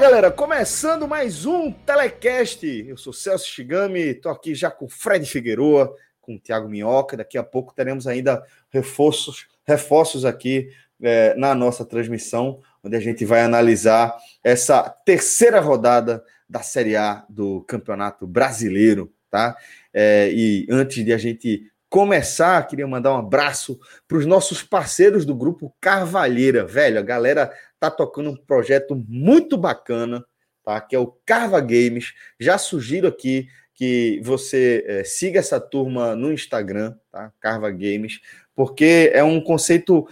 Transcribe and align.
Galera! 0.00 0.30
Começando 0.30 1.06
mais 1.06 1.44
um 1.44 1.70
Telecast. 1.70 2.66
Eu 2.88 2.96
sou 2.96 3.12
Celso 3.12 3.46
Shigami, 3.46 4.00
estou 4.00 4.32
aqui 4.32 4.54
já 4.54 4.70
com 4.70 4.86
o 4.86 4.88
Fred 4.88 5.26
Figueroa, 5.26 5.94
com 6.22 6.36
o 6.36 6.40
Thiago 6.40 6.70
Minhoca. 6.70 7.18
Daqui 7.18 7.36
a 7.36 7.42
pouco 7.42 7.74
teremos 7.74 8.06
ainda 8.06 8.42
reforços, 8.70 9.46
reforços 9.62 10.24
aqui 10.24 10.70
é, 11.02 11.34
na 11.34 11.54
nossa 11.54 11.84
transmissão, 11.84 12.60
onde 12.82 12.96
a 12.96 13.00
gente 13.00 13.26
vai 13.26 13.42
analisar 13.42 14.16
essa 14.42 14.88
terceira 15.04 15.60
rodada 15.60 16.24
da 16.48 16.62
Série 16.62 16.96
A 16.96 17.26
do 17.28 17.60
Campeonato 17.68 18.26
Brasileiro, 18.26 19.12
tá? 19.30 19.54
É, 19.92 20.30
e 20.32 20.66
antes 20.70 21.04
de 21.04 21.12
a 21.12 21.18
gente 21.18 21.69
começar, 21.90 22.64
queria 22.68 22.86
mandar 22.86 23.12
um 23.12 23.18
abraço 23.18 23.78
para 24.06 24.16
os 24.16 24.24
nossos 24.24 24.62
parceiros 24.62 25.26
do 25.26 25.34
grupo 25.34 25.74
Carvalheira. 25.80 26.64
Velho, 26.64 27.00
a 27.00 27.02
galera 27.02 27.52
tá 27.80 27.90
tocando 27.90 28.30
um 28.30 28.36
projeto 28.36 28.94
muito 29.08 29.58
bacana, 29.58 30.24
tá? 30.64 30.80
Que 30.80 30.94
é 30.94 30.98
o 31.00 31.12
Carva 31.26 31.60
Games. 31.60 32.14
Já 32.38 32.56
sugiro 32.56 33.08
aqui 33.08 33.48
que 33.74 34.20
você 34.22 34.84
é, 34.86 35.04
siga 35.04 35.40
essa 35.40 35.58
turma 35.58 36.14
no 36.14 36.32
Instagram, 36.32 36.94
tá? 37.10 37.32
Carva 37.40 37.70
Games, 37.72 38.20
porque 38.54 39.10
é 39.12 39.24
um 39.24 39.40
conceito, 39.40 40.06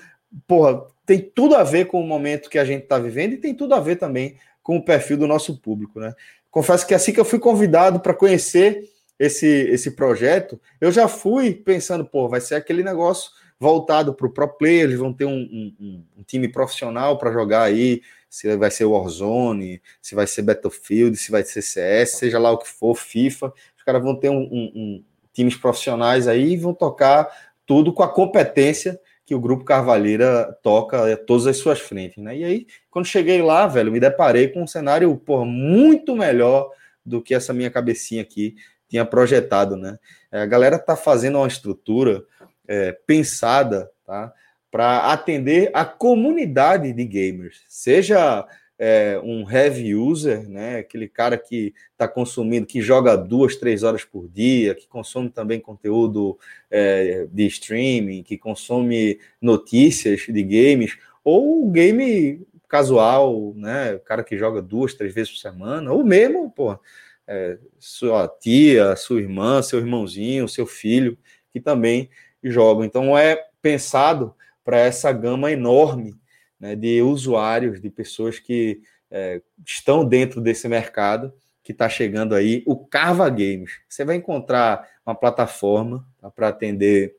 porra, 0.48 0.84
tem 1.06 1.20
tudo 1.20 1.54
a 1.54 1.62
ver 1.62 1.86
com 1.86 2.00
o 2.00 2.06
momento 2.06 2.50
que 2.50 2.58
a 2.58 2.64
gente 2.64 2.82
está 2.82 2.98
vivendo 2.98 3.34
e 3.34 3.38
tem 3.38 3.54
tudo 3.54 3.74
a 3.74 3.80
ver 3.80 3.96
também 3.96 4.36
com 4.64 4.76
o 4.76 4.84
perfil 4.84 5.16
do 5.16 5.28
nosso 5.28 5.60
público, 5.60 6.00
né? 6.00 6.12
Confesso 6.50 6.84
que 6.86 6.94
assim 6.94 7.12
que 7.12 7.20
eu 7.20 7.24
fui 7.24 7.38
convidado 7.38 8.00
para 8.00 8.14
conhecer 8.14 8.82
esse, 9.18 9.46
esse 9.46 9.92
projeto, 9.92 10.60
eu 10.80 10.92
já 10.92 11.08
fui 11.08 11.52
pensando, 11.52 12.04
pô, 12.04 12.28
vai 12.28 12.40
ser 12.40 12.54
aquele 12.54 12.82
negócio 12.82 13.32
voltado 13.58 14.14
para 14.14 14.26
o 14.26 14.30
pro 14.30 14.48
player, 14.48 14.84
eles 14.84 14.98
vão 14.98 15.12
ter 15.12 15.24
um, 15.24 15.74
um, 15.80 16.04
um 16.18 16.22
time 16.22 16.48
profissional 16.48 17.18
para 17.18 17.32
jogar 17.32 17.62
aí, 17.62 18.00
se 18.30 18.56
vai 18.56 18.70
ser 18.70 18.84
Warzone, 18.84 19.82
se 20.00 20.14
vai 20.14 20.26
ser 20.26 20.42
Battlefield, 20.42 21.16
se 21.16 21.30
vai 21.30 21.42
ser 21.42 21.62
CS, 21.62 22.12
seja 22.12 22.38
lá 22.38 22.52
o 22.52 22.58
que 22.58 22.68
for, 22.68 22.94
FIFA, 22.94 23.52
os 23.76 23.82
caras 23.82 24.02
vão 24.02 24.14
ter 24.14 24.28
um, 24.28 25.02
times 25.32 25.56
profissionais 25.56 26.28
aí 26.28 26.52
e 26.52 26.56
vão 26.56 26.74
tocar 26.74 27.28
tudo 27.66 27.92
com 27.92 28.02
a 28.02 28.08
competência 28.08 29.00
que 29.24 29.34
o 29.34 29.40
Grupo 29.40 29.64
Carvalheira 29.64 30.56
toca 30.62 31.16
todas 31.18 31.46
as 31.46 31.58
suas 31.58 31.78
frentes, 31.78 32.22
né? 32.22 32.36
E 32.36 32.44
aí, 32.44 32.66
quando 32.90 33.06
cheguei 33.06 33.42
lá, 33.42 33.66
velho, 33.66 33.92
me 33.92 34.00
deparei 34.00 34.48
com 34.48 34.62
um 34.62 34.66
cenário, 34.66 35.14
porra, 35.16 35.44
muito 35.44 36.16
melhor 36.16 36.70
do 37.04 37.22
que 37.22 37.34
essa 37.34 37.52
minha 37.52 37.70
cabecinha 37.70 38.22
aqui 38.22 38.56
tinha 38.88 39.04
projetado, 39.04 39.76
né? 39.76 39.98
A 40.30 40.46
galera 40.46 40.78
tá 40.78 40.96
fazendo 40.96 41.38
uma 41.38 41.48
estrutura 41.48 42.24
é, 42.66 42.92
pensada 43.06 43.90
tá, 44.06 44.32
para 44.70 45.12
atender 45.12 45.70
a 45.72 45.84
comunidade 45.84 46.92
de 46.92 47.04
gamers, 47.04 47.62
seja 47.68 48.46
é, 48.78 49.20
um 49.24 49.50
heavy 49.50 49.94
user, 49.94 50.48
né, 50.48 50.78
aquele 50.78 51.08
cara 51.08 51.36
que 51.36 51.74
está 51.90 52.06
consumindo, 52.06 52.66
que 52.66 52.80
joga 52.80 53.16
duas, 53.16 53.56
três 53.56 53.82
horas 53.82 54.04
por 54.04 54.28
dia, 54.28 54.74
que 54.74 54.86
consome 54.86 55.28
também 55.28 55.58
conteúdo 55.58 56.38
é, 56.70 57.26
de 57.32 57.46
streaming, 57.46 58.22
que 58.22 58.38
consome 58.38 59.18
notícias 59.42 60.20
de 60.28 60.42
games, 60.44 60.96
ou 61.24 61.68
game 61.70 62.46
casual, 62.68 63.52
né, 63.56 63.94
o 63.94 64.00
cara 64.00 64.22
que 64.22 64.38
joga 64.38 64.62
duas, 64.62 64.94
três 64.94 65.12
vezes 65.12 65.32
por 65.32 65.38
semana, 65.38 65.90
ou 65.90 66.04
mesmo, 66.04 66.50
pô, 66.50 66.78
é, 67.28 67.58
sua 67.78 68.26
tia, 68.26 68.96
sua 68.96 69.20
irmã, 69.20 69.60
seu 69.60 69.78
irmãozinho, 69.78 70.48
seu 70.48 70.66
filho, 70.66 71.18
que 71.50 71.60
também 71.60 72.08
jogam. 72.42 72.84
Então 72.84 73.16
é 73.16 73.44
pensado 73.60 74.34
para 74.64 74.78
essa 74.78 75.12
gama 75.12 75.52
enorme 75.52 76.14
né, 76.58 76.74
de 76.74 77.02
usuários, 77.02 77.80
de 77.80 77.90
pessoas 77.90 78.38
que 78.38 78.80
é, 79.10 79.42
estão 79.64 80.04
dentro 80.04 80.40
desse 80.40 80.66
mercado 80.68 81.32
que 81.62 81.72
está 81.72 81.86
chegando 81.86 82.34
aí, 82.34 82.62
o 82.66 82.76
Carva 82.76 83.28
Games. 83.28 83.72
Você 83.86 84.02
vai 84.02 84.16
encontrar 84.16 84.88
uma 85.04 85.14
plataforma 85.14 86.06
tá, 86.18 86.30
para 86.30 86.48
atender 86.48 87.17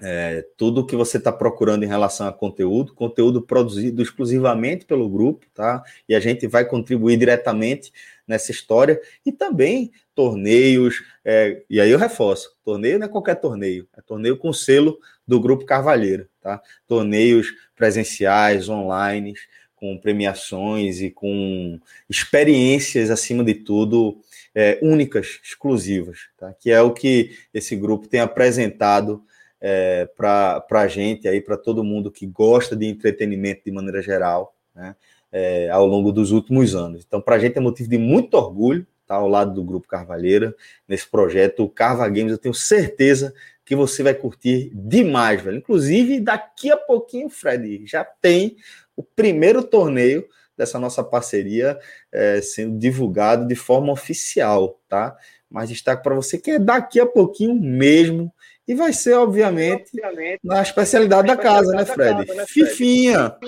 é, 0.00 0.46
tudo 0.56 0.86
que 0.86 0.94
você 0.94 1.18
está 1.18 1.32
procurando 1.32 1.84
em 1.84 1.88
relação 1.88 2.28
a 2.28 2.32
conteúdo, 2.32 2.94
conteúdo 2.94 3.42
produzido 3.42 4.00
exclusivamente 4.00 4.84
pelo 4.84 5.08
grupo, 5.08 5.46
tá? 5.52 5.82
E 6.08 6.14
a 6.14 6.20
gente 6.20 6.46
vai 6.46 6.64
contribuir 6.64 7.16
diretamente 7.16 7.92
nessa 8.26 8.52
história 8.52 9.00
e 9.26 9.32
também 9.32 9.90
torneios. 10.14 11.02
É, 11.24 11.62
e 11.68 11.80
aí 11.80 11.90
eu 11.90 11.98
reforço: 11.98 12.56
torneio 12.64 12.98
não 12.98 13.06
é 13.06 13.08
qualquer 13.08 13.36
torneio, 13.36 13.88
é 13.96 14.00
torneio 14.00 14.36
com 14.36 14.52
selo 14.52 14.98
do 15.26 15.40
Grupo 15.40 15.64
Carvalheira, 15.64 16.28
tá? 16.40 16.60
Torneios 16.86 17.52
presenciais, 17.74 18.68
online, 18.68 19.34
com 19.74 19.98
premiações 19.98 21.00
e 21.00 21.10
com 21.10 21.78
experiências, 22.08 23.10
acima 23.10 23.44
de 23.44 23.54
tudo, 23.54 24.20
é, 24.54 24.78
únicas, 24.80 25.40
exclusivas, 25.42 26.28
tá? 26.36 26.52
Que 26.52 26.70
é 26.70 26.80
o 26.80 26.92
que 26.92 27.36
esse 27.52 27.74
grupo 27.74 28.06
tem 28.06 28.20
apresentado 28.20 29.24
é, 29.60 30.08
para 30.16 30.64
a 30.70 30.88
gente 30.88 31.26
aí, 31.26 31.40
para 31.40 31.56
todo 31.56 31.84
mundo 31.84 32.10
que 32.10 32.26
gosta 32.26 32.76
de 32.76 32.86
entretenimento 32.86 33.62
de 33.64 33.72
maneira 33.72 34.00
geral, 34.00 34.54
né? 34.74 34.94
É, 35.30 35.68
ao 35.68 35.86
longo 35.86 36.10
dos 36.10 36.30
últimos 36.30 36.74
anos. 36.74 37.04
Então, 37.06 37.20
para 37.20 37.36
a 37.36 37.38
gente 37.38 37.58
é 37.58 37.60
motivo 37.60 37.90
de 37.90 37.98
muito 37.98 38.32
orgulho 38.34 38.86
estar 39.02 39.16
tá, 39.16 39.20
ao 39.20 39.28
lado 39.28 39.52
do 39.52 39.62
Grupo 39.62 39.86
Carvalheira 39.86 40.54
nesse 40.86 41.06
projeto, 41.06 41.68
Carva 41.68 42.08
Games. 42.08 42.32
Eu 42.32 42.38
tenho 42.38 42.54
certeza 42.54 43.34
que 43.64 43.76
você 43.76 44.02
vai 44.02 44.14
curtir 44.14 44.70
demais, 44.74 45.42
velho. 45.42 45.58
Inclusive, 45.58 46.20
daqui 46.20 46.70
a 46.70 46.76
pouquinho, 46.76 47.28
Fred, 47.28 47.84
já 47.86 48.04
tem 48.04 48.56
o 48.96 49.02
primeiro 49.02 49.62
torneio 49.62 50.26
dessa 50.56 50.78
nossa 50.78 51.04
parceria 51.04 51.78
é, 52.10 52.40
sendo 52.40 52.78
divulgado 52.78 53.46
de 53.46 53.54
forma 53.54 53.92
oficial, 53.92 54.80
tá? 54.88 55.16
Mas 55.50 55.68
destaque 55.68 56.02
para 56.02 56.14
você 56.14 56.38
que 56.38 56.52
é 56.52 56.58
daqui 56.58 56.98
a 56.98 57.06
pouquinho 57.06 57.54
mesmo 57.54 58.32
e 58.68 58.74
vai 58.74 58.92
ser, 58.92 59.14
obviamente, 59.14 59.90
obviamente 59.94 60.40
na 60.44 60.60
especialidade, 60.60 61.26
da, 61.26 61.36
casa, 61.38 61.72
né, 61.72 61.86
Fred? 61.86 62.26
Casa, 62.26 62.34
né, 62.34 62.46
Fred? 62.46 62.52
Fifinha. 62.52 63.38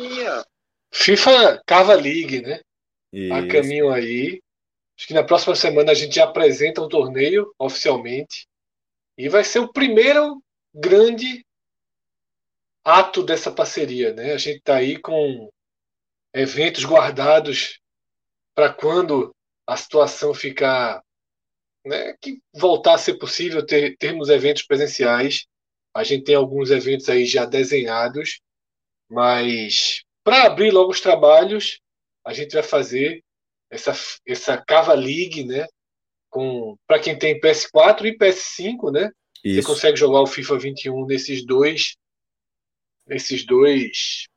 FIFA 0.90 1.62
Cava 1.66 1.94
League, 1.94 2.40
né? 2.40 2.60
Isso. 3.12 3.34
A 3.34 3.46
caminho 3.46 3.90
aí. 3.90 4.40
Acho 4.98 5.06
que 5.06 5.14
na 5.14 5.22
próxima 5.22 5.54
semana 5.54 5.92
a 5.92 5.94
gente 5.94 6.14
já 6.14 6.24
apresenta 6.24 6.80
o 6.80 6.88
torneio 6.88 7.54
oficialmente. 7.58 8.46
E 9.18 9.28
vai 9.28 9.44
ser 9.44 9.58
o 9.58 9.70
primeiro 9.70 10.42
grande 10.74 11.44
ato 12.82 13.22
dessa 13.22 13.52
parceria, 13.52 14.14
né? 14.14 14.32
A 14.32 14.38
gente 14.38 14.56
está 14.58 14.76
aí 14.76 14.98
com 14.98 15.50
eventos 16.34 16.84
guardados 16.84 17.78
para 18.54 18.72
quando 18.72 19.34
a 19.66 19.76
situação 19.76 20.32
ficar 20.32 21.02
né, 21.84 22.14
que 22.20 22.40
voltar 22.54 22.94
a 22.94 22.98
ser 22.98 23.14
possível 23.14 23.64
ter, 23.64 23.96
termos 23.96 24.28
eventos 24.28 24.62
presenciais. 24.62 25.46
A 25.94 26.04
gente 26.04 26.24
tem 26.24 26.34
alguns 26.34 26.70
eventos 26.70 27.08
aí 27.08 27.24
já 27.24 27.44
desenhados, 27.44 28.40
mas 29.08 30.02
para 30.22 30.44
abrir 30.44 30.70
logo 30.70 30.90
os 30.90 31.00
trabalhos, 31.00 31.80
a 32.24 32.32
gente 32.32 32.52
vai 32.52 32.62
fazer 32.62 33.22
essa, 33.70 33.92
essa 34.26 34.56
Cava 34.56 34.94
League, 34.94 35.44
né? 35.44 35.66
Com 36.28 36.76
para 36.86 37.00
quem 37.00 37.18
tem 37.18 37.40
PS4 37.40 38.04
e 38.04 38.16
PS5, 38.16 38.92
né? 38.92 39.10
Isso. 39.44 39.62
Você 39.62 39.66
consegue 39.66 39.96
jogar 39.96 40.20
o 40.20 40.26
FIFA 40.26 40.58
21 40.58 41.06
nesses 41.06 41.44
dois 41.44 41.96
nesses 43.06 43.44
dois 43.44 44.28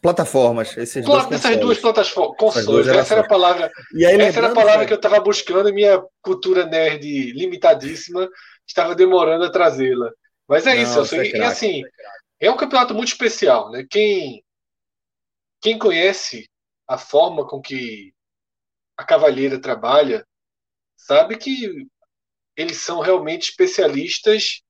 plataformas. 0.00 0.76
Esses 0.76 1.06
essas 1.06 1.56
duas 1.58 1.78
plataformas, 1.78 2.36
consoles. 2.36 2.88
essa 2.88 3.14
era 3.14 3.22
a 3.22 3.28
palavra. 3.28 3.70
E 3.94 4.04
aí, 4.04 4.20
essa 4.20 4.38
era 4.38 4.48
a 4.48 4.54
palavra 4.54 4.86
que 4.86 4.92
eu 4.92 4.96
estava 4.96 5.20
buscando 5.20 5.68
e 5.68 5.72
minha 5.72 6.02
cultura 6.22 6.66
nerd 6.66 7.32
limitadíssima 7.32 8.28
estava 8.66 8.94
demorando 8.94 9.44
a 9.44 9.50
trazê-la. 9.50 10.10
Mas 10.46 10.66
é 10.66 10.74
Não, 10.74 10.82
isso. 10.82 11.14
É 11.14 11.26
e, 11.26 11.30
e, 11.32 11.42
assim, 11.42 11.82
É 12.40 12.50
um 12.50 12.56
campeonato 12.56 12.94
muito 12.94 13.08
especial, 13.08 13.70
né? 13.70 13.84
Quem, 13.90 14.42
quem 15.60 15.78
conhece 15.78 16.48
a 16.86 16.96
forma 16.96 17.46
com 17.46 17.60
que 17.60 18.12
a 18.96 19.04
Cavalheira 19.04 19.60
trabalha, 19.60 20.26
sabe 20.96 21.36
que 21.36 21.86
eles 22.56 22.78
são 22.78 23.00
realmente 23.00 23.50
especialistas 23.50 24.62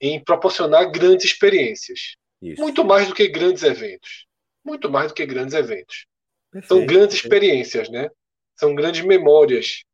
em 0.00 0.22
proporcionar 0.22 0.90
grandes 0.90 1.26
experiências. 1.26 2.16
Isso. 2.40 2.60
Muito 2.60 2.84
mais 2.84 3.08
do 3.08 3.14
que 3.14 3.28
grandes 3.28 3.62
eventos. 3.62 4.26
Muito 4.64 4.90
mais 4.90 5.08
do 5.08 5.14
que 5.14 5.26
grandes 5.26 5.54
eventos. 5.54 6.06
Perfeito, 6.50 6.68
São 6.68 6.86
grandes 6.86 7.20
perfeito. 7.20 7.44
experiências, 7.44 7.88
né? 7.90 8.08
São 8.56 8.74
grandes 8.74 9.04
memórias. 9.04 9.84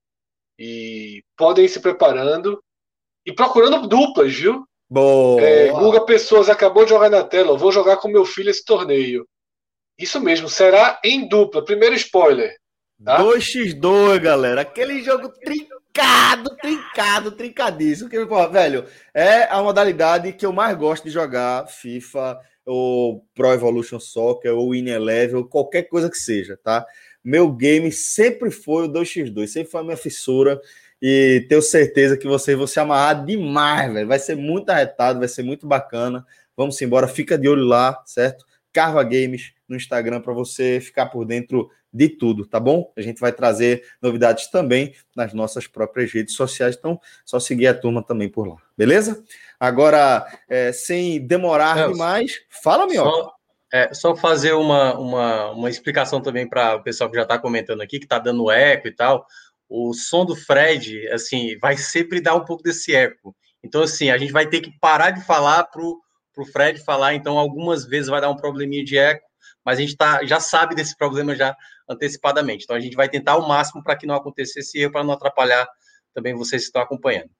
E 0.58 1.22
podem 1.36 1.64
ir 1.64 1.68
se 1.68 1.80
preparando 1.80 2.62
e 3.26 3.32
procurando 3.32 3.86
duplas, 3.88 4.32
viu? 4.34 4.66
Boa. 4.88 5.40
É, 5.40 5.70
Guga 5.70 6.04
Pessoas 6.04 6.48
acabou 6.48 6.84
de 6.84 6.90
jogar 6.90 7.10
na 7.10 7.24
tela. 7.24 7.50
Eu 7.50 7.58
vou 7.58 7.72
jogar 7.72 7.96
com 7.96 8.08
meu 8.08 8.24
filho 8.24 8.50
esse 8.50 8.64
torneio. 8.64 9.26
Isso 9.98 10.20
mesmo, 10.20 10.48
será 10.48 11.00
em 11.04 11.26
dupla. 11.26 11.64
Primeiro 11.64 11.94
spoiler. 11.94 12.56
Tá? 13.04 13.18
2x2, 13.18 14.20
galera. 14.20 14.60
Aquele 14.60 15.02
jogo 15.02 15.28
trincado, 15.28 15.82
trincado, 15.94 17.30
trincadíssimo. 17.32 18.08
Que, 18.08 18.24
velho, 18.50 18.84
é 19.12 19.44
a 19.44 19.62
modalidade 19.62 20.32
que 20.32 20.44
eu 20.44 20.52
mais 20.52 20.76
gosto 20.76 21.04
de 21.04 21.10
jogar 21.10 21.66
FIFA, 21.66 22.38
ou 22.66 23.24
Pro 23.34 23.52
Evolution 23.52 24.00
Soccer, 24.00 24.54
ou 24.54 24.72
Win 24.72 24.88
Eleven, 24.88 25.36
ou 25.36 25.44
qualquer 25.44 25.84
coisa 25.84 26.10
que 26.10 26.18
seja, 26.18 26.58
tá? 26.62 26.86
Meu 27.22 27.50
game 27.50 27.90
sempre 27.92 28.50
foi 28.50 28.86
o 28.86 28.88
2x2, 28.88 29.46
sempre 29.46 29.70
foi 29.70 29.80
a 29.80 29.84
minha 29.84 29.96
fissura. 29.96 30.60
E 31.00 31.44
tenho 31.48 31.60
certeza 31.60 32.16
que 32.16 32.26
vocês 32.26 32.56
vão 32.56 32.66
se 32.66 32.80
amarrar 32.80 33.24
demais, 33.24 33.92
velho. 33.92 34.08
Vai 34.08 34.18
ser 34.18 34.36
muito 34.36 34.70
arretado, 34.70 35.18
vai 35.18 35.28
ser 35.28 35.42
muito 35.42 35.66
bacana. 35.66 36.24
Vamos 36.56 36.80
embora, 36.80 37.08
fica 37.08 37.36
de 37.36 37.48
olho 37.48 37.64
lá, 37.64 38.02
certo? 38.06 38.44
Carva 38.72 39.02
Games 39.02 39.52
no 39.68 39.76
Instagram 39.76 40.20
para 40.20 40.32
você 40.32 40.80
ficar 40.80 41.06
por 41.06 41.24
dentro 41.24 41.70
de 41.94 42.08
tudo, 42.08 42.44
tá 42.44 42.58
bom? 42.58 42.92
A 42.96 43.00
gente 43.00 43.20
vai 43.20 43.32
trazer 43.32 43.84
novidades 44.02 44.48
também 44.48 44.92
nas 45.14 45.32
nossas 45.32 45.68
próprias 45.68 46.12
redes 46.12 46.34
sociais, 46.34 46.74
então 46.76 47.00
só 47.24 47.38
seguir 47.38 47.68
a 47.68 47.74
turma 47.74 48.02
também 48.02 48.28
por 48.28 48.48
lá, 48.48 48.56
beleza? 48.76 49.22
Agora, 49.60 50.26
é, 50.48 50.72
sem 50.72 51.24
demorar 51.24 51.76
Nelson, 51.76 51.92
demais, 51.92 52.32
fala, 52.50 52.86
meu. 52.88 53.04
Só, 53.04 53.32
é, 53.72 53.94
só 53.94 54.16
fazer 54.16 54.54
uma, 54.54 54.98
uma, 54.98 55.50
uma 55.52 55.70
explicação 55.70 56.20
também 56.20 56.48
para 56.48 56.74
o 56.74 56.82
pessoal 56.82 57.08
que 57.08 57.16
já 57.16 57.22
está 57.22 57.38
comentando 57.38 57.80
aqui, 57.80 58.00
que 58.00 58.06
está 58.06 58.18
dando 58.18 58.50
eco 58.50 58.88
e 58.88 58.92
tal. 58.92 59.24
O 59.68 59.94
som 59.94 60.26
do 60.26 60.34
Fred, 60.34 61.08
assim, 61.08 61.56
vai 61.60 61.76
sempre 61.76 62.20
dar 62.20 62.34
um 62.34 62.44
pouco 62.44 62.62
desse 62.62 62.94
eco. 62.94 63.34
Então, 63.62 63.82
assim, 63.82 64.10
a 64.10 64.18
gente 64.18 64.32
vai 64.32 64.48
ter 64.48 64.60
que 64.60 64.76
parar 64.80 65.10
de 65.10 65.24
falar 65.24 65.64
para 65.64 65.80
o 65.80 66.46
Fred 66.52 66.84
falar, 66.84 67.14
então 67.14 67.38
algumas 67.38 67.86
vezes 67.86 68.10
vai 68.10 68.20
dar 68.20 68.30
um 68.30 68.36
probleminha 68.36 68.84
de 68.84 68.98
eco, 68.98 69.26
mas 69.64 69.78
a 69.78 69.80
gente 69.80 69.96
tá, 69.96 70.24
já 70.24 70.38
sabe 70.38 70.74
desse 70.74 70.96
problema 70.96 71.34
já 71.34 71.56
antecipadamente. 71.88 72.64
Então 72.64 72.76
a 72.76 72.80
gente 72.80 72.96
vai 72.96 73.08
tentar 73.08 73.32
ao 73.32 73.48
máximo 73.48 73.82
para 73.82 73.96
que 73.96 74.06
não 74.06 74.14
aconteça 74.14 74.60
esse 74.60 74.78
erro, 74.78 74.92
para 74.92 75.04
não 75.04 75.14
atrapalhar 75.14 75.66
também 76.12 76.34
vocês 76.34 76.62
que 76.62 76.66
estão 76.66 76.82
acompanhando. 76.82 77.30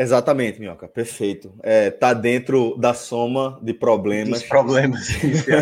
Exatamente, 0.00 0.60
Minhoca, 0.60 0.86
perfeito. 0.86 1.58
É, 1.60 1.90
tá 1.90 2.14
dentro 2.14 2.76
da 2.78 2.94
soma 2.94 3.58
de 3.60 3.74
problemas, 3.74 4.44
problemas 4.44 5.08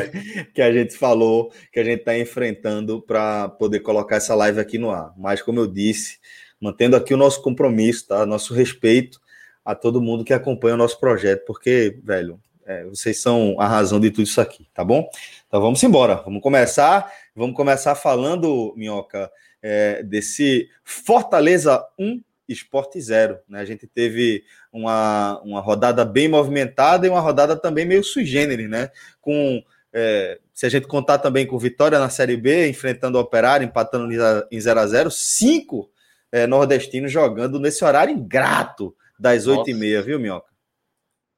que 0.55 0.61
a 0.61 0.71
gente 0.71 0.95
falou, 0.95 1.51
que 1.73 1.81
a 1.81 1.85
gente 1.85 2.01
está 2.01 2.19
enfrentando 2.19 3.01
para 3.01 3.49
poder 3.49 3.81
colocar 3.81 4.17
essa 4.17 4.35
live 4.35 4.61
aqui 4.61 4.77
no 4.77 4.91
ar. 4.91 5.11
Mas, 5.17 5.41
como 5.41 5.59
eu 5.59 5.67
disse, 5.67 6.19
mantendo 6.61 6.97
aqui 6.97 7.15
o 7.15 7.17
nosso 7.17 7.41
compromisso, 7.41 8.09
tá? 8.09 8.27
Nosso 8.27 8.53
respeito 8.53 9.19
a 9.65 9.75
todo 9.75 10.03
mundo 10.03 10.23
que 10.23 10.35
acompanha 10.35 10.75
o 10.75 10.79
nosso 10.79 11.01
projeto, 11.01 11.47
porque, 11.47 11.99
velho, 12.05 12.39
é, 12.67 12.85
vocês 12.85 13.21
são 13.23 13.57
a 13.59 13.67
razão 13.67 13.99
de 13.99 14.11
tudo 14.11 14.25
isso 14.25 14.41
aqui, 14.41 14.69
tá 14.75 14.85
bom? 14.85 15.09
Então 15.47 15.61
vamos 15.61 15.83
embora, 15.83 16.17
vamos 16.17 16.43
começar. 16.43 17.11
Vamos 17.35 17.55
começar 17.55 17.95
falando, 17.95 18.75
Minhoca, 18.77 19.31
é, 19.63 20.03
desse 20.03 20.69
Fortaleza 20.83 21.87
1, 21.99 22.21
Esporte 22.49 23.01
0. 23.01 23.39
Né? 23.49 23.61
A 23.61 23.65
gente 23.65 23.87
teve 23.87 24.43
uma, 24.73 25.41
uma 25.43 25.61
rodada 25.61 26.05
bem 26.05 26.29
movimentada 26.29 27.07
e 27.07 27.11
uma 27.11 27.21
rodada 27.21 27.57
também 27.57 27.85
meio 27.85 28.03
sui 28.03 28.25
generis, 28.25 28.69
né? 28.69 28.91
Com, 29.21 29.63
é, 29.93 30.39
se 30.53 30.67
a 30.67 30.69
gente 30.69 30.87
contar 30.87 31.19
também 31.19 31.47
com 31.47 31.59
vitória 31.59 31.99
na 31.99 32.11
Série 32.11 32.37
B, 32.37 32.69
enfrentando 32.69 33.19
o 33.19 33.21
Operário, 33.21 33.65
empatando 33.65 34.13
em 34.51 34.61
0 34.61 34.81
a 34.81 34.87
0 34.87 35.11
cinco 35.11 35.91
é, 36.33 36.47
nordestinos 36.47 37.13
jogando 37.13 37.61
nesse 37.61 37.85
horário 37.85 38.13
ingrato 38.13 38.95
das 39.19 39.47
8h30, 39.47 40.03
viu, 40.03 40.19
Minhoca? 40.19 40.56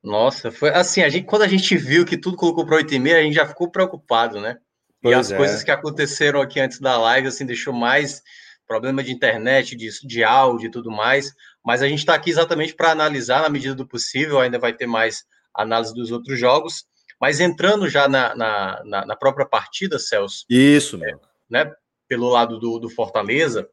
Nossa, 0.03 0.51
foi 0.51 0.71
assim, 0.71 1.03
a 1.03 1.09
gente, 1.09 1.27
quando 1.27 1.43
a 1.43 1.49
gente 1.49 1.77
viu 1.77 2.05
que 2.05 2.17
tudo 2.17 2.37
colocou 2.37 2.65
para 2.65 2.79
8h30, 2.79 3.15
a 3.15 3.23
gente 3.23 3.35
já 3.35 3.47
ficou 3.47 3.71
preocupado, 3.71 4.41
né? 4.41 4.59
Pois 5.03 5.17
e 5.17 5.19
as 5.19 5.31
é. 5.33 5.37
coisas 5.37 5.63
que 5.63 5.71
aconteceram 5.71 6.41
aqui 6.41 6.61
antes 6.61 6.81
da 6.81 6.97
live, 6.99 7.29
assim, 7.29 7.47
deixou 7.47 7.73
mais 7.73 8.23
problema 8.67 9.03
de 9.03 9.13
internet, 9.13 9.75
de, 9.75 9.89
de 10.07 10.23
áudio 10.23 10.69
e 10.69 10.71
tudo 10.71 10.91
mais. 10.91 11.33
Mas 11.65 11.83
a 11.83 11.89
gente 11.89 12.01
está 12.01 12.15
aqui 12.15 12.31
exatamente 12.31 12.75
para 12.75 12.93
analisar 12.93 13.43
na 13.43 13.49
medida 13.49 13.75
do 13.75 13.87
possível, 13.87 14.41
ainda 14.41 14.59
vai 14.59 14.73
ter 14.73 14.87
mais 14.87 15.25
análise 15.55 15.95
dos 15.95 16.11
outros 16.11 16.39
jogos. 16.39 16.85
Mas 17.21 17.41
entrando 17.41 17.89
já 17.89 18.09
na, 18.09 18.35
na, 18.37 18.83
na, 18.85 19.07
na 19.07 19.17
própria 19.17 19.47
partida, 19.47 19.99
Celso. 19.99 20.45
Isso, 20.49 20.97
mesmo. 20.99 21.19
É, 21.19 21.65
né, 21.65 21.73
pelo 22.07 22.29
lado 22.29 22.59
do, 22.59 22.79
do 22.79 22.89
Fortaleza, 22.89 23.69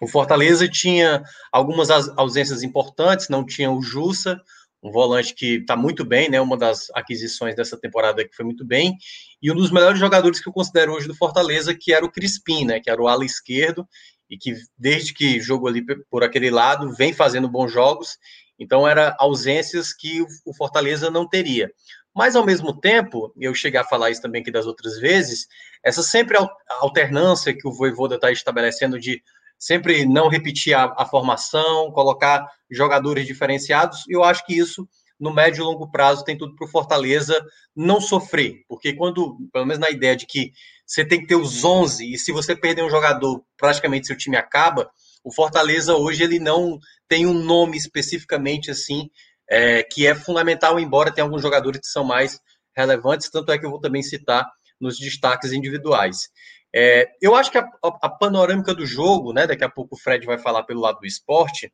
o 0.00 0.06
Fortaleza 0.06 0.68
tinha 0.68 1.22
algumas 1.50 1.88
ausências 1.90 2.62
importantes, 2.62 3.28
não 3.28 3.46
tinha 3.46 3.70
o 3.70 3.82
Jussa, 3.82 4.40
um 4.86 4.92
volante 4.92 5.34
que 5.34 5.56
está 5.56 5.76
muito 5.76 6.04
bem, 6.04 6.30
né? 6.30 6.40
Uma 6.40 6.56
das 6.56 6.88
aquisições 6.94 7.56
dessa 7.56 7.76
temporada 7.76 8.24
que 8.24 8.34
foi 8.34 8.44
muito 8.44 8.64
bem. 8.64 8.96
E 9.42 9.50
um 9.50 9.54
dos 9.54 9.72
melhores 9.72 9.98
jogadores 9.98 10.38
que 10.40 10.48
eu 10.48 10.52
considero 10.52 10.92
hoje 10.92 11.08
do 11.08 11.14
Fortaleza, 11.14 11.74
que 11.74 11.92
era 11.92 12.04
o 12.04 12.10
Crispim, 12.10 12.64
né? 12.64 12.78
Que 12.80 12.88
era 12.88 13.02
o 13.02 13.08
ala 13.08 13.24
esquerdo 13.24 13.86
e 14.30 14.36
que 14.36 14.54
desde 14.78 15.12
que 15.12 15.40
jogou 15.40 15.68
ali 15.68 15.84
por 16.10 16.22
aquele 16.22 16.50
lado 16.50 16.92
vem 16.94 17.12
fazendo 17.12 17.48
bons 17.48 17.72
jogos. 17.72 18.16
Então 18.58 18.86
era 18.86 19.14
ausências 19.18 19.92
que 19.92 20.24
o 20.44 20.54
Fortaleza 20.54 21.10
não 21.10 21.28
teria. 21.28 21.70
Mas 22.14 22.34
ao 22.34 22.46
mesmo 22.46 22.80
tempo, 22.80 23.32
eu 23.38 23.54
cheguei 23.54 23.78
a 23.78 23.84
falar 23.84 24.10
isso 24.10 24.22
também 24.22 24.40
aqui 24.40 24.50
das 24.50 24.66
outras 24.66 24.98
vezes, 24.98 25.46
essa 25.84 26.02
sempre 26.02 26.38
alternância 26.80 27.54
que 27.54 27.68
o 27.68 27.72
Voivoda 27.72 28.14
está 28.14 28.32
estabelecendo 28.32 28.98
de 28.98 29.22
sempre 29.58 30.04
não 30.04 30.28
repetir 30.28 30.74
a, 30.74 30.94
a 30.96 31.06
formação, 31.06 31.90
colocar 31.92 32.46
jogadores 32.70 33.26
diferenciados. 33.26 34.04
Eu 34.08 34.22
acho 34.22 34.44
que 34.44 34.56
isso, 34.56 34.88
no 35.18 35.32
médio 35.32 35.62
e 35.62 35.64
longo 35.64 35.90
prazo, 35.90 36.24
tem 36.24 36.36
tudo 36.36 36.54
para 36.54 36.66
o 36.66 36.70
Fortaleza 36.70 37.38
não 37.74 38.00
sofrer, 38.00 38.64
porque 38.68 38.92
quando, 38.92 39.36
pelo 39.52 39.66
menos 39.66 39.80
na 39.80 39.90
ideia 39.90 40.16
de 40.16 40.26
que 40.26 40.52
você 40.86 41.04
tem 41.04 41.20
que 41.20 41.26
ter 41.26 41.36
os 41.36 41.64
11 41.64 42.14
e 42.14 42.18
se 42.18 42.32
você 42.32 42.54
perder 42.54 42.84
um 42.84 42.90
jogador, 42.90 43.42
praticamente 43.56 44.06
seu 44.06 44.16
time 44.16 44.36
acaba. 44.36 44.88
O 45.24 45.32
Fortaleza 45.32 45.96
hoje 45.96 46.22
ele 46.22 46.38
não 46.38 46.78
tem 47.08 47.26
um 47.26 47.34
nome 47.34 47.76
especificamente 47.76 48.70
assim 48.70 49.10
é, 49.48 49.82
que 49.82 50.06
é 50.06 50.14
fundamental, 50.14 50.78
embora 50.78 51.12
tenha 51.12 51.24
alguns 51.24 51.42
jogadores 51.42 51.80
que 51.80 51.86
são 51.86 52.04
mais 52.04 52.40
relevantes, 52.76 53.30
tanto 53.30 53.50
é 53.50 53.58
que 53.58 53.64
eu 53.64 53.70
vou 53.70 53.80
também 53.80 54.02
citar 54.02 54.46
nos 54.80 54.98
destaques 54.98 55.52
individuais. 55.52 56.28
É, 56.78 57.10
eu 57.22 57.34
acho 57.34 57.50
que 57.50 57.56
a, 57.56 57.66
a, 57.82 58.10
panorâmica 58.10 58.74
do 58.74 58.84
jogo, 58.84 59.32
né? 59.32 59.46
Daqui 59.46 59.64
a 59.64 59.68
pouco 59.68 59.94
o 59.94 59.98
Fred 59.98 60.26
vai 60.26 60.36
falar 60.36 60.62
pelo 60.64 60.82
lado 60.82 60.98
do 60.98 61.06
esporte, 61.06 61.72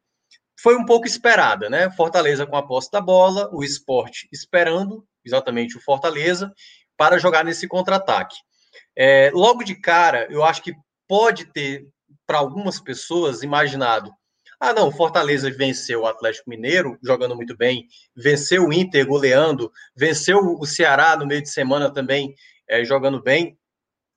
foi 0.56 0.76
um 0.76 0.85
pouco 0.85 1.09
esperada, 1.09 1.68
né? 1.68 1.90
Fortaleza 1.90 2.47
com 2.47 2.56
a 2.56 2.64
posse 2.64 2.88
da 2.88 3.00
bola, 3.00 3.50
o 3.52 3.64
esporte 3.64 4.28
esperando 4.32 5.04
exatamente 5.25 5.76
o 5.76 5.80
Fortaleza 5.80 6.52
para 6.97 7.18
jogar 7.18 7.44
nesse 7.44 7.66
contra-ataque. 7.66 8.37
É, 8.97 9.32
logo 9.35 9.64
de 9.64 9.75
cara, 9.75 10.28
eu 10.30 10.44
acho 10.44 10.62
que 10.62 10.73
pode 11.09 11.47
ter, 11.47 11.85
para 12.25 12.38
algumas 12.38 12.78
pessoas, 12.78 13.42
imaginado: 13.42 14.09
ah, 14.61 14.73
não, 14.73 14.92
Fortaleza 14.92 15.50
venceu 15.50 16.02
o 16.02 16.06
Atlético 16.06 16.49
Mineiro, 16.49 16.97
jogando 17.02 17.35
muito 17.35 17.56
bem, 17.56 17.88
venceu 18.14 18.68
o 18.68 18.73
Inter, 18.73 19.04
goleando, 19.04 19.68
venceu 19.97 20.38
o 20.38 20.64
Ceará 20.64 21.16
no 21.16 21.26
meio 21.26 21.42
de 21.42 21.50
semana 21.50 21.92
também, 21.92 22.37
é, 22.68 22.85
jogando 22.85 23.21
bem. 23.21 23.59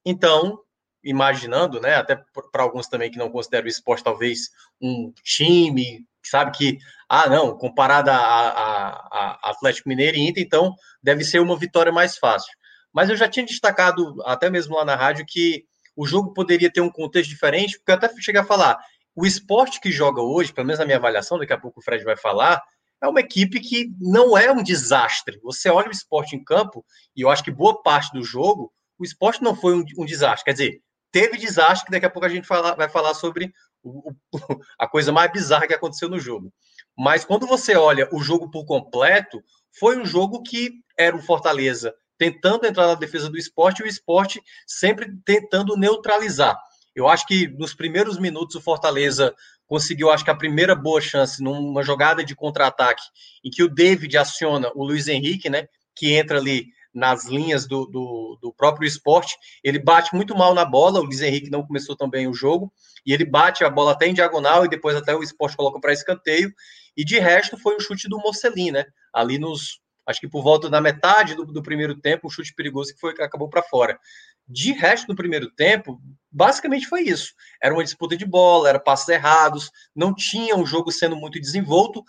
Então, 0.05 0.59
imaginando, 1.05 1.79
né, 1.79 1.95
até 1.95 2.19
para 2.51 2.63
alguns 2.63 2.88
também 2.88 3.12
que 3.12 3.17
não 3.17 3.29
consideram 3.29 3.65
o 3.65 3.69
esporte 3.69 4.03
talvez 4.03 4.50
um 4.81 5.13
time, 5.24 6.03
sabe 6.24 6.51
que, 6.51 6.79
ah, 7.07 7.29
não, 7.29 7.55
comparado 7.55 8.09
a, 8.09 8.15
a, 8.15 8.89
a, 9.12 9.50
Atlético 9.51 9.88
Mineiro 9.88 10.17
e 10.17 10.27
Inter, 10.27 10.43
então 10.43 10.74
deve 11.01 11.24
ser 11.24 11.39
uma 11.39 11.57
vitória 11.57 11.91
mais 11.91 12.17
fácil. 12.17 12.51
Mas 12.91 13.09
eu 13.09 13.15
já 13.15 13.29
tinha 13.29 13.45
destacado, 13.45 14.15
até 14.25 14.50
mesmo 14.50 14.75
lá 14.75 14.83
na 14.83 14.95
rádio, 14.95 15.25
que 15.27 15.63
o 15.95 16.07
jogo 16.07 16.33
poderia 16.33 16.71
ter 16.71 16.81
um 16.81 16.89
contexto 16.89 17.29
diferente, 17.29 17.77
porque 17.77 17.91
eu 17.91 17.95
até 17.95 18.09
cheguei 18.19 18.41
a 18.41 18.45
falar, 18.45 18.79
o 19.15 19.25
esporte 19.25 19.79
que 19.79 19.91
joga 19.91 20.21
hoje, 20.21 20.51
pelo 20.51 20.65
menos 20.65 20.79
na 20.79 20.85
minha 20.85 20.97
avaliação, 20.97 21.38
daqui 21.38 21.53
a 21.53 21.57
pouco 21.59 21.79
o 21.79 21.83
Fred 21.83 22.03
vai 22.03 22.17
falar, 22.17 22.62
é 23.01 23.07
uma 23.07 23.19
equipe 23.19 23.59
que 23.59 23.91
não 24.00 24.38
é 24.38 24.51
um 24.51 24.63
desastre. 24.63 25.39
Você 25.43 25.69
olha 25.69 25.88
o 25.88 25.91
esporte 25.91 26.35
em 26.35 26.43
campo, 26.43 26.83
e 27.15 27.21
eu 27.21 27.29
acho 27.29 27.43
que 27.43 27.51
boa 27.51 27.81
parte 27.81 28.12
do 28.12 28.24
jogo, 28.24 28.74
o 28.97 29.03
esporte 29.03 29.43
não 29.43 29.55
foi 29.55 29.75
um, 29.75 29.83
um 29.97 30.05
desastre. 30.05 30.45
Quer 30.45 30.51
dizer, 30.53 30.81
teve 31.15 31.38
desastre, 31.38 31.86
que 31.86 31.91
daqui 31.93 32.05
a 32.05 32.10
pouco 32.10 32.25
a 32.25 32.29
gente 32.29 32.45
fala, 32.45 32.75
vai 32.75 32.89
falar 32.89 33.13
sobre 33.13 33.53
o, 33.81 34.12
o, 34.12 34.13
a 34.77 34.86
coisa 34.86 35.13
mais 35.13 35.31
bizarra 35.31 35.65
que 35.65 35.74
aconteceu 35.74 36.10
no 36.10 36.19
jogo. 36.19 36.51
Mas 36.98 37.24
quando 37.24 37.48
você 37.48 37.74
olha 37.74 38.10
o 38.12 38.22
jogo 38.22 38.51
por 38.51 38.65
completo, 38.65 39.41
foi 39.79 39.98
um 39.98 40.05
jogo 40.05 40.43
que 40.43 40.74
era 41.00 41.15
o 41.15 41.22
Fortaleza 41.22 41.95
tentando 42.17 42.65
entrar 42.65 42.88
na 42.88 42.95
defesa 42.95 43.29
do 43.29 43.38
esporte 43.38 43.79
e 43.79 43.86
o 43.86 43.88
esporte 43.88 44.41
sempre 44.67 45.10
tentando 45.24 45.77
neutralizar. 45.77 46.60
Eu 46.93 47.07
acho 47.07 47.25
que 47.25 47.48
nos 47.48 47.74
primeiros 47.74 48.19
minutos 48.19 48.57
o 48.57 48.62
Fortaleza 48.62 49.34
conseguiu, 49.65 50.12
acho 50.12 50.25
que 50.25 50.31
a 50.31 50.36
primeira 50.36 50.75
boa 50.75 51.00
chance 51.00 51.41
numa 51.41 51.81
jogada 51.81 52.25
de 52.25 52.36
contra-ataque 52.36 53.03
em 53.41 53.50
que 53.50 53.63
o 53.63 53.74
David 53.74 54.17
aciona 54.17 54.69
o 54.75 54.84
Luiz 54.84 55.07
Henrique, 55.07 55.50
né? 55.50 55.69
Que 55.95 56.13
entra 56.13 56.39
ali 56.39 56.67
nas 56.95 57.25
linhas 57.25 57.67
do, 57.67 57.85
do, 57.85 58.39
do, 58.41 58.53
próprio 58.53 58.87
esporte. 58.87 59.37
Ele 59.61 59.77
bate 59.77 60.15
muito 60.15 60.35
mal 60.35 60.53
na 60.53 60.63
bola, 60.63 61.01
o 61.01 61.03
Luiz 61.03 61.21
Henrique 61.21 61.49
não 61.49 61.65
começou 61.67 61.95
também 61.95 62.27
o 62.27 62.33
jogo, 62.33 62.71
e 63.05 63.13
ele 63.13 63.25
bate 63.25 63.65
a 63.65 63.69
bola 63.69 63.91
até 63.91 64.07
em 64.07 64.13
diagonal 64.13 64.65
e 64.65 64.69
depois 64.69 64.95
até 64.95 65.13
o 65.13 65.21
esporte 65.21 65.57
coloca 65.57 65.79
para 65.79 65.91
escanteio. 65.91 66.51
E 66.95 67.03
de 67.03 67.19
resto 67.19 67.57
foi 67.57 67.75
um 67.75 67.79
chute 67.79 68.07
do 68.07 68.17
Mocelin, 68.17 68.71
né? 68.71 68.85
Ali 69.13 69.37
nos. 69.37 69.81
Acho 70.07 70.21
que 70.21 70.29
por 70.29 70.43
volta 70.43 70.69
da 70.69 70.79
metade 70.79 71.35
do, 71.35 71.45
do 71.45 71.63
primeiro 71.63 71.99
tempo, 71.99 72.27
um 72.27 72.29
chute 72.29 72.53
perigoso 72.53 72.93
que 72.93 72.99
foi 72.99 73.13
que 73.13 73.21
acabou 73.21 73.49
para 73.49 73.63
fora. 73.63 73.99
De 74.47 74.71
resto, 74.71 75.07
no 75.07 75.15
primeiro 75.15 75.49
tempo, 75.49 75.99
basicamente 76.31 76.85
foi 76.85 77.01
isso. 77.01 77.33
Era 77.61 77.73
uma 77.73 77.83
disputa 77.83 78.15
de 78.15 78.25
bola, 78.25 78.69
era 78.69 78.79
passos 78.79 79.09
errados, 79.09 79.71
não 79.95 80.13
tinha 80.13 80.55
um 80.55 80.65
jogo 80.65 80.91
sendo 80.91 81.15
muito 81.15 81.41
desenvolto, 81.41 82.03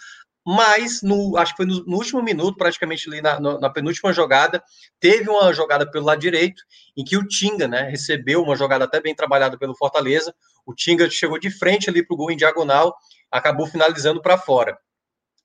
mas 0.46 1.02
no, 1.02 1.36
acho 1.36 1.52
que 1.52 1.56
foi 1.56 1.66
no, 1.66 1.84
no 1.84 1.96
último 1.96 2.22
minuto, 2.22 2.56
praticamente 2.56 3.08
ali 3.08 3.20
na, 3.20 3.40
na, 3.40 3.68
penúltima 3.68 4.12
jogada, 4.12 4.62
teve 5.00 5.28
uma 5.28 5.52
jogada 5.52 5.90
pelo 5.90 6.04
lado 6.04 6.20
direito, 6.20 6.62
em 6.96 7.02
que 7.02 7.16
o 7.16 7.26
Tinga, 7.26 7.66
né, 7.66 7.82
recebeu 7.82 8.40
uma 8.44 8.54
jogada 8.54 8.84
até 8.84 9.00
bem 9.00 9.12
trabalhada 9.12 9.58
pelo 9.58 9.74
Fortaleza, 9.74 10.32
o 10.64 10.72
Tinga 10.72 11.10
chegou 11.10 11.36
de 11.36 11.50
frente 11.50 11.90
ali 11.90 12.06
para 12.06 12.14
o 12.14 12.16
gol 12.16 12.30
em 12.30 12.36
diagonal, 12.36 12.96
acabou 13.28 13.66
finalizando 13.66 14.22
para 14.22 14.38
fora. 14.38 14.78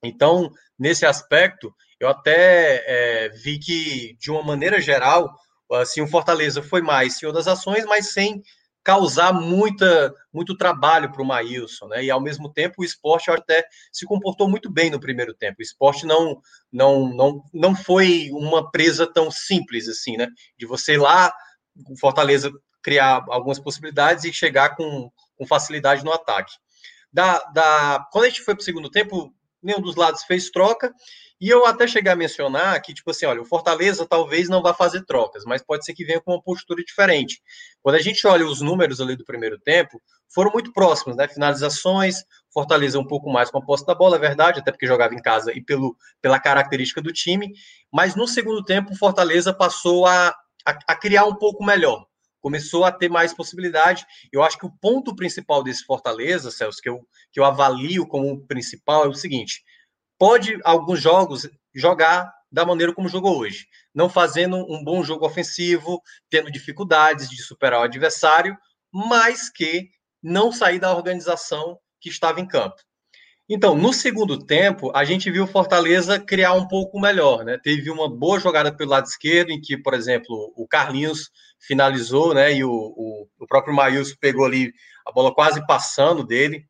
Então, 0.04 0.52
nesse 0.78 1.04
aspecto, 1.04 1.74
eu 1.98 2.08
até 2.08 2.84
é, 2.86 3.28
vi 3.30 3.58
que, 3.58 4.16
de 4.20 4.30
uma 4.30 4.44
maneira 4.44 4.80
geral, 4.80 5.34
assim, 5.72 6.00
o 6.00 6.06
Fortaleza 6.06 6.62
foi 6.62 6.80
mais 6.80 7.18
senhor 7.18 7.32
das 7.32 7.48
ações, 7.48 7.84
mas 7.86 8.12
sem 8.12 8.40
causar 8.82 9.32
muita, 9.32 10.14
muito 10.32 10.56
trabalho 10.56 11.10
para 11.12 11.22
o 11.22 11.26
Maílson, 11.26 11.86
né? 11.88 12.04
E 12.04 12.10
ao 12.10 12.20
mesmo 12.20 12.52
tempo 12.52 12.82
o 12.82 12.84
esporte 12.84 13.30
até 13.30 13.64
se 13.92 14.04
comportou 14.04 14.48
muito 14.48 14.70
bem 14.70 14.90
no 14.90 15.00
primeiro 15.00 15.34
tempo. 15.34 15.56
O 15.60 15.62
esporte 15.62 16.04
não, 16.04 16.40
não, 16.72 17.08
não, 17.14 17.44
não 17.52 17.76
foi 17.76 18.30
uma 18.32 18.70
presa 18.70 19.06
tão 19.06 19.30
simples 19.30 19.88
assim, 19.88 20.16
né? 20.16 20.28
De 20.58 20.66
você 20.66 20.94
ir 20.94 20.98
lá, 20.98 21.32
o 21.88 21.96
Fortaleza 21.96 22.50
criar 22.82 23.24
algumas 23.28 23.58
possibilidades 23.58 24.24
e 24.24 24.32
chegar 24.32 24.74
com, 24.74 25.10
com 25.36 25.46
facilidade 25.46 26.04
no 26.04 26.12
ataque. 26.12 26.52
Da, 27.12 27.38
da, 27.52 28.08
quando 28.10 28.24
a 28.24 28.28
gente 28.28 28.42
foi 28.42 28.54
para 28.54 28.62
o 28.62 28.64
segundo 28.64 28.90
tempo, 28.90 29.32
nenhum 29.62 29.80
dos 29.80 29.96
lados 29.96 30.22
fez 30.24 30.50
troca 30.50 30.92
e 31.42 31.48
eu 31.48 31.66
até 31.66 31.88
cheguei 31.88 32.12
a 32.12 32.14
mencionar 32.14 32.80
que, 32.80 32.94
tipo 32.94 33.10
assim, 33.10 33.26
olha, 33.26 33.42
o 33.42 33.44
Fortaleza 33.44 34.06
talvez 34.06 34.48
não 34.48 34.62
vá 34.62 34.72
fazer 34.72 35.04
trocas, 35.04 35.44
mas 35.44 35.60
pode 35.60 35.84
ser 35.84 35.92
que 35.92 36.04
venha 36.04 36.20
com 36.20 36.30
uma 36.30 36.40
postura 36.40 36.84
diferente. 36.84 37.42
Quando 37.82 37.96
a 37.96 38.00
gente 38.00 38.24
olha 38.28 38.46
os 38.46 38.60
números 38.60 39.00
ali 39.00 39.16
do 39.16 39.24
primeiro 39.24 39.58
tempo, 39.58 40.00
foram 40.32 40.52
muito 40.52 40.72
próximos, 40.72 41.16
né? 41.16 41.26
Finalizações, 41.26 42.22
Fortaleza 42.54 42.96
um 42.96 43.06
pouco 43.06 43.28
mais 43.28 43.50
com 43.50 43.58
a 43.58 43.64
posse 43.64 43.84
da 43.84 43.92
bola, 43.92 44.14
é 44.14 44.20
verdade, 44.20 44.60
até 44.60 44.70
porque 44.70 44.86
jogava 44.86 45.14
em 45.14 45.20
casa 45.20 45.52
e 45.52 45.60
pelo, 45.60 45.96
pela 46.20 46.38
característica 46.38 47.02
do 47.02 47.12
time, 47.12 47.52
mas 47.92 48.14
no 48.14 48.28
segundo 48.28 48.62
tempo 48.62 48.92
o 48.92 48.96
Fortaleza 48.96 49.52
passou 49.52 50.06
a, 50.06 50.28
a, 50.64 50.78
a 50.86 50.94
criar 50.94 51.24
um 51.24 51.34
pouco 51.34 51.64
melhor, 51.64 52.06
começou 52.42 52.84
a 52.84 52.92
ter 52.92 53.08
mais 53.08 53.32
possibilidade. 53.32 54.04
Eu 54.30 54.42
acho 54.42 54.58
que 54.58 54.66
o 54.66 54.72
ponto 54.80 55.14
principal 55.16 55.62
desse 55.62 55.84
Fortaleza, 55.84 56.50
Celso, 56.50 56.82
que 56.82 56.88
eu, 56.88 57.06
que 57.30 57.40
eu 57.40 57.44
avalio 57.44 58.06
como 58.06 58.44
principal, 58.46 59.04
é 59.04 59.08
o 59.08 59.14
seguinte: 59.14 59.62
pode 60.18 60.60
alguns 60.64 61.00
jogos 61.00 61.48
jogar 61.74 62.30
da 62.50 62.66
maneira 62.66 62.92
como 62.92 63.08
jogou 63.08 63.38
hoje, 63.38 63.66
não 63.94 64.10
fazendo 64.10 64.56
um 64.56 64.84
bom 64.84 65.02
jogo 65.02 65.24
ofensivo, 65.24 66.02
tendo 66.28 66.50
dificuldades 66.50 67.30
de 67.30 67.40
superar 67.42 67.80
o 67.80 67.84
adversário, 67.84 68.58
mas 68.92 69.48
que 69.48 69.88
não 70.22 70.52
sair 70.52 70.78
da 70.78 70.94
organização 70.94 71.78
que 71.98 72.10
estava 72.10 72.40
em 72.40 72.46
campo. 72.46 72.76
Então, 73.48 73.76
no 73.76 73.92
segundo 73.92 74.38
tempo, 74.38 74.90
a 74.94 75.04
gente 75.04 75.30
viu 75.30 75.44
o 75.44 75.48
Fortaleza 75.48 76.18
criar 76.18 76.54
um 76.54 76.66
pouco 76.66 77.00
melhor, 77.00 77.44
né? 77.44 77.58
Teve 77.62 77.90
uma 77.90 78.08
boa 78.08 78.40
jogada 78.40 78.74
pelo 78.74 78.90
lado 78.90 79.06
esquerdo, 79.06 79.50
em 79.50 79.60
que, 79.60 79.76
por 79.76 79.94
exemplo, 79.94 80.52
o 80.56 80.66
Carlinhos 80.66 81.30
finalizou, 81.60 82.32
né? 82.34 82.54
E 82.54 82.64
o, 82.64 82.70
o, 82.70 83.28
o 83.40 83.46
próprio 83.46 83.74
Maílson 83.74 84.14
pegou 84.20 84.46
ali 84.46 84.72
a 85.06 85.12
bola 85.12 85.34
quase 85.34 85.64
passando 85.66 86.24
dele 86.24 86.66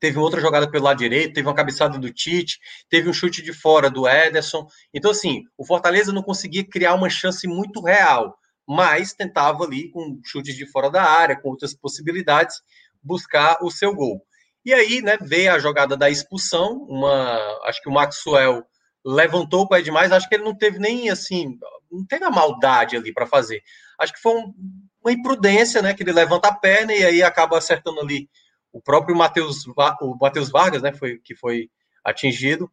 teve 0.00 0.18
outra 0.18 0.40
jogada 0.40 0.70
pelo 0.70 0.84
lado 0.84 0.98
direito, 0.98 1.34
teve 1.34 1.48
uma 1.48 1.54
cabeçada 1.54 1.98
do 1.98 2.12
Tite, 2.12 2.58
teve 2.88 3.08
um 3.08 3.12
chute 3.12 3.42
de 3.42 3.52
fora 3.52 3.90
do 3.90 4.06
Ederson. 4.06 4.66
Então, 4.92 5.10
assim, 5.10 5.42
o 5.56 5.64
Fortaleza 5.64 6.12
não 6.12 6.22
conseguia 6.22 6.64
criar 6.64 6.94
uma 6.94 7.08
chance 7.10 7.46
muito 7.46 7.80
real, 7.80 8.36
mas 8.66 9.14
tentava 9.14 9.64
ali, 9.64 9.90
com 9.90 10.20
chutes 10.24 10.56
de 10.56 10.66
fora 10.70 10.90
da 10.90 11.02
área, 11.02 11.40
com 11.40 11.50
outras 11.50 11.74
possibilidades, 11.74 12.60
buscar 13.02 13.58
o 13.62 13.70
seu 13.70 13.94
gol. 13.94 14.22
E 14.66 14.74
aí, 14.74 15.00
né, 15.00 15.16
veio 15.20 15.52
a 15.52 15.60
jogada 15.60 15.96
da 15.96 16.10
expulsão, 16.10 16.84
uma, 16.88 17.38
acho 17.66 17.80
que 17.80 17.88
o 17.88 17.92
Maxwell 17.92 18.64
levantou 19.04 19.60
o 19.60 19.68
pé 19.68 19.80
demais, 19.80 20.10
acho 20.10 20.28
que 20.28 20.34
ele 20.34 20.42
não 20.42 20.58
teve 20.58 20.80
nem, 20.80 21.08
assim, 21.08 21.56
não 21.88 22.04
teve 22.04 22.24
a 22.24 22.32
maldade 22.32 22.96
ali 22.96 23.14
para 23.14 23.28
fazer. 23.28 23.62
Acho 23.96 24.12
que 24.12 24.20
foi 24.20 24.34
um, 24.34 24.52
uma 25.00 25.12
imprudência, 25.12 25.80
né, 25.80 25.94
que 25.94 26.02
ele 26.02 26.10
levanta 26.10 26.48
a 26.48 26.54
perna 26.54 26.92
e 26.92 27.04
aí 27.04 27.22
acaba 27.22 27.56
acertando 27.56 28.00
ali 28.00 28.28
o 28.72 28.82
próprio 28.82 29.14
Matheus 29.14 29.64
o 29.68 30.18
Matheus 30.20 30.50
Vargas, 30.50 30.82
né, 30.82 30.92
foi 30.92 31.18
que 31.18 31.36
foi 31.36 31.70
atingido. 32.04 32.68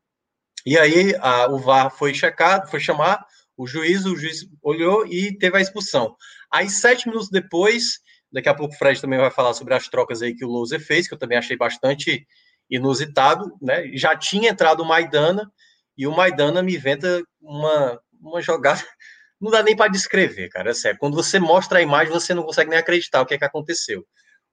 E 0.66 0.76
aí 0.80 1.16
a, 1.20 1.48
o 1.52 1.60
VAR 1.60 1.92
foi 1.92 2.12
checado, 2.16 2.72
foi 2.72 2.80
chamar 2.80 3.24
o 3.56 3.68
juiz, 3.68 4.04
o 4.06 4.16
juiz 4.16 4.48
olhou 4.64 5.06
e 5.06 5.38
teve 5.38 5.58
a 5.58 5.62
expulsão. 5.62 6.16
Aí 6.52 6.72
sete 6.72 7.08
minutos 7.08 7.30
depois, 7.30 8.00
daqui 8.34 8.50
a 8.50 8.54
pouco 8.54 8.74
o 8.74 8.78
Fred 8.78 9.00
também 9.00 9.20
vai 9.20 9.30
falar 9.30 9.54
sobre 9.54 9.76
as 9.76 9.88
trocas 9.88 10.22
aí 10.22 10.34
que 10.34 10.44
o 10.44 10.50
Louser 10.50 10.84
fez, 10.84 11.08
que 11.08 11.14
eu 11.14 11.20
também 11.20 11.38
achei 11.38 11.56
bastante 11.56 12.28
inusitado, 12.70 13.56
né? 13.62 13.88
Já 13.94 14.18
tinha 14.18 14.50
entrado 14.50 14.82
o 14.82 14.86
Maidana 14.86 15.50
e 15.96 16.08
o 16.08 16.12
Maidana 16.12 16.64
me 16.64 16.76
inventa 16.76 17.24
uma, 17.40 18.02
uma 18.20 18.42
jogada, 18.42 18.82
não 19.40 19.52
dá 19.52 19.62
nem 19.62 19.76
para 19.76 19.92
descrever, 19.92 20.50
cara, 20.50 20.72
é 20.72 20.74
sério. 20.74 21.00
Quando 21.00 21.14
você 21.14 21.40
mostra 21.40 21.78
a 21.78 21.82
imagem, 21.82 22.12
você 22.12 22.34
não 22.34 22.44
consegue 22.44 22.72
nem 22.72 22.80
acreditar 22.80 23.22
o 23.22 23.26
que 23.26 23.36
é 23.36 23.38
que 23.38 23.46
aconteceu. 23.46 24.04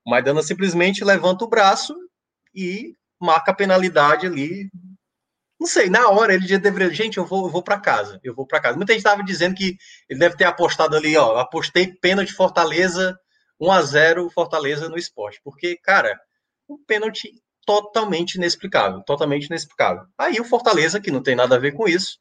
O 0.05 0.11
Maidana 0.11 0.43
simplesmente 0.43 1.03
levanta 1.03 1.45
o 1.45 1.49
braço 1.49 1.95
e 2.55 2.95
marca 3.19 3.53
a 3.53 3.55
penalidade 3.55 4.27
ali. 4.27 4.69
Não 5.59 5.67
sei, 5.67 5.89
na 5.91 6.09
hora 6.09 6.35
ele 6.35 6.47
já 6.47 6.57
deveria. 6.57 6.93
Gente, 6.93 7.19
eu 7.19 7.25
vou, 7.25 7.51
vou 7.51 7.63
para 7.63 7.79
casa. 7.79 8.19
Eu 8.25 8.35
vou 8.35 8.47
para 8.47 8.61
casa. 8.61 8.77
Muita 8.77 8.93
gente 8.95 9.01
estava 9.01 9.23
dizendo 9.23 9.55
que 9.55 9.77
ele 10.09 10.19
deve 10.19 10.37
ter 10.37 10.45
apostado 10.45 10.97
ali, 10.97 11.17
ó. 11.17 11.37
Apostei 11.39 11.87
pênalti 11.87 12.33
Fortaleza 12.33 13.15
1 13.61 13.71
a 13.73 13.83
0 13.83 14.31
Fortaleza 14.31 14.89
no 14.89 14.97
esporte. 14.97 15.41
Porque, 15.45 15.77
cara, 15.77 16.19
um 16.69 16.79
pênalti 16.79 17.31
totalmente 17.67 18.35
inexplicável. 18.35 19.03
Totalmente 19.03 19.47
inexplicável. 19.47 20.05
Aí 20.17 20.41
o 20.41 20.45
Fortaleza, 20.45 21.01
que 21.01 21.11
não 21.11 21.23
tem 21.23 21.37
nada 21.37 21.57
a 21.57 21.59
ver 21.59 21.73
com 21.73 21.87
isso, 21.87 22.19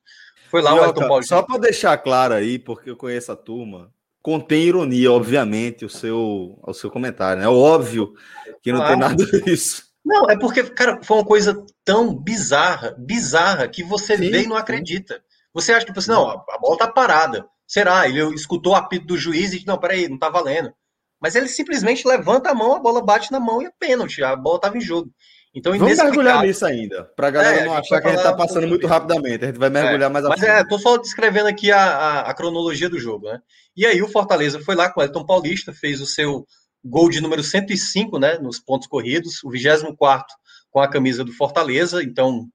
foi 0.49 0.61
lá 0.61 0.73
Mioca, 0.73 0.99
o 0.99 1.03
Elton 1.03 1.21
Só 1.23 1.41
para 1.43 1.59
deixar 1.59 1.97
claro 1.97 2.33
aí, 2.33 2.59
porque 2.59 2.89
eu 2.89 2.97
conheço 2.97 3.31
a 3.31 3.35
turma, 3.35 3.91
contém 4.21 4.63
ironia, 4.63 5.11
obviamente, 5.11 5.85
o 5.85 5.89
seu, 5.89 6.59
o 6.61 6.73
seu 6.73 6.89
comentário, 6.89 7.39
né? 7.39 7.45
É 7.45 7.49
óbvio 7.49 8.13
que 8.61 8.71
não 8.71 8.79
claro. 8.79 8.91
tem 8.91 8.99
nada 8.99 9.41
disso. 9.41 9.83
Não, 10.03 10.29
é 10.29 10.37
porque, 10.37 10.63
cara, 10.63 10.99
foi 11.03 11.17
uma 11.17 11.25
coisa 11.25 11.63
tão 11.83 12.15
bizarra, 12.15 12.95
bizarra, 12.97 13.67
que 13.67 13.83
você 13.83 14.17
sim, 14.17 14.29
vê 14.29 14.43
e 14.43 14.47
não 14.47 14.55
acredita. 14.55 15.21
Você 15.53 15.71
acha 15.71 15.81
que, 15.81 15.87
tipo 15.87 15.99
assim, 15.99 16.11
não, 16.11 16.29
a 16.29 16.57
bola 16.59 16.77
tá 16.77 16.87
parada. 16.87 17.45
Será? 17.67 18.07
Ele 18.07 18.33
escutou 18.33 18.73
o 18.73 18.75
apito 18.75 19.05
do 19.05 19.17
juiz 19.17 19.49
e 19.49 19.57
disse, 19.57 19.67
não, 19.67 19.77
peraí, 19.77 20.09
não 20.09 20.17
tá 20.17 20.29
valendo. 20.29 20.73
Mas 21.21 21.35
ele 21.35 21.47
simplesmente 21.47 22.07
levanta 22.07 22.51
a 22.51 22.55
mão, 22.55 22.75
a 22.75 22.79
bola 22.79 23.03
bate 23.03 23.31
na 23.31 23.39
mão 23.39 23.61
e 23.61 23.65
é 23.65 23.71
pênalti, 23.77 24.23
a 24.23 24.35
bola 24.35 24.59
tava 24.59 24.77
em 24.77 24.81
jogo. 24.81 25.11
Então, 25.53 25.75
Vamos 25.77 25.97
mergulhar 25.97 26.43
nisso 26.43 26.65
ainda, 26.65 27.05
para 27.15 27.27
a 27.27 27.31
galera 27.31 27.61
é, 27.61 27.65
não 27.65 27.73
achar 27.73 27.99
que 27.99 28.07
a 28.07 28.11
gente 28.11 28.19
está 28.19 28.35
passando 28.35 28.67
muito 28.67 28.85
rapidamente. 28.85 29.43
A 29.43 29.47
gente 29.47 29.57
vai 29.57 29.69
mergulhar 29.69 30.09
é, 30.09 30.13
mais 30.13 30.23
a 30.23 30.29
Mas 30.29 30.43
é, 30.43 30.63
tô 30.63 30.77
só 30.77 30.97
descrevendo 30.97 31.47
aqui 31.47 31.71
a, 31.71 31.81
a, 31.81 32.19
a, 32.29 32.33
cronologia 32.35 32.87
do 32.87 32.99
jogo, 32.99 33.25
né? 33.25 33.39
E 33.75 33.85
aí 33.85 34.01
o 34.01 34.07
Fortaleza 34.07 34.59
foi 34.59 34.75
lá 34.75 34.91
com 34.91 34.99
o 34.99 35.03
Elton 35.03 35.25
Paulista, 35.25 35.73
fez 35.73 35.99
o 36.01 36.05
seu 36.05 36.45
gol 36.85 37.09
de 37.09 37.19
número 37.19 37.43
105, 37.43 38.19
né, 38.19 38.37
nos 38.37 38.59
pontos 38.59 38.87
corridos, 38.87 39.43
o 39.43 39.49
24 39.49 40.27
com 40.71 40.79
a 40.79 40.87
camisa 40.87 41.23
do 41.23 41.33
Fortaleza, 41.33 42.03
então 42.03 42.47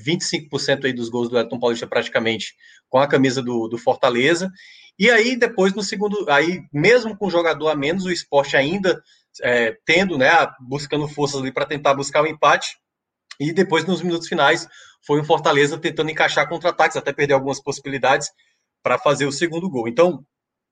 25% 0.00 0.84
aí 0.84 0.92
dos 0.92 1.08
gols 1.08 1.28
do 1.28 1.38
Elton 1.38 1.58
Paulista 1.58 1.86
praticamente 1.86 2.54
com 2.88 2.98
a 2.98 3.08
camisa 3.08 3.42
do, 3.42 3.66
do 3.68 3.78
Fortaleza. 3.78 4.50
E 4.98 5.10
aí 5.10 5.36
depois 5.36 5.74
no 5.74 5.82
segundo, 5.82 6.28
aí 6.30 6.62
mesmo 6.72 7.16
com 7.16 7.26
o 7.26 7.30
jogador 7.30 7.68
a 7.68 7.76
menos, 7.76 8.04
o 8.04 8.10
esporte 8.10 8.56
ainda 8.56 9.02
é, 9.42 9.76
tendo, 9.84 10.18
né, 10.18 10.30
buscando 10.60 11.08
forças 11.08 11.40
ali 11.40 11.52
para 11.52 11.66
tentar 11.66 11.94
buscar 11.94 12.22
o 12.22 12.26
empate. 12.26 12.76
E 13.40 13.52
depois, 13.52 13.84
nos 13.84 14.02
minutos 14.02 14.28
finais, 14.28 14.68
foi 15.04 15.20
o 15.20 15.24
Fortaleza 15.24 15.78
tentando 15.78 16.10
encaixar 16.10 16.48
contra-ataques, 16.48 16.96
até 16.96 17.12
perder 17.12 17.34
algumas 17.34 17.60
possibilidades 17.60 18.30
para 18.82 18.98
fazer 18.98 19.26
o 19.26 19.32
segundo 19.32 19.68
gol. 19.68 19.88
Então, 19.88 20.24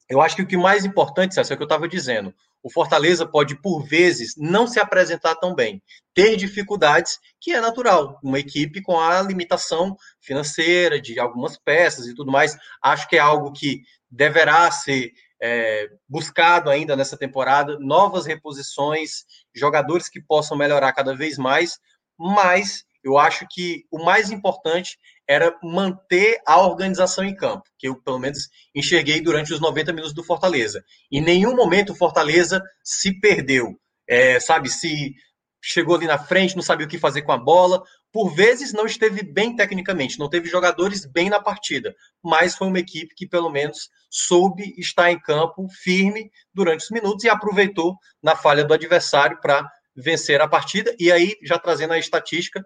eu 0.09 0.21
acho 0.21 0.37
que 0.37 0.43
o 0.43 0.47
que 0.47 0.57
mais 0.57 0.85
importante, 0.85 1.35
César, 1.35 1.53
é 1.53 1.55
o 1.55 1.57
que 1.57 1.63
eu 1.63 1.67
estava 1.67 1.89
dizendo. 1.89 2.35
O 2.63 2.71
Fortaleza 2.71 3.27
pode, 3.27 3.61
por 3.61 3.85
vezes, 3.85 4.35
não 4.37 4.67
se 4.67 4.79
apresentar 4.79 5.35
tão 5.37 5.55
bem, 5.55 5.83
ter 6.15 6.37
dificuldades, 6.37 7.19
que 7.41 7.53
é 7.53 7.61
natural. 7.61 8.19
Uma 8.23 8.39
equipe 8.39 8.83
com 8.83 8.99
a 8.99 9.23
limitação 9.23 9.97
financeira 10.21 11.01
de 11.01 11.19
algumas 11.19 11.57
peças 11.59 12.07
e 12.07 12.15
tudo 12.15 12.31
mais, 12.31 12.57
acho 12.83 13.09
que 13.09 13.17
é 13.17 13.21
algo 13.21 13.53
que 13.53 13.83
deverá 14.11 14.71
ser 14.71 15.13
é, 15.41 15.89
buscado 16.09 16.69
ainda 16.69 16.95
nessa 16.95 17.17
temporada, 17.17 17.79
novas 17.79 18.27
reposições, 18.27 19.25
jogadores 19.55 20.09
que 20.09 20.21
possam 20.21 20.57
melhorar 20.57 20.93
cada 20.93 21.17
vez 21.17 21.39
mais, 21.39 21.79
mas 22.19 22.85
eu 23.03 23.19
acho 23.19 23.47
que 23.51 23.85
o 23.91 24.05
mais 24.05 24.31
importante 24.31 24.99
era 25.27 25.57
manter 25.63 26.41
a 26.47 26.61
organização 26.61 27.25
em 27.25 27.35
campo, 27.35 27.65
que 27.79 27.89
eu, 27.89 27.97
pelo 28.03 28.19
menos, 28.19 28.49
enxerguei 28.75 29.21
durante 29.21 29.53
os 29.53 29.61
90 29.61 29.93
minutos 29.93 30.15
do 30.15 30.25
Fortaleza. 30.25 30.85
Em 31.11 31.21
nenhum 31.21 31.55
momento 31.55 31.93
o 31.93 31.97
Fortaleza 31.97 32.63
se 32.83 33.19
perdeu, 33.21 33.79
é, 34.09 34.41
sabe? 34.41 34.69
Se 34.69 35.15
chegou 35.63 35.95
ali 35.95 36.07
na 36.07 36.19
frente, 36.19 36.57
não 36.57 36.63
sabia 36.63 36.87
o 36.87 36.89
que 36.89 36.99
fazer 36.99 37.23
com 37.23 37.33
a 37.33 37.39
bola. 37.39 37.83
Por 38.13 38.35
vezes 38.35 38.73
não 38.73 38.87
esteve 38.87 39.23
bem 39.23 39.55
tecnicamente, 39.55 40.19
não 40.19 40.29
teve 40.29 40.49
jogadores 40.49 41.07
bem 41.07 41.31
na 41.31 41.41
partida, 41.41 41.95
mas 42.23 42.57
foi 42.57 42.67
uma 42.67 42.81
equipe 42.81 43.15
que 43.15 43.27
pelo 43.27 43.51
menos 43.51 43.89
soube 44.11 44.75
estar 44.79 45.13
em 45.13 45.21
campo 45.21 45.69
firme 45.83 46.31
durante 46.53 46.83
os 46.83 46.91
minutos 46.91 47.25
e 47.25 47.29
aproveitou 47.29 47.97
na 48.21 48.35
falha 48.35 48.65
do 48.65 48.75
adversário 48.75 49.39
para 49.41 49.65
vencer 49.95 50.41
a 50.41 50.49
partida. 50.49 50.95
E 50.99 51.13
aí, 51.13 51.37
já 51.43 51.59
trazendo 51.59 51.93
a 51.93 51.99
estatística, 51.99 52.65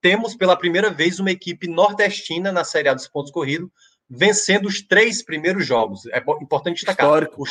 temos 0.00 0.34
pela 0.34 0.56
primeira 0.56 0.90
vez 0.90 1.20
uma 1.20 1.30
equipe 1.30 1.68
nordestina 1.68 2.50
na 2.50 2.64
Série 2.64 2.88
A 2.88 2.94
dos 2.94 3.08
pontos 3.08 3.30
corridos, 3.30 3.70
vencendo 4.08 4.66
os 4.66 4.82
três 4.82 5.22
primeiros 5.22 5.64
jogos. 5.66 6.06
É 6.06 6.18
importante 6.40 6.84
destacar. 6.84 7.28
Os, 7.36 7.50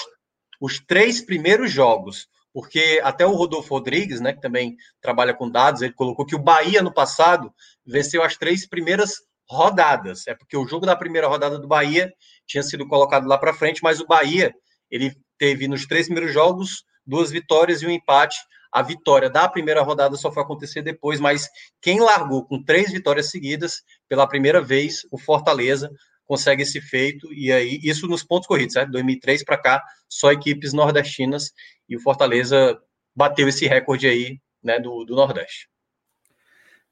os, 0.60 0.80
três 0.80 1.22
primeiros 1.22 1.72
jogos. 1.72 2.28
Porque 2.52 3.00
até 3.04 3.26
o 3.26 3.36
Rodolfo 3.36 3.76
Rodrigues, 3.76 4.20
né, 4.20 4.34
que 4.34 4.42
também 4.42 4.76
trabalha 5.00 5.36
com 5.36 5.50
dados, 5.50 5.84
ele 5.84 5.94
colocou 5.94 6.26
que 6.26 6.36
o 6.36 6.42
Bahia 6.42 6.82
no 6.82 6.92
passado 6.92 7.54
venceu 7.86 8.24
as 8.24 8.36
três 8.36 8.68
primeiras 8.68 9.22
rodadas. 9.48 10.28
É 10.28 10.34
porque 10.34 10.58
o 10.58 10.68
jogo 10.68 10.86
da 10.86 10.96
primeira 10.96 11.28
rodada 11.28 11.60
do 11.60 11.68
Bahia 11.68 12.12
tinha 12.48 12.64
sido 12.64 12.88
colocado 12.88 13.28
lá 13.28 13.38
para 13.38 13.54
frente, 13.54 13.82
mas 13.84 14.00
o 14.00 14.08
Bahia 14.08 14.54
ele 14.90 15.16
teve 15.38 15.68
nos 15.68 15.86
três 15.86 16.08
primeiros 16.08 16.34
jogos 16.34 16.84
duas 17.06 17.32
vitórias 17.32 17.82
e 17.82 17.88
um 17.88 17.92
empate 17.92 18.38
a 18.72 18.82
vitória 18.82 19.30
da 19.30 19.48
primeira 19.48 19.82
rodada 19.82 20.16
só 20.16 20.32
foi 20.32 20.44
acontecer 20.44 20.82
depois, 20.82 21.20
mas 21.20 21.50
quem 21.82 22.00
largou 22.00 22.46
com 22.46 22.64
três 22.64 22.92
vitórias 22.92 23.30
seguidas, 23.30 23.82
pela 24.08 24.28
primeira 24.28 24.62
vez, 24.62 25.02
o 25.12 25.18
Fortaleza 25.18 25.92
consegue 26.26 26.62
esse 26.62 26.80
feito, 26.80 27.34
e 27.34 27.52
aí, 27.52 27.80
isso 27.82 28.08
nos 28.08 28.24
pontos 28.24 28.48
corridos, 28.48 28.74
certo? 28.74 28.92
2003 28.92 29.44
para 29.44 29.58
cá, 29.58 29.84
só 30.08 30.32
equipes 30.32 30.74
nordestinas, 30.74 31.52
e 31.88 31.96
o 31.96 32.00
Fortaleza 32.00 32.80
bateu 33.16 33.48
esse 33.48 33.66
recorde 33.66 34.08
aí, 34.08 34.40
né, 34.64 34.80
do, 34.80 35.04
do 35.06 35.16
Nordeste. 35.16 35.68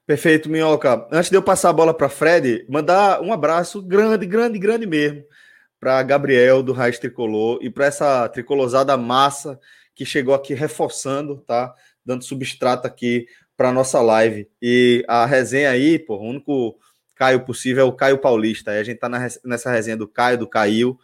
Perfeito, 0.08 0.50
Minhoca. 0.50 1.08
Antes 1.12 1.30
de 1.30 1.36
eu 1.36 1.44
passar 1.44 1.70
a 1.70 1.74
bola 1.74 1.94
para 1.94 2.10
Fred, 2.10 2.66
mandar 2.70 3.22
um 3.22 3.32
abraço 3.32 3.82
grande, 3.82 4.26
grande, 4.26 4.58
grande 4.58 4.88
mesmo 4.88 5.24
para 5.80 6.02
Gabriel 6.02 6.64
do 6.64 6.74
Raiz 6.74 6.98
Tricolor 6.98 7.60
e 7.62 7.70
para 7.70 7.86
essa 7.86 8.28
tricolosada 8.30 8.98
massa 8.98 9.60
que 9.98 10.06
chegou 10.06 10.36
aqui 10.36 10.54
reforçando, 10.54 11.38
tá? 11.38 11.74
Dando 12.06 12.24
substrato 12.24 12.86
aqui 12.86 13.28
para 13.58 13.74
nossa 13.74 14.00
live. 14.00 14.48
E 14.62 15.04
a 15.08 15.26
resenha 15.26 15.72
aí, 15.72 15.98
pô, 15.98 16.18
o 16.18 16.30
único 16.30 16.78
Caio 17.16 17.44
possível 17.44 17.84
é 17.84 17.90
o 17.90 17.92
Caio 17.92 18.20
Paulista. 18.20 18.70
Aí 18.70 18.78
a 18.78 18.84
gente 18.84 19.00
tá 19.00 19.10
na, 19.10 19.28
nessa 19.44 19.72
resenha 19.72 19.98
do 19.98 20.08
Caio, 20.08 20.38
do 20.38 20.48
Caio. 20.48 21.00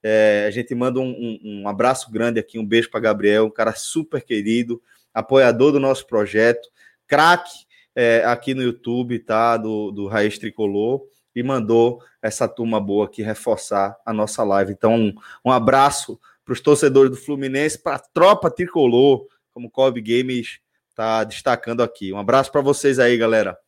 É, 0.00 0.44
a 0.46 0.50
gente 0.52 0.72
manda 0.76 1.00
um, 1.00 1.10
um, 1.10 1.62
um 1.62 1.68
abraço 1.68 2.08
grande 2.08 2.38
aqui, 2.38 2.56
um 2.56 2.64
beijo 2.64 2.88
para 2.88 3.00
Gabriel, 3.00 3.46
um 3.46 3.50
cara 3.50 3.74
super 3.74 4.22
querido, 4.22 4.80
apoiador 5.12 5.72
do 5.72 5.80
nosso 5.80 6.06
projeto, 6.06 6.68
craque 7.08 7.66
é, 7.96 8.22
aqui 8.24 8.54
no 8.54 8.62
YouTube, 8.62 9.18
tá? 9.18 9.56
Do, 9.56 9.90
do 9.90 10.06
Raiz 10.06 10.38
Tricolor 10.38 11.02
e 11.34 11.42
mandou 11.42 12.00
essa 12.22 12.46
turma 12.46 12.80
boa 12.80 13.06
aqui 13.06 13.22
reforçar 13.22 13.96
a 14.06 14.12
nossa 14.12 14.44
live. 14.44 14.72
Então, 14.72 14.94
um, 14.94 15.14
um 15.44 15.50
abraço 15.50 16.20
para 16.46 16.52
os 16.52 16.60
torcedores 16.60 17.10
do 17.10 17.16
Fluminense, 17.16 17.76
para 17.76 17.96
a 17.96 17.98
tropa 17.98 18.48
tricolor, 18.48 19.26
como 19.52 19.66
o 19.66 19.70
Kobe 19.70 20.00
Games 20.00 20.60
está 20.88 21.24
destacando 21.24 21.82
aqui. 21.82 22.12
Um 22.12 22.18
abraço 22.18 22.52
para 22.52 22.60
vocês 22.60 23.00
aí, 23.00 23.18
galera. 23.18 23.58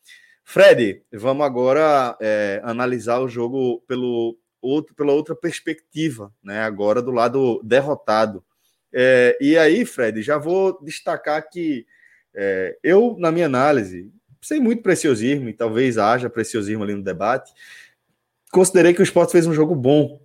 Fred, 0.45 1.03
vamos 1.13 1.45
agora 1.45 2.17
é, 2.23 2.61
analisar 2.63 3.19
o 3.19 3.29
jogo 3.29 3.83
pelo 3.89 4.39
outro, 4.63 4.95
pela 4.95 5.13
outra 5.13 5.35
perspectiva, 5.35 6.33
né? 6.43 6.63
Agora 6.63 7.03
do 7.03 7.11
lado 7.11 7.61
derrotado. 7.65 8.45
É, 8.93 9.37
e 9.41 9.59
aí, 9.59 9.85
Fred, 9.85 10.23
já 10.23 10.39
vou 10.39 10.81
destacar 10.83 11.51
que 11.51 11.85
é, 12.33 12.79
eu, 12.83 13.17
na 13.19 13.33
minha 13.33 13.47
análise, 13.47 14.11
sem 14.41 14.61
muito 14.61 14.83
preciosismo, 14.83 15.49
e 15.49 15.53
talvez 15.53 15.99
haja 15.99 16.31
preciosismo 16.31 16.85
ali 16.85 16.95
no 16.95 17.03
debate, 17.03 17.53
considerei 18.53 18.95
que 18.95 19.01
o 19.01 19.03
esporte 19.03 19.33
fez 19.33 19.49
um 19.49 19.53
jogo 19.53 19.75
bom 19.75 20.21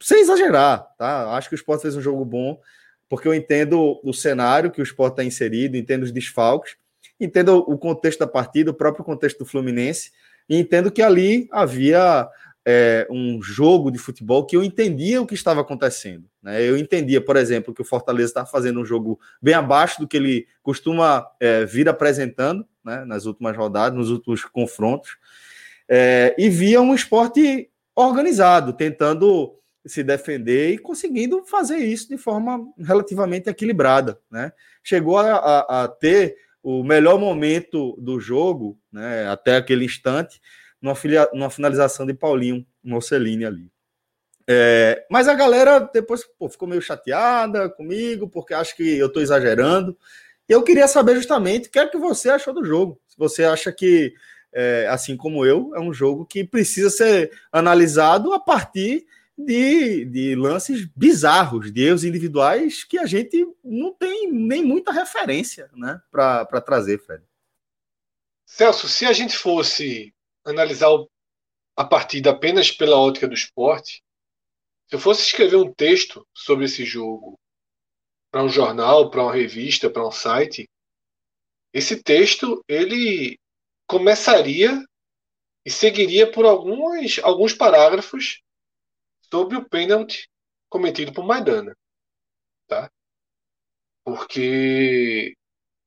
sem 0.00 0.20
exagerar, 0.20 0.86
tá? 0.96 1.32
Acho 1.36 1.48
que 1.48 1.54
o 1.54 1.56
Sport 1.56 1.82
fez 1.82 1.96
um 1.96 2.00
jogo 2.00 2.24
bom, 2.24 2.60
porque 3.08 3.26
eu 3.26 3.34
entendo 3.34 4.00
o 4.02 4.12
cenário 4.12 4.70
que 4.70 4.80
o 4.80 4.84
Sport 4.84 5.12
está 5.12 5.24
inserido, 5.24 5.76
entendo 5.76 6.02
os 6.02 6.12
desfalques, 6.12 6.76
entendo 7.18 7.58
o 7.58 7.78
contexto 7.78 8.20
da 8.20 8.26
partida, 8.26 8.70
o 8.70 8.74
próprio 8.74 9.04
contexto 9.04 9.38
do 9.38 9.46
Fluminense, 9.46 10.12
e 10.48 10.56
entendo 10.56 10.90
que 10.90 11.02
ali 11.02 11.48
havia 11.50 12.28
é, 12.70 13.06
um 13.10 13.40
jogo 13.40 13.90
de 13.90 13.98
futebol 13.98 14.44
que 14.44 14.54
eu 14.54 14.62
entendia 14.62 15.22
o 15.22 15.26
que 15.26 15.34
estava 15.34 15.62
acontecendo. 15.62 16.28
Né? 16.42 16.62
Eu 16.62 16.76
entendia, 16.76 17.18
por 17.18 17.36
exemplo, 17.36 17.72
que 17.72 17.80
o 17.80 17.84
Fortaleza 17.84 18.28
está 18.28 18.44
fazendo 18.44 18.80
um 18.80 18.84
jogo 18.84 19.18
bem 19.40 19.54
abaixo 19.54 20.00
do 20.00 20.06
que 20.06 20.18
ele 20.18 20.46
costuma 20.62 21.26
é, 21.40 21.64
vir 21.64 21.88
apresentando 21.88 22.66
né, 22.84 23.04
nas 23.06 23.24
últimas 23.24 23.56
rodadas, 23.56 23.98
nos 23.98 24.10
últimos 24.10 24.44
confrontos, 24.44 25.16
é, 25.88 26.34
e 26.38 26.50
via 26.50 26.80
um 26.80 26.94
esporte 26.94 27.70
organizado, 27.96 28.74
tentando 28.74 29.54
se 29.86 30.02
defender 30.02 30.72
e 30.72 30.78
conseguindo 30.78 31.44
fazer 31.44 31.78
isso 31.78 32.08
de 32.08 32.18
forma 32.18 32.60
relativamente 32.78 33.48
equilibrada, 33.48 34.18
né? 34.30 34.52
Chegou 34.82 35.18
a, 35.18 35.36
a, 35.36 35.84
a 35.84 35.88
ter 35.88 36.36
o 36.62 36.82
melhor 36.82 37.18
momento 37.18 37.96
do 37.98 38.20
jogo, 38.20 38.78
né, 38.92 39.26
até 39.28 39.56
aquele 39.56 39.84
instante, 39.84 40.40
numa, 40.82 40.94
filia, 40.94 41.28
numa 41.32 41.50
finalização 41.50 42.04
de 42.04 42.14
Paulinho 42.14 42.66
Mocelini 42.82 43.44
ali. 43.44 43.70
É, 44.46 45.04
mas 45.10 45.28
a 45.28 45.34
galera 45.34 45.78
depois 45.78 46.24
pô, 46.38 46.48
ficou 46.48 46.66
meio 46.66 46.80
chateada 46.80 47.68
comigo, 47.68 48.28
porque 48.28 48.54
acha 48.54 48.74
que 48.74 48.96
eu 48.96 49.06
estou 49.06 49.22
exagerando. 49.22 49.96
Eu 50.48 50.62
queria 50.62 50.88
saber 50.88 51.16
justamente 51.16 51.68
o 51.68 51.70
que 51.70 51.78
é 51.78 51.86
que 51.86 51.98
você 51.98 52.30
achou 52.30 52.54
do 52.54 52.64
jogo. 52.64 52.98
Se 53.06 53.16
você 53.18 53.44
acha 53.44 53.70
que, 53.70 54.14
é, 54.52 54.86
assim 54.88 55.16
como 55.16 55.44
eu, 55.44 55.72
é 55.74 55.80
um 55.80 55.92
jogo 55.92 56.24
que 56.24 56.42
precisa 56.44 56.88
ser 56.88 57.30
analisado 57.52 58.32
a 58.32 58.40
partir 58.40 59.06
de, 59.38 60.04
de 60.04 60.34
lances 60.34 60.84
bizarros, 60.96 61.72
de 61.72 61.82
erros 61.82 62.02
individuais 62.02 62.82
que 62.82 62.98
a 62.98 63.06
gente 63.06 63.46
não 63.62 63.94
tem 63.94 64.32
nem 64.32 64.64
muita 64.64 64.90
referência 64.90 65.70
né, 65.74 66.02
para 66.10 66.60
trazer, 66.60 66.98
Fred. 66.98 67.22
Celso, 68.44 68.88
se 68.88 69.06
a 69.06 69.12
gente 69.12 69.36
fosse 69.36 70.12
analisar 70.44 70.88
a 71.76 71.84
partida 71.84 72.30
apenas 72.30 72.72
pela 72.72 72.96
ótica 72.96 73.28
do 73.28 73.34
esporte, 73.34 74.02
se 74.88 74.96
eu 74.96 74.98
fosse 74.98 75.22
escrever 75.22 75.56
um 75.56 75.72
texto 75.72 76.26
sobre 76.34 76.64
esse 76.64 76.84
jogo 76.84 77.38
para 78.32 78.42
um 78.42 78.48
jornal, 78.48 79.10
para 79.10 79.22
uma 79.22 79.34
revista, 79.34 79.88
para 79.88 80.06
um 80.06 80.10
site, 80.10 80.68
esse 81.72 82.02
texto 82.02 82.64
ele 82.66 83.38
começaria 83.86 84.82
e 85.64 85.70
seguiria 85.70 86.30
por 86.30 86.44
alguns, 86.44 87.18
alguns 87.20 87.52
parágrafos 87.52 88.42
sobre 89.32 89.56
o 89.56 89.68
pênalti 89.68 90.28
cometido 90.68 91.12
por 91.12 91.24
Maidana. 91.24 91.76
Tá? 92.66 92.90
Porque 94.04 95.34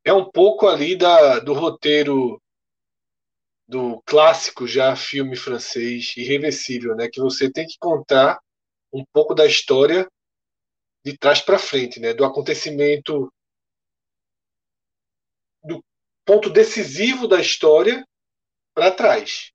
é 0.04 0.14
um 0.14 0.30
pouco 0.30 0.68
ali 0.68 0.96
da, 0.96 1.40
do 1.40 1.54
roteiro 1.54 2.42
do 3.68 4.02
clássico 4.02 4.68
já 4.68 4.96
filme 4.96 5.36
francês 5.36 6.14
irreversível, 6.18 6.96
né? 6.96 7.08
Que 7.10 7.22
você 7.22 7.50
tem 7.50 7.66
que 7.66 7.78
contar 7.80 8.38
um 8.92 9.06
pouco 9.14 9.34
da 9.34 9.46
história 9.46 10.06
de 11.06 11.18
trás 11.18 11.40
para 11.42 11.58
frente, 11.58 12.00
né? 12.00 12.14
Do 12.14 12.26
acontecimento 12.26 13.32
do 15.64 15.84
ponto 16.26 16.50
decisivo 16.50 17.28
da 17.28 17.40
história 17.40 18.06
para 18.74 18.92
trás, 18.92 19.52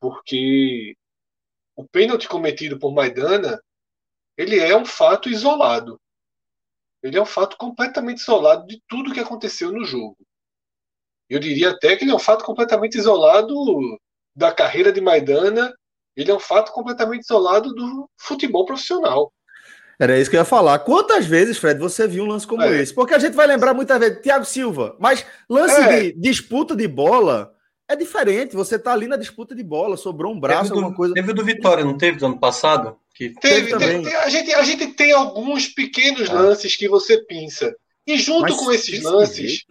porque 0.00 0.94
o 1.76 1.86
pênalti 1.86 2.28
cometido 2.28 2.78
por 2.78 2.92
Maidana, 2.92 3.60
ele 4.36 4.58
é 4.58 4.76
um 4.76 4.84
fato 4.84 5.28
isolado. 5.28 6.00
Ele 7.02 7.18
é 7.18 7.22
um 7.22 7.26
fato 7.26 7.56
completamente 7.56 8.18
isolado 8.18 8.66
de 8.66 8.80
tudo 8.88 9.12
que 9.12 9.20
aconteceu 9.20 9.72
no 9.72 9.84
jogo. 9.84 10.16
Eu 11.28 11.40
diria 11.40 11.70
até 11.70 11.96
que 11.96 12.04
ele 12.04 12.12
é 12.12 12.14
um 12.14 12.18
fato 12.18 12.44
completamente 12.44 12.96
isolado 12.96 13.54
da 14.34 14.52
carreira 14.52 14.92
de 14.92 15.00
Maidana, 15.00 15.74
ele 16.16 16.30
é 16.30 16.34
um 16.34 16.40
fato 16.40 16.72
completamente 16.72 17.22
isolado 17.22 17.74
do 17.74 18.08
futebol 18.18 18.64
profissional. 18.64 19.32
Era 19.98 20.18
isso 20.18 20.30
que 20.30 20.36
eu 20.36 20.40
ia 20.40 20.44
falar. 20.44 20.78
Quantas 20.80 21.26
vezes, 21.26 21.58
Fred, 21.58 21.78
você 21.78 22.08
viu 22.08 22.24
um 22.24 22.26
lance 22.26 22.46
como 22.46 22.62
é. 22.62 22.80
esse? 22.80 22.94
Porque 22.94 23.14
a 23.14 23.18
gente 23.18 23.34
vai 23.34 23.46
lembrar 23.46 23.72
muitas 23.72 23.98
vezes, 23.98 24.20
Thiago 24.20 24.44
Silva, 24.44 24.96
mas 24.98 25.24
lance 25.48 25.80
é. 25.80 26.00
de 26.00 26.12
disputa 26.12 26.74
de 26.74 26.88
bola 26.88 27.54
é 27.92 27.96
diferente. 27.96 28.56
Você 28.56 28.78
tá 28.78 28.92
ali 28.92 29.06
na 29.06 29.16
disputa 29.16 29.54
de 29.54 29.62
bola, 29.62 29.96
sobrou 29.96 30.32
um 30.32 30.40
braço, 30.40 30.64
teve 30.64 30.74
alguma 30.74 30.90
do, 30.90 30.96
coisa. 30.96 31.14
Teve 31.14 31.32
do 31.32 31.44
Vitória, 31.44 31.84
não 31.84 31.96
teve 31.96 32.18
do 32.18 32.26
ano 32.26 32.38
passado? 32.38 32.98
Que... 33.14 33.30
Teve, 33.40 33.70
teve, 33.70 33.78
teve 33.78 34.16
a, 34.16 34.28
gente, 34.28 34.54
a 34.54 34.62
gente 34.62 34.86
tem 34.94 35.12
alguns 35.12 35.68
pequenos 35.68 36.28
é. 36.28 36.32
lances 36.32 36.76
que 36.76 36.88
você 36.88 37.22
pensa. 37.24 37.74
E 38.06 38.18
junto 38.18 38.52
mas 38.52 38.56
com 38.56 38.72
esses 38.72 39.02
lances. 39.02 39.64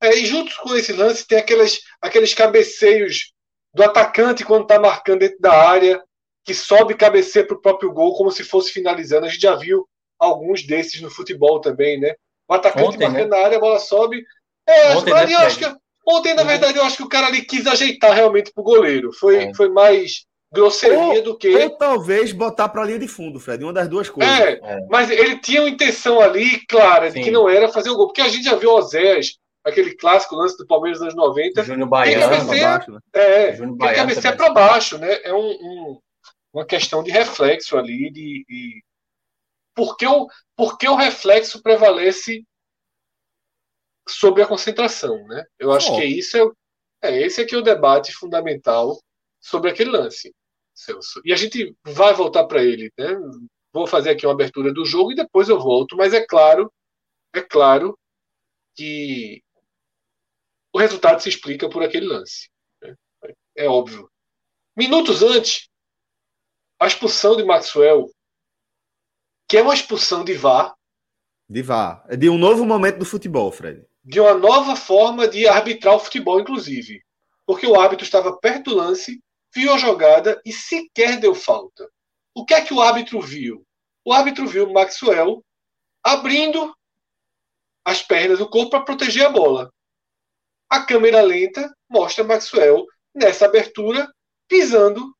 É, 0.00 0.16
e 0.16 0.26
junto 0.26 0.54
com 0.60 0.74
esse 0.74 0.92
lance 0.92 1.26
tem 1.26 1.38
aqueles, 1.38 1.80
aqueles 2.00 2.34
cabeceios 2.34 3.32
do 3.74 3.82
atacante 3.82 4.44
quando 4.44 4.66
tá 4.66 4.78
marcando 4.78 5.20
dentro 5.20 5.38
da 5.40 5.52
área 5.52 6.02
que 6.44 6.54
sobe 6.54 6.94
cabeceia 6.94 7.46
para 7.46 7.56
o 7.56 7.60
próprio 7.60 7.92
gol 7.92 8.16
como 8.16 8.30
se 8.30 8.42
fosse 8.42 8.72
finalizando. 8.72 9.26
A 9.26 9.28
gente 9.28 9.42
já 9.42 9.54
viu 9.54 9.86
alguns 10.18 10.66
desses 10.66 11.00
no 11.00 11.10
futebol 11.10 11.60
também, 11.60 12.00
né? 12.00 12.14
O 12.48 12.54
atacante 12.54 12.88
ontem, 12.88 13.06
marcando 13.06 13.30
né? 13.30 13.36
na 13.36 13.44
área, 13.44 13.58
a 13.58 13.60
bola 13.60 13.78
sobe. 13.78 14.24
É, 14.66 14.96
ontem, 14.96 15.12
né, 15.12 15.34
eu 15.34 15.38
acho 15.40 15.58
que, 15.58 15.76
ontem, 16.08 16.34
na 16.34 16.42
verdade, 16.42 16.78
eu 16.78 16.84
acho 16.84 16.96
que 16.96 17.02
o 17.02 17.08
cara 17.08 17.26
ali 17.26 17.42
quis 17.42 17.66
ajeitar 17.66 18.14
realmente 18.14 18.52
pro 18.52 18.64
goleiro. 18.64 19.12
Foi, 19.12 19.44
é. 19.44 19.54
foi 19.54 19.68
mais 19.68 20.24
grosseria 20.52 20.98
ou, 20.98 21.22
do 21.22 21.36
que. 21.36 21.54
Ou 21.54 21.70
talvez 21.76 22.32
botar 22.32 22.68
para 22.68 22.82
a 22.82 22.84
linha 22.84 22.98
de 22.98 23.08
fundo, 23.08 23.38
Fred, 23.38 23.62
uma 23.62 23.72
das 23.72 23.88
duas 23.88 24.08
coisas. 24.08 24.38
É, 24.38 24.52
é, 24.62 24.86
mas 24.88 25.10
ele 25.10 25.38
tinha 25.38 25.62
uma 25.62 25.70
intenção 25.70 26.20
ali 26.20 26.64
clara 26.66 27.10
de 27.10 27.20
que 27.20 27.30
não 27.30 27.48
era 27.48 27.68
fazer 27.68 27.90
o 27.90 27.96
gol. 27.96 28.06
Porque 28.06 28.22
a 28.22 28.28
gente 28.28 28.44
já 28.44 28.54
viu 28.54 28.70
o 28.70 28.78
Oséias, 28.78 29.38
aquele 29.64 29.94
clássico 29.94 30.36
lance 30.36 30.56
do 30.56 30.66
Palmeiras 30.66 31.00
nos 31.00 31.14
anos 31.14 31.26
90. 31.26 31.62
Júnior 31.64 31.88
Baiano, 31.88 32.22
cabeceia, 32.22 32.68
baixo, 32.68 32.92
né? 32.92 33.00
É, 33.12 33.56
Júnior 33.56 33.76
Baiano 33.76 33.96
cabeceia 33.98 34.36
para 34.36 34.50
baixo, 34.50 34.98
né? 34.98 35.18
É 35.22 35.34
um, 35.34 35.50
um 35.50 35.98
uma 36.52 36.64
questão 36.64 37.02
de 37.02 37.10
reflexo 37.10 37.76
ali, 37.76 38.10
de, 38.10 38.44
de 38.48 38.84
por, 39.74 39.96
que 39.96 40.06
o, 40.06 40.26
por 40.56 40.78
que 40.78 40.88
o 40.88 40.96
reflexo 40.96 41.62
prevalece 41.62 42.44
sobre 44.08 44.42
a 44.42 44.46
concentração, 44.46 45.26
né? 45.26 45.44
Eu 45.58 45.72
acho 45.72 45.92
oh. 45.92 45.96
que 45.96 46.04
isso 46.04 46.36
é, 46.36 47.10
é 47.10 47.22
esse 47.22 47.40
aqui 47.40 47.54
é 47.54 47.58
o 47.58 47.62
debate 47.62 48.12
fundamental 48.12 48.98
sobre 49.40 49.70
aquele 49.70 49.90
lance, 49.90 50.34
Celso. 50.74 51.20
E 51.24 51.32
a 51.32 51.36
gente 51.36 51.74
vai 51.84 52.14
voltar 52.14 52.46
para 52.46 52.62
ele, 52.62 52.92
né? 52.98 53.16
Vou 53.72 53.86
fazer 53.86 54.10
aqui 54.10 54.26
uma 54.26 54.32
abertura 54.32 54.72
do 54.72 54.84
jogo 54.84 55.12
e 55.12 55.16
depois 55.16 55.48
eu 55.48 55.60
volto, 55.60 55.96
mas 55.96 56.12
é 56.14 56.24
claro, 56.24 56.72
é 57.34 57.40
claro 57.40 57.98
que 58.74 59.42
o 60.72 60.78
resultado 60.78 61.20
se 61.20 61.28
explica 61.28 61.68
por 61.68 61.82
aquele 61.82 62.06
lance. 62.06 62.48
Né? 62.82 62.94
É 63.56 63.68
óbvio. 63.68 64.10
Minutos 64.76 65.22
antes, 65.22 65.68
a 66.80 66.86
expulsão 66.86 67.36
de 67.36 67.44
Maxwell, 67.44 68.10
que 69.48 69.56
é 69.56 69.62
uma 69.62 69.74
expulsão 69.74 70.24
de 70.24 70.34
VAR. 70.34 70.74
De 71.48 71.62
VAR. 71.62 72.04
É 72.08 72.16
de 72.16 72.28
um 72.28 72.38
novo 72.38 72.64
momento 72.64 72.98
do 72.98 73.04
futebol, 73.04 73.50
Fred. 73.50 73.84
De 74.08 74.18
uma 74.18 74.32
nova 74.32 74.74
forma 74.74 75.28
de 75.28 75.46
arbitrar 75.46 75.94
o 75.94 75.98
futebol, 75.98 76.40
inclusive. 76.40 77.04
Porque 77.44 77.66
o 77.66 77.78
árbitro 77.78 78.06
estava 78.06 78.34
perto 78.38 78.70
do 78.70 78.76
lance, 78.76 79.22
viu 79.54 79.70
a 79.70 79.76
jogada 79.76 80.40
e 80.46 80.50
sequer 80.50 81.20
deu 81.20 81.34
falta. 81.34 81.86
O 82.34 82.42
que 82.42 82.54
é 82.54 82.64
que 82.64 82.72
o 82.72 82.80
árbitro 82.80 83.20
viu? 83.20 83.66
O 84.02 84.10
árbitro 84.10 84.46
viu 84.46 84.72
Maxwell 84.72 85.44
abrindo 86.02 86.74
as 87.84 88.02
pernas 88.02 88.38
do 88.38 88.48
corpo 88.48 88.70
para 88.70 88.82
proteger 88.82 89.26
a 89.26 89.30
bola. 89.30 89.70
A 90.70 90.86
câmera 90.86 91.20
lenta 91.20 91.70
mostra 91.86 92.24
Maxwell 92.24 92.86
nessa 93.14 93.44
abertura 93.44 94.10
pisando 94.48 95.14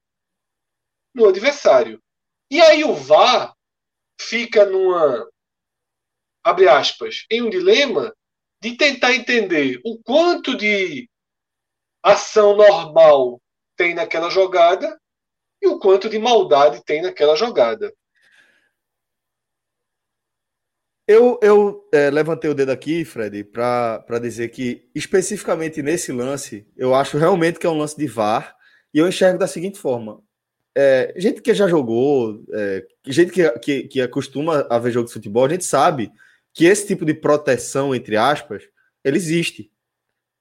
no 1.14 1.28
adversário. 1.28 2.02
E 2.50 2.58
aí 2.62 2.84
o 2.84 2.94
VAR 2.94 3.54
fica 4.18 4.64
numa 4.64 5.28
abre 6.42 6.66
aspas, 6.66 7.26
em 7.30 7.42
um 7.42 7.50
dilema 7.50 8.14
de 8.60 8.76
tentar 8.76 9.14
entender 9.14 9.80
o 9.84 9.98
quanto 10.02 10.56
de 10.56 11.08
ação 12.02 12.56
normal 12.56 13.40
tem 13.76 13.94
naquela 13.94 14.30
jogada 14.30 14.98
e 15.62 15.68
o 15.68 15.78
quanto 15.78 16.08
de 16.08 16.18
maldade 16.18 16.82
tem 16.84 17.02
naquela 17.02 17.36
jogada. 17.36 17.92
Eu, 21.06 21.38
eu 21.42 21.88
é, 21.90 22.10
levantei 22.10 22.50
o 22.50 22.54
dedo 22.54 22.70
aqui, 22.70 23.02
Fred, 23.02 23.42
para 23.44 24.18
dizer 24.20 24.48
que, 24.50 24.90
especificamente 24.94 25.82
nesse 25.82 26.12
lance, 26.12 26.66
eu 26.76 26.94
acho 26.94 27.16
realmente 27.16 27.58
que 27.58 27.66
é 27.66 27.70
um 27.70 27.78
lance 27.78 27.96
de 27.96 28.06
VAR, 28.06 28.54
e 28.92 28.98
eu 28.98 29.08
enxergo 29.08 29.38
da 29.38 29.46
seguinte 29.46 29.78
forma: 29.78 30.22
é, 30.76 31.14
gente 31.16 31.40
que 31.40 31.54
já 31.54 31.66
jogou, 31.66 32.44
é, 32.52 32.86
gente 33.06 33.32
que, 33.32 33.50
que, 33.58 33.82
que 33.84 34.00
acostuma 34.02 34.66
a 34.68 34.78
ver 34.78 34.90
jogo 34.90 35.06
de 35.06 35.14
futebol, 35.14 35.46
a 35.46 35.48
gente 35.48 35.64
sabe 35.64 36.12
que 36.58 36.64
esse 36.64 36.88
tipo 36.88 37.04
de 37.04 37.14
proteção, 37.14 37.94
entre 37.94 38.16
aspas, 38.16 38.64
ele 39.04 39.16
existe. 39.16 39.70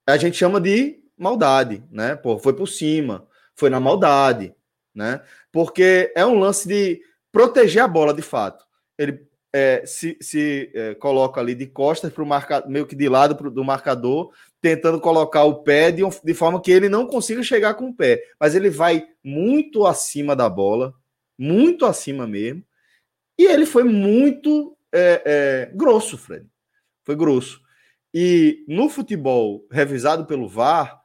A 0.04 0.16
gente 0.16 0.36
chama 0.36 0.60
de 0.60 0.98
maldade, 1.16 1.84
né? 1.92 2.16
Pô, 2.16 2.36
foi 2.40 2.52
por 2.52 2.66
cima, 2.66 3.24
foi 3.54 3.70
na 3.70 3.78
maldade, 3.78 4.52
né? 4.92 5.22
Porque 5.52 6.12
é 6.16 6.26
um 6.26 6.36
lance 6.36 6.66
de 6.66 7.00
proteger 7.30 7.84
a 7.84 7.86
bola 7.86 8.12
de 8.12 8.22
fato. 8.22 8.66
Ele 8.98 9.28
é, 9.52 9.86
se, 9.86 10.18
se 10.20 10.72
é, 10.74 10.96
coloca 10.96 11.40
ali 11.40 11.54
de 11.54 11.68
costas 11.68 12.12
para 12.12 12.24
o 12.24 12.26
marcador, 12.26 12.68
meio 12.68 12.84
que 12.84 12.96
de 12.96 13.08
lado 13.08 13.36
pro, 13.36 13.48
do 13.48 13.62
marcador, 13.62 14.32
tentando 14.60 15.00
colocar 15.00 15.44
o 15.44 15.62
pé 15.62 15.92
de, 15.92 16.02
de, 16.24 16.34
forma 16.34 16.60
que 16.60 16.72
ele 16.72 16.88
não 16.88 17.06
consiga 17.06 17.44
chegar 17.44 17.74
com 17.74 17.90
o 17.90 17.94
pé. 17.94 18.20
Mas 18.40 18.56
ele 18.56 18.70
vai 18.70 19.06
muito 19.22 19.86
acima 19.86 20.34
da 20.34 20.48
bola, 20.48 20.92
muito 21.38 21.86
acima 21.86 22.26
mesmo. 22.26 22.64
E 23.38 23.44
ele 23.44 23.64
foi 23.64 23.84
muito 23.84 24.76
é, 24.92 25.22
é 25.24 25.72
grosso, 25.74 26.16
Fred. 26.16 26.46
Foi 27.04 27.16
grosso. 27.16 27.60
E 28.12 28.64
no 28.68 28.88
futebol 28.88 29.66
revisado 29.70 30.26
pelo 30.26 30.48
VAR, 30.48 31.00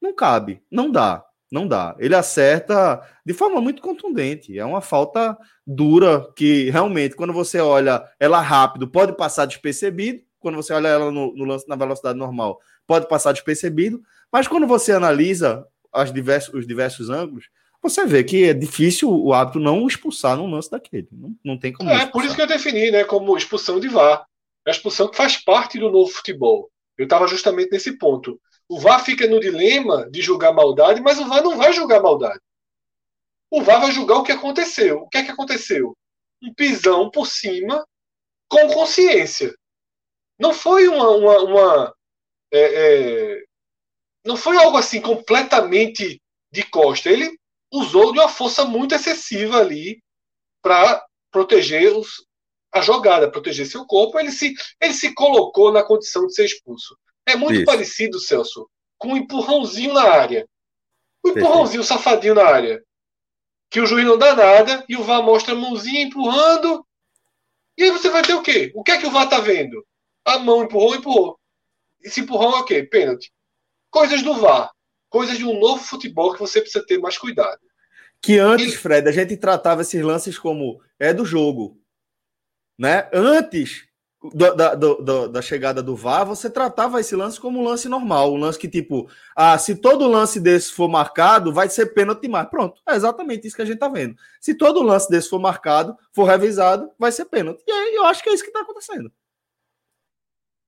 não 0.00 0.14
cabe, 0.14 0.62
não 0.70 0.90
dá. 0.90 1.24
Não 1.50 1.68
dá. 1.68 1.94
Ele 2.00 2.16
acerta 2.16 3.00
de 3.24 3.32
forma 3.32 3.60
muito 3.60 3.80
contundente. 3.80 4.58
É 4.58 4.64
uma 4.64 4.80
falta 4.80 5.38
dura 5.64 6.28
que 6.34 6.68
realmente, 6.70 7.14
quando 7.14 7.32
você 7.32 7.60
olha 7.60 8.02
ela 8.18 8.40
rápido, 8.40 8.88
pode 8.88 9.16
passar 9.16 9.46
despercebido. 9.46 10.20
Quando 10.40 10.56
você 10.56 10.72
olha 10.72 10.88
ela 10.88 11.12
no, 11.12 11.32
no 11.34 11.44
lance 11.44 11.68
na 11.68 11.76
velocidade 11.76 12.18
normal, 12.18 12.58
pode 12.86 13.08
passar 13.08 13.32
despercebido. 13.32 14.02
Mas 14.32 14.48
quando 14.48 14.66
você 14.66 14.92
analisa 14.92 15.64
diversos, 16.12 16.52
os 16.54 16.66
diversos 16.66 17.08
ângulos, 17.08 17.48
você 17.84 18.06
vê 18.06 18.24
que 18.24 18.44
é 18.44 18.54
difícil 18.54 19.10
o 19.10 19.32
árbitro 19.34 19.60
não 19.60 19.86
expulsar 19.86 20.38
num 20.38 20.50
lance 20.50 20.70
daquele. 20.70 21.06
Não, 21.12 21.36
não 21.44 21.58
tem 21.58 21.70
como. 21.70 21.90
É, 21.90 21.92
expulsar. 21.92 22.12
por 22.12 22.24
isso 22.24 22.34
que 22.34 22.40
eu 22.40 22.46
defini, 22.46 22.90
né, 22.90 23.04
como 23.04 23.36
expulsão 23.36 23.78
de 23.78 23.88
VAR. 23.88 24.24
É 24.66 24.70
a 24.70 24.72
expulsão 24.72 25.08
que 25.08 25.16
faz 25.16 25.36
parte 25.36 25.78
do 25.78 25.90
novo 25.90 26.10
futebol. 26.10 26.70
Eu 26.96 27.04
estava 27.04 27.28
justamente 27.28 27.70
nesse 27.70 27.98
ponto. 27.98 28.40
O 28.66 28.80
VAR 28.80 29.04
fica 29.04 29.26
no 29.26 29.38
dilema 29.38 30.08
de 30.10 30.22
julgar 30.22 30.54
maldade, 30.54 31.02
mas 31.02 31.18
o 31.18 31.26
VAR 31.26 31.42
não 31.42 31.58
vai 31.58 31.74
julgar 31.74 32.02
maldade. 32.02 32.40
O 33.50 33.62
VAR 33.62 33.82
vai 33.82 33.92
julgar 33.92 34.16
o 34.16 34.22
que 34.22 34.32
aconteceu. 34.32 35.02
O 35.02 35.08
que 35.08 35.18
é 35.18 35.22
que 35.22 35.30
aconteceu? 35.30 35.94
Um 36.42 36.54
pisão 36.54 37.10
por 37.10 37.26
cima 37.26 37.86
com 38.48 38.68
consciência. 38.68 39.54
Não 40.38 40.54
foi 40.54 40.88
uma. 40.88 41.10
uma, 41.10 41.38
uma 41.40 41.94
é, 42.50 42.60
é, 42.60 43.44
não 44.24 44.38
foi 44.38 44.56
algo 44.56 44.78
assim 44.78 45.02
completamente 45.02 46.18
de 46.50 46.62
costa. 46.62 47.10
Ele 47.10 47.38
usou 47.74 48.12
de 48.12 48.20
uma 48.20 48.28
força 48.28 48.64
muito 48.64 48.94
excessiva 48.94 49.58
ali 49.58 50.00
para 50.62 51.04
proteger 51.30 51.96
os, 51.96 52.24
a 52.72 52.80
jogada, 52.80 53.30
proteger 53.30 53.66
seu 53.66 53.84
corpo. 53.84 54.18
Ele 54.18 54.30
se, 54.30 54.54
ele 54.80 54.94
se 54.94 55.12
colocou 55.12 55.72
na 55.72 55.82
condição 55.82 56.26
de 56.26 56.34
ser 56.34 56.44
expulso. 56.44 56.96
É 57.26 57.34
muito 57.34 57.56
Isso. 57.56 57.64
parecido, 57.64 58.20
Celso, 58.20 58.70
com 58.96 59.08
um 59.08 59.16
empurrãozinho 59.16 59.92
na 59.92 60.04
área. 60.04 60.48
Um 61.24 61.30
empurrãozinho 61.30 61.82
safadinho 61.82 62.34
na 62.34 62.44
área. 62.44 62.82
Que 63.70 63.80
o 63.80 63.86
juiz 63.86 64.06
não 64.06 64.16
dá 64.16 64.36
nada 64.36 64.84
e 64.88 64.96
o 64.96 65.02
VAR 65.02 65.22
mostra 65.22 65.52
a 65.52 65.56
mãozinha 65.56 66.02
empurrando. 66.02 66.86
E 67.76 67.82
aí 67.82 67.90
você 67.90 68.08
vai 68.08 68.22
ter 68.22 68.34
o 68.34 68.42
quê? 68.42 68.70
O 68.74 68.84
que 68.84 68.92
é 68.92 68.98
que 68.98 69.06
o 69.06 69.10
VAR 69.10 69.28
tá 69.28 69.40
vendo? 69.40 69.84
A 70.24 70.38
mão 70.38 70.62
empurrou, 70.62 70.94
empurrou. 70.94 71.40
Esse 72.00 72.20
empurrão 72.20 72.56
é 72.58 72.60
o 72.60 72.64
quê? 72.64 72.84
Pênalti. 72.84 73.32
Coisas 73.90 74.22
do 74.22 74.34
VAR. 74.34 74.70
Coisas 75.14 75.38
de 75.38 75.44
um 75.44 75.60
novo 75.60 75.80
futebol 75.80 76.32
que 76.32 76.40
você 76.40 76.60
precisa 76.60 76.84
ter 76.84 76.98
mais 76.98 77.16
cuidado. 77.16 77.60
Que 78.20 78.36
antes, 78.36 78.74
Fred, 78.74 79.08
a 79.08 79.12
gente 79.12 79.36
tratava 79.36 79.82
esses 79.82 80.02
lances 80.02 80.36
como 80.36 80.82
é 80.98 81.14
do 81.14 81.24
jogo. 81.24 81.80
Né? 82.76 83.08
Antes, 83.12 83.86
da, 84.34 84.74
da, 84.74 85.26
da, 85.28 85.40
chegada 85.40 85.80
do 85.80 85.94
VAR, 85.94 86.26
você 86.26 86.50
tratava 86.50 86.98
esse 86.98 87.14
lance 87.14 87.38
como 87.38 87.60
um 87.60 87.62
lance 87.62 87.88
normal, 87.88 88.32
um 88.32 88.38
lance 88.38 88.58
que, 88.58 88.66
tipo, 88.66 89.08
ah, 89.36 89.56
se 89.56 89.76
todo 89.76 90.08
lance 90.08 90.40
desse 90.40 90.72
for 90.72 90.88
marcado, 90.88 91.52
vai 91.52 91.68
ser 91.68 91.94
pênalti 91.94 92.26
mais. 92.26 92.50
Pronto, 92.50 92.82
é 92.84 92.96
exatamente 92.96 93.46
isso 93.46 93.54
que 93.54 93.62
a 93.62 93.66
gente 93.66 93.78
tá 93.78 93.86
vendo. 93.86 94.16
Se 94.40 94.52
todo 94.52 94.82
lance 94.82 95.08
desse 95.08 95.30
for 95.30 95.38
marcado, 95.38 95.96
for 96.12 96.24
revisado, 96.24 96.90
vai 96.98 97.12
ser 97.12 97.26
pênalti. 97.26 97.62
E 97.68 97.70
aí 97.70 97.94
eu 97.94 98.04
acho 98.06 98.20
que 98.20 98.30
é 98.30 98.34
isso 98.34 98.44
que 98.44 98.50
tá 98.50 98.62
acontecendo. 98.62 99.12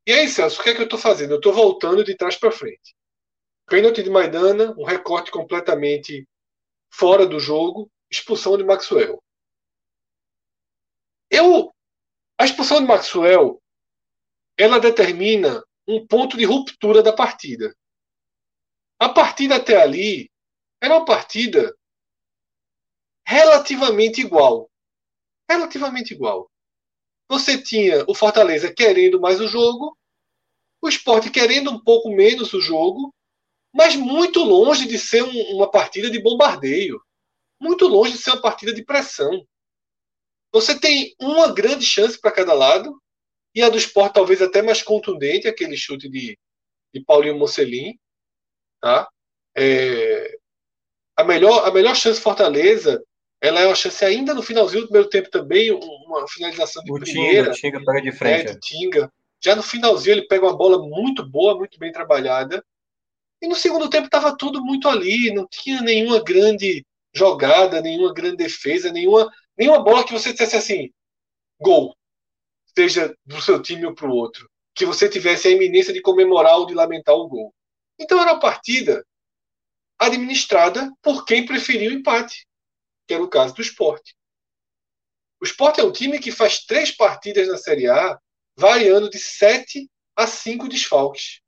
E 0.06 0.12
aí, 0.12 0.28
Celso, 0.28 0.60
o 0.60 0.62
que 0.62 0.70
é 0.70 0.74
que 0.76 0.82
eu 0.82 0.88
tô 0.88 0.96
fazendo? 0.96 1.34
Eu 1.34 1.40
tô 1.40 1.50
voltando 1.50 2.04
de 2.04 2.16
trás 2.16 2.36
para 2.36 2.52
frente. 2.52 2.94
Pênalti 3.66 4.02
de 4.02 4.10
Maidana, 4.10 4.74
um 4.78 4.84
recorte 4.84 5.30
completamente 5.30 6.26
fora 6.90 7.26
do 7.26 7.40
jogo, 7.40 7.90
expulsão 8.10 8.56
de 8.56 8.64
Maxwell. 8.64 9.22
Eu 11.30 11.72
expulsão 12.40 12.80
de 12.80 12.86
Maxwell 12.86 13.60
ela 14.58 14.78
determina 14.78 15.62
um 15.86 16.06
ponto 16.06 16.36
de 16.36 16.44
ruptura 16.44 17.02
da 17.02 17.12
partida. 17.12 17.76
A 18.98 19.08
partida 19.08 19.56
até 19.56 19.80
ali 19.80 20.30
era 20.80 20.96
uma 20.96 21.04
partida 21.04 21.76
relativamente 23.26 24.20
igual. 24.20 24.70
Relativamente 25.50 26.14
igual. 26.14 26.50
Você 27.28 27.60
tinha 27.60 28.04
o 28.08 28.14
Fortaleza 28.14 28.72
querendo 28.72 29.20
mais 29.20 29.40
o 29.40 29.48
jogo, 29.48 29.96
o 30.80 30.88
esporte 30.88 31.30
querendo 31.30 31.70
um 31.70 31.82
pouco 31.82 32.10
menos 32.10 32.52
o 32.54 32.60
jogo, 32.60 33.12
mas 33.76 33.94
muito 33.94 34.42
longe 34.42 34.86
de 34.86 34.98
ser 34.98 35.22
um, 35.22 35.56
uma 35.56 35.70
partida 35.70 36.10
de 36.10 36.18
bombardeio. 36.18 37.00
Muito 37.60 37.86
longe 37.86 38.12
de 38.12 38.18
ser 38.18 38.30
uma 38.30 38.40
partida 38.40 38.72
de 38.72 38.82
pressão. 38.82 39.46
Você 40.52 40.78
tem 40.78 41.14
uma 41.20 41.52
grande 41.52 41.84
chance 41.84 42.18
para 42.18 42.32
cada 42.32 42.54
lado, 42.54 43.00
e 43.54 43.62
a 43.62 43.68
do 43.68 43.76
esporte 43.76 44.14
talvez 44.14 44.40
até 44.40 44.62
mais 44.62 44.82
contundente, 44.82 45.46
aquele 45.46 45.76
chute 45.76 46.08
de, 46.08 46.38
de 46.94 47.04
Paulinho 47.04 47.38
Mocelin. 47.38 47.98
Tá? 48.80 49.08
É, 49.56 50.38
a, 51.16 51.24
melhor, 51.24 51.66
a 51.66 51.70
melhor 51.70 51.94
chance 51.94 52.20
Fortaleza 52.20 53.02
ela 53.40 53.60
é 53.60 53.66
uma 53.66 53.74
chance 53.74 54.02
ainda 54.04 54.32
no 54.32 54.42
finalzinho 54.42 54.82
do 54.82 54.86
primeiro 54.88 55.10
tempo 55.10 55.30
também, 55.30 55.70
uma 55.70 56.26
finalização 56.28 56.82
de 56.82 56.90
o 56.90 56.94
primeira. 56.94 57.52
Tinga, 57.52 57.78
Tinga 57.78 57.84
pega 57.84 58.02
de 58.02 58.12
frente. 58.12 58.46
Né, 58.46 58.52
de 58.54 58.60
Tinga. 58.60 59.12
Já 59.44 59.54
no 59.54 59.62
finalzinho 59.62 60.14
ele 60.14 60.26
pega 60.26 60.46
uma 60.46 60.56
bola 60.56 60.78
muito 60.78 61.24
boa, 61.24 61.56
muito 61.56 61.78
bem 61.78 61.92
trabalhada. 61.92 62.64
E 63.40 63.48
no 63.48 63.54
segundo 63.54 63.90
tempo 63.90 64.06
estava 64.06 64.36
tudo 64.36 64.64
muito 64.64 64.88
ali, 64.88 65.32
não 65.32 65.46
tinha 65.46 65.82
nenhuma 65.82 66.22
grande 66.22 66.84
jogada, 67.14 67.80
nenhuma 67.80 68.12
grande 68.12 68.36
defesa, 68.36 68.90
nenhuma, 68.90 69.30
nenhuma 69.56 69.82
bola 69.82 70.04
que 70.04 70.12
você 70.12 70.32
dissesse 70.32 70.56
assim, 70.56 70.90
gol, 71.60 71.96
seja 72.74 73.14
do 73.24 73.40
seu 73.40 73.60
time 73.60 73.86
ou 73.86 73.94
para 73.94 74.08
o 74.08 74.14
outro, 74.14 74.50
que 74.74 74.84
você 74.84 75.08
tivesse 75.08 75.48
a 75.48 75.50
iminência 75.50 75.92
de 75.92 76.02
comemorar 76.02 76.58
ou 76.58 76.66
de 76.66 76.74
lamentar 76.74 77.14
o 77.14 77.28
gol. 77.28 77.54
Então 77.98 78.20
era 78.20 78.32
uma 78.32 78.40
partida 78.40 79.04
administrada 79.98 80.92
por 81.02 81.24
quem 81.24 81.46
preferiu 81.46 81.90
o 81.90 81.94
empate, 81.94 82.46
que 83.06 83.14
era 83.14 83.22
o 83.22 83.28
caso 83.28 83.54
do 83.54 83.62
esporte. 83.62 84.14
O 85.40 85.44
esporte 85.44 85.80
é 85.80 85.84
um 85.84 85.92
time 85.92 86.18
que 86.18 86.30
faz 86.30 86.64
três 86.64 86.90
partidas 86.90 87.48
na 87.48 87.56
Série 87.56 87.88
A, 87.88 88.18
variando 88.56 89.08
de 89.10 89.18
sete 89.18 89.88
a 90.14 90.26
cinco 90.26 90.68
desfalques. 90.68 91.40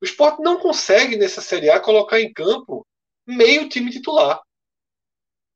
O 0.00 0.04
esporte 0.04 0.42
não 0.42 0.58
consegue, 0.58 1.16
nessa 1.16 1.40
Série 1.40 1.70
A, 1.70 1.80
colocar 1.80 2.20
em 2.20 2.32
campo 2.32 2.86
meio 3.26 3.68
time 3.68 3.90
titular. 3.90 4.40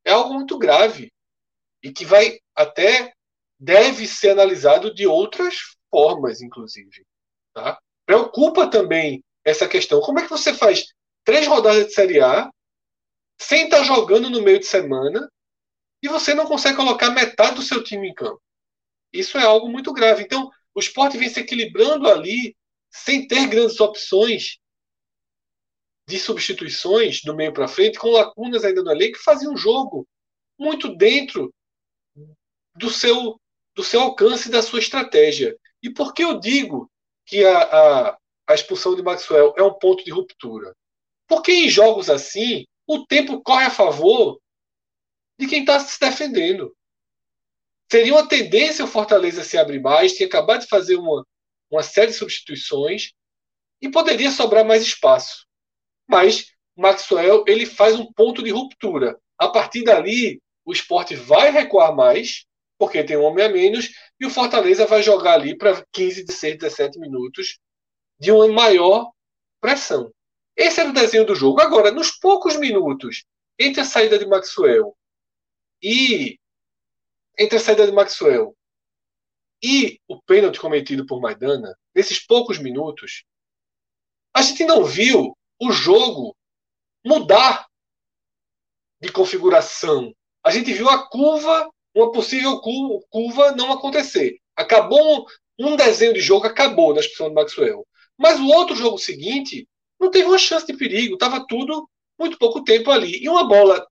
É 0.04 0.12
algo 0.12 0.34
muito 0.34 0.58
grave 0.58 1.12
e 1.82 1.92
que 1.92 2.04
vai 2.04 2.38
até 2.54 3.12
deve 3.58 4.06
ser 4.06 4.30
analisado 4.30 4.94
de 4.94 5.06
outras 5.06 5.56
formas, 5.90 6.40
inclusive. 6.40 7.04
Tá? 7.52 7.78
Preocupa 8.06 8.70
também 8.70 9.22
essa 9.44 9.68
questão. 9.68 10.00
Como 10.00 10.18
é 10.18 10.22
que 10.22 10.30
você 10.30 10.54
faz 10.54 10.86
três 11.24 11.46
rodadas 11.46 11.86
de 11.86 11.92
Série 11.92 12.20
A 12.20 12.50
sem 13.38 13.64
estar 13.64 13.82
jogando 13.82 14.30
no 14.30 14.42
meio 14.42 14.58
de 14.58 14.66
semana 14.66 15.30
e 16.02 16.08
você 16.08 16.32
não 16.32 16.46
consegue 16.46 16.76
colocar 16.76 17.10
metade 17.10 17.56
do 17.56 17.62
seu 17.62 17.84
time 17.84 18.08
em 18.08 18.14
campo? 18.14 18.40
Isso 19.12 19.36
é 19.36 19.44
algo 19.44 19.68
muito 19.68 19.92
grave. 19.92 20.22
Então, 20.22 20.50
o 20.74 20.80
esporte 20.80 21.18
vem 21.18 21.28
se 21.28 21.40
equilibrando 21.40 22.08
ali 22.08 22.56
sem 22.90 23.26
ter 23.26 23.46
grandes 23.46 23.80
opções 23.80 24.58
de 26.06 26.18
substituições 26.18 27.22
do 27.22 27.34
meio 27.34 27.52
para 27.52 27.68
frente, 27.68 27.98
com 27.98 28.10
lacunas 28.10 28.64
ainda 28.64 28.82
no 28.82 28.90
elenco, 28.90 29.18
que 29.18 29.24
fazia 29.24 29.48
um 29.48 29.56
jogo 29.56 30.06
muito 30.58 30.94
dentro 30.96 31.54
do 32.74 32.90
seu, 32.90 33.40
do 33.74 33.84
seu 33.84 34.00
alcance 34.00 34.48
e 34.48 34.52
da 34.52 34.62
sua 34.62 34.80
estratégia. 34.80 35.56
E 35.82 35.88
por 35.88 36.12
que 36.12 36.24
eu 36.24 36.38
digo 36.38 36.90
que 37.24 37.44
a, 37.44 37.62
a, 37.62 38.18
a 38.48 38.54
expulsão 38.54 38.94
de 38.96 39.02
Maxwell 39.02 39.54
é 39.56 39.62
um 39.62 39.72
ponto 39.72 40.04
de 40.04 40.10
ruptura? 40.10 40.74
Porque 41.28 41.52
em 41.52 41.68
jogos 41.68 42.10
assim, 42.10 42.66
o 42.86 43.06
tempo 43.06 43.40
corre 43.40 43.66
a 43.66 43.70
favor 43.70 44.40
de 45.38 45.46
quem 45.46 45.60
está 45.60 45.78
se 45.78 45.98
defendendo. 45.98 46.76
Seria 47.90 48.14
uma 48.14 48.28
tendência 48.28 48.84
o 48.84 48.88
Fortaleza 48.88 49.42
se 49.44 49.56
abrir 49.56 49.80
mais, 49.80 50.12
tinha 50.12 50.26
acabado 50.26 50.62
de 50.62 50.68
fazer 50.68 50.96
uma, 50.96 51.24
uma 51.70 51.82
série 51.82 52.08
de 52.08 52.16
substituições 52.16 53.12
e 53.80 53.88
poderia 53.88 54.30
sobrar 54.30 54.64
mais 54.64 54.82
espaço. 54.82 55.46
Mas 56.08 56.52
Maxwell 56.76 57.44
ele 57.46 57.66
faz 57.66 57.98
um 57.98 58.12
ponto 58.12 58.42
de 58.42 58.50
ruptura. 58.50 59.18
A 59.38 59.48
partir 59.48 59.84
dali, 59.84 60.40
o 60.64 60.72
esporte 60.72 61.14
vai 61.14 61.50
recuar 61.50 61.94
mais, 61.94 62.44
porque 62.78 63.04
tem 63.04 63.16
um 63.16 63.22
homem 63.22 63.44
a 63.44 63.48
menos, 63.48 63.90
e 64.18 64.26
o 64.26 64.30
Fortaleza 64.30 64.86
vai 64.86 65.02
jogar 65.02 65.34
ali 65.34 65.56
para 65.56 65.84
15, 65.92 66.24
16, 66.24 66.58
17 66.58 66.98
minutos 66.98 67.58
de 68.18 68.32
uma 68.32 68.48
maior 68.48 69.10
pressão. 69.60 70.12
Esse 70.56 70.80
era 70.80 70.90
o 70.90 70.94
desenho 70.94 71.24
do 71.24 71.34
jogo. 71.34 71.60
Agora, 71.60 71.90
nos 71.90 72.10
poucos 72.10 72.56
minutos 72.56 73.24
entre 73.58 73.80
a 73.80 73.84
saída 73.84 74.18
de 74.18 74.26
Maxwell 74.26 74.96
e 75.82 76.38
entre 77.38 77.56
a 77.56 77.60
saída 77.60 77.86
de 77.86 77.92
Maxwell 77.92 78.54
e 79.62 80.00
o 80.08 80.20
pênalti 80.22 80.58
cometido 80.58 81.06
por 81.06 81.20
Maidana, 81.20 81.76
nesses 81.94 82.24
poucos 82.24 82.58
minutos, 82.58 83.24
a 84.34 84.42
gente 84.42 84.64
não 84.64 84.84
viu 84.84 85.36
o 85.60 85.72
jogo 85.72 86.36
mudar 87.04 87.66
de 89.00 89.10
configuração. 89.10 90.14
A 90.44 90.50
gente 90.50 90.72
viu 90.72 90.88
a 90.88 91.08
curva, 91.08 91.68
uma 91.94 92.12
possível 92.12 92.60
curva 92.60 93.52
não 93.52 93.72
acontecer. 93.72 94.38
Acabou 94.56 95.26
um 95.58 95.76
desenho 95.76 96.14
de 96.14 96.20
jogo, 96.20 96.46
acabou 96.46 96.94
na 96.94 97.00
expulsão 97.00 97.28
do 97.28 97.34
Maxwell. 97.34 97.86
Mas 98.16 98.38
o 98.38 98.46
outro 98.46 98.74
jogo 98.76 98.98
seguinte 98.98 99.68
não 99.98 100.10
teve 100.10 100.28
uma 100.28 100.38
chance 100.38 100.66
de 100.66 100.76
perigo, 100.76 101.14
estava 101.14 101.46
tudo 101.46 101.88
muito 102.18 102.38
pouco 102.38 102.62
tempo 102.62 102.90
ali. 102.90 103.22
E 103.22 103.28
uma 103.28 103.46
bola 103.46 103.86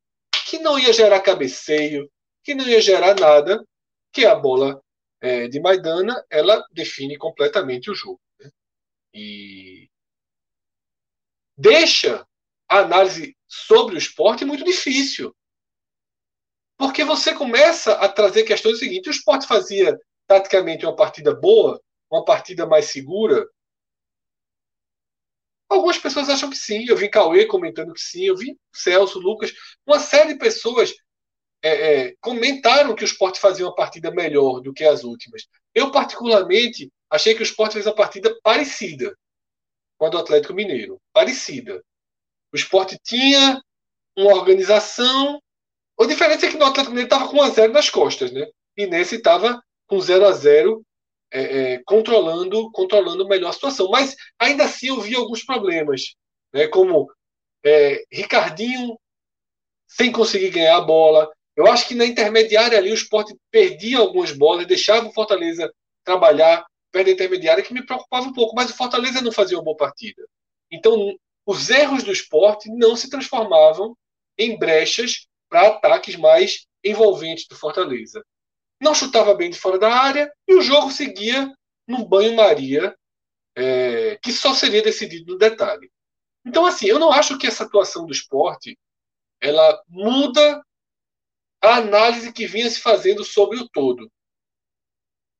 que 0.48 0.60
não 0.60 0.80
ia 0.80 0.94
gerar 0.94 1.20
cabeceio, 1.22 2.10
que 2.44 2.56
não 2.56 2.68
ia 2.68 2.82
gerar 2.82 3.20
nada, 3.20 3.64
que 4.12 4.26
é 4.26 4.30
a 4.30 4.36
bola 4.36 4.82
é, 5.22 5.48
de 5.48 5.60
Maidana, 5.60 6.26
ela 6.30 6.64
define 6.72 7.18
completamente 7.18 7.90
o 7.92 7.96
jogo. 7.96 8.20
Né? 8.40 8.50
E 9.14 9.90
deixa 11.58 12.26
a 12.70 12.80
análise 12.80 13.36
sobre 13.48 13.96
o 13.96 13.98
esporte 13.98 14.46
muito 14.46 14.64
difícil. 14.64 15.36
Porque 16.78 17.04
você 17.04 17.34
começa 17.36 17.94
a 17.94 18.08
trazer 18.08 18.44
questões 18.44 18.76
do 18.76 18.80
seguinte: 18.80 19.10
o 19.10 19.12
esporte 19.12 19.46
fazia 19.46 20.00
taticamente 20.26 20.86
uma 20.86 20.96
partida 20.96 21.36
boa, 21.36 21.82
uma 22.10 22.24
partida 22.24 22.66
mais 22.66 22.86
segura. 22.86 23.46
Algumas 25.68 25.98
pessoas 25.98 26.30
acham 26.30 26.50
que 26.50 26.56
sim. 26.56 26.86
Eu 26.88 26.96
vi 26.96 27.10
Cauê 27.10 27.46
comentando 27.46 27.94
que 27.94 28.02
sim. 28.02 28.24
Eu 28.24 28.38
vi 28.38 28.58
Celso, 28.74 29.20
Lucas, 29.20 29.52
uma 29.86 30.00
série 30.00 30.34
de 30.34 30.40
pessoas 30.40 30.94
é, 31.62 31.70
é, 31.72 32.16
comentaram 32.22 32.96
que 32.96 33.04
o 33.04 33.06
esporte 33.06 33.40
fazia 33.40 33.66
uma 33.66 33.76
partida 33.76 34.12
melhor 34.12 34.62
do 34.62 34.74
que 34.74 34.84
as 34.84 35.04
últimas. 35.04 35.48
Eu, 35.74 35.92
particularmente, 35.92 36.92
achei 37.10 37.34
que 37.34 37.42
o 37.42 37.44
esporte 37.44 37.74
fez 37.74 37.86
uma 37.86 37.96
partida 37.96 38.38
parecida 38.42 39.16
com 39.98 40.06
a 40.06 40.10
do 40.10 40.18
Atlético 40.18 40.54
Mineiro. 40.54 41.00
Parecida. 41.14 41.84
O 42.54 42.56
esporte 42.56 42.98
tinha 43.04 43.62
uma 44.18 44.34
organização. 44.34 45.42
A 46.00 46.06
diferença 46.06 46.46
é 46.46 46.50
que 46.50 46.58
no 46.58 46.66
Atlético 46.66 46.92
Mineiro 46.92 47.08
estava 47.08 47.30
com 47.30 47.38
1 47.38 47.42
a 47.42 47.50
0 47.50 47.74
nas 47.74 47.90
costas, 47.90 48.32
né? 48.32 48.48
E 48.78 48.88
nesse 48.88 49.16
estava 49.16 49.62
com 49.86 50.00
0 50.00 50.26
a 50.26 50.32
0 50.32 50.82
é, 51.32 51.42
é, 51.74 51.84
controlando, 51.86 52.72
controlando 52.72 53.28
melhor 53.28 53.50
a 53.50 53.54
situação. 53.54 53.90
Mas 53.90 54.16
ainda 54.40 54.64
assim 54.64 54.88
eu 54.88 55.02
vi 55.02 55.16
alguns 55.16 55.44
problemas, 55.44 56.16
né? 56.54 56.68
Como 56.68 57.12
é, 57.64 58.04
Ricardinho 58.12 58.98
sem 59.88 60.12
conseguir 60.12 60.52
ganhar 60.52 60.78
a 60.78 60.82
bola, 60.82 61.30
eu 61.60 61.68
acho 61.68 61.90
que 61.90 61.94
na 61.94 62.06
intermediária 62.06 62.78
ali 62.78 62.90
o 62.90 62.94
esporte 62.94 63.36
perdia 63.52 63.98
algumas 63.98 64.32
bolas, 64.32 64.66
deixava 64.66 65.10
o 65.10 65.12
Fortaleza 65.12 65.70
trabalhar 66.06 66.66
perto 66.90 67.08
da 67.08 67.12
intermediária, 67.12 67.62
que 67.62 67.74
me 67.74 67.86
preocupava 67.86 68.28
um 68.28 68.34
pouco, 68.34 68.56
mas 68.56 68.70
o 68.72 68.76
Fortaleza 68.78 69.22
não 69.22 69.32
fazia 69.32 69.58
uma 69.58 69.64
boa 69.66 69.76
partida. 69.76 70.26
Então, 70.72 71.14
os 71.46 71.70
erros 71.70 72.02
do 72.02 72.14
esporte 72.14 72.70
não 72.70 72.96
se 72.96 73.10
transformavam 73.10 73.94
em 74.38 74.58
brechas 74.58 75.28
para 75.50 75.68
ataques 75.68 76.16
mais 76.16 76.66
envolventes 76.82 77.46
do 77.46 77.58
Fortaleza. 77.58 78.24
Não 78.80 78.96
chutava 78.96 79.36
bem 79.36 79.50
de 79.50 79.60
fora 79.60 79.78
da 79.78 79.94
área 79.94 80.32
e 80.48 80.56
o 80.56 80.62
jogo 80.62 80.90
seguia 80.90 81.54
num 81.86 82.06
banho-maria 82.06 82.96
é, 83.54 84.18
que 84.22 84.32
só 84.32 84.54
seria 84.54 84.82
decidido 84.82 85.34
no 85.34 85.38
detalhe. 85.38 85.92
Então, 86.46 86.66
assim, 86.66 86.88
eu 86.88 87.00
não 87.00 87.12
acho 87.12 87.38
que 87.38 87.48
essa 87.48 87.66
atuação 87.66 88.06
do 88.06 88.14
esporte 88.14 88.80
ela 89.42 89.84
muda 89.90 90.64
a 91.62 91.76
análise 91.78 92.32
que 92.32 92.48
vinha 92.48 92.70
se 92.70 92.80
fazendo 92.80 93.24
sobre 93.24 93.58
o 93.58 93.68
todo. 93.70 94.12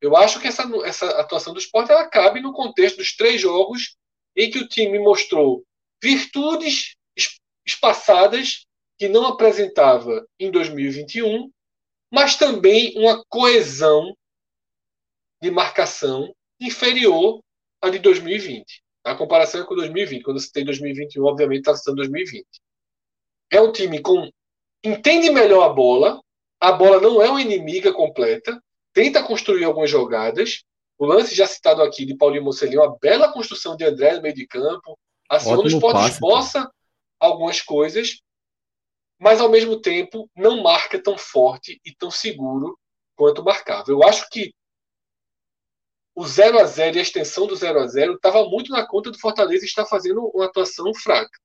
Eu 0.02 0.16
acho 0.16 0.40
que 0.40 0.48
essa, 0.48 0.64
essa 0.86 1.10
atuação 1.20 1.54
do 1.54 1.60
esporte 1.60 1.92
ela 1.92 2.08
cabe 2.08 2.42
no 2.42 2.54
contexto 2.54 2.98
dos 2.98 3.16
três 3.16 3.42
jogos 3.42 3.98
em 4.36 4.50
que 4.50 4.60
o 4.60 4.68
time 4.68 4.98
mostrou 5.00 5.64
virtudes 6.02 6.96
espaçadas 7.66 8.66
que 8.98 9.08
não 9.08 9.26
apresentava 9.26 10.26
em 10.40 10.52
2021, 10.52 11.52
mas 12.12 12.36
também 12.36 12.98
uma 12.98 13.24
coesão 13.30 14.16
de 15.42 15.52
marcação 15.52 16.34
inferior 16.60 17.42
à 17.82 17.90
de 17.90 18.00
2020. 18.00 18.82
A 19.04 19.16
comparação 19.16 19.62
é 19.62 19.66
com 19.66 19.76
2020. 19.76 20.24
Quando 20.24 20.40
você 20.40 20.52
tem 20.52 20.66
2021, 20.66 21.24
obviamente 21.24 21.60
está 21.60 21.76
citando 21.76 21.98
2020. 21.98 22.46
É 23.52 23.62
um 23.62 23.72
time 23.72 24.02
com 24.02 24.30
entende 24.84 25.30
melhor 25.30 25.64
a 25.64 25.74
bola, 25.74 26.22
a 26.60 26.72
bola 26.72 27.00
não 27.00 27.22
é 27.22 27.30
uma 27.30 27.42
inimiga 27.42 27.94
completa, 27.94 28.62
tenta 28.94 29.24
construir 29.24 29.64
algumas 29.64 29.90
jogadas. 29.90 30.64
O 30.98 31.06
lance 31.06 31.34
já 31.34 31.48
citado 31.48 31.82
aqui 31.82 32.06
de 32.06 32.18
Paulinho 32.18 32.44
Mocelin, 32.44 32.78
uma 32.78 32.98
bela 32.98 33.32
construção 33.32 33.76
de 33.76 33.86
André 33.86 34.16
no 34.16 34.22
meio 34.22 34.36
de 34.36 34.46
campo. 34.46 34.98
Assim, 35.30 35.54
onde 35.54 35.74
o 35.74 35.78
esporte 35.78 36.12
esboça 36.12 36.70
algumas 37.20 37.62
coisas, 37.62 38.20
mas 39.20 39.40
ao 39.40 39.50
mesmo 39.50 39.80
tempo 39.80 40.30
não 40.36 40.64
marca 40.64 41.02
tão 41.02 41.18
forte 41.18 41.80
e 41.86 41.94
tão 41.94 42.10
seguro 42.10 42.78
quanto 43.16 43.44
marcava. 43.44 43.92
Eu 43.92 44.04
acho 44.04 44.28
que 44.30 44.54
o 46.16 46.26
0 46.26 46.60
a 46.60 46.66
0 46.66 46.98
e 46.98 47.00
a 47.00 47.02
extensão 47.02 47.48
do 47.48 47.56
0 47.56 47.80
a 47.80 47.88
0 47.88 48.16
estava 48.16 48.44
muito 48.46 48.72
na 48.72 48.86
conta 48.86 49.12
do 49.12 49.20
Fortaleza 49.20 49.66
estar 49.66 49.86
fazendo 49.86 50.30
uma 50.34 50.46
atuação 50.46 50.94
fraca. 50.94 51.38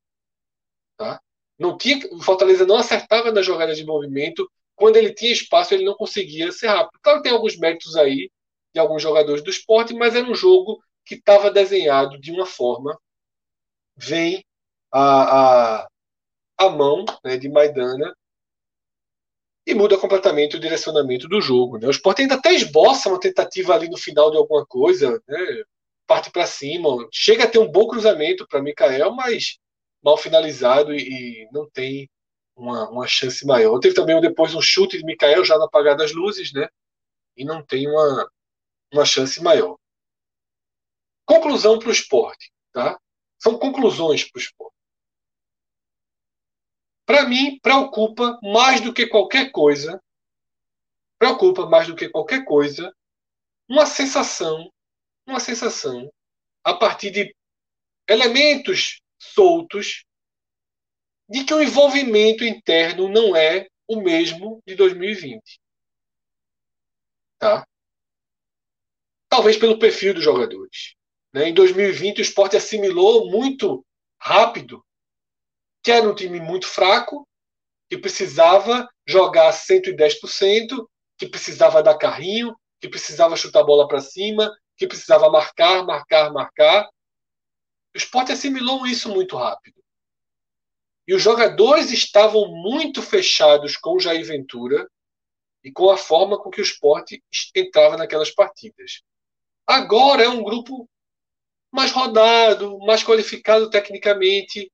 Tá? 0.96 1.20
Não 1.58 1.76
tinha, 1.76 2.00
o 2.12 2.22
Fortaleza 2.22 2.66
não 2.66 2.76
acertava 2.76 3.30
nas 3.30 3.46
jogadas 3.46 3.76
de 3.76 3.84
movimento. 3.84 4.50
Quando 4.74 4.96
ele 4.96 5.12
tinha 5.12 5.32
espaço, 5.32 5.72
ele 5.72 5.84
não 5.84 5.94
conseguia 5.94 6.50
ser 6.50 6.68
rápido. 6.68 6.98
Claro, 7.02 7.22
tem 7.22 7.32
alguns 7.32 7.56
méritos 7.56 7.96
aí 7.96 8.30
de 8.74 8.80
alguns 8.80 9.02
jogadores 9.02 9.42
do 9.42 9.50
esporte, 9.50 9.94
mas 9.94 10.16
era 10.16 10.28
um 10.28 10.34
jogo 10.34 10.82
que 11.04 11.14
estava 11.14 11.50
desenhado 11.50 12.18
de 12.20 12.32
uma 12.32 12.46
forma. 12.46 12.98
Vem 13.96 14.44
a, 14.92 15.82
a, 15.82 15.88
a 16.58 16.70
mão 16.70 17.04
né, 17.24 17.36
de 17.36 17.48
Maidana 17.48 18.14
e 19.66 19.74
muda 19.74 19.96
completamente 19.96 20.56
o 20.56 20.60
direcionamento 20.60 21.28
do 21.28 21.40
jogo. 21.40 21.78
Né? 21.78 21.86
O 21.86 21.90
Sport 21.90 22.20
ainda 22.20 22.34
até 22.34 22.52
esboça 22.52 23.08
uma 23.08 23.20
tentativa 23.20 23.74
ali 23.74 23.88
no 23.88 23.96
final 23.96 24.30
de 24.30 24.36
alguma 24.36 24.66
coisa, 24.66 25.22
né? 25.26 25.62
parte 26.06 26.30
para 26.30 26.46
cima, 26.46 26.88
chega 27.10 27.44
a 27.44 27.48
ter 27.48 27.58
um 27.58 27.70
bom 27.70 27.86
cruzamento 27.86 28.46
para 28.46 28.62
Mikael, 28.62 29.12
mas 29.12 29.58
mal 30.04 30.18
finalizado 30.18 30.94
e, 30.94 30.98
e 31.44 31.48
não 31.50 31.68
tem 31.70 32.10
uma, 32.54 32.90
uma, 32.90 33.06
chance 33.06 33.44
maior. 33.46 33.80
Teve 33.80 33.94
também 33.94 34.20
depois 34.20 34.54
um 34.54 34.60
chute 34.60 34.98
de 34.98 35.04
Mikael 35.04 35.44
já 35.44 35.56
no 35.56 35.64
apagar 35.64 35.96
das 35.96 36.12
luzes, 36.12 36.52
né? 36.52 36.68
E 37.36 37.44
não 37.44 37.64
tem 37.64 37.88
uma, 37.88 38.30
uma 38.92 39.04
chance 39.06 39.42
maior. 39.42 39.78
Conclusão 41.24 41.78
para 41.78 41.88
o 41.88 41.92
esporte, 41.92 42.52
tá? 42.70 43.00
São 43.38 43.58
conclusões 43.58 44.30
para 44.30 44.38
o 44.38 44.42
esporte. 44.42 44.74
Para 47.06 47.26
mim, 47.26 47.58
preocupa 47.60 48.38
mais 48.42 48.80
do 48.80 48.92
que 48.92 49.06
qualquer 49.06 49.50
coisa, 49.50 50.02
preocupa 51.18 51.66
mais 51.66 51.86
do 51.86 51.96
que 51.96 52.08
qualquer 52.08 52.44
coisa, 52.44 52.94
uma 53.68 53.86
sensação, 53.86 54.70
uma 55.26 55.40
sensação 55.40 56.10
a 56.62 56.74
partir 56.74 57.10
de 57.10 57.34
elementos 58.08 59.02
soltos 59.32 60.04
de 61.28 61.44
que 61.44 61.54
o 61.54 61.62
envolvimento 61.62 62.44
interno 62.44 63.08
não 63.08 63.34
é 63.34 63.66
o 63.88 64.00
mesmo 64.00 64.62
de 64.66 64.74
2020. 64.74 65.60
Tá? 67.38 67.66
Talvez 69.28 69.56
pelo 69.56 69.78
perfil 69.78 70.14
dos 70.14 70.24
jogadores. 70.24 70.94
Né? 71.32 71.48
Em 71.48 71.54
2020, 71.54 72.18
o 72.18 72.22
esporte 72.22 72.56
assimilou 72.56 73.30
muito 73.30 73.84
rápido 74.18 74.84
que 75.82 75.92
era 75.92 76.08
um 76.08 76.14
time 76.14 76.40
muito 76.40 76.66
fraco, 76.66 77.28
que 77.90 77.98
precisava 77.98 78.88
jogar 79.06 79.52
110%, 79.52 80.88
que 81.18 81.28
precisava 81.28 81.82
dar 81.82 81.98
carrinho, 81.98 82.56
que 82.80 82.88
precisava 82.88 83.36
chutar 83.36 83.60
a 83.60 83.64
bola 83.64 83.86
para 83.86 84.00
cima, 84.00 84.50
que 84.78 84.86
precisava 84.86 85.30
marcar, 85.30 85.84
marcar, 85.84 86.32
marcar. 86.32 86.88
O 87.94 87.98
esporte 87.98 88.32
assimilou 88.32 88.84
isso 88.86 89.08
muito 89.08 89.36
rápido. 89.36 89.80
E 91.06 91.14
os 91.14 91.22
jogadores 91.22 91.92
estavam 91.92 92.48
muito 92.48 93.00
fechados 93.00 93.76
com 93.76 93.94
o 93.94 94.00
Jair 94.00 94.26
Ventura 94.26 94.90
e 95.62 95.70
com 95.70 95.90
a 95.90 95.96
forma 95.96 96.42
com 96.42 96.50
que 96.50 96.60
o 96.60 96.64
esporte 96.64 97.22
entrava 97.54 97.96
naquelas 97.96 98.30
partidas. 98.30 99.02
Agora 99.64 100.24
é 100.24 100.28
um 100.28 100.42
grupo 100.42 100.88
mais 101.70 101.92
rodado, 101.92 102.78
mais 102.80 103.04
qualificado 103.04 103.70
tecnicamente. 103.70 104.72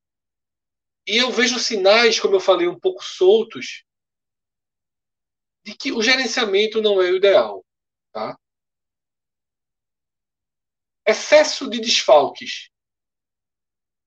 E 1.07 1.17
eu 1.19 1.31
vejo 1.31 1.59
sinais, 1.59 2.19
como 2.19 2.37
eu 2.37 2.41
falei, 2.41 2.69
um 2.69 2.79
pouco 2.79 3.05
soltos, 3.05 3.85
de 5.63 5.77
que 5.77 5.93
o 5.93 6.03
gerenciamento 6.03 6.81
não 6.81 7.03
é 7.03 7.11
o 7.11 7.17
ideal. 7.17 7.65
Tá? 8.13 8.39
Excesso 11.07 11.69
de 11.69 11.81
desfalques 11.81 12.70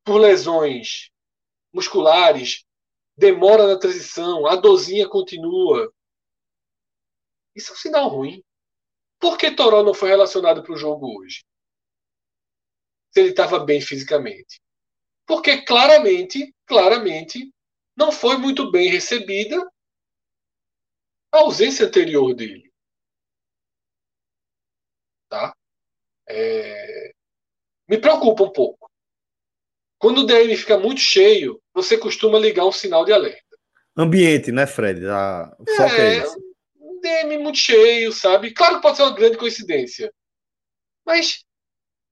por 0.03 0.17
lesões 0.19 1.09
musculares, 1.73 2.65
demora 3.17 3.67
na 3.67 3.79
transição, 3.79 4.45
a 4.45 4.55
dorzinha 4.55 5.07
continua. 5.07 5.91
Isso 7.55 7.71
é 7.71 7.73
um 7.73 7.77
sinal 7.77 8.09
ruim. 8.09 8.43
Por 9.19 9.37
que 9.37 9.55
Toró 9.55 9.83
não 9.83 9.93
foi 9.93 10.09
relacionado 10.09 10.63
para 10.63 10.73
o 10.73 10.77
jogo 10.77 11.19
hoje? 11.19 11.45
Se 13.11 13.21
ele 13.21 13.29
estava 13.29 13.59
bem 13.59 13.79
fisicamente. 13.79 14.61
Porque 15.25 15.61
claramente, 15.61 16.53
claramente, 16.65 17.53
não 17.95 18.11
foi 18.11 18.37
muito 18.37 18.69
bem 18.71 18.89
recebida 18.89 19.57
a 21.31 21.39
ausência 21.39 21.85
anterior 21.85 22.33
dele. 22.35 22.71
Tá? 25.29 25.55
É... 26.27 27.13
Me 27.87 27.99
preocupa 27.99 28.43
um 28.43 28.51
pouco. 28.51 28.82
Quando 30.03 30.17
o 30.17 30.25
DM 30.25 30.53
fica 30.57 30.77
muito 30.77 30.99
cheio, 30.99 31.61
você 31.73 31.97
costuma 31.97 32.37
ligar 32.37 32.65
um 32.65 32.73
sinal 32.73 33.05
de 33.05 33.13
alerta. 33.13 33.57
Ambiente, 33.95 34.51
né, 34.51 34.67
Fred? 34.67 35.07
A... 35.07 35.55
O 35.57 35.65
foco 35.77 35.95
é, 35.95 36.15
é 36.15 36.17
esse. 36.17 36.37
DM 37.01 37.37
muito 37.37 37.57
cheio, 37.57 38.11
sabe? 38.11 38.53
Claro 38.53 38.75
que 38.75 38.81
pode 38.81 38.97
ser 38.97 39.03
uma 39.03 39.15
grande 39.15 39.37
coincidência. 39.37 40.13
Mas 41.05 41.45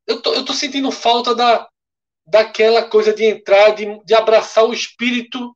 eu 0.08 0.22
tô, 0.22 0.34
eu 0.34 0.46
tô 0.46 0.54
sentindo 0.54 0.90
falta 0.90 1.36
da, 1.36 1.68
daquela 2.26 2.88
coisa 2.88 3.14
de 3.14 3.26
entrar, 3.26 3.72
de, 3.72 4.02
de 4.06 4.14
abraçar 4.14 4.64
o 4.64 4.74
espírito 4.74 5.54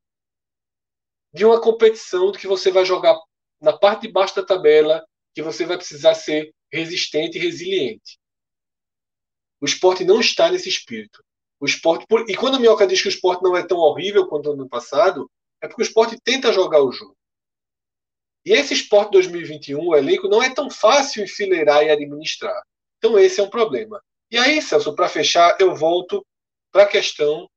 de 1.33 1.45
uma 1.45 1.61
competição 1.61 2.33
de 2.33 2.37
que 2.37 2.47
você 2.47 2.69
vai 2.69 2.83
jogar 2.83 3.17
na 3.61 3.71
parte 3.71 4.07
de 4.07 4.11
baixo 4.11 4.35
da 4.35 4.45
tabela, 4.45 5.07
que 5.33 5.41
você 5.41 5.65
vai 5.65 5.77
precisar 5.77 6.13
ser 6.15 6.53
resistente 6.69 7.37
e 7.37 7.41
resiliente. 7.41 8.19
O 9.61 9.65
esporte 9.65 10.03
não 10.03 10.19
está 10.19 10.51
nesse 10.51 10.67
espírito. 10.67 11.23
O 11.59 11.65
esporte, 11.65 12.05
e 12.27 12.35
quando 12.35 12.55
o 12.55 12.59
Minhoca 12.59 12.85
diz 12.85 13.01
que 13.01 13.07
o 13.07 13.09
esporte 13.09 13.43
não 13.43 13.55
é 13.55 13.65
tão 13.65 13.77
horrível 13.77 14.27
quanto 14.27 14.47
no 14.49 14.61
ano 14.61 14.69
passado, 14.69 15.29
é 15.61 15.67
porque 15.67 15.81
o 15.81 15.85
esporte 15.85 16.17
tenta 16.23 16.51
jogar 16.51 16.81
o 16.81 16.91
jogo. 16.91 17.15
E 18.45 18.51
esse 18.51 18.73
esporte 18.73 19.11
2021, 19.13 19.79
o 19.79 19.95
elenco, 19.95 20.27
não 20.27 20.43
é 20.43 20.53
tão 20.53 20.69
fácil 20.69 21.23
enfileirar 21.23 21.83
e 21.83 21.89
administrar. 21.89 22.61
Então 22.97 23.17
esse 23.17 23.39
é 23.39 23.43
um 23.43 23.49
problema. 23.49 24.01
E 24.29 24.37
aí, 24.37 24.61
Celso, 24.61 24.93
para 24.93 25.09
fechar, 25.09 25.57
eu 25.59 25.75
volto 25.75 26.25
para 26.71 26.83
a 26.83 26.87
questão 26.87 27.49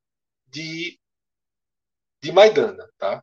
de, 0.46 0.98
de 2.22 2.32
Maidana. 2.32 2.88
Tá? 2.96 3.22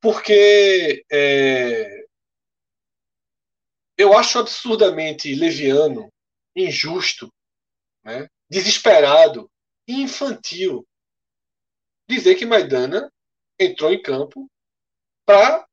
Porque 0.00 1.04
é, 1.10 2.06
eu 3.98 4.16
acho 4.16 4.38
absurdamente 4.38 5.34
leviano, 5.34 6.10
injusto, 6.56 7.32
né? 8.04 8.28
Desesperado 8.50 9.50
e 9.86 10.02
infantil 10.02 10.86
dizer 12.08 12.34
que 12.34 12.44
Maidana 12.44 13.10
entrou 13.58 13.92
em 13.92 14.02
campo 14.02 14.50
para 15.24 15.66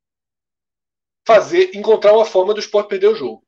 fazer 1.26 1.74
encontrar 1.74 2.14
uma 2.14 2.24
forma 2.24 2.54
do 2.54 2.60
esporte 2.60 2.88
perder 2.88 3.08
o 3.08 3.16
jogo. 3.16 3.44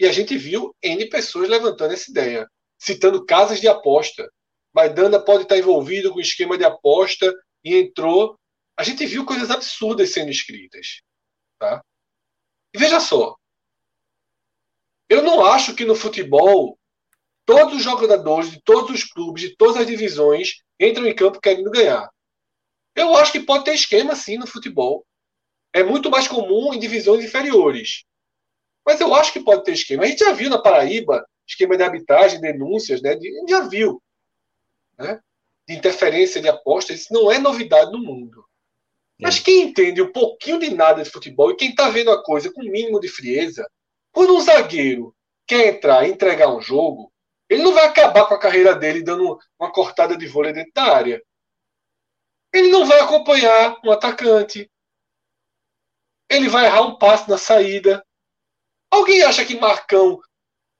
E 0.00 0.06
a 0.06 0.12
gente 0.12 0.36
viu 0.36 0.74
N 0.82 1.08
pessoas 1.08 1.48
levantando 1.48 1.92
essa 1.92 2.10
ideia, 2.10 2.50
citando 2.80 3.24
casas 3.24 3.60
de 3.60 3.68
aposta. 3.68 4.28
Maidana 4.74 5.22
pode 5.22 5.42
estar 5.42 5.58
envolvido 5.58 6.12
com 6.12 6.18
esquema 6.18 6.56
de 6.56 6.64
aposta 6.64 7.32
e 7.62 7.76
entrou. 7.76 8.38
A 8.76 8.82
gente 8.82 9.04
viu 9.06 9.26
coisas 9.26 9.50
absurdas 9.50 10.12
sendo 10.12 10.30
escritas. 10.30 11.02
Tá? 11.58 11.84
E 12.74 12.78
veja 12.78 12.98
só. 12.98 13.36
Eu 15.08 15.22
não 15.22 15.44
acho 15.44 15.76
que 15.76 15.84
no 15.84 15.94
futebol 15.94 16.78
todos 17.52 17.74
os 17.74 17.82
jogadores 17.82 18.50
de 18.50 18.62
todos 18.62 18.90
os 18.90 19.04
clubes, 19.04 19.42
de 19.42 19.56
todas 19.56 19.76
as 19.76 19.86
divisões, 19.86 20.62
entram 20.80 21.06
em 21.06 21.14
campo 21.14 21.38
querendo 21.38 21.70
ganhar. 21.70 22.08
Eu 22.96 23.14
acho 23.14 23.30
que 23.30 23.40
pode 23.40 23.64
ter 23.64 23.74
esquema 23.74 24.16
sim 24.16 24.38
no 24.38 24.46
futebol. 24.46 25.04
É 25.70 25.82
muito 25.82 26.10
mais 26.10 26.26
comum 26.26 26.72
em 26.72 26.78
divisões 26.78 27.22
inferiores. 27.22 28.04
Mas 28.86 29.00
eu 29.00 29.14
acho 29.14 29.34
que 29.34 29.40
pode 29.40 29.64
ter 29.64 29.72
esquema. 29.72 30.04
A 30.04 30.06
gente 30.06 30.20
já 30.20 30.32
viu 30.32 30.48
na 30.48 30.62
Paraíba 30.62 31.26
esquema 31.46 31.76
de 31.76 31.82
arbitragem, 31.82 32.40
denúncias, 32.40 33.02
né? 33.02 33.10
A 33.10 33.20
gente 33.20 33.50
já 33.50 33.68
viu. 33.68 34.02
Né? 34.98 35.20
De 35.68 35.74
interferência 35.74 36.40
de 36.40 36.48
apostas. 36.48 37.00
Isso 37.00 37.12
não 37.12 37.30
é 37.30 37.38
novidade 37.38 37.92
no 37.92 37.98
mundo. 37.98 38.44
Mas 39.20 39.38
quem 39.38 39.64
entende 39.64 40.00
um 40.00 40.10
pouquinho 40.10 40.58
de 40.58 40.70
nada 40.74 41.02
de 41.02 41.10
futebol 41.10 41.50
e 41.50 41.56
quem 41.56 41.70
está 41.70 41.90
vendo 41.90 42.10
a 42.10 42.22
coisa 42.24 42.50
com 42.50 42.62
o 42.62 42.70
mínimo 42.70 42.98
de 42.98 43.08
frieza, 43.08 43.68
Quando 44.10 44.34
um 44.34 44.40
zagueiro 44.40 45.14
quer 45.46 45.68
entrar 45.68 46.06
e 46.06 46.10
entregar 46.10 46.54
um 46.54 46.60
jogo, 46.60 47.11
ele 47.52 47.62
não 47.62 47.74
vai 47.74 47.84
acabar 47.84 48.26
com 48.26 48.32
a 48.32 48.38
carreira 48.38 48.74
dele 48.74 49.02
dando 49.02 49.38
uma 49.60 49.70
cortada 49.70 50.16
de 50.16 50.26
vôlei 50.26 50.54
dentro 50.54 50.72
da 50.72 50.84
área. 50.84 51.22
Ele 52.50 52.68
não 52.68 52.86
vai 52.86 52.98
acompanhar 53.00 53.78
um 53.84 53.92
atacante. 53.92 54.70
Ele 56.30 56.48
vai 56.48 56.64
errar 56.64 56.80
um 56.80 56.96
passe 56.96 57.28
na 57.28 57.36
saída. 57.36 58.02
Alguém 58.90 59.22
acha 59.22 59.44
que 59.44 59.60
Marcão 59.60 60.18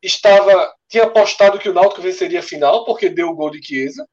estava 0.01 0.75
tinha 0.89 1.05
apostado 1.05 1.59
que 1.59 1.69
o 1.69 1.75
Náutico 1.75 2.01
venceria 2.01 2.41
a 2.41 2.43
final 2.43 2.87
porque 2.87 3.11
deu 3.11 3.29
o 3.29 3.35
gol 3.35 3.51
de 3.51 3.63
Chiesa 3.63 4.09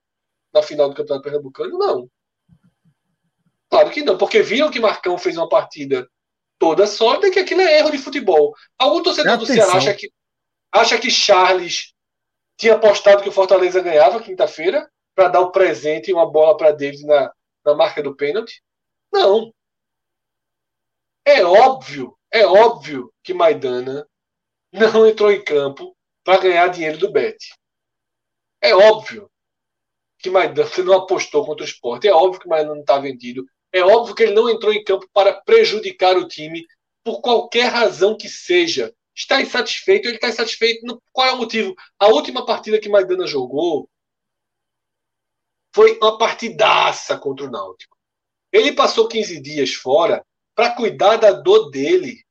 na 0.54 0.62
final 0.62 0.90
do 0.90 0.96
Campeonato 0.96 1.24
Pernambucano? 1.24 1.78
Não. 1.78 2.12
Claro 3.70 3.90
que 3.90 4.04
não, 4.04 4.18
porque 4.18 4.42
viram 4.42 4.70
que 4.70 4.82
Marcão 4.82 5.18
fez 5.18 5.38
uma 5.38 5.48
partida 5.48 6.10
toda 6.58 6.86
sólida 6.86 7.28
e 7.28 7.32
que 7.32 7.40
aquilo 7.40 7.62
é 7.62 7.80
erro 7.80 7.92
de 7.92 7.98
futebol. 7.98 8.54
Algum 8.78 9.02
torcedor 9.02 9.38
do 9.38 9.46
Ceará 9.46 9.74
acha 9.74 9.94
que, 9.94 10.12
acha 10.74 10.98
que 10.98 11.10
Charles 11.10 11.94
tinha 12.60 12.76
apostado 12.76 13.24
que 13.24 13.30
o 13.30 13.32
Fortaleza 13.32 13.82
ganhava 13.82 14.22
quinta-feira 14.22 14.92
para 15.16 15.30
dar 15.30 15.40
o 15.40 15.48
um 15.48 15.52
presente 15.52 16.12
e 16.12 16.14
uma 16.14 16.30
bola 16.30 16.58
para 16.58 16.74
David 16.74 17.06
na, 17.06 17.34
na 17.66 17.74
marca 17.74 18.04
do 18.04 18.14
pênalti? 18.14 18.62
Não. 19.10 19.54
É 21.24 21.44
óbvio, 21.44 22.18
é 22.30 22.46
óbvio 22.46 23.14
que 23.24 23.34
Maidana 23.34 24.06
não 24.74 25.08
entrou 25.08 25.32
em 25.32 25.42
campo 25.42 25.96
para 26.22 26.42
ganhar 26.42 26.68
dinheiro 26.68 26.98
do 26.98 27.10
Bet. 27.10 27.38
É 28.62 28.76
óbvio 28.76 29.32
que 30.18 30.30
Maidana 30.30 30.70
não 30.84 30.96
apostou 30.96 31.46
contra 31.46 31.64
o 31.64 31.68
esporte. 31.68 32.10
É 32.10 32.14
óbvio 32.14 32.42
que 32.42 32.48
Maidana 32.50 32.76
não 32.76 32.82
está 32.82 33.00
vendido. 33.00 33.46
É 33.72 33.82
óbvio 33.82 34.14
que 34.14 34.24
ele 34.24 34.34
não 34.34 34.50
entrou 34.50 34.74
em 34.74 34.84
campo 34.84 35.08
para 35.14 35.32
prejudicar 35.32 36.18
o 36.18 36.28
time 36.28 36.66
por 37.06 37.22
qualquer 37.22 37.72
razão 37.72 38.18
que 38.18 38.28
seja. 38.28 38.94
Está 39.20 39.42
insatisfeito, 39.42 40.08
ele 40.08 40.16
está 40.16 40.30
insatisfeito. 40.30 41.02
Qual 41.12 41.28
é 41.28 41.34
o 41.34 41.38
motivo? 41.38 41.76
A 42.00 42.08
última 42.08 42.46
partida 42.46 42.80
que 42.80 42.88
Maidana 42.88 43.28
jogou 43.28 43.90
foi 45.76 45.98
uma 45.98 46.18
partidaça 46.18 47.18
contra 47.18 47.46
o 47.46 47.52
Náutico. 47.52 47.98
Ele 48.50 48.72
passou 48.72 49.10
15 49.10 49.42
dias 49.42 49.74
fora 49.74 50.26
para 50.56 50.74
cuidar 50.74 51.18
da 51.18 51.34
dor 51.34 51.70
dele. 51.70 52.24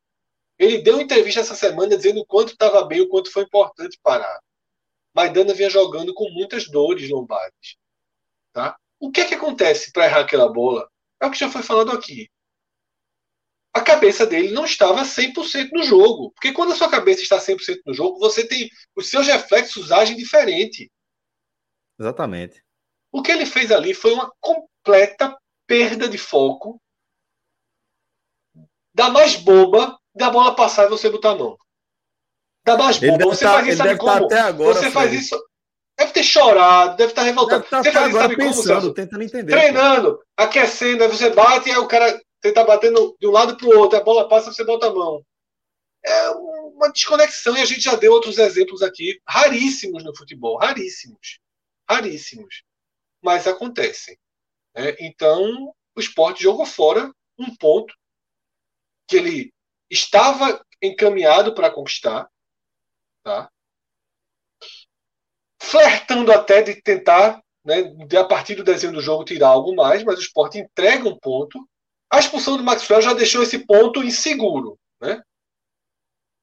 Ele 0.58 0.78
deu 0.78 0.98
entrevista 0.98 1.40
essa 1.40 1.54
semana 1.54 1.94
dizendo 1.94 2.20
o 2.20 2.26
quanto 2.26 2.52
estava 2.52 2.82
bem, 2.86 3.02
o 3.02 3.08
quanto 3.08 3.30
foi 3.30 3.42
importante 3.42 4.00
parar. 4.02 4.40
Maidana 5.14 5.52
vinha 5.52 5.68
jogando 5.68 6.14
com 6.14 6.30
muitas 6.30 6.70
dores 6.70 7.08
lombares. 7.10 7.76
Tá? 8.50 8.78
O 8.98 9.10
que 9.10 9.20
é 9.20 9.26
que 9.26 9.34
acontece 9.34 9.92
para 9.92 10.06
errar 10.06 10.20
aquela 10.20 10.50
bola? 10.50 10.90
É 11.20 11.26
o 11.26 11.30
que 11.30 11.38
já 11.38 11.50
foi 11.50 11.62
falado 11.62 11.92
aqui. 11.92 12.30
A 13.78 13.80
cabeça 13.80 14.26
dele 14.26 14.50
não 14.50 14.64
estava 14.64 15.02
100% 15.02 15.70
no 15.72 15.84
jogo. 15.84 16.32
Porque 16.32 16.52
quando 16.52 16.72
a 16.72 16.76
sua 16.76 16.90
cabeça 16.90 17.22
está 17.22 17.38
100% 17.38 17.82
no 17.86 17.94
jogo, 17.94 18.18
você 18.18 18.44
tem. 18.44 18.68
Os 18.96 19.08
seus 19.08 19.26
reflexos 19.26 19.92
agem 19.92 20.16
diferente. 20.16 20.90
Exatamente. 21.98 22.60
O 23.12 23.22
que 23.22 23.30
ele 23.30 23.46
fez 23.46 23.70
ali 23.70 23.94
foi 23.94 24.12
uma 24.12 24.32
completa 24.40 25.36
perda 25.66 26.08
de 26.08 26.18
foco 26.18 26.80
da 28.92 29.10
mais 29.10 29.36
boba 29.36 29.96
da 30.12 30.28
bola 30.28 30.56
passar 30.56 30.86
e 30.86 30.90
você 30.90 31.08
botar 31.08 31.30
a 31.30 31.36
mão. 31.36 31.56
Da 32.64 32.76
mais 32.76 32.98
boba. 32.98 33.26
Você 33.26 33.44
tá, 33.44 33.52
faz 33.52 33.68
isso, 33.68 33.76
sabe 33.76 33.96
como? 33.96 34.26
Até 34.26 34.40
agora, 34.40 34.74
você 34.74 34.90
faz 34.90 35.12
isso. 35.12 35.48
Deve 35.96 36.12
ter 36.12 36.24
chorado, 36.24 36.96
deve 36.96 37.12
estar 37.12 37.22
revoltado. 37.22 37.62
Deve 37.62 37.82
você 37.82 37.92
faz 37.92 38.08
isso, 38.08 38.18
sabe 38.18 38.36
pensando, 38.36 38.80
como? 38.80 38.94
Tentando 38.94 39.22
entender. 39.22 39.52
Treinando, 39.52 40.20
aquecendo, 40.36 41.04
aí 41.04 41.08
você 41.08 41.30
bate 41.30 41.68
e 41.68 41.72
aí 41.72 41.78
o 41.78 41.86
cara 41.86 42.20
tenta 42.40 42.64
batendo 42.64 43.16
de 43.20 43.26
um 43.26 43.30
lado 43.30 43.56
para 43.56 43.66
o 43.66 43.78
outro, 43.78 43.98
a 43.98 44.02
bola 44.02 44.28
passa, 44.28 44.52
você 44.52 44.64
bota 44.64 44.86
a 44.88 44.94
mão. 44.94 45.24
É 46.04 46.30
uma 46.30 46.90
desconexão 46.92 47.56
e 47.56 47.60
a 47.60 47.64
gente 47.64 47.80
já 47.80 47.96
deu 47.96 48.12
outros 48.12 48.38
exemplos 48.38 48.82
aqui, 48.82 49.20
raríssimos 49.26 50.04
no 50.04 50.16
futebol, 50.16 50.56
raríssimos. 50.56 51.40
Raríssimos 51.88 52.62
mas 53.22 53.46
acontecem. 53.46 54.18
Né? 54.74 54.96
Então, 55.00 55.74
o 55.94 56.00
esporte 56.00 56.42
jogou 56.42 56.66
fora 56.66 57.12
um 57.38 57.54
ponto 57.56 57.94
que 59.06 59.16
ele 59.16 59.54
estava 59.90 60.64
encaminhado 60.82 61.54
para 61.54 61.70
conquistar, 61.70 62.28
tá? 63.22 63.50
flertando 65.60 66.32
até 66.32 66.62
de 66.62 66.80
tentar, 66.80 67.42
né, 67.64 67.82
de, 67.82 68.16
a 68.16 68.24
partir 68.24 68.54
do 68.54 68.64
desenho 68.64 68.92
do 68.92 69.00
jogo, 69.00 69.24
tirar 69.24 69.48
algo 69.48 69.74
mais, 69.74 70.04
mas 70.04 70.18
o 70.18 70.22
esporte 70.22 70.58
entrega 70.58 71.08
um 71.08 71.18
ponto. 71.18 71.68
A 72.10 72.18
expulsão 72.18 72.56
do 72.56 72.62
Maxwell 72.62 73.02
já 73.02 73.12
deixou 73.12 73.42
esse 73.42 73.58
ponto 73.58 74.02
inseguro. 74.02 74.78
Né? 75.00 75.20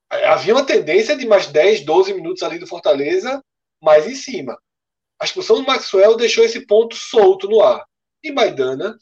Havia 0.10 0.54
uma 0.54 0.66
tendência 0.66 1.16
de 1.16 1.26
mais 1.26 1.48
10, 1.48 1.84
12 1.84 2.14
minutos 2.14 2.44
ali 2.44 2.60
do 2.60 2.68
Fortaleza 2.68 3.44
mais 3.82 4.08
em 4.08 4.16
cima. 4.16 4.58
A 5.20 5.26
expulsão 5.26 5.58
do 5.58 5.66
Maxwell 5.66 6.16
deixou 6.16 6.44
esse 6.44 6.66
ponto 6.66 6.96
solto 6.96 7.48
no 7.48 7.62
ar. 7.62 7.86
E 8.24 8.32
Maidana 8.32 8.98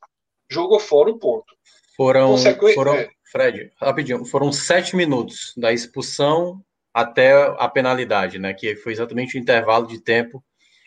jogou 0.50 0.80
fora 0.80 1.10
um 1.10 1.18
ponto. 1.18 1.54
Foram, 1.96 2.32
Consequ... 2.32 2.74
foram 2.74 2.96
é. 2.96 3.10
Fred, 3.32 3.72
rapidinho, 3.78 4.24
foram 4.26 4.52
sete 4.52 4.96
minutos 4.96 5.54
da 5.58 5.74
expulsão 5.74 6.64
até 6.94 7.34
a 7.58 7.68
penalidade, 7.68 8.38
né? 8.38 8.54
Que 8.54 8.76
foi 8.76 8.92
exatamente 8.92 9.36
o 9.36 9.40
intervalo 9.40 9.88
de 9.88 10.00
tempo. 10.00 10.44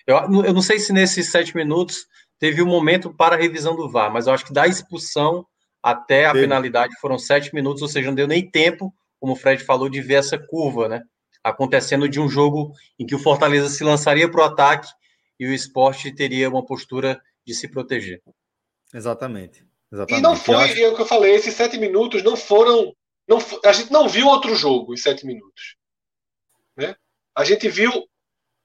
Eu, 0.07 0.16
eu 0.45 0.53
não 0.53 0.62
sei 0.62 0.79
se 0.79 0.93
nesses 0.93 1.31
sete 1.31 1.57
minutos 1.57 2.07
teve 2.39 2.62
um 2.62 2.66
momento 2.66 3.12
para 3.12 3.35
a 3.35 3.39
revisão 3.39 3.74
do 3.74 3.91
VAR, 3.91 4.12
mas 4.12 4.27
eu 4.27 4.33
acho 4.33 4.45
que 4.45 4.53
da 4.53 4.66
expulsão 4.66 5.45
até 5.87 6.26
a 6.26 6.32
Sim. 6.32 6.41
penalidade 6.41 6.99
foram 7.01 7.16
sete 7.16 7.55
minutos, 7.55 7.80
ou 7.80 7.87
seja, 7.87 8.09
não 8.09 8.14
deu 8.16 8.26
nem 8.26 8.51
tempo, 8.51 8.93
como 9.20 9.34
o 9.34 9.37
Fred 9.37 9.62
falou, 9.62 9.89
de 9.89 10.01
ver 10.01 10.14
essa 10.14 10.37
curva, 10.37 10.89
né? 10.89 11.01
Acontecendo 11.45 12.09
de 12.09 12.18
um 12.18 12.28
jogo 12.28 12.72
em 12.99 13.07
que 13.07 13.14
o 13.14 13.20
Fortaleza 13.20 13.68
se 13.68 13.84
lançaria 13.84 14.28
para 14.28 14.41
o 14.41 14.45
ataque 14.45 14.89
e 15.39 15.47
o 15.47 15.55
esporte 15.55 16.12
teria 16.12 16.49
uma 16.49 16.66
postura 16.66 17.22
de 17.47 17.55
se 17.55 17.68
proteger. 17.68 18.20
Exatamente. 18.93 19.64
Exatamente. 19.93 20.18
E 20.18 20.22
não 20.22 20.34
foi, 20.34 20.57
acho... 20.57 20.80
é 20.80 20.89
o 20.89 20.97
que 20.97 21.03
eu 21.03 21.07
falei, 21.07 21.37
esses 21.37 21.55
sete 21.55 21.78
minutos 21.78 22.24
não 22.24 22.37
foram. 22.37 22.93
Não, 23.28 23.39
a 23.64 23.72
gente 23.72 23.93
não 23.93 24.09
viu 24.09 24.26
outro 24.26 24.57
jogo 24.57 24.93
em 24.93 24.97
sete 24.97 25.24
minutos. 25.24 25.76
Né? 26.76 26.97
A 27.32 27.45
gente 27.45 27.68
viu 27.68 27.93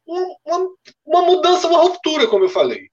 um, 0.08 0.36
uma, 0.44 0.68
uma 1.06 1.22
mudança, 1.22 1.68
uma 1.68 1.84
ruptura, 1.84 2.26
como 2.26 2.46
eu 2.46 2.50
falei. 2.50 2.90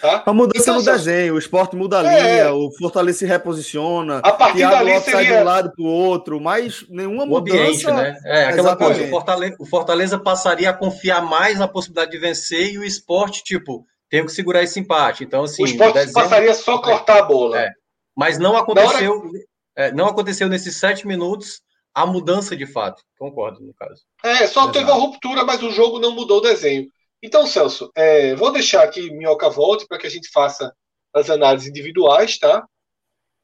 Tá? 0.00 0.22
A 0.26 0.32
mudança 0.32 0.62
então, 0.62 0.76
no 0.76 0.84
desenho, 0.84 1.34
o 1.34 1.38
esporte 1.38 1.76
muda 1.76 2.00
a 2.00 2.12
é, 2.12 2.22
linha, 2.22 2.54
o 2.54 2.72
Fortaleza 2.72 3.18
se 3.18 3.26
reposiciona, 3.26 4.18
a 4.18 4.32
partir 4.32 4.58
Thiago 4.58 4.74
dali 4.74 5.00
seria... 5.00 5.12
sai 5.12 5.26
de 5.26 5.32
um 5.32 5.44
lado 5.44 5.72
para 5.72 5.84
o 5.84 5.86
outro, 5.86 6.40
mas 6.40 6.84
nenhuma 6.88 7.24
o 7.24 7.26
mudança. 7.26 7.58
Ambiente, 7.60 7.86
né? 7.86 8.18
É 8.24 8.44
aquela 8.46 8.70
Exatamente. 8.70 8.96
coisa, 8.96 9.06
o 9.06 9.10
Fortaleza, 9.10 9.56
o 9.60 9.66
Fortaleza, 9.66 10.18
passaria 10.18 10.70
a 10.70 10.72
confiar 10.72 11.22
mais 11.22 11.58
na 11.58 11.68
possibilidade 11.68 12.10
de 12.10 12.18
vencer 12.18 12.72
e 12.72 12.78
o 12.78 12.84
esporte, 12.84 13.44
tipo, 13.44 13.86
tem 14.10 14.26
que 14.26 14.32
segurar 14.32 14.62
esse 14.62 14.78
empate. 14.80 15.24
Então, 15.24 15.44
assim, 15.44 15.62
o 15.62 15.66
esporte 15.66 15.94
desenho... 15.94 16.14
passaria 16.14 16.54
só 16.54 16.78
cortar 16.78 17.18
a 17.18 17.22
bola. 17.22 17.60
É. 17.60 17.70
Mas 18.16 18.38
não 18.38 18.56
aconteceu, 18.56 19.18
hora... 19.18 19.30
é, 19.76 19.92
não 19.92 20.06
aconteceu 20.06 20.48
nesses 20.48 20.76
sete 20.76 21.06
minutos 21.06 21.62
a 21.94 22.04
mudança 22.06 22.56
de 22.56 22.66
fato. 22.66 23.02
Concordo, 23.18 23.60
no 23.60 23.72
caso. 23.74 24.02
É, 24.24 24.46
só 24.46 24.62
Exato. 24.62 24.72
teve 24.72 24.90
a 24.90 24.94
ruptura, 24.94 25.44
mas 25.44 25.62
o 25.62 25.70
jogo 25.70 25.98
não 25.98 26.12
mudou 26.12 26.38
o 26.38 26.42
desenho. 26.42 26.88
Então, 27.22 27.46
Celso, 27.46 27.90
é, 27.94 28.34
vou 28.34 28.52
deixar 28.52 28.82
aqui 28.82 29.10
Minhoca 29.12 29.48
volte 29.48 29.86
para 29.86 29.96
que 29.96 30.06
a 30.06 30.10
gente 30.10 30.28
faça 30.30 30.74
as 31.14 31.30
análises 31.30 31.68
individuais, 31.68 32.36
tá? 32.36 32.66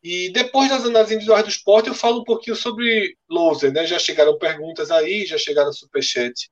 E 0.03 0.33
depois 0.33 0.69
das 0.69 0.85
análises 0.85 1.13
individuais 1.13 1.45
do 1.45 1.51
esporte, 1.51 1.89
eu 1.89 1.95
falo 1.95 2.21
um 2.21 2.25
pouquinho 2.25 2.57
sobre 2.57 3.17
Loser, 3.31 3.73
né? 3.73 3.87
Já 3.87 3.99
chegaram 3.99 4.39
perguntas 4.39 4.91
aí, 4.91 5.25
já 5.25 5.39
chegaram 5.39 5.73
superchat 5.73 6.51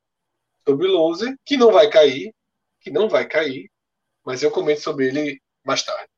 sobre 0.67 0.87
Loser, 0.87 1.35
que 1.45 1.57
não 1.57 1.73
vai 1.73 1.89
cair, 1.91 2.33
que 2.81 2.91
não 2.91 3.09
vai 3.09 3.27
cair, 3.27 3.71
mas 4.25 4.43
eu 4.43 4.51
comento 4.51 4.81
sobre 4.81 5.07
ele 5.09 5.41
mais 5.65 5.83
tarde. 5.83 6.09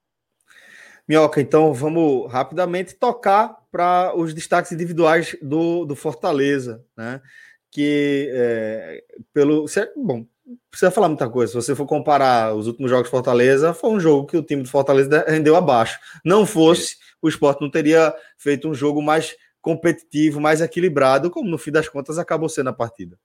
Minhoca, 1.07 1.41
então 1.41 1.73
vamos 1.73 2.31
rapidamente 2.31 2.95
tocar 2.95 3.57
para 3.71 4.15
os 4.15 4.35
destaques 4.35 4.73
individuais 4.73 5.35
do, 5.41 5.87
do 5.87 5.97
Fortaleza, 5.97 6.85
né? 6.95 7.23
Que 7.71 8.31
é, 8.31 9.05
pelo. 9.33 9.67
Bom, 9.97 10.27
precisa 10.71 10.91
falar 10.91 11.09
muita 11.09 11.29
coisa. 11.29 11.53
Se 11.53 11.57
você 11.57 11.75
for 11.75 11.87
comparar 11.87 12.55
os 12.55 12.67
últimos 12.67 12.91
jogos 12.91 13.07
de 13.07 13.11
Fortaleza, 13.11 13.75
foi 13.75 13.91
um 13.91 14.01
jogo 14.01 14.27
que 14.27 14.37
o 14.37 14.43
time 14.43 14.63
do 14.63 14.69
Fortaleza 14.69 15.25
rendeu 15.27 15.57
abaixo. 15.57 15.99
Não 16.25 16.47
fosse, 16.47 16.97
o 17.21 17.29
esporte 17.29 17.61
não 17.61 17.71
teria 17.71 18.15
feito 18.37 18.69
um 18.69 18.75
jogo 18.75 19.03
mais 19.03 19.37
competitivo, 19.61 20.41
mais 20.41 20.61
equilibrado, 20.61 21.31
como 21.31 21.49
no 21.49 21.59
fim 21.59 21.71
das 21.71 21.89
contas 21.89 22.19
acabou 22.19 22.49
sendo 22.49 22.71
a 22.71 22.73
partida. 22.73 23.19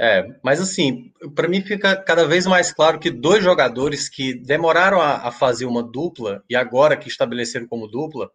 É, 0.00 0.28
mas 0.44 0.60
assim, 0.60 1.12
para 1.34 1.48
mim 1.48 1.60
fica 1.60 1.96
cada 1.96 2.24
vez 2.24 2.46
mais 2.46 2.72
claro 2.72 3.00
que 3.00 3.10
dois 3.10 3.42
jogadores 3.42 4.08
que 4.08 4.32
demoraram 4.32 5.00
a, 5.00 5.26
a 5.26 5.32
fazer 5.32 5.66
uma 5.66 5.82
dupla 5.82 6.42
e 6.48 6.54
agora 6.54 6.96
que 6.96 7.08
estabeleceram 7.08 7.66
como 7.66 7.88
dupla, 7.88 8.30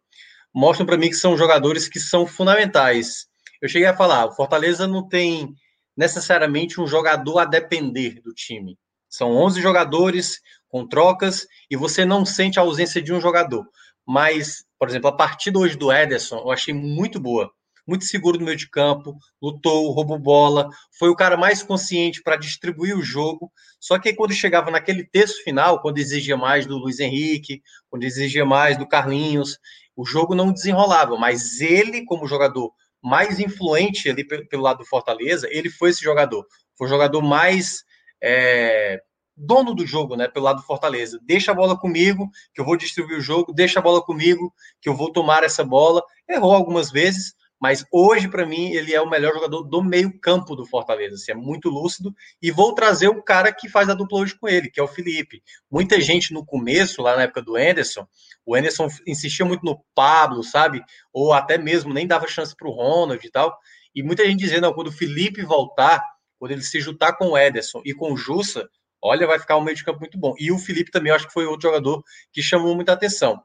mostram 0.54 0.86
para 0.86 0.98
mim 0.98 1.10
que 1.10 1.16
são 1.16 1.38
jogadores 1.38 1.88
que 1.88 2.02
são 2.02 2.28
fundamentais. 2.28 3.28
Eu 3.62 3.70
cheguei 3.70 3.88
a 3.88 3.96
falar, 3.96 4.26
o 4.26 4.34
Fortaleza 4.34 4.86
não 4.86 5.08
tem 5.08 5.56
necessariamente 5.96 6.82
um 6.82 6.88
jogador 6.88 7.40
a 7.40 7.46
depender 7.46 8.22
do 8.22 8.34
time. 8.34 8.78
São 9.10 9.32
11 9.32 9.62
jogadores 9.62 10.42
com 10.68 10.88
trocas 10.88 11.46
e 11.70 11.76
você 11.76 12.04
não 12.04 12.26
sente 12.26 12.58
a 12.58 12.64
ausência 12.64 13.02
de 13.02 13.14
um 13.14 13.22
jogador. 13.22 13.64
Mas, 14.06 14.66
por 14.78 14.90
exemplo, 14.90 15.08
a 15.08 15.16
partida 15.16 15.60
hoje 15.60 15.78
do 15.78 15.92
Ederson 15.92 16.38
eu 16.40 16.52
achei 16.52 16.74
muito 16.74 17.20
boa. 17.20 17.52
muito 17.86 18.06
seguro 18.06 18.40
no 18.40 18.46
meio 18.46 18.58
de 18.58 18.70
campo, 18.70 19.18
lutou, 19.42 19.92
roubou 19.92 20.18
bola, 20.18 20.70
foi 20.98 21.10
o 21.10 21.16
cara 21.16 21.36
mais 21.36 21.62
consciente 21.62 22.24
para 22.24 22.38
distribuir 22.38 22.98
o 22.98 23.04
jogo. 23.04 23.52
Só 23.80 24.00
que 24.00 24.14
quando 24.14 24.34
chegava 24.34 24.72
naquele 24.72 25.04
terço 25.04 25.44
final, 25.44 25.82
quando 25.82 25.98
exigia 26.00 26.38
mais 26.38 26.66
do 26.66 26.78
Luiz 26.78 27.00
Henrique, 27.00 27.62
quando 27.90 28.04
exigia 28.04 28.46
mais 28.46 28.78
do 28.78 28.88
Carlinhos, 28.88 29.60
o 29.96 30.06
jogo 30.06 30.34
não 30.34 30.52
desenrolava. 30.52 31.18
Mas 31.18 31.60
ele, 31.62 32.06
como 32.06 32.26
jogador 32.26 32.74
mais 33.04 33.40
influente 33.40 34.10
ali 34.10 34.24
pelo 34.26 34.64
lado 34.64 34.80
do 34.80 34.86
Fortaleza, 34.86 35.48
ele 35.52 35.70
foi 35.70 35.90
esse 35.90 36.02
jogador. 36.02 36.46
Foi 36.78 36.88
o 36.88 36.90
jogador 36.90 37.22
mais 37.22 37.84
é, 38.24 39.02
dono 39.36 39.74
do 39.74 39.86
jogo, 39.86 40.16
né, 40.16 40.28
pelo 40.28 40.46
lado 40.46 40.62
do 40.62 40.66
Fortaleza. 40.66 41.20
Deixa 41.24 41.52
a 41.52 41.56
bola 41.56 41.78
comigo, 41.78 42.30
que 42.54 42.62
eu 42.62 42.66
vou 42.66 42.78
distribuir 42.78 43.18
o 43.18 43.22
jogo, 43.22 43.54
deixa 43.54 43.80
a 43.80 43.84
bola 43.84 44.02
comigo, 44.02 44.54
que 44.82 44.88
eu 44.88 44.96
vou 44.96 45.12
tomar 45.12 45.44
essa 45.44 45.64
bola. 45.64 46.02
Errou 46.30 46.54
algumas 46.54 46.90
vezes, 46.90 47.34
mas 47.64 47.86
hoje, 47.90 48.28
para 48.28 48.46
mim, 48.46 48.72
ele 48.72 48.94
é 48.94 49.00
o 49.00 49.10
melhor 49.10 49.34
jogador 49.34 49.64
do 49.64 49.82
meio-campo 49.82 50.54
do 50.54 50.66
Fortaleza. 50.66 51.16
Assim, 51.16 51.32
é 51.32 51.34
muito 51.34 51.70
lúcido. 51.70 52.14
E 52.42 52.52
vou 52.52 52.76
trazer 52.76 53.08
o 53.08 53.24
cara 53.24 53.54
que 53.54 53.70
faz 53.70 53.88
a 53.88 53.94
dupla 53.94 54.20
hoje 54.20 54.38
com 54.38 54.50
ele, 54.50 54.70
que 54.70 54.82
é 54.82 54.84
o 54.84 54.88
Felipe. 54.88 55.42
Muita 55.72 56.02
gente 56.02 56.34
no 56.34 56.46
começo, 56.46 57.02
lá 57.02 57.16
na 57.16 57.22
época 57.22 57.42
do 57.42 57.56
Anderson, 57.56 58.06
o 58.46 58.54
Anderson 58.54 58.90
insistia 59.08 59.46
muito 59.46 59.64
no 59.64 59.82
Pablo, 59.96 60.44
sabe? 60.44 60.84
Ou 61.14 61.32
até 61.32 61.58
mesmo 61.58 61.94
nem 61.94 62.06
dava 62.06 62.28
chance 62.28 62.54
para 62.54 62.68
o 62.68 62.72
Ronald 62.74 63.26
e 63.26 63.32
tal. 63.32 63.58
E 63.96 64.04
muita 64.04 64.26
gente 64.26 64.40
dizendo, 64.40 64.74
quando 64.74 64.88
o 64.88 64.92
Felipe 64.92 65.42
voltar, 65.42 66.04
quando 66.38 66.52
ele 66.52 66.64
se 66.64 66.82
juntar 66.82 67.14
com 67.14 67.30
o 67.30 67.38
Ederson 67.38 67.82
e 67.86 67.94
com 67.94 68.12
o 68.12 68.18
Jussa, 68.18 68.68
olha, 69.02 69.26
vai 69.26 69.40
ficar 69.40 69.56
um 69.56 69.64
meio 69.64 69.78
de 69.78 69.86
campo 69.86 70.02
muito 70.02 70.18
bom. 70.18 70.34
E 70.38 70.52
o 70.52 70.60
Felipe 70.60 70.92
também, 70.92 71.14
acho 71.14 71.28
que 71.28 71.34
foi 71.34 71.46
outro 71.46 71.70
jogador 71.70 72.04
que 72.30 72.44
chamou 72.44 72.76
muita 72.76 72.92
atenção. 72.92 73.42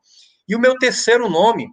E 0.48 0.56
o 0.56 0.58
meu 0.58 0.76
terceiro 0.76 1.28
nome, 1.28 1.68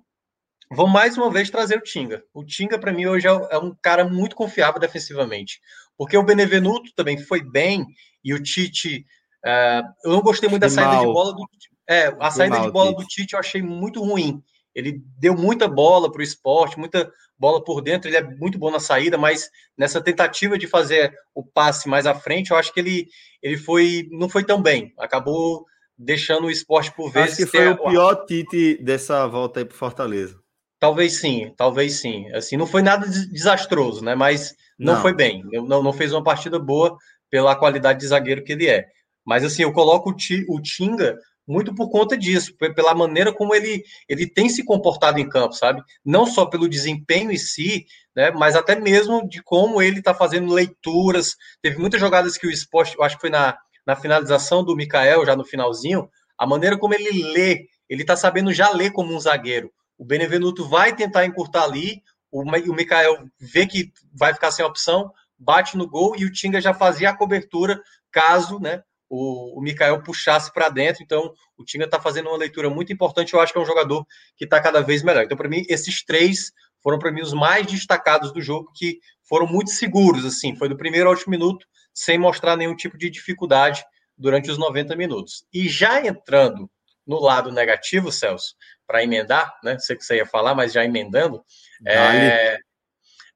vou 0.71 0.87
mais 0.87 1.17
uma 1.17 1.31
vez 1.31 1.49
trazer 1.49 1.77
o 1.77 1.83
Tinga. 1.83 2.23
O 2.33 2.43
Tinga, 2.43 2.77
para 2.77 2.91
mim, 2.91 3.05
hoje 3.05 3.27
é, 3.27 3.31
é 3.51 3.57
um 3.57 3.75
cara 3.81 4.05
muito 4.05 4.35
confiável 4.35 4.79
defensivamente. 4.79 5.59
Porque 5.97 6.17
o 6.17 6.23
Benevenuto 6.23 6.91
também 6.95 7.17
foi 7.17 7.41
bem, 7.41 7.85
e 8.25 8.33
o 8.33 8.41
Tite. 8.41 9.05
Uh, 9.45 9.85
eu 10.03 10.11
não 10.11 10.21
gostei 10.21 10.49
muito 10.49 10.63
da 10.63 10.69
saída 10.69 10.93
mal. 10.93 11.05
de 11.05 11.13
bola 11.13 11.33
do. 11.33 11.47
É, 11.87 12.15
a 12.19 12.31
saída 12.31 12.57
mal, 12.57 12.65
de 12.65 12.71
bola 12.71 12.89
Tite. 12.89 13.01
do 13.01 13.07
Tite 13.07 13.33
eu 13.33 13.39
achei 13.39 13.61
muito 13.61 14.03
ruim. 14.03 14.41
Ele 14.73 15.01
deu 15.17 15.37
muita 15.37 15.69
bola 15.69 16.11
para 16.11 16.19
o 16.19 16.23
esporte, 16.23 16.77
muita 16.77 17.09
bola 17.37 17.63
por 17.63 17.81
dentro, 17.81 18.09
ele 18.09 18.17
é 18.17 18.23
muito 18.23 18.57
bom 18.57 18.71
na 18.71 18.79
saída, 18.79 19.17
mas 19.17 19.49
nessa 19.77 20.01
tentativa 20.01 20.57
de 20.57 20.67
fazer 20.67 21.13
o 21.33 21.43
passe 21.43 21.87
mais 21.87 22.05
à 22.05 22.15
frente, 22.15 22.51
eu 22.51 22.57
acho 22.57 22.73
que 22.73 22.79
ele, 22.79 23.07
ele 23.41 23.57
foi 23.57 24.07
não 24.11 24.27
foi 24.27 24.43
tão 24.43 24.61
bem. 24.61 24.93
Acabou 24.97 25.65
deixando 25.97 26.47
o 26.47 26.51
esporte 26.51 26.91
por 26.91 27.09
vezes. 27.11 27.39
Acho 27.39 27.51
que 27.51 27.57
foi 27.57 27.69
o 27.69 27.77
pior 27.77 28.25
Tite 28.25 28.83
dessa 28.83 29.25
volta 29.27 29.59
aí 29.61 29.65
para 29.65 29.77
Fortaleza. 29.77 30.37
Talvez 30.85 31.17
sim, 31.19 31.51
talvez 31.57 31.99
sim. 31.99 32.31
Assim, 32.31 32.55
não 32.57 32.67
foi 32.67 32.83
nada 32.83 33.07
desastroso, 33.07 34.05
né? 34.05 34.13
Mas 34.13 34.53
não, 34.77 34.93
não. 34.93 35.01
foi 35.01 35.15
bem. 35.15 35.41
Não, 35.51 35.81
não 35.81 35.91
fez 35.91 36.13
uma 36.13 36.23
partida 36.23 36.59
boa 36.59 36.95
pela 37.27 37.55
qualidade 37.55 38.01
de 38.01 38.05
zagueiro 38.05 38.43
que 38.43 38.51
ele 38.51 38.67
é. 38.67 38.85
Mas 39.25 39.43
assim, 39.43 39.63
eu 39.63 39.73
coloco 39.73 40.11
o, 40.11 40.61
Tinga 40.61 41.17
muito 41.47 41.73
por 41.73 41.89
conta 41.89 42.15
disso, 42.15 42.55
pela 42.75 42.93
maneira 42.93 43.33
como 43.33 43.55
ele, 43.55 43.83
ele 44.07 44.29
tem 44.29 44.47
se 44.47 44.63
comportado 44.63 45.19
em 45.19 45.27
campo, 45.27 45.55
sabe? 45.55 45.81
Não 46.05 46.27
só 46.27 46.45
pelo 46.45 46.69
desempenho 46.69 47.31
em 47.31 47.37
si, 47.37 47.87
né? 48.15 48.29
Mas 48.29 48.55
até 48.55 48.79
mesmo 48.79 49.27
de 49.27 49.41
como 49.41 49.81
ele 49.81 49.97
está 49.97 50.13
fazendo 50.13 50.53
leituras. 50.53 51.35
Teve 51.63 51.79
muitas 51.79 51.99
jogadas 51.99 52.37
que 52.37 52.45
o 52.45 52.51
esporte, 52.51 52.95
eu 52.95 53.03
acho 53.03 53.15
que 53.15 53.21
foi 53.21 53.31
na, 53.31 53.57
na 53.87 53.95
finalização 53.95 54.63
do 54.63 54.75
Mikael, 54.75 55.25
já 55.25 55.35
no 55.35 55.43
finalzinho, 55.43 56.07
a 56.37 56.45
maneira 56.45 56.77
como 56.77 56.93
ele 56.93 57.23
lê, 57.33 57.65
ele 57.89 58.03
está 58.03 58.15
sabendo 58.15 58.53
já 58.53 58.69
ler 58.69 58.91
como 58.91 59.15
um 59.15 59.19
zagueiro. 59.19 59.71
O 59.97 60.05
Benevenuto 60.05 60.67
vai 60.67 60.95
tentar 60.95 61.25
encurtar 61.25 61.63
ali, 61.63 62.01
o, 62.31 62.41
o 62.41 62.75
Mikael 62.75 63.27
vê 63.39 63.65
que 63.65 63.91
vai 64.13 64.33
ficar 64.33 64.51
sem 64.51 64.65
opção, 64.65 65.11
bate 65.37 65.77
no 65.77 65.87
gol 65.87 66.15
e 66.17 66.25
o 66.25 66.31
Tinga 66.31 66.59
já 66.59 66.73
fazia 66.73 67.09
a 67.09 67.17
cobertura 67.17 67.81
caso, 68.11 68.59
né? 68.59 68.83
o, 69.09 69.59
o 69.59 69.61
Mikael 69.61 70.01
puxasse 70.01 70.51
para 70.51 70.69
dentro. 70.69 71.03
Então, 71.03 71.33
o 71.57 71.63
Tinga 71.63 71.85
está 71.85 71.99
fazendo 71.99 72.29
uma 72.29 72.37
leitura 72.37 72.69
muito 72.69 72.91
importante. 72.91 73.33
Eu 73.33 73.39
acho 73.39 73.53
que 73.53 73.59
é 73.59 73.61
um 73.61 73.65
jogador 73.65 74.05
que 74.35 74.45
está 74.45 74.61
cada 74.61 74.81
vez 74.81 75.03
melhor. 75.03 75.23
Então, 75.23 75.37
para 75.37 75.49
mim, 75.49 75.63
esses 75.69 76.03
três 76.03 76.51
foram 76.81 76.99
para 76.99 77.11
mim 77.11 77.21
os 77.21 77.33
mais 77.33 77.65
destacados 77.65 78.31
do 78.31 78.41
jogo, 78.41 78.71
que 78.75 78.99
foram 79.27 79.47
muito 79.47 79.71
seguros. 79.71 80.25
Assim, 80.25 80.55
foi 80.55 80.69
do 80.69 80.77
primeiro 80.77 81.07
ao 81.07 81.13
último 81.13 81.31
minuto, 81.31 81.65
sem 81.93 82.17
mostrar 82.17 82.55
nenhum 82.55 82.75
tipo 82.75 82.97
de 82.97 83.09
dificuldade 83.09 83.83
durante 84.17 84.49
os 84.49 84.57
90 84.57 84.95
minutos. 84.95 85.45
E 85.53 85.67
já 85.67 86.05
entrando 86.05 86.69
no 87.05 87.19
lado 87.19 87.51
negativo, 87.51 88.11
Celso, 88.11 88.55
para 88.87 89.03
emendar, 89.03 89.53
né? 89.63 89.77
Sei 89.79 89.95
que 89.95 90.03
você 90.03 90.17
ia 90.17 90.25
falar, 90.25 90.55
mas 90.55 90.73
já 90.73 90.83
emendando, 90.83 91.43
é, 91.85 92.57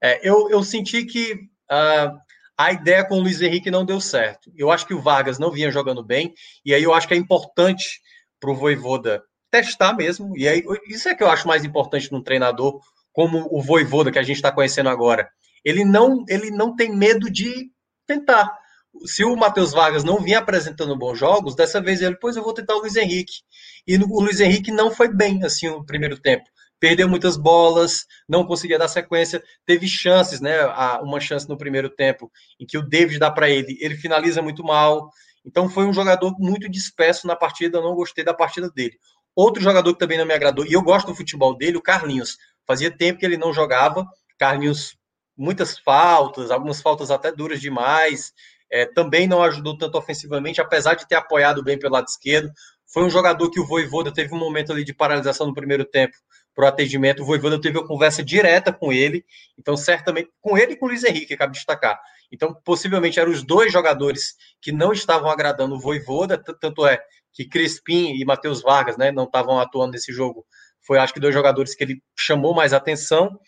é, 0.01 0.27
eu, 0.27 0.49
eu 0.49 0.63
senti 0.63 1.05
que 1.05 1.33
uh, 1.33 2.17
a 2.57 2.71
ideia 2.71 3.05
com 3.05 3.15
o 3.15 3.21
Luiz 3.21 3.41
Henrique 3.41 3.71
não 3.71 3.85
deu 3.85 4.01
certo. 4.01 4.51
Eu 4.55 4.71
acho 4.71 4.85
que 4.85 4.93
o 4.93 5.01
Vargas 5.01 5.39
não 5.39 5.51
vinha 5.51 5.71
jogando 5.71 6.03
bem, 6.03 6.33
e 6.65 6.73
aí 6.73 6.83
eu 6.83 6.93
acho 6.93 7.07
que 7.07 7.13
é 7.13 7.17
importante 7.17 8.01
para 8.39 8.51
o 8.51 8.55
Voivoda 8.55 9.23
testar 9.51 9.93
mesmo, 9.93 10.37
e 10.37 10.47
aí 10.47 10.63
isso 10.87 11.09
é 11.09 11.15
que 11.15 11.23
eu 11.23 11.29
acho 11.29 11.47
mais 11.47 11.63
importante 11.65 12.11
num 12.11 12.21
treinador 12.21 12.79
como 13.11 13.47
o 13.51 13.61
Voivoda 13.61 14.11
que 14.11 14.19
a 14.19 14.23
gente 14.23 14.37
está 14.37 14.51
conhecendo 14.51 14.89
agora. 14.89 15.29
Ele 15.65 15.83
não, 15.83 16.23
ele 16.27 16.51
não 16.51 16.75
tem 16.75 16.95
medo 16.95 17.29
de 17.29 17.71
tentar. 18.05 18.57
Se 19.05 19.23
o 19.23 19.35
Matheus 19.35 19.71
Vargas 19.71 20.03
não 20.03 20.19
vinha 20.19 20.39
apresentando 20.39 20.97
bons 20.97 21.17
jogos, 21.17 21.55
dessa 21.55 21.81
vez 21.81 22.01
ele, 22.01 22.17
pois 22.19 22.35
eu 22.35 22.43
vou 22.43 22.53
tentar 22.53 22.75
o 22.75 22.79
Luiz 22.79 22.95
Henrique. 22.95 23.41
E 23.87 23.95
o 23.97 24.19
Luiz 24.19 24.39
Henrique 24.39 24.71
não 24.71 24.91
foi 24.91 25.07
bem 25.13 25.43
assim 25.43 25.69
no 25.69 25.85
primeiro 25.85 26.19
tempo 26.19 26.49
perdeu 26.79 27.09
muitas 27.09 27.35
bolas, 27.35 28.05
não 28.27 28.45
conseguia 28.45 28.79
dar 28.79 28.87
sequência, 28.87 29.43
teve 29.65 29.87
chances, 29.87 30.39
né? 30.39 30.65
Uma 31.01 31.19
chance 31.19 31.47
no 31.47 31.57
primeiro 31.57 31.89
tempo 31.89 32.31
em 32.59 32.65
que 32.65 32.77
o 32.77 32.81
David 32.81 33.19
dá 33.19 33.29
para 33.29 33.49
ele, 33.49 33.77
ele 33.81 33.95
finaliza 33.95 34.41
muito 34.41 34.63
mal. 34.63 35.09
Então 35.45 35.69
foi 35.69 35.85
um 35.85 35.93
jogador 35.93 36.33
muito 36.39 36.69
disperso 36.69 37.27
na 37.27 37.35
partida, 37.35 37.77
eu 37.77 37.83
não 37.83 37.95
gostei 37.95 38.23
da 38.23 38.33
partida 38.33 38.69
dele. 38.69 38.97
Outro 39.35 39.61
jogador 39.61 39.93
que 39.93 39.99
também 39.99 40.17
não 40.17 40.25
me 40.25 40.33
agradou, 40.33 40.65
e 40.65 40.73
eu 40.73 40.81
gosto 40.81 41.07
do 41.07 41.15
futebol 41.15 41.55
dele, 41.55 41.77
o 41.77 41.81
Carlinhos. 41.81 42.37
Fazia 42.65 42.95
tempo 42.95 43.19
que 43.19 43.25
ele 43.25 43.37
não 43.37 43.53
jogava. 43.53 44.05
Carlinhos, 44.37 44.95
muitas 45.37 45.77
faltas, 45.79 46.51
algumas 46.51 46.81
faltas 46.81 47.11
até 47.11 47.31
duras 47.31 47.59
demais. 47.59 48.31
É, 48.71 48.85
também 48.85 49.27
não 49.27 49.41
ajudou 49.43 49.77
tanto 49.77 49.97
ofensivamente, 49.97 50.61
apesar 50.61 50.95
de 50.95 51.07
ter 51.07 51.15
apoiado 51.15 51.63
bem 51.63 51.77
pelo 51.77 51.93
lado 51.93 52.07
esquerdo. 52.07 52.51
Foi 52.91 53.03
um 53.03 53.09
jogador 53.09 53.49
que 53.49 53.59
o 53.59 53.65
Voivoda 53.65 54.11
teve 54.11 54.33
um 54.33 54.37
momento 54.37 54.71
ali 54.71 54.83
de 54.83 54.93
paralisação 54.93 55.47
no 55.47 55.53
primeiro 55.53 55.85
tempo, 55.85 56.15
para 56.55 56.65
o 56.65 56.67
atendimento. 56.67 57.21
O 57.21 57.25
Voivoda 57.25 57.59
teve 57.59 57.77
uma 57.77 57.87
conversa 57.87 58.23
direta 58.23 58.73
com 58.73 58.91
ele, 58.91 59.23
então 59.57 59.77
certamente 59.77 60.29
com 60.41 60.57
ele 60.57 60.73
e 60.73 60.75
com 60.75 60.85
o 60.85 60.89
Luiz 60.89 61.03
Henrique, 61.03 61.37
cabe 61.37 61.53
destacar. 61.53 61.99
Então, 62.31 62.53
possivelmente 62.63 63.19
eram 63.19 63.31
os 63.31 63.43
dois 63.43 63.71
jogadores 63.71 64.35
que 64.61 64.71
não 64.71 64.91
estavam 64.91 65.29
agradando 65.29 65.75
o 65.75 65.79
Voivoda, 65.79 66.37
tanto 66.37 66.85
é 66.85 66.99
que 67.33 67.47
Crispim 67.47 68.15
e 68.15 68.25
Matheus 68.25 68.61
Vargas 68.61 68.97
né, 68.97 69.11
não 69.11 69.23
estavam 69.23 69.59
atuando 69.59 69.93
nesse 69.93 70.11
jogo. 70.11 70.45
Foi, 70.81 70.99
acho 70.99 71.13
que, 71.13 71.19
dois 71.19 71.33
jogadores 71.33 71.75
que 71.75 71.83
ele 71.83 72.01
chamou 72.17 72.53
mais 72.53 72.73
atenção. 72.73 73.39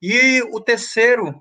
E 0.00 0.42
o 0.52 0.60
terceiro, 0.60 1.34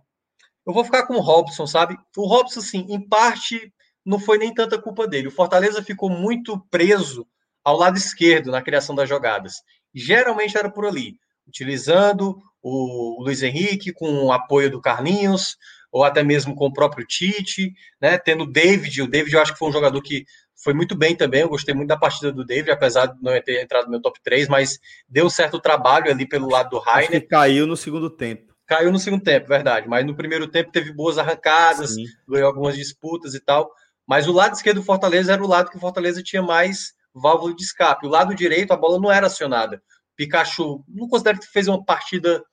eu 0.66 0.74
vou 0.74 0.84
ficar 0.84 1.05
com 1.05 1.16
o 1.16 1.22
Robson, 1.22 1.68
sabe? 1.68 1.97
O 2.18 2.28
Robson, 2.28 2.59
assim, 2.59 2.86
em 2.89 3.07
parte, 3.07 3.72
não 4.05 4.20
foi 4.20 4.38
nem 4.38 4.53
tanta 4.53 4.82
culpa 4.82 5.07
dele. 5.07 5.28
O 5.28 5.32
Fortaleza 5.32 5.84
ficou 5.84 6.09
muito 6.09 6.59
preso 6.70 7.28
ao 7.63 7.78
lado 7.78 7.97
esquerdo 7.97 8.51
na 8.51 8.61
criação 8.61 8.95
das 8.95 9.09
jogadas 9.09 9.55
geralmente 9.95 10.57
era 10.57 10.70
por 10.70 10.86
ali, 10.86 11.18
utilizando 11.47 12.38
o 12.61 13.24
Luiz 13.24 13.41
Henrique 13.41 13.93
com 13.93 14.26
o 14.26 14.32
apoio 14.32 14.70
do 14.70 14.82
Carlinhos, 14.82 15.55
ou 15.91 16.03
até 16.03 16.22
mesmo 16.22 16.53
com 16.53 16.66
o 16.66 16.74
próprio 16.74 17.05
Tite, 17.07 17.72
né? 18.01 18.18
Tendo 18.18 18.43
o 18.43 18.51
David, 18.51 19.01
o 19.01 19.07
David 19.07 19.34
eu 19.34 19.41
acho 19.41 19.53
que 19.53 19.59
foi 19.59 19.70
um 19.70 19.74
jogador 19.74 20.01
que 20.01 20.26
foi 20.61 20.74
muito 20.74 20.95
bem 20.95 21.16
também, 21.16 21.41
eu 21.41 21.49
gostei 21.49 21.74
muito 21.74 21.88
da 21.88 21.97
partida 21.97 22.32
do 22.32 22.43
David, 22.43 22.72
apesar 22.72 23.05
de 23.05 23.22
não 23.22 23.39
ter 23.41 23.61
entrado 23.61 23.86
no 23.86 23.91
meu 23.91 24.01
top 24.01 24.20
3, 24.22 24.49
mas 24.49 24.80
deu 25.07 25.28
um 25.28 25.30
certo 25.30 25.59
trabalho 25.59 26.11
ali 26.11 26.28
pelo 26.28 26.49
lado 26.49 26.72
do 26.72 26.80
Rainer. 26.80 27.26
caiu 27.28 27.66
no 27.66 27.78
segundo 27.78 28.09
tempo. 28.09 28.54
Caiu 28.68 28.91
no 28.91 28.99
segundo 28.99 29.24
tempo, 29.24 29.47
verdade, 29.47 29.88
mas 29.88 30.05
no 30.05 30.16
primeiro 30.16 30.47
tempo 30.47 30.72
teve 30.72 30.91
boas 30.91 31.18
arrancadas, 31.18 31.93
Sim. 31.93 32.05
ganhou 32.28 32.47
algumas 32.47 32.76
disputas 32.76 33.36
e 33.36 33.39
tal, 33.39 33.72
mas 34.07 34.28
o 34.28 34.32
lado 34.32 34.55
esquerdo 34.55 34.78
do 34.78 34.84
Fortaleza 34.84 35.34
era 35.34 35.43
o 35.43 35.47
lado 35.47 35.70
que 35.70 35.78
o 35.78 35.80
Fortaleza 35.80 36.24
tinha 36.24 36.41
mais 36.41 36.93
válvula 37.13 37.55
de 37.55 37.63
escape. 37.63 38.05
O 38.05 38.09
lado 38.09 38.36
direito, 38.36 38.72
a 38.72 38.78
bola 38.78 38.99
não 38.99 39.11
era 39.11 39.28
acionada. 39.28 39.82
Pikachu, 40.16 40.84
não 40.88 41.07
considero 41.07 41.39
que 41.39 41.47
fez 41.47 41.68
uma 41.68 41.84
partida. 41.84 42.43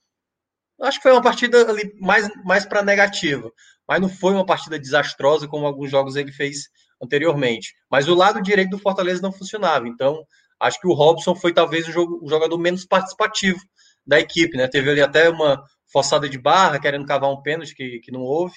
Acho 0.80 0.98
que 0.98 1.02
foi 1.02 1.12
uma 1.12 1.22
partida 1.22 1.68
ali 1.68 1.92
mais, 2.00 2.28
mais 2.44 2.64
para 2.64 2.82
negativa, 2.82 3.50
mas 3.86 4.00
não 4.00 4.08
foi 4.08 4.32
uma 4.32 4.46
partida 4.46 4.78
desastrosa 4.78 5.46
como 5.46 5.66
alguns 5.66 5.90
jogos 5.90 6.16
ele 6.16 6.32
fez 6.32 6.68
anteriormente. 7.02 7.74
Mas 7.90 8.08
o 8.08 8.14
lado 8.14 8.42
direito 8.42 8.70
do 8.70 8.78
Fortaleza 8.78 9.22
não 9.22 9.32
funcionava. 9.32 9.86
Então, 9.86 10.24
acho 10.58 10.80
que 10.80 10.86
o 10.86 10.94
Robson 10.94 11.34
foi 11.34 11.52
talvez 11.52 11.86
o, 11.88 12.26
jogador 12.28 12.58
menos 12.58 12.84
participativo 12.84 13.60
da 14.06 14.18
equipe, 14.18 14.56
né? 14.56 14.66
Teve 14.66 14.90
ali 14.90 15.00
até 15.00 15.28
uma 15.28 15.62
forçada 15.92 16.28
de 16.28 16.38
barra, 16.38 16.80
querendo 16.80 17.06
cavar 17.06 17.30
um 17.30 17.42
pênalti 17.42 17.74
que, 17.74 17.98
que 18.00 18.10
não 18.10 18.22
houve, 18.22 18.54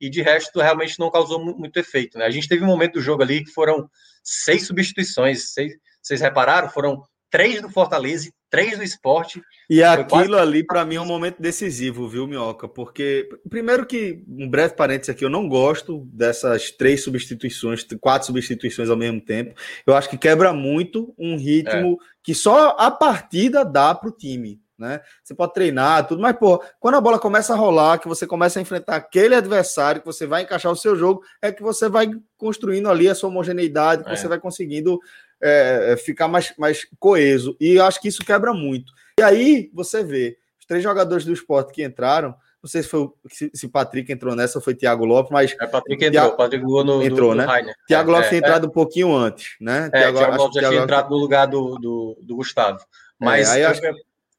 e 0.00 0.10
de 0.10 0.20
resto 0.20 0.60
realmente 0.60 0.98
não 0.98 1.10
causou 1.10 1.42
muito 1.42 1.78
efeito, 1.78 2.18
né? 2.18 2.26
A 2.26 2.30
gente 2.30 2.48
teve 2.48 2.62
um 2.62 2.66
momento 2.66 2.94
do 2.94 3.00
jogo 3.00 3.22
ali 3.22 3.44
que 3.44 3.50
foram 3.50 3.88
seis 4.22 4.66
substituições. 4.66 5.52
Seis, 5.52 5.72
vocês 6.02 6.20
repararam? 6.20 6.68
Foram 6.68 7.02
três 7.30 7.60
do 7.62 7.68
Fortaleza 7.68 8.28
e 8.28 8.32
três 8.50 8.76
do 8.76 8.84
esporte. 8.84 9.42
E 9.68 9.82
aquilo 9.82 10.08
quase... 10.08 10.34
ali, 10.34 10.62
para 10.62 10.84
mim, 10.84 10.96
é 10.96 11.00
um 11.00 11.06
momento 11.06 11.40
decisivo, 11.40 12.08
viu, 12.08 12.26
Minhoca? 12.26 12.68
Porque, 12.68 13.28
primeiro 13.48 13.86
que, 13.86 14.22
um 14.28 14.48
breve 14.48 14.74
parênteses 14.74 15.10
aqui, 15.10 15.24
eu 15.24 15.30
não 15.30 15.48
gosto 15.48 16.04
dessas 16.12 16.70
três 16.70 17.02
substituições, 17.02 17.84
quatro 18.00 18.26
substituições 18.26 18.88
ao 18.88 18.96
mesmo 18.96 19.20
tempo. 19.20 19.54
Eu 19.86 19.96
acho 19.96 20.08
que 20.08 20.18
quebra 20.18 20.52
muito 20.52 21.14
um 21.18 21.36
ritmo 21.36 21.98
é. 22.00 22.04
que 22.22 22.34
só 22.34 22.76
a 22.78 22.90
partida 22.90 23.64
dá 23.64 23.94
para 23.94 24.10
o 24.10 24.12
time 24.12 24.60
né? 24.84 25.00
Você 25.22 25.34
pode 25.34 25.54
treinar, 25.54 26.06
tudo, 26.06 26.20
mas, 26.20 26.36
pô, 26.36 26.62
quando 26.78 26.96
a 26.96 27.00
bola 27.00 27.18
começa 27.18 27.54
a 27.54 27.56
rolar, 27.56 27.98
que 27.98 28.06
você 28.06 28.26
começa 28.26 28.58
a 28.58 28.62
enfrentar 28.62 28.96
aquele 28.96 29.34
adversário, 29.34 30.00
que 30.00 30.06
você 30.06 30.26
vai 30.26 30.42
encaixar 30.42 30.70
o 30.70 30.76
seu 30.76 30.94
jogo, 30.94 31.22
é 31.40 31.50
que 31.50 31.62
você 31.62 31.88
vai 31.88 32.10
construindo 32.36 32.88
ali 32.90 33.08
a 33.08 33.14
sua 33.14 33.30
homogeneidade, 33.30 34.04
que 34.04 34.10
é. 34.10 34.16
você 34.16 34.28
vai 34.28 34.38
conseguindo 34.38 35.00
é, 35.40 35.92
é, 35.92 35.96
ficar 35.96 36.28
mais, 36.28 36.52
mais 36.58 36.86
coeso. 36.98 37.56
E 37.58 37.76
eu 37.76 37.84
acho 37.84 38.00
que 38.00 38.08
isso 38.08 38.24
quebra 38.24 38.52
muito. 38.52 38.92
E 39.18 39.22
aí 39.22 39.70
você 39.72 40.04
vê 40.04 40.36
os 40.60 40.66
três 40.66 40.82
jogadores 40.82 41.24
do 41.24 41.32
esporte 41.32 41.72
que 41.72 41.82
entraram. 41.82 42.34
Não 42.62 42.68
sei 42.68 42.82
se 42.82 42.88
foi 42.88 43.10
se, 43.28 43.50
se 43.52 43.68
Patrick 43.68 44.10
entrou 44.10 44.34
nessa 44.34 44.58
ou 44.58 44.62
foi 44.62 44.74
Thiago 44.74 45.04
Lopes, 45.04 45.30
mas. 45.30 45.54
É, 45.60 45.66
Patrick 45.66 46.02
entrou, 46.02 46.22
Thiago, 46.22 46.36
Patrick 46.36 46.64
no, 46.64 47.02
entrou, 47.02 47.30
do, 47.30 47.36
né? 47.36 47.62
Do 47.62 47.74
Thiago 47.86 48.10
Lopes 48.10 48.26
é, 48.26 48.28
tinha 48.30 48.38
entrado 48.38 48.64
é. 48.64 48.68
um 48.68 48.72
pouquinho 48.72 49.14
antes, 49.14 49.54
né? 49.60 49.90
É, 49.92 50.00
Thiago, 50.00 50.18
Thiago 50.18 50.36
Lopes 50.36 50.62
já 50.62 50.68
tinha 50.70 50.82
entrado 50.82 51.10
no 51.10 51.16
lugar 51.16 51.46
do, 51.46 51.78
do, 51.78 52.18
do 52.22 52.36
Gustavo. 52.36 52.78
É, 52.80 52.82
mas 53.18 53.50
aí 53.50 53.64
acho 53.64 53.82
que 53.82 53.92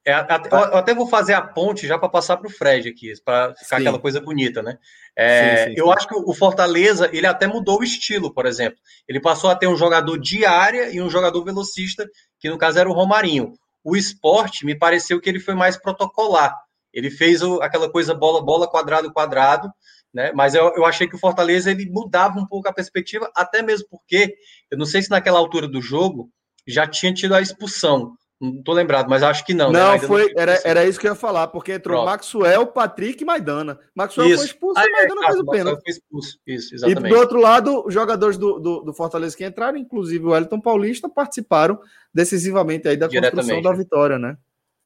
é, 0.06 0.14
eu 0.52 0.78
até 0.78 0.94
vou 0.94 1.08
fazer 1.08 1.34
a 1.34 1.42
ponte 1.42 1.88
já 1.88 1.98
para 1.98 2.08
passar 2.08 2.38
para 2.38 2.48
o 2.48 2.52
Fred 2.52 2.88
aqui, 2.88 3.12
para 3.24 3.56
ficar 3.56 3.78
sim. 3.78 3.82
aquela 3.82 4.00
coisa 4.00 4.22
bonita, 4.22 4.62
né? 4.62 4.78
É, 5.16 5.58
sim, 5.58 5.70
sim, 5.70 5.76
eu 5.80 5.92
acho 5.92 6.08
que 6.08 6.14
o 6.14 6.34
Fortaleza 6.34 7.10
ele 7.12 7.26
até 7.26 7.48
mudou 7.48 7.80
o 7.80 7.84
estilo, 7.84 8.32
por 8.32 8.46
exemplo. 8.46 8.78
Ele 9.08 9.20
passou 9.20 9.50
a 9.50 9.56
ter 9.56 9.68
um 9.68 9.76
jogador 9.76 10.20
de 10.20 10.46
área 10.46 10.92
e 10.94 11.02
um 11.02 11.10
jogador 11.10 11.44
velocista, 11.44 12.08
que 12.40 12.50
no 12.50 12.58
caso 12.58 12.78
era 12.78 12.88
o 12.88 12.94
Romarinho. 12.94 13.54
O 13.84 13.96
esporte 13.96 14.64
me 14.64 14.78
pareceu 14.78 15.20
que 15.20 15.28
ele 15.28 15.40
foi 15.40 15.56
mais 15.56 15.76
protocolar. 15.76 16.56
Ele 16.94 17.10
fez 17.10 17.42
o, 17.42 17.62
aquela 17.62 17.90
coisa 17.90 18.14
bola, 18.14 18.44
bola, 18.44 18.70
quadrado, 18.70 19.12
quadrado, 19.12 19.72
né? 20.14 20.32
Mas 20.36 20.54
eu, 20.54 20.72
eu 20.76 20.86
achei 20.86 21.08
que 21.08 21.16
o 21.16 21.20
Fortaleza 21.20 21.72
ele 21.72 21.90
mudava 21.90 22.40
um 22.40 22.46
pouco 22.46 22.70
a 22.70 22.74
perspectiva, 22.74 23.30
até 23.36 23.64
mesmo 23.64 23.88
porque 23.90 24.36
eu 24.70 24.78
não 24.78 24.86
sei 24.86 25.02
se 25.02 25.10
naquela 25.10 25.40
altura 25.40 25.68
do 25.68 25.82
jogo 25.82 26.30
já 26.68 26.88
tinha 26.88 27.14
tido 27.14 27.34
a 27.34 27.42
expulsão. 27.42 28.16
Não 28.40 28.62
tô 28.62 28.74
lembrado, 28.74 29.10
mas 29.10 29.24
acho 29.24 29.46
que 29.46 29.54
não. 29.54 29.72
Né? 29.72 29.80
Não, 29.80 29.94
né? 29.94 30.00
foi, 30.00 30.34
não 30.34 30.42
era, 30.42 30.60
era 30.66 30.86
isso 30.86 31.00
que 31.00 31.08
eu 31.08 31.12
ia 31.12 31.16
falar, 31.16 31.48
porque 31.48 31.72
entrou 31.72 31.98
Pronto. 31.98 32.12
Maxwell, 32.12 32.68
Patrick 32.68 33.24
e 33.24 33.26
Maidana. 33.26 33.80
Maxwell 33.96 34.28
isso. 34.28 34.38
foi 34.38 34.46
expulso 34.46 34.80
ah, 34.80 34.86
e 34.86 34.92
Maidana 34.92 35.22
é, 35.22 35.28
fez 35.28 35.40
o 35.40 35.46
pênalti. 35.46 35.82
Foi 35.82 35.92
expulso, 35.92 36.40
isso, 36.46 36.76
exatamente. 36.76 37.06
E 37.06 37.10
do 37.10 37.18
outro 37.18 37.40
lado, 37.40 37.86
os 37.86 37.94
jogadores 37.94 38.38
do, 38.38 38.60
do, 38.60 38.82
do, 38.82 38.94
Fortaleza 38.94 39.38
que 39.38 39.46
entraram, 39.46 39.78
inclusive 39.78 40.26
o 40.26 40.32
Wellington 40.32 40.60
Paulista, 40.60 41.08
participaram 41.08 41.80
decisivamente 42.14 42.88
aí 42.90 42.98
da 42.98 43.08
construção 43.08 43.62
da 43.62 43.72
vitória, 43.72 44.20
né? 44.20 44.38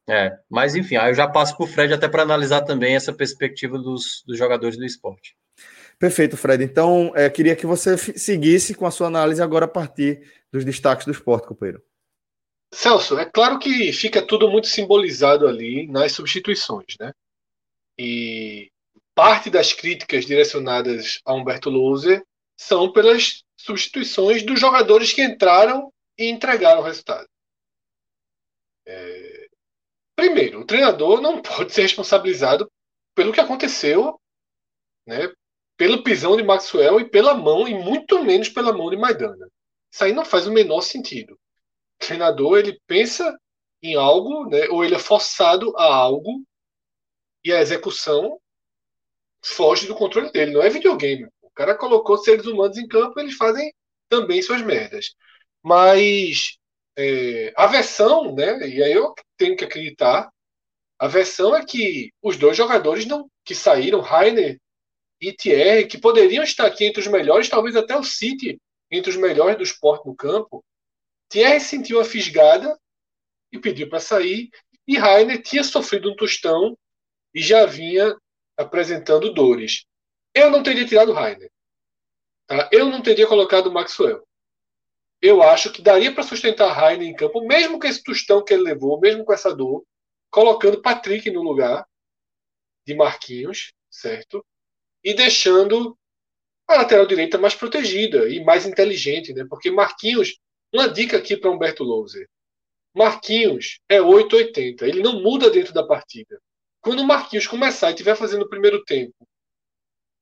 É, 0.08 0.38
mas 0.50 0.76
enfim, 0.76 0.96
aí 0.96 1.12
eu 1.12 1.16
já 1.16 1.28
passo 1.28 1.56
para 1.56 1.64
o 1.64 1.68
Fred 1.68 1.94
até 1.94 2.08
para 2.08 2.24
analisar 2.24 2.62
também 2.62 2.96
essa 2.96 3.14
perspectiva 3.14 3.78
dos, 3.78 4.24
dos 4.26 4.38
jogadores 4.38 4.78
do 4.78 4.86
esporte. 4.86 5.36
Perfeito, 6.00 6.38
Fred. 6.38 6.64
Então, 6.64 7.12
é, 7.16 7.30
queria 7.30 7.56
que 7.56 7.66
você 7.66 7.98
seguisse 7.98 8.74
com 8.74 8.86
a 8.86 8.92
sua 8.92 9.08
análise 9.08 9.42
agora 9.42 9.66
a 9.66 9.68
partir 9.68 10.22
dos 10.52 10.64
destaques 10.64 11.06
do 11.06 11.12
esporte, 11.12 11.48
companheiro. 11.48 11.82
Celso, 12.72 13.18
é 13.18 13.26
claro 13.26 13.58
que 13.58 13.92
fica 13.92 14.26
tudo 14.26 14.50
muito 14.50 14.68
simbolizado 14.68 15.48
ali 15.48 15.88
nas 15.88 16.12
substituições, 16.12 16.96
né? 17.00 17.12
E 17.98 18.72
parte 19.16 19.50
das 19.50 19.74
críticas 19.74 20.26
direcionadas 20.26 21.20
a 21.26 21.34
Humberto 21.34 21.70
Louser 21.70 22.24
são 22.56 22.92
pelas 22.92 23.44
substituições 23.58 24.44
dos 24.44 24.60
jogadores 24.60 25.12
que 25.12 25.24
entraram 25.24 25.92
e 26.18 26.30
entregaram 26.30 26.82
o 26.82 26.84
resultado. 26.84 27.28
É... 28.86 29.48
Primeiro, 30.16 30.62
o 30.62 30.66
treinador 30.66 31.22
não 31.22 31.42
pode 31.42 31.74
ser 31.74 31.82
responsabilizado 31.82 32.72
pelo 33.16 33.34
que 33.34 33.42
aconteceu, 33.42 34.20
né? 35.08 35.34
Pelo 35.76 36.04
pisão 36.04 36.38
de 36.38 36.44
Maxwell 36.44 37.00
e 37.00 37.10
pela 37.10 37.34
mão, 37.34 37.68
e 37.68 37.74
muito 37.74 38.24
menos 38.24 38.50
pela 38.50 38.74
mão 38.74 38.90
de 38.90 38.98
Maidana. 38.98 39.50
Isso 39.92 40.04
aí 40.04 40.14
não 40.14 40.26
faz 40.26 40.46
o 40.46 40.52
menor 40.52 40.82
sentido 40.82 41.39
treinador 42.00 42.58
ele 42.58 42.80
pensa 42.88 43.38
em 43.82 43.96
algo, 43.96 44.50
né, 44.50 44.68
ou 44.70 44.84
ele 44.84 44.96
é 44.96 45.00
forçado 45.00 45.74
a 45.78 45.84
algo 45.84 46.44
e 47.44 47.54
a 47.54 47.62
execução 47.62 48.40
foge 49.44 49.88
do 49.88 49.96
controle 49.96 50.32
dele. 50.32 50.52
Não 50.52 50.62
é 50.62 50.70
videogame. 50.70 51.28
O 51.42 51.50
cara 51.52 51.76
colocou 51.76 52.18
seres 52.18 52.46
humanos 52.46 52.78
em 52.78 52.88
campo, 52.88 53.20
eles 53.20 53.36
fazem 53.36 53.74
também 54.10 54.42
suas 54.42 54.62
merdas. 54.62 55.14
Mas 55.64 56.58
é, 56.98 57.54
a 57.56 57.68
versão, 57.68 58.34
né, 58.36 58.68
e 58.68 58.84
aí 58.84 58.92
eu 58.92 59.14
tenho 59.38 59.56
que 59.56 59.64
acreditar, 59.64 60.30
a 60.98 61.08
versão 61.08 61.56
é 61.56 61.66
que 61.66 62.12
os 62.22 62.38
dois 62.38 62.58
jogadores 62.58 63.06
não 63.06 63.30
que 63.46 63.56
saíram, 63.56 64.02
Rainer 64.02 64.60
e 65.22 65.32
Thierry, 65.32 65.88
que 65.88 65.98
poderiam 65.98 66.44
estar 66.44 66.66
aqui 66.66 66.86
entre 66.86 67.02
os 67.02 67.08
melhores, 67.08 67.50
talvez 67.50 67.76
até 67.76 67.96
o 67.98 68.04
City 68.04 68.60
entre 68.92 69.10
os 69.10 69.18
melhores 69.18 69.58
do 69.58 69.64
esporte 69.64 70.06
no 70.06 70.16
campo, 70.16 70.64
Thierry 71.30 71.60
sentiu 71.60 72.00
a 72.00 72.06
fisgada 72.06 72.78
e 73.52 73.60
pediu 73.60 73.88
para 73.88 74.00
sair. 74.00 74.50
E 74.88 74.98
Rainer 74.98 75.42
tinha 75.42 75.64
sofrido 75.64 76.12
um 76.12 76.16
tostão 76.16 76.78
e 77.34 77.42
já 77.42 77.66
vinha 77.66 78.16
apresentando 78.58 79.34
dores. 79.34 79.86
Eu 80.34 80.50
não 80.50 80.64
teria 80.64 80.86
tirado 80.86 81.14
Rainer. 81.14 81.52
Tá? 82.48 82.68
Eu 82.72 82.88
não 82.88 83.02
teria 83.02 83.28
colocado 83.28 83.72
Maxwell. 83.72 84.28
Eu 85.22 85.44
acho 85.44 85.72
que 85.72 85.82
daria 85.82 86.14
para 86.14 86.24
sustentar 86.24 86.72
Rainer 86.72 87.08
em 87.08 87.16
campo, 87.16 87.46
mesmo 87.46 87.80
com 87.80 87.86
esse 87.86 88.02
tostão 88.02 88.44
que 88.44 88.54
ele 88.54 88.64
levou, 88.64 89.00
mesmo 89.00 89.24
com 89.24 89.34
essa 89.34 89.54
dor, 89.54 89.86
colocando 90.32 90.82
Patrick 90.82 91.30
no 91.30 91.44
lugar 91.44 91.86
de 92.86 92.96
Marquinhos, 92.96 93.74
certo? 93.90 94.46
E 95.04 95.14
deixando 95.14 95.98
a 96.68 96.78
lateral 96.78 97.06
direita 97.06 97.38
mais 97.38 97.54
protegida 97.54 98.30
e 98.30 98.44
mais 98.44 98.66
inteligente, 98.66 99.34
né? 99.34 99.46
Porque 99.48 99.70
Marquinhos 99.70 100.40
uma 100.74 100.88
dica 100.88 101.18
aqui 101.18 101.36
para 101.36 101.50
Humberto 101.50 101.84
Louser. 101.84 102.28
Marquinhos 102.96 103.80
é 103.88 104.02
880. 104.02 104.86
Ele 104.86 105.02
não 105.02 105.22
muda 105.22 105.50
dentro 105.50 105.74
da 105.74 105.86
partida. 105.86 106.42
Quando 106.82 107.02
o 107.02 107.08
Marquinhos 107.08 107.48
começar 107.48 107.90
e 107.90 107.92
estiver 107.92 108.16
fazendo 108.16 108.44
o 108.44 108.50
primeiro 108.50 108.84
tempo, 108.84 109.16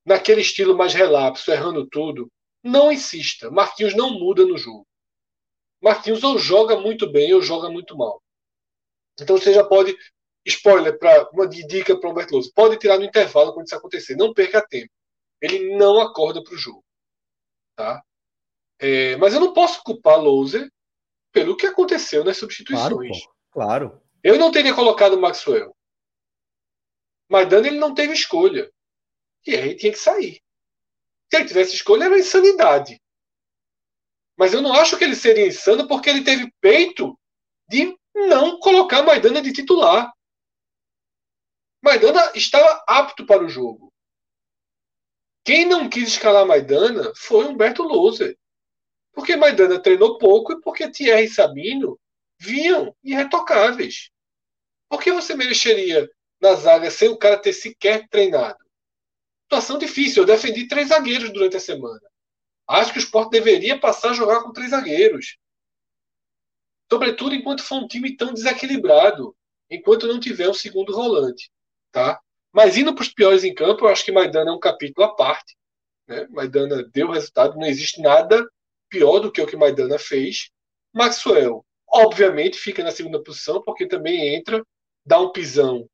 naquele 0.04 0.40
estilo 0.40 0.76
mais 0.76 0.94
relapso, 0.94 1.50
errando 1.50 1.86
tudo, 1.86 2.30
não 2.62 2.90
insista. 2.90 3.50
Marquinhos 3.50 3.94
não 3.94 4.10
muda 4.10 4.44
no 4.44 4.56
jogo. 4.56 4.86
Marquinhos 5.80 6.24
ou 6.24 6.38
joga 6.38 6.78
muito 6.78 7.10
bem 7.10 7.32
ou 7.32 7.42
joga 7.42 7.70
muito 7.70 7.96
mal. 7.96 8.22
Então 9.20 9.36
você 9.36 9.52
já 9.52 9.64
pode, 9.64 9.96
spoiler, 10.44 10.98
para 10.98 11.28
uma 11.32 11.46
dica 11.46 11.98
para 11.98 12.08
o 12.08 12.12
Humberto 12.12 12.34
Louser, 12.34 12.52
pode 12.54 12.78
tirar 12.78 12.98
no 12.98 13.04
intervalo 13.04 13.52
quando 13.52 13.66
isso 13.66 13.76
acontecer. 13.76 14.16
Não 14.16 14.32
perca 14.34 14.66
tempo. 14.66 14.92
Ele 15.40 15.76
não 15.76 16.00
acorda 16.00 16.42
para 16.42 16.54
o 16.54 16.58
jogo. 16.58 16.84
Tá? 17.76 18.02
É, 18.78 19.16
mas 19.16 19.34
eu 19.34 19.40
não 19.40 19.52
posso 19.52 19.82
culpar 19.82 20.18
Louser 20.18 20.70
pelo 21.32 21.56
que 21.56 21.66
aconteceu 21.66 22.24
nas 22.24 22.36
substituições. 22.36 22.88
Claro, 23.50 23.88
claro. 23.88 24.02
Eu 24.22 24.38
não 24.38 24.50
teria 24.50 24.74
colocado 24.74 25.14
o 25.14 25.20
Maxwell. 25.20 25.76
Mas 27.28 27.48
Dani 27.48 27.68
ele 27.68 27.78
não 27.78 27.94
teve 27.94 28.12
escolha. 28.12 28.72
E 29.46 29.54
aí 29.54 29.76
tinha 29.76 29.92
que 29.92 29.98
sair. 29.98 30.42
Se 31.30 31.36
ele 31.36 31.46
tivesse 31.46 31.74
escolha, 31.74 32.04
era 32.04 32.18
insanidade. 32.18 33.00
Mas 34.36 34.54
eu 34.54 34.62
não 34.62 34.72
acho 34.72 34.96
que 34.96 35.04
ele 35.04 35.16
seria 35.16 35.46
insano 35.46 35.86
porque 35.86 36.08
ele 36.08 36.24
teve 36.24 36.52
peito 36.60 37.18
de 37.68 37.96
não 38.14 38.58
colocar 38.60 39.02
Maidana 39.02 39.42
de 39.42 39.52
titular. 39.52 40.12
Maidana 41.82 42.32
estava 42.34 42.82
apto 42.86 43.26
para 43.26 43.44
o 43.44 43.48
jogo. 43.48 43.92
Quem 45.44 45.64
não 45.64 45.88
quis 45.88 46.08
escalar 46.08 46.46
Maidana 46.46 47.12
foi 47.16 47.46
Humberto 47.46 47.82
Louser. 47.82 48.36
Porque 49.18 49.34
Maidana 49.34 49.82
treinou 49.82 50.16
pouco 50.16 50.52
e 50.52 50.60
porque 50.60 50.88
Thierry 50.88 51.24
e 51.24 51.28
Sabino 51.28 51.98
vinham 52.38 52.94
irretocáveis. 53.02 54.12
Por 54.88 55.02
que 55.02 55.10
você 55.10 55.34
mexeria 55.34 56.08
na 56.40 56.54
zaga 56.54 56.88
sem 56.88 57.08
o 57.08 57.18
cara 57.18 57.36
ter 57.36 57.52
sequer 57.52 58.06
treinado? 58.08 58.60
Situação 59.42 59.76
difícil. 59.76 60.22
Eu 60.22 60.26
defendi 60.28 60.68
três 60.68 60.90
zagueiros 60.90 61.32
durante 61.32 61.56
a 61.56 61.60
semana. 61.60 62.00
Acho 62.68 62.92
que 62.92 63.00
o 63.00 63.02
Sport 63.02 63.30
deveria 63.30 63.76
passar 63.76 64.10
a 64.10 64.14
jogar 64.14 64.40
com 64.44 64.52
três 64.52 64.70
zagueiros. 64.70 65.36
Sobretudo 66.88 67.34
enquanto 67.34 67.64
for 67.64 67.82
um 67.82 67.88
time 67.88 68.16
tão 68.16 68.32
desequilibrado, 68.32 69.36
enquanto 69.68 70.06
não 70.06 70.20
tiver 70.20 70.48
um 70.48 70.54
segundo 70.54 70.94
volante. 70.94 71.50
Tá? 71.90 72.20
Mas 72.52 72.76
indo 72.76 72.94
para 72.94 73.02
os 73.02 73.12
piores 73.12 73.42
em 73.42 73.52
campo, 73.52 73.84
eu 73.84 73.88
acho 73.88 74.04
que 74.04 74.12
Maidana 74.12 74.52
é 74.52 74.54
um 74.54 74.60
capítulo 74.60 75.08
à 75.08 75.16
parte. 75.16 75.56
Né? 76.06 76.28
Maidana 76.30 76.84
deu 76.84 77.10
resultado, 77.10 77.56
não 77.56 77.66
existe 77.66 78.00
nada 78.00 78.48
pior 78.88 79.20
do 79.20 79.30
que 79.30 79.40
o 79.40 79.46
que 79.46 79.56
Maidana 79.56 79.98
fez. 79.98 80.50
Maxwell, 80.94 81.64
obviamente, 81.88 82.58
fica 82.58 82.82
na 82.82 82.90
segunda 82.90 83.22
posição, 83.22 83.62
porque 83.62 83.86
também 83.86 84.34
entra, 84.34 84.64
dá 85.04 85.20
um 85.20 85.32
pisão. 85.32 85.88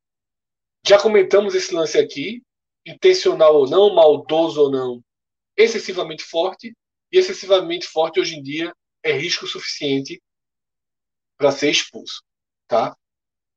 Já 0.86 1.00
comentamos 1.00 1.54
esse 1.54 1.74
lance 1.74 1.98
aqui, 1.98 2.42
intencional 2.86 3.54
ou 3.56 3.68
não, 3.68 3.94
maldoso 3.94 4.60
ou 4.60 4.70
não, 4.70 5.02
excessivamente 5.56 6.22
forte, 6.22 6.74
e 7.12 7.18
excessivamente 7.18 7.86
forte 7.86 8.20
hoje 8.20 8.36
em 8.36 8.42
dia 8.42 8.74
é 9.02 9.12
risco 9.12 9.46
suficiente 9.46 10.20
para 11.36 11.52
ser 11.52 11.70
expulso. 11.70 12.22
Tá? 12.66 12.96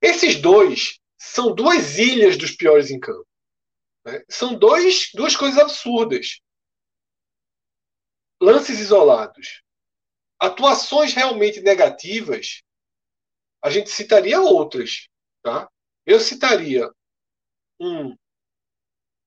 Esses 0.02 0.40
dois 0.40 1.00
são 1.18 1.54
duas 1.56 1.98
ilhas 1.98 2.38
dos 2.38 2.52
piores 2.52 2.92
em 2.92 3.00
campo. 3.00 3.28
Né? 4.06 4.24
São 4.30 4.54
dois, 4.58 5.10
duas 5.14 5.36
coisas 5.36 5.58
absurdas. 5.58 6.40
Lances 8.42 8.80
isolados. 8.80 9.64
Atuações 10.40 11.14
realmente 11.14 11.62
negativas, 11.62 12.62
a 13.64 13.70
gente 13.70 13.90
citaria 13.90 14.40
outras. 14.40 15.08
Tá? 15.42 15.70
Eu 16.06 16.20
citaria 16.20 16.90
um 17.80 18.16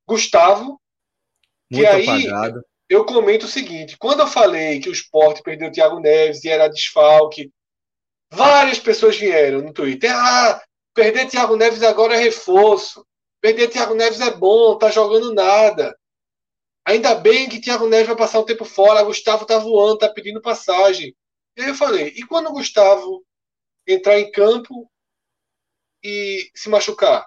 Gustavo, 0.07 0.81
Muito 1.71 1.85
que 1.85 1.87
aí 1.87 2.29
apagado. 2.29 2.65
eu 2.89 3.05
comento 3.05 3.47
o 3.47 3.49
seguinte: 3.49 3.97
quando 3.99 4.21
eu 4.21 4.27
falei 4.27 4.81
que 4.81 4.89
o 4.89 4.93
esporte 4.93 5.43
perdeu 5.43 5.69
o 5.69 5.73
Thiago 5.73 6.01
Neves 6.01 6.45
e 6.45 6.49
era 6.49 6.69
desfalque, 6.69 7.53
várias 8.33 8.79
pessoas 8.79 9.17
vieram 9.17 9.63
no 9.63 9.73
Twitter. 9.73 10.11
Ah, 10.13 10.61
perder 10.95 11.29
Thiago 11.29 11.57
Neves 11.57 11.83
agora 11.83 12.15
é 12.15 12.19
reforço. 12.19 13.07
Perder 13.41 13.69
Thiago 13.69 13.95
Neves 13.95 14.21
é 14.21 14.31
bom, 14.31 14.77
tá 14.77 14.91
jogando 14.91 15.33
nada. 15.33 15.97
Ainda 16.87 17.15
bem 17.15 17.49
que 17.49 17.61
Thiago 17.61 17.89
Neves 17.89 18.09
vai 18.09 18.17
passar 18.17 18.41
um 18.41 18.45
tempo 18.45 18.65
fora, 18.65 19.03
Gustavo 19.03 19.47
tá 19.47 19.59
voando, 19.59 19.99
tá 19.99 20.09
pedindo 20.09 20.41
passagem. 20.41 21.15
E 21.57 21.63
aí 21.63 21.69
eu 21.69 21.75
falei, 21.75 22.09
e 22.09 22.27
quando 22.27 22.49
o 22.49 22.53
Gustavo 22.53 23.25
entrar 23.87 24.19
em 24.19 24.31
campo 24.31 24.91
e 26.03 26.51
se 26.55 26.69
machucar? 26.69 27.27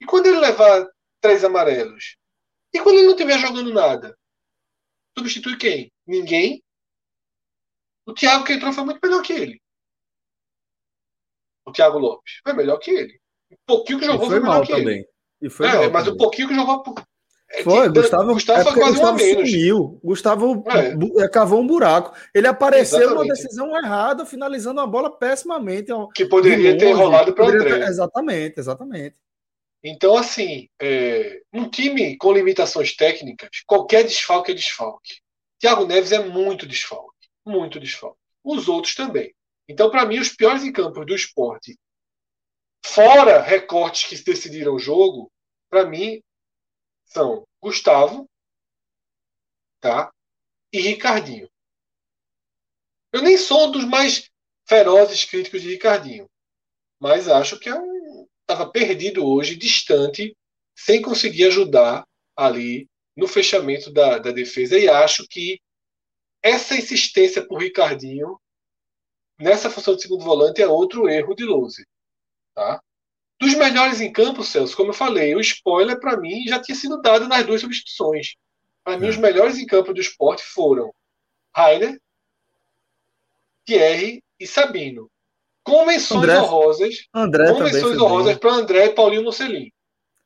E 0.00 0.06
quando 0.06 0.26
ele 0.26 0.38
levar 0.38 0.86
três 1.20 1.44
amarelos? 1.44 2.16
E 2.72 2.80
quando 2.80 2.96
ele 2.96 3.06
não 3.06 3.14
estiver 3.14 3.38
jogando 3.38 3.72
nada? 3.72 4.18
Substitui 5.16 5.56
quem? 5.56 5.92
Ninguém? 6.06 6.62
O 8.04 8.12
Thiago 8.12 8.44
que 8.44 8.52
entrou 8.52 8.72
foi 8.72 8.84
muito 8.84 9.00
melhor 9.02 9.22
que 9.22 9.32
ele. 9.32 9.60
O 11.64 11.72
Thiago 11.72 11.98
Lopes 11.98 12.40
foi 12.42 12.52
melhor 12.52 12.78
que 12.78 12.90
ele. 12.90 13.20
O 13.50 13.56
pouquinho 13.66 13.98
que 13.98 14.06
jogou 14.06 14.28
foi, 14.28 14.40
foi 14.40 14.40
melhor 14.40 14.66
que 14.66 14.72
também. 14.72 14.98
ele. 14.98 15.08
E 15.40 15.50
foi 15.50 15.66
é, 15.66 15.88
mas 15.88 16.04
também. 16.04 16.14
o 16.14 16.16
pouquinho 16.16 16.48
que 16.48 16.54
jogou. 16.54 16.94
É, 17.50 17.62
foi, 17.62 17.88
Gustavo, 17.88 18.34
Gustavo 18.34 18.60
é 18.60 18.64
foi 18.64 18.74
quase 18.74 18.92
Gustavo 18.92 19.16
um. 19.16 19.46
Sumiu. 19.46 20.00
Gustavo 20.02 20.64
é. 20.68 21.24
é. 21.24 21.28
cavou 21.28 21.60
um 21.60 21.66
buraco. 21.66 22.16
Ele 22.34 22.46
apareceu 22.46 22.98
Exatamente. 22.98 23.22
numa 23.22 23.34
decisão 23.34 23.76
errada, 23.76 24.26
finalizando 24.26 24.80
a 24.80 24.86
bola 24.86 25.16
pessimamente. 25.16 25.92
Que 26.14 26.26
poderia 26.26 26.76
ter 26.76 26.92
rolado 26.92 27.32
para 27.32 27.44
o 27.44 27.48
André. 27.48 27.78
Ter... 27.78 27.88
Exatamente, 27.88 28.58
exatamente. 28.58 29.16
Então, 29.82 30.16
assim, 30.16 30.68
é, 30.82 31.40
um 31.52 31.68
time 31.68 32.16
com 32.16 32.32
limitações 32.32 32.96
técnicas, 32.96 33.62
qualquer 33.64 34.02
desfalque 34.02 34.50
é 34.50 34.54
desfalque. 34.54 35.20
Thiago 35.60 35.86
Neves 35.86 36.10
é 36.10 36.18
muito 36.18 36.66
desfalque. 36.66 37.28
Muito 37.46 37.78
desfalque. 37.78 38.18
Os 38.44 38.68
outros 38.68 38.94
também. 38.96 39.32
Então, 39.68 39.90
para 39.90 40.04
mim, 40.04 40.18
os 40.18 40.30
piores 40.30 40.64
em 40.64 40.72
campo 40.72 41.04
do 41.04 41.14
esporte 41.14 41.76
fora 42.84 43.42
recortes 43.42 44.08
que 44.08 44.24
decidiram 44.24 44.74
o 44.74 44.78
jogo, 44.78 45.30
para 45.68 45.84
mim, 45.84 46.20
são 47.06 47.44
Gustavo 47.62 48.28
tá? 49.80 50.10
e 50.72 50.80
Ricardinho. 50.80 51.48
Eu 53.12 53.22
nem 53.22 53.36
sou 53.38 53.68
um 53.68 53.70
dos 53.72 53.84
mais 53.84 54.30
ferozes 54.68 55.24
críticos 55.24 55.62
de 55.62 55.70
Ricardinho, 55.70 56.26
mas 57.00 57.28
acho 57.28 57.58
que 57.58 57.68
é 57.68 57.74
um 57.74 57.96
estava 58.48 58.70
perdido 58.70 59.26
hoje, 59.26 59.56
distante, 59.56 60.36
sem 60.76 61.02
conseguir 61.02 61.46
ajudar 61.46 62.06
ali 62.36 62.88
no 63.16 63.26
fechamento 63.26 63.92
da, 63.92 64.18
da 64.18 64.30
defesa. 64.30 64.78
E 64.78 64.88
acho 64.88 65.26
que 65.28 65.60
essa 66.42 66.76
insistência 66.76 67.46
por 67.46 67.60
Ricardinho 67.60 68.38
nessa 69.38 69.68
função 69.68 69.96
de 69.96 70.02
segundo 70.02 70.24
volante 70.24 70.62
é 70.62 70.68
outro 70.68 71.08
erro 71.08 71.34
de 71.34 71.44
Lousa. 71.44 71.84
Tá? 72.54 72.80
Dos 73.38 73.54
melhores 73.54 74.00
em 74.00 74.10
campo, 74.10 74.42
Celso, 74.42 74.76
como 74.76 74.90
eu 74.90 74.94
falei, 74.94 75.34
o 75.34 75.40
spoiler 75.40 76.00
para 76.00 76.16
mim 76.16 76.44
já 76.46 76.58
tinha 76.58 76.74
sido 76.74 77.00
dado 77.02 77.28
nas 77.28 77.44
duas 77.44 77.60
substituições. 77.60 78.34
Para 78.82 78.98
mim, 78.98 79.08
os 79.08 79.16
é. 79.16 79.20
melhores 79.20 79.58
em 79.58 79.66
campo 79.66 79.92
do 79.92 80.00
esporte 80.00 80.42
foram 80.42 80.90
Rainer, 81.54 82.00
Thierry 83.66 84.22
e 84.40 84.46
Sabino. 84.46 85.10
Com 85.62 85.84
menções 85.84 86.22
André, 86.22 86.40
honrosas. 86.40 86.94
André 87.12 87.52
com 87.52 87.60
menções 87.60 87.98
honrosas 88.00 88.38
para 88.38 88.52
André 88.52 88.86
e 88.86 88.90
Paulinho 88.90 89.24
Mocelin. 89.24 89.70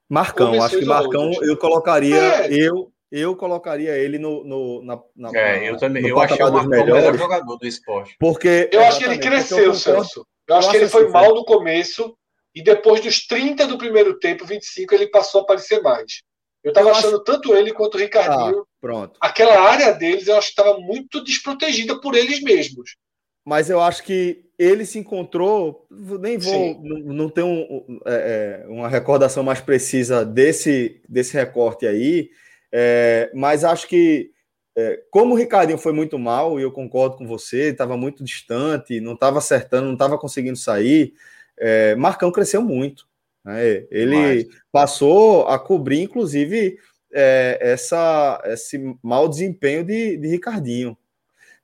Marcão, 0.08 0.62
acho 0.62 0.78
que 0.78 0.84
Marcão 0.84 1.28
honrosas. 1.28 1.48
eu 1.48 1.56
colocaria. 1.56 2.16
É. 2.16 2.52
Eu, 2.52 2.92
eu 3.10 3.34
colocaria 3.34 3.96
ele 3.96 4.18
no, 4.18 4.44
no 4.44 4.82
na, 4.84 5.00
na, 5.16 5.30
É, 5.36 5.68
eu 5.68 5.76
também. 5.78 6.06
Eu 6.06 6.20
achei 6.20 6.44
o 6.44 6.62
melhor 6.64 7.16
jogador 7.16 7.56
do 7.56 7.66
esporte. 7.66 8.14
Porque, 8.20 8.68
eu 8.70 8.82
acho 8.82 8.98
que 8.98 9.04
ele 9.04 9.18
cresceu, 9.18 9.74
Celso. 9.74 10.26
Eu 10.46 10.56
acho 10.56 10.70
que 10.70 10.76
ele 10.76 10.88
foi 10.88 11.08
mal 11.08 11.34
no 11.34 11.44
começo 11.44 12.14
e 12.54 12.62
depois 12.62 13.00
dos 13.00 13.26
30 13.26 13.66
do 13.66 13.78
primeiro 13.78 14.18
tempo, 14.18 14.44
25, 14.44 14.94
ele 14.94 15.08
passou 15.08 15.40
a 15.40 15.44
aparecer 15.44 15.80
mais. 15.82 16.22
Eu 16.62 16.70
estava 16.70 16.90
achando 16.90 17.16
acho... 17.16 17.24
tanto 17.24 17.54
ele 17.54 17.72
quanto 17.72 17.94
o 17.94 17.98
Ricardinho. 17.98 18.60
Ah, 18.60 18.64
pronto. 18.80 19.18
Aquela 19.20 19.60
área 19.60 19.92
deles 19.92 20.26
eu 20.26 20.36
acho 20.36 20.48
que 20.54 20.60
estava 20.60 20.78
muito 20.78 21.22
desprotegida 21.24 21.98
por 22.00 22.14
eles 22.14 22.42
mesmos. 22.42 22.96
Mas 23.44 23.70
eu 23.70 23.80
acho 23.80 24.02
que 24.02 24.44
ele 24.58 24.84
se 24.84 24.98
encontrou. 24.98 25.86
Nem 25.90 26.36
vou. 26.36 26.82
Não, 26.82 27.14
não 27.14 27.28
tenho 27.30 27.46
um, 27.46 28.00
é, 28.04 28.64
é, 28.64 28.68
uma 28.68 28.88
recordação 28.88 29.42
mais 29.42 29.60
precisa 29.60 30.24
desse, 30.24 31.00
desse 31.08 31.32
recorte 31.32 31.86
aí. 31.86 32.30
É, 32.72 33.30
mas 33.34 33.64
acho 33.64 33.88
que. 33.88 34.30
É, 34.76 35.02
como 35.10 35.34
o 35.34 35.36
Ricardinho 35.36 35.78
foi 35.78 35.92
muito 35.92 36.18
mal, 36.18 36.60
e 36.60 36.62
eu 36.62 36.70
concordo 36.70 37.16
com 37.16 37.26
você, 37.26 37.70
estava 37.70 37.96
muito 37.96 38.22
distante, 38.22 39.00
não 39.00 39.14
estava 39.14 39.38
acertando, 39.38 39.86
não 39.86 39.94
estava 39.94 40.16
conseguindo 40.16 40.56
sair 40.56 41.12
é, 41.60 41.94
Marcão 41.94 42.32
cresceu 42.32 42.62
muito. 42.62 43.06
Né? 43.44 43.86
Ele 43.90 44.48
passou 44.72 45.46
a 45.46 45.58
cobrir, 45.58 46.00
inclusive, 46.00 46.78
é, 47.12 47.58
essa, 47.60 48.40
esse 48.46 48.78
mau 49.02 49.28
desempenho 49.28 49.84
de, 49.84 50.16
de 50.16 50.28
Ricardinho. 50.28 50.96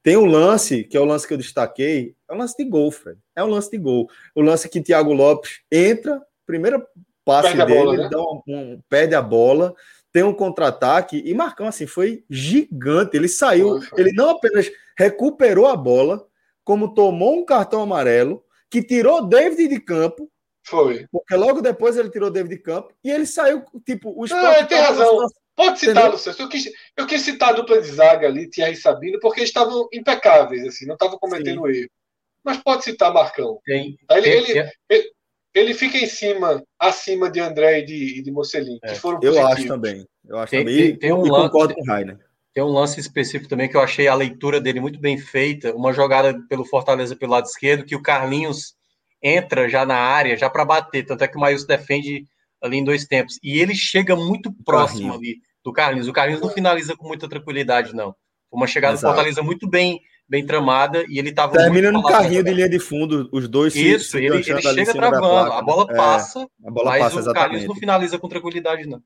Tem 0.02 0.16
um 0.16 0.26
lance, 0.26 0.84
que 0.84 0.96
é 0.96 1.00
o 1.00 1.04
lance 1.04 1.26
que 1.26 1.34
eu 1.34 1.38
destaquei, 1.38 2.14
é 2.28 2.34
um 2.34 2.38
lance 2.38 2.56
de 2.56 2.64
gol, 2.64 2.92
Fred. 2.92 3.18
É 3.34 3.42
um 3.42 3.48
lance 3.48 3.70
de 3.70 3.78
gol. 3.78 4.08
O 4.36 4.40
lance 4.40 4.68
que 4.68 4.80
Thiago 4.80 5.12
Lopes 5.12 5.62
entra, 5.70 6.22
primeiro 6.46 6.86
passe 7.24 7.48
perde 7.48 7.66
dele, 7.66 7.84
bola, 7.84 7.96
né? 7.96 8.08
dá 8.08 8.20
um, 8.20 8.42
um, 8.46 8.80
perde 8.88 9.16
a 9.16 9.22
bola, 9.22 9.74
tem 10.12 10.22
um 10.22 10.32
contra-ataque, 10.32 11.20
e 11.26 11.34
Marcão, 11.34 11.66
assim, 11.66 11.86
foi 11.86 12.24
gigante. 12.30 13.16
Ele 13.16 13.26
saiu, 13.26 13.80
ele 13.96 14.12
não 14.12 14.30
apenas 14.30 14.70
recuperou 14.96 15.66
a 15.66 15.76
bola, 15.76 16.24
como 16.62 16.94
tomou 16.94 17.36
um 17.36 17.44
cartão 17.44 17.82
amarelo, 17.82 18.45
que 18.70 18.82
tirou 18.82 19.26
David 19.26 19.68
de 19.68 19.80
campo. 19.80 20.30
Foi. 20.64 21.06
Porque 21.12 21.34
logo 21.36 21.60
depois 21.60 21.96
ele 21.96 22.10
tirou 22.10 22.30
David 22.30 22.56
de 22.56 22.62
campo 22.62 22.92
e 23.02 23.10
ele 23.10 23.26
saiu, 23.26 23.64
tipo, 23.84 24.10
o 24.10 24.26
Não, 24.26 24.52
ele 24.52 24.66
tem 24.66 24.78
razão. 24.78 25.26
Pode 25.56 25.80
citar, 25.80 26.10
Luciano. 26.10 26.38
Eu 26.38 26.48
quis, 26.50 26.70
eu 26.96 27.06
quis 27.06 27.22
citar 27.22 27.48
a 27.48 27.52
dupla 27.52 27.80
de 27.80 27.88
zaga 27.88 28.26
ali, 28.26 28.48
Thierry 28.50 28.74
e 28.74 28.76
Sabino, 28.76 29.18
porque 29.20 29.40
eles 29.40 29.48
estavam 29.48 29.88
impecáveis, 29.90 30.66
assim, 30.66 30.84
não 30.84 30.94
estavam 30.94 31.18
cometendo 31.18 31.66
Sim. 31.66 31.78
erro. 31.78 31.90
Mas 32.44 32.58
pode 32.58 32.84
citar 32.84 33.12
Marcão. 33.12 33.58
Tem, 33.64 33.98
ele, 34.10 34.22
tem, 34.22 34.32
ele, 34.32 34.46
tem. 34.52 34.72
ele, 34.90 35.10
ele, 35.54 35.74
fica 35.74 35.96
em 35.96 36.06
cima, 36.06 36.62
acima 36.78 37.30
de 37.30 37.40
André 37.40 37.80
e 37.80 37.84
de, 37.86 38.22
de 38.22 38.30
Mocelin, 38.30 38.78
é, 38.84 38.92
que 38.92 39.00
foram 39.00 39.18
Eu 39.22 39.46
acho 39.46 39.66
também. 39.66 40.06
Eu 40.28 40.38
acho 40.38 40.50
tem, 40.50 40.60
também. 40.60 40.76
Tem, 40.76 40.98
tem 40.98 41.12
um 41.12 41.22
lance, 41.22 41.46
concordo 41.46 41.74
com 41.74 41.80
o 41.80 41.86
Rainer. 41.86 42.18
Tem 42.56 42.64
um 42.64 42.72
lance 42.72 42.98
específico 42.98 43.50
também 43.50 43.68
que 43.68 43.76
eu 43.76 43.82
achei 43.82 44.08
a 44.08 44.14
leitura 44.14 44.58
dele 44.58 44.80
muito 44.80 44.98
bem 44.98 45.18
feita. 45.18 45.74
Uma 45.74 45.92
jogada 45.92 46.40
pelo 46.48 46.64
Fortaleza 46.64 47.14
pelo 47.14 47.32
lado 47.32 47.44
esquerdo, 47.44 47.84
que 47.84 47.94
o 47.94 48.00
Carlinhos 48.00 48.74
entra 49.22 49.68
já 49.68 49.84
na 49.84 49.98
área, 49.98 50.38
já 50.38 50.48
para 50.48 50.64
bater. 50.64 51.04
Tanto 51.04 51.22
é 51.22 51.28
que 51.28 51.36
o 51.36 51.40
Maílson 51.40 51.66
defende 51.66 52.24
ali 52.62 52.78
em 52.78 52.84
dois 52.84 53.04
tempos. 53.04 53.38
E 53.42 53.58
ele 53.58 53.74
chega 53.74 54.16
muito 54.16 54.50
próximo 54.64 55.10
Carlinhos. 55.10 55.16
ali 55.16 55.36
do 55.62 55.70
Carlinhos. 55.70 56.08
O 56.08 56.14
Carlinhos 56.14 56.40
não 56.40 56.48
finaliza 56.48 56.96
com 56.96 57.06
muita 57.06 57.28
tranquilidade, 57.28 57.94
não. 57.94 58.16
Uma 58.50 58.66
chegada 58.66 58.96
do 58.96 59.02
Fortaleza 59.02 59.42
muito 59.42 59.68
bem 59.68 60.00
bem 60.26 60.44
tramada 60.44 61.04
e 61.10 61.18
ele 61.18 61.28
estava 61.28 61.52
termina 61.52 61.92
no 61.92 62.02
carrinho 62.02 62.42
de 62.42 62.52
linha 62.52 62.68
de 62.68 62.80
fundo 62.80 63.28
os 63.30 63.46
dois 63.46 63.76
isso 63.76 64.10
se, 64.10 64.16
ele, 64.16 64.38
ele 64.38 64.42
chega 64.42 64.92
travando 64.92 65.24
a 65.24 65.62
bola 65.62 65.86
passa 65.86 66.40
é, 66.40 66.66
a 66.66 66.70
bola 66.72 66.90
mas 66.90 67.14
passa, 67.14 67.30
o 67.30 67.32
Carlinhos 67.32 67.64
não 67.66 67.76
finaliza 67.76 68.18
com 68.18 68.28
tranquilidade 68.28 68.88
não 68.88 69.00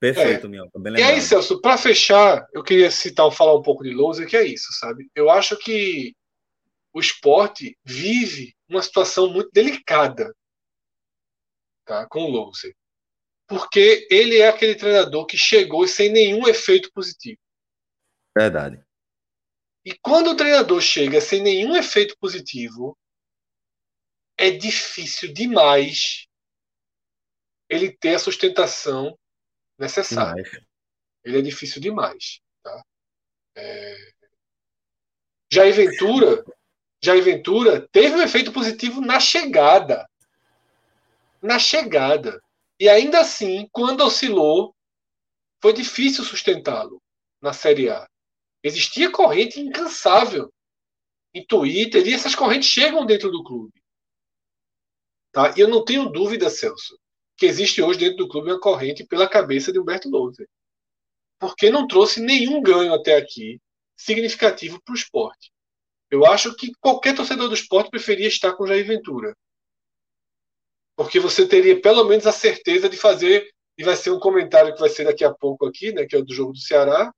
Perfeito, 0.00 0.46
é. 0.46 0.48
Minhoca. 0.48 0.78
Bem 0.78 0.94
e 0.96 1.02
aí, 1.02 1.20
Celso, 1.20 1.60
para 1.60 1.76
fechar, 1.76 2.48
eu 2.54 2.64
queria 2.64 2.90
citar, 2.90 3.30
falar 3.30 3.54
um 3.54 3.62
pouco 3.62 3.84
de 3.84 3.92
Lousa, 3.92 4.24
que 4.24 4.36
é 4.36 4.44
isso, 4.44 4.72
sabe? 4.72 5.10
Eu 5.14 5.28
acho 5.28 5.58
que 5.58 6.16
o 6.92 6.98
esporte 6.98 7.78
vive 7.84 8.56
uma 8.66 8.82
situação 8.82 9.30
muito 9.30 9.50
delicada 9.52 10.34
tá, 11.84 12.06
com 12.08 12.24
o 12.24 12.30
Lousa. 12.30 12.72
Porque 13.46 14.08
ele 14.10 14.38
é 14.38 14.48
aquele 14.48 14.74
treinador 14.74 15.26
que 15.26 15.36
chegou 15.36 15.86
sem 15.86 16.10
nenhum 16.10 16.48
efeito 16.48 16.90
positivo. 16.92 17.38
Verdade. 18.36 18.82
E 19.84 19.94
quando 19.98 20.30
o 20.30 20.36
treinador 20.36 20.80
chega 20.80 21.20
sem 21.20 21.42
nenhum 21.42 21.76
efeito 21.76 22.16
positivo, 22.18 22.96
é 24.38 24.50
difícil 24.50 25.32
demais 25.32 26.26
ele 27.68 27.92
ter 27.92 28.14
a 28.14 28.18
sustentação 28.18 29.18
necessário. 29.80 30.44
Demais. 30.44 30.66
Ele 31.24 31.38
é 31.38 31.42
difícil 31.42 31.80
demais. 31.80 32.40
Tá? 32.62 32.84
É... 33.56 34.12
Jair 35.52 35.74
Ventura, 35.74 36.44
Jair 37.02 37.24
Ventura 37.24 37.88
teve 37.90 38.14
um 38.14 38.22
efeito 38.22 38.52
positivo 38.52 39.00
na 39.00 39.18
chegada. 39.18 40.08
na 41.42 41.58
chegada. 41.58 42.40
E 42.78 42.88
ainda 42.88 43.20
assim, 43.20 43.68
quando 43.72 44.02
oscilou, 44.02 44.74
foi 45.60 45.72
difícil 45.72 46.24
sustentá-lo 46.24 47.02
na 47.40 47.52
Série 47.52 47.88
A. 47.88 48.08
Existia 48.62 49.10
corrente 49.10 49.60
incansável 49.60 50.52
em 51.32 51.44
Twitter 51.46 52.06
e 52.06 52.12
essas 52.12 52.34
correntes 52.34 52.68
chegam 52.68 53.06
dentro 53.06 53.30
do 53.30 53.42
clube. 53.42 53.82
Tá? 55.32 55.54
E 55.56 55.60
eu 55.60 55.68
não 55.68 55.84
tenho 55.84 56.10
dúvida, 56.10 56.50
Celso, 56.50 56.98
que 57.40 57.46
existe 57.46 57.80
hoje 57.80 57.98
dentro 57.98 58.18
do 58.18 58.28
clube 58.28 58.50
uma 58.50 58.60
corrente 58.60 59.02
pela 59.02 59.26
cabeça 59.26 59.72
de 59.72 59.80
Humberto 59.80 60.10
Louser. 60.10 60.46
Porque 61.38 61.70
não 61.70 61.86
trouxe 61.86 62.20
nenhum 62.20 62.60
ganho 62.60 62.92
até 62.92 63.16
aqui 63.16 63.58
significativo 63.96 64.78
para 64.84 64.92
o 64.92 64.96
esporte. 64.96 65.50
Eu 66.10 66.26
acho 66.26 66.54
que 66.54 66.70
qualquer 66.78 67.16
torcedor 67.16 67.48
do 67.48 67.54
esporte 67.54 67.88
preferia 67.88 68.28
estar 68.28 68.52
com 68.52 68.66
Jair 68.66 68.86
Ventura. 68.86 69.34
Porque 70.94 71.18
você 71.18 71.48
teria 71.48 71.80
pelo 71.80 72.04
menos 72.04 72.26
a 72.26 72.32
certeza 72.32 72.90
de 72.90 72.98
fazer, 72.98 73.50
e 73.78 73.82
vai 73.82 73.96
ser 73.96 74.10
um 74.10 74.20
comentário 74.20 74.74
que 74.74 74.80
vai 74.80 74.90
ser 74.90 75.04
daqui 75.04 75.24
a 75.24 75.32
pouco 75.32 75.66
aqui, 75.66 75.92
né, 75.92 76.04
que 76.04 76.14
é 76.14 76.18
o 76.18 76.24
do 76.24 76.34
jogo 76.34 76.52
do 76.52 76.58
Ceará, 76.58 77.10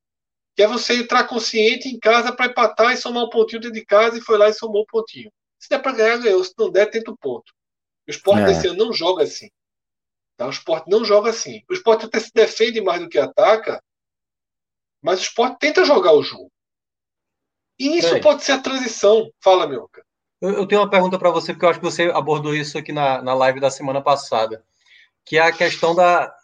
que 0.55 0.63
é 0.63 0.69
você 0.69 0.99
entrar 0.99 1.27
consciente 1.27 1.89
em 1.89 1.99
casa 1.99 2.33
para 2.33 2.47
empatar 2.47 2.93
e 2.93 2.97
somar 2.97 3.25
um 3.25 3.29
pontinho 3.29 3.61
dentro 3.61 3.75
de 3.75 3.85
casa 3.85 4.19
e 4.19 4.21
foi 4.21 4.39
lá 4.39 4.49
e 4.49 4.55
somou 4.55 4.83
um 4.83 4.87
pontinho. 4.87 5.33
Se 5.59 5.69
der 5.69 5.83
para 5.83 5.97
ganhar, 5.97 6.19
ganhou. 6.19 6.45
Se 6.45 6.53
não 6.57 6.71
der, 6.71 6.87
tenta 6.87 7.11
o 7.11 7.17
ponto. 7.17 7.53
O 8.07 8.11
esporte 8.11 8.43
é. 8.43 8.47
desse 8.47 8.69
ano 8.69 8.85
não 8.85 8.93
joga 8.93 9.25
assim. 9.25 9.49
Tá? 10.43 10.47
O 10.47 10.51
esporte 10.51 10.91
não 10.91 11.05
joga 11.05 11.31
assim. 11.31 11.63
O 11.71 11.73
esporte 11.73 12.07
até 12.07 12.19
se 12.19 12.33
defende 12.35 12.81
mais 12.81 13.01
do 13.01 13.09
que 13.09 13.19
ataca, 13.19 13.83
mas 15.01 15.21
o 15.21 15.23
esporte 15.23 15.59
tenta 15.61 15.85
jogar 15.85 16.13
o 16.13 16.23
jogo. 16.23 16.51
E 17.79 17.99
isso 17.99 18.17
é. 18.17 18.21
pode 18.21 18.43
ser 18.43 18.53
a 18.53 18.61
transição. 18.61 19.31
Fala, 19.41 19.67
meu. 19.67 19.89
Eu, 20.41 20.51
eu 20.51 20.67
tenho 20.67 20.81
uma 20.81 20.91
pergunta 20.91 21.19
para 21.19 21.31
você, 21.31 21.53
porque 21.53 21.65
eu 21.65 21.71
acho 21.71 21.79
que 21.79 21.85
você 21.85 22.11
abordou 22.11 22.55
isso 22.55 22.77
aqui 22.77 22.93
na, 22.93 23.23
na 23.23 23.35
live 23.35 23.61
da 23.61 23.71
semana 23.71 24.03
passada, 24.03 24.65
que 25.25 25.39
é 25.39 25.43
a 25.43 25.53
questão 25.53 25.95
da. 25.95 26.35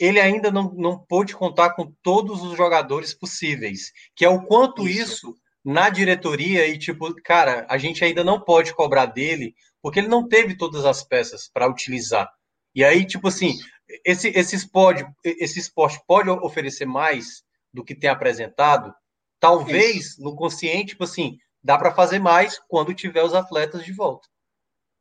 Ele 0.00 0.20
ainda 0.20 0.50
não, 0.50 0.72
não 0.74 0.98
pôde 0.98 1.34
contar 1.34 1.70
com 1.70 1.92
todos 2.02 2.42
os 2.42 2.56
jogadores 2.56 3.12
possíveis, 3.12 3.92
que 4.14 4.24
é 4.24 4.28
o 4.28 4.42
quanto 4.42 4.86
isso, 4.86 5.30
isso 5.30 5.36
na 5.64 5.90
diretoria 5.90 6.66
e 6.66 6.78
tipo, 6.78 7.12
cara, 7.22 7.66
a 7.68 7.76
gente 7.76 8.04
ainda 8.04 8.22
não 8.22 8.40
pode 8.40 8.74
cobrar 8.74 9.06
dele 9.06 9.54
porque 9.82 9.98
ele 9.98 10.08
não 10.08 10.26
teve 10.26 10.56
todas 10.56 10.84
as 10.84 11.02
peças 11.02 11.48
para 11.52 11.68
utilizar. 11.68 12.30
E 12.76 12.84
aí, 12.84 13.06
tipo 13.06 13.28
assim, 13.28 13.58
esse, 14.04 14.28
esse, 14.28 14.54
esporte, 14.54 15.02
esse 15.24 15.58
esporte 15.58 15.98
pode 16.06 16.28
oferecer 16.28 16.84
mais 16.84 17.42
do 17.72 17.82
que 17.82 17.94
tem 17.94 18.10
apresentado? 18.10 18.94
Talvez 19.40 20.10
Isso. 20.10 20.22
no 20.22 20.36
consciente, 20.36 20.88
tipo 20.88 21.04
assim, 21.04 21.38
dá 21.64 21.78
para 21.78 21.94
fazer 21.94 22.18
mais 22.18 22.60
quando 22.68 22.94
tiver 22.94 23.22
os 23.22 23.32
atletas 23.32 23.82
de 23.82 23.94
volta. 23.94 24.28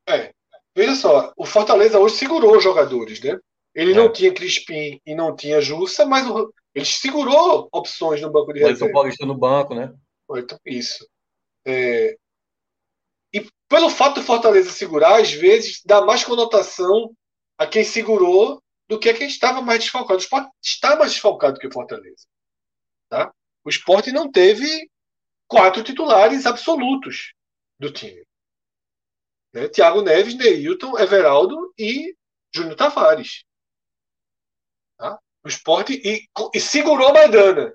É. 0.08 0.34
Veja 0.74 0.96
só, 0.96 1.34
o 1.36 1.46
Fortaleza 1.46 2.00
hoje 2.00 2.16
segurou 2.16 2.56
os 2.56 2.64
jogadores, 2.64 3.20
né? 3.22 3.38
Ele 3.74 3.92
é. 3.92 3.96
não 3.96 4.12
tinha 4.12 4.34
Crispim 4.34 5.02
e 5.06 5.14
não 5.14 5.36
tinha 5.36 5.60
Jussa, 5.60 6.06
mas 6.06 6.26
o, 6.30 6.54
ele 6.74 6.86
segurou 6.86 7.68
opções 7.74 8.22
no 8.22 8.32
banco 8.32 8.54
de 8.54 8.60
reserva. 8.60 8.86
O 8.86 8.92
Paulista 8.94 9.26
no 9.26 9.38
banco, 9.38 9.76
né? 9.76 9.94
Isso. 10.66 11.06
É... 11.68 12.16
E 13.34 13.46
pelo 13.68 13.90
fato 13.90 14.22
do 14.22 14.26
Fortaleza 14.26 14.70
segurar, 14.70 15.20
às 15.20 15.34
vezes 15.34 15.82
dá 15.86 16.02
mais 16.02 16.24
conotação 16.24 17.14
a 17.58 17.68
quem 17.68 17.84
segurou 17.84 18.62
do 18.88 19.00
que 19.00 19.10
a 19.10 19.14
quem 19.14 19.28
estava 19.28 19.62
mais 19.62 19.80
desfalcado. 19.80 20.20
O 20.20 20.22
esporte 20.22 20.52
está 20.62 20.96
mais 20.96 21.12
desfalcado 21.12 21.60
que 21.60 21.68
o 21.68 21.72
Fortaleza. 21.72 22.28
Tá? 23.10 23.34
O 23.64 23.70
esporte 23.70 24.12
não 24.12 24.32
teve 24.32 24.90
quatro 25.48 25.84
titulares 25.84 26.46
absolutos 26.46 27.34
do 27.80 27.92
time. 27.92 28.26
Né? 29.54 29.68
Thiago 29.70 30.02
Neves, 30.02 30.36
Neilton, 30.36 31.00
Everaldo 31.00 31.74
e 31.78 32.16
Júnior 32.54 32.76
Tavares. 32.76 33.44
Tá? 34.98 35.20
O 35.44 35.48
esporte 35.48 36.02
e, 36.04 36.28
e 36.54 36.60
segurou 36.60 37.14
Maidana, 37.14 37.74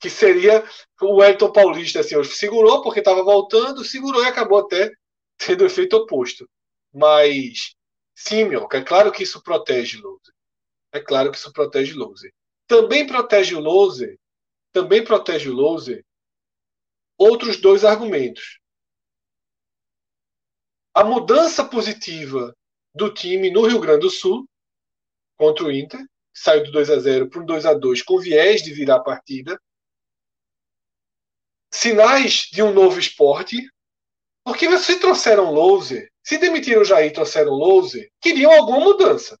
que 0.00 0.10
seria 0.10 0.64
o 1.00 1.22
Elton 1.22 1.52
Paulista. 1.52 2.00
Assim, 2.00 2.22
segurou 2.24 2.82
porque 2.82 3.00
estava 3.00 3.22
voltando, 3.22 3.84
segurou 3.84 4.24
e 4.24 4.28
acabou 4.28 4.58
até 4.58 4.90
tendo 5.38 5.64
efeito 5.64 5.96
oposto. 5.96 6.48
Mas, 6.92 7.74
sim, 8.20 8.44
meu, 8.44 8.68
é 8.72 8.82
claro 8.82 9.10
que 9.10 9.22
isso 9.22 9.42
protege 9.42 9.98
o 9.98 10.02
loser. 10.02 10.34
É 10.92 11.00
claro 11.00 11.30
que 11.30 11.38
isso 11.38 11.52
protege 11.52 11.94
o 11.94 11.98
loser. 11.98 12.32
Também 12.66 13.06
protege 13.06 13.54
o 13.54 13.60
loser, 13.60 14.18
também 14.72 15.02
protege 15.04 15.48
o 15.48 15.54
loser 15.54 16.04
outros 17.18 17.60
dois 17.60 17.84
argumentos. 17.84 18.58
A 20.94 21.04
mudança 21.04 21.64
positiva 21.64 22.56
do 22.94 23.12
time 23.12 23.50
no 23.50 23.66
Rio 23.66 23.80
Grande 23.80 24.00
do 24.00 24.10
Sul 24.10 24.48
contra 25.40 25.64
o 25.64 25.72
Inter, 25.72 26.00
saiu 26.34 26.64
do 26.64 26.70
2 26.70 26.90
a 26.90 26.98
0 26.98 27.30
para 27.30 27.40
um 27.40 27.46
2 27.46 27.64
a 27.64 27.72
2 27.72 28.02
com 28.02 28.18
viés 28.18 28.62
de 28.62 28.74
virar 28.74 28.96
a 28.96 29.02
partida. 29.02 29.58
Sinais 31.72 32.48
de 32.52 32.62
um 32.62 32.74
novo 32.74 32.98
esporte, 32.98 33.56
porque 34.44 34.76
se 34.76 35.00
trouxeram 35.00 35.50
loser, 35.50 36.09
se 36.22 36.38
demitiram 36.38 36.82
o 36.82 36.84
Jair 36.84 37.10
e 37.10 37.12
trouxeram 37.12 37.52
loser, 37.52 38.10
queriam 38.20 38.52
alguma 38.52 38.80
mudança. 38.80 39.38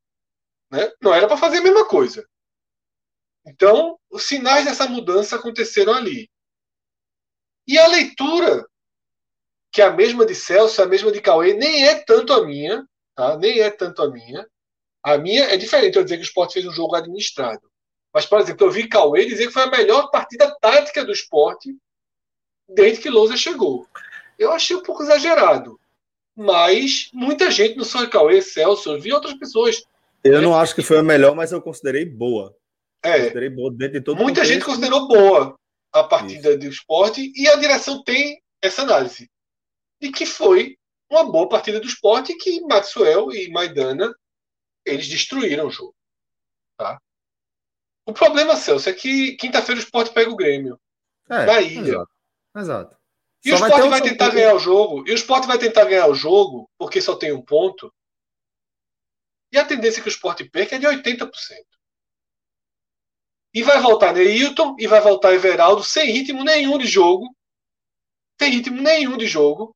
Né? 0.70 0.90
Não 1.00 1.14
era 1.14 1.26
para 1.26 1.36
fazer 1.36 1.58
a 1.58 1.62
mesma 1.62 1.86
coisa. 1.86 2.26
Então, 3.44 3.98
os 4.10 4.24
sinais 4.24 4.64
dessa 4.64 4.86
mudança 4.86 5.36
aconteceram 5.36 5.94
ali. 5.94 6.30
E 7.66 7.78
a 7.78 7.86
leitura, 7.86 8.66
que 9.72 9.80
é 9.82 9.84
a 9.84 9.92
mesma 9.92 10.26
de 10.26 10.34
Celso, 10.34 10.82
a 10.82 10.86
mesma 10.86 11.12
de 11.12 11.20
Cauê, 11.20 11.54
nem 11.54 11.86
é 11.86 12.02
tanto 12.02 12.32
a 12.32 12.44
minha, 12.44 12.86
tá? 13.14 13.36
nem 13.36 13.60
é 13.60 13.70
tanto 13.70 14.02
a 14.02 14.10
minha. 14.10 14.46
A 15.02 15.16
minha 15.16 15.44
é 15.44 15.56
diferente 15.56 15.96
eu 15.96 16.04
dizer 16.04 16.16
que 16.16 16.22
o 16.22 16.24
esporte 16.24 16.54
fez 16.54 16.66
um 16.66 16.72
jogo 16.72 16.94
administrado. 16.94 17.70
Mas, 18.12 18.26
por 18.26 18.40
exemplo, 18.40 18.66
eu 18.66 18.70
vi 18.70 18.88
Cauê 18.88 19.24
dizer 19.24 19.46
que 19.46 19.52
foi 19.52 19.62
a 19.62 19.70
melhor 19.70 20.10
partida 20.10 20.54
tática 20.60 21.04
do 21.04 21.12
esporte 21.12 21.74
desde 22.68 23.02
que 23.02 23.10
Lousa 23.10 23.36
chegou. 23.36 23.86
Eu 24.38 24.52
achei 24.52 24.76
um 24.76 24.82
pouco 24.82 25.02
exagerado. 25.02 25.80
Mas 26.40 27.10
muita 27.12 27.50
gente, 27.50 27.76
não 27.76 27.84
só 27.84 28.06
Cauê, 28.08 28.40
Celso, 28.40 28.92
eu 28.92 28.98
vi 28.98 29.12
outras 29.12 29.34
pessoas. 29.34 29.84
Eu 30.24 30.40
não 30.40 30.58
acho 30.58 30.74
que 30.74 30.80
foi 30.82 30.96
a 30.96 31.02
melhor, 31.02 31.34
mas 31.36 31.52
eu 31.52 31.60
considerei 31.60 32.06
boa. 32.06 32.56
É. 33.02 33.24
Considerei 33.24 33.50
boa 33.50 33.70
dentro 33.70 33.98
de 33.98 34.00
todo 34.00 34.22
Muita 34.22 34.42
gente 34.42 34.64
considerou 34.64 35.06
boa 35.06 35.54
a 35.92 36.02
partida 36.02 36.48
Isso. 36.48 36.58
do 36.58 36.66
esporte 36.66 37.30
e 37.36 37.46
a 37.46 37.56
direção 37.56 38.02
tem 38.02 38.42
essa 38.62 38.80
análise 38.80 39.30
de 40.00 40.10
que 40.10 40.24
foi 40.24 40.78
uma 41.10 41.30
boa 41.30 41.46
partida 41.46 41.78
do 41.78 41.86
esporte 41.86 42.34
que 42.34 42.62
Maxwell 42.62 43.30
e 43.32 43.50
Maidana 43.50 44.14
eles 44.86 45.08
destruíram 45.08 45.66
o 45.66 45.70
jogo. 45.70 45.94
Tá? 46.78 46.98
O 48.06 48.14
problema, 48.14 48.56
Celso, 48.56 48.88
é 48.88 48.94
que 48.94 49.36
quinta-feira 49.36 49.78
o 49.78 49.84
esporte 49.84 50.14
pega 50.14 50.30
o 50.30 50.36
Grêmio. 50.36 50.80
É, 51.28 51.62
ilha. 51.62 51.80
Exato. 51.90 52.10
exato. 52.56 52.99
E 53.44 53.50
só 53.50 53.54
o 53.56 53.66
esporte 53.66 53.88
vai, 53.88 54.00
vai 54.00 54.02
tentar 54.02 54.30
ganhar 54.30 54.54
o 54.54 54.58
jogo. 54.58 55.08
E 55.08 55.12
o 55.12 55.14
esporte 55.14 55.46
vai 55.46 55.58
tentar 55.58 55.84
ganhar 55.84 56.06
o 56.06 56.14
jogo 56.14 56.70
porque 56.78 57.00
só 57.00 57.16
tem 57.16 57.32
um 57.32 57.42
ponto. 57.42 57.92
E 59.52 59.58
a 59.58 59.64
tendência 59.64 60.02
que 60.02 60.08
o 60.08 60.10
esporte 60.10 60.44
perca 60.44 60.76
é 60.76 60.78
de 60.78 60.86
80%. 60.86 61.30
E 63.52 63.62
vai 63.62 63.80
voltar 63.80 64.12
Neilton 64.12 64.76
e 64.78 64.86
vai 64.86 65.00
voltar 65.00 65.34
Everaldo 65.34 65.82
sem 65.82 66.12
ritmo 66.12 66.44
nenhum 66.44 66.78
de 66.78 66.86
jogo. 66.86 67.26
Sem 68.40 68.52
ritmo 68.52 68.80
nenhum 68.80 69.16
de 69.16 69.26
jogo. 69.26 69.74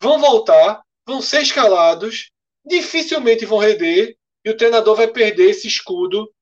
Vão 0.00 0.18
voltar, 0.20 0.82
vão 1.06 1.20
ser 1.20 1.42
escalados, 1.42 2.30
dificilmente 2.64 3.44
vão 3.44 3.58
render 3.58 4.16
e 4.44 4.50
o 4.50 4.56
treinador 4.56 4.96
vai 4.96 5.08
perder 5.08 5.50
esse 5.50 5.66
escudo 5.66 6.32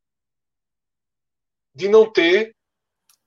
de 1.74 1.88
não 1.88 2.10
ter 2.10 2.54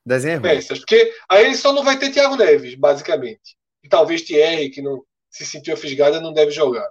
Desenho 0.06 0.42
peças. 0.42 0.80
Porque 0.80 1.14
aí 1.30 1.46
ele 1.46 1.56
só 1.56 1.72
não 1.72 1.84
vai 1.84 1.98
ter 1.98 2.12
Thiago 2.12 2.36
Neves, 2.36 2.76
basicamente. 2.76 3.58
E 3.84 3.90
talvez 3.90 4.22
Thierry, 4.22 4.70
que 4.70 4.82
não 4.82 5.04
se 5.30 5.46
sentiu 5.46 5.76
fisgada, 5.78 6.22
não 6.22 6.34
deve 6.34 6.52
jogar. 6.52 6.90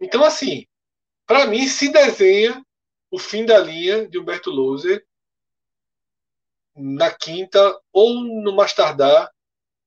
Então, 0.00 0.22
assim, 0.24 0.66
para 1.26 1.46
mim, 1.46 1.66
se 1.66 1.90
desenha 1.90 2.62
o 3.10 3.18
fim 3.18 3.44
da 3.44 3.58
linha 3.58 4.06
de 4.08 4.18
Humberto 4.18 4.50
Louser 4.50 5.04
na 6.76 7.10
quinta 7.10 7.80
ou 7.92 8.20
no 8.20 8.54
mais 8.54 8.72
tardar 8.74 9.30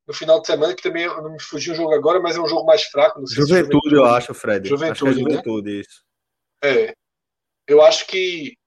no 0.07 0.13
final 0.13 0.41
de 0.41 0.47
semana, 0.47 0.73
que 0.73 0.81
também 0.81 1.05
não 1.05 1.31
me 1.31 1.39
fugiu 1.39 1.73
o 1.73 1.75
jogo 1.75 1.93
agora, 1.93 2.19
mas 2.19 2.35
é 2.35 2.41
um 2.41 2.47
jogo 2.47 2.65
mais 2.65 2.81
fraco. 2.85 3.21
Juventude, 3.27 3.47
juventude, 3.47 3.95
eu 3.95 4.05
acho, 4.05 4.33
Fred. 4.33 4.67
Juventude, 4.67 5.11
acho 5.11 5.19
é 5.19 5.21
juventude 5.21 5.71
né? 5.71 5.79
isso. 5.81 6.03
É. 6.63 6.93
Eu 7.67 7.83
acho 7.83 8.07
que, 8.07 8.57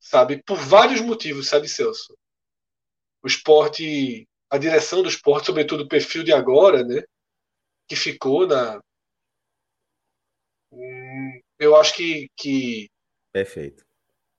sabe, 0.00 0.42
por 0.42 0.56
vários 0.56 1.00
motivos, 1.00 1.48
sabe, 1.48 1.68
Celso? 1.68 2.16
O 3.22 3.26
esporte, 3.26 4.26
a 4.48 4.56
direção 4.56 5.02
do 5.02 5.08
esporte, 5.08 5.46
sobretudo 5.46 5.84
o 5.84 5.88
perfil 5.88 6.24
de 6.24 6.32
agora, 6.32 6.82
né? 6.82 7.02
Que 7.86 7.94
ficou 7.94 8.46
na. 8.46 8.80
Hum, 10.72 11.40
eu 11.58 11.76
acho 11.76 11.94
que, 11.94 12.28
que 12.36 12.88
Perfeito. 13.32 13.84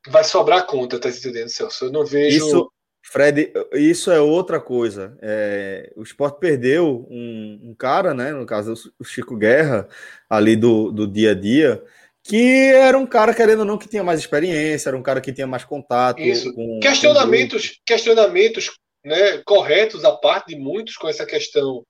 Vai 0.08 0.24
sobrar 0.24 0.66
conta, 0.66 1.00
tá 1.00 1.10
entendendo, 1.10 1.50
Celso? 1.50 1.86
Eu 1.86 1.92
não 1.92 2.06
vejo. 2.06 2.38
Isso, 2.38 2.72
Fred, 3.04 3.54
isso 3.74 4.12
é 4.12 4.20
outra 4.20 4.60
coisa. 4.60 5.18
É, 5.22 5.94
o 5.96 6.02
esporte 6.02 6.40
perdeu 6.40 7.06
um, 7.10 7.60
um, 7.70 7.76
cara, 7.76 8.14
né? 8.14 8.32
No 8.32 8.46
caso, 8.46 8.74
o 9.00 9.04
Chico 9.04 9.38
Guerra, 9.38 9.88
ali 10.30 10.56
do, 10.56 10.92
do 10.92 11.08
dia 11.08 11.32
a 11.32 11.36
dia, 11.36 11.84
que 12.24 12.72
era 12.74 12.98
um 12.98 13.06
cara, 13.06 13.34
querendo 13.34 13.60
ou 13.60 13.66
não, 13.66 13.78
que 13.78 13.88
tinha 13.88 14.04
mais 14.04 14.20
experiência, 14.20 14.90
era 14.90 14.98
um 14.98 15.04
cara 15.04 15.22
que 15.22 15.34
tinha 15.34 15.48
mais 15.48 15.64
contato. 15.64 16.22
Isso. 16.22 16.54
Com, 16.54 16.80
questionamentos, 16.80 17.70
com 17.70 17.76
questionamentos 17.86 18.72
né, 19.04 19.40
corretos 19.40 20.06
a 20.06 20.16
parte 20.16 20.50
de 20.50 20.56
muitos 20.56 20.96
com 20.96 21.08
essa 21.08 21.26
questão. 21.26 21.84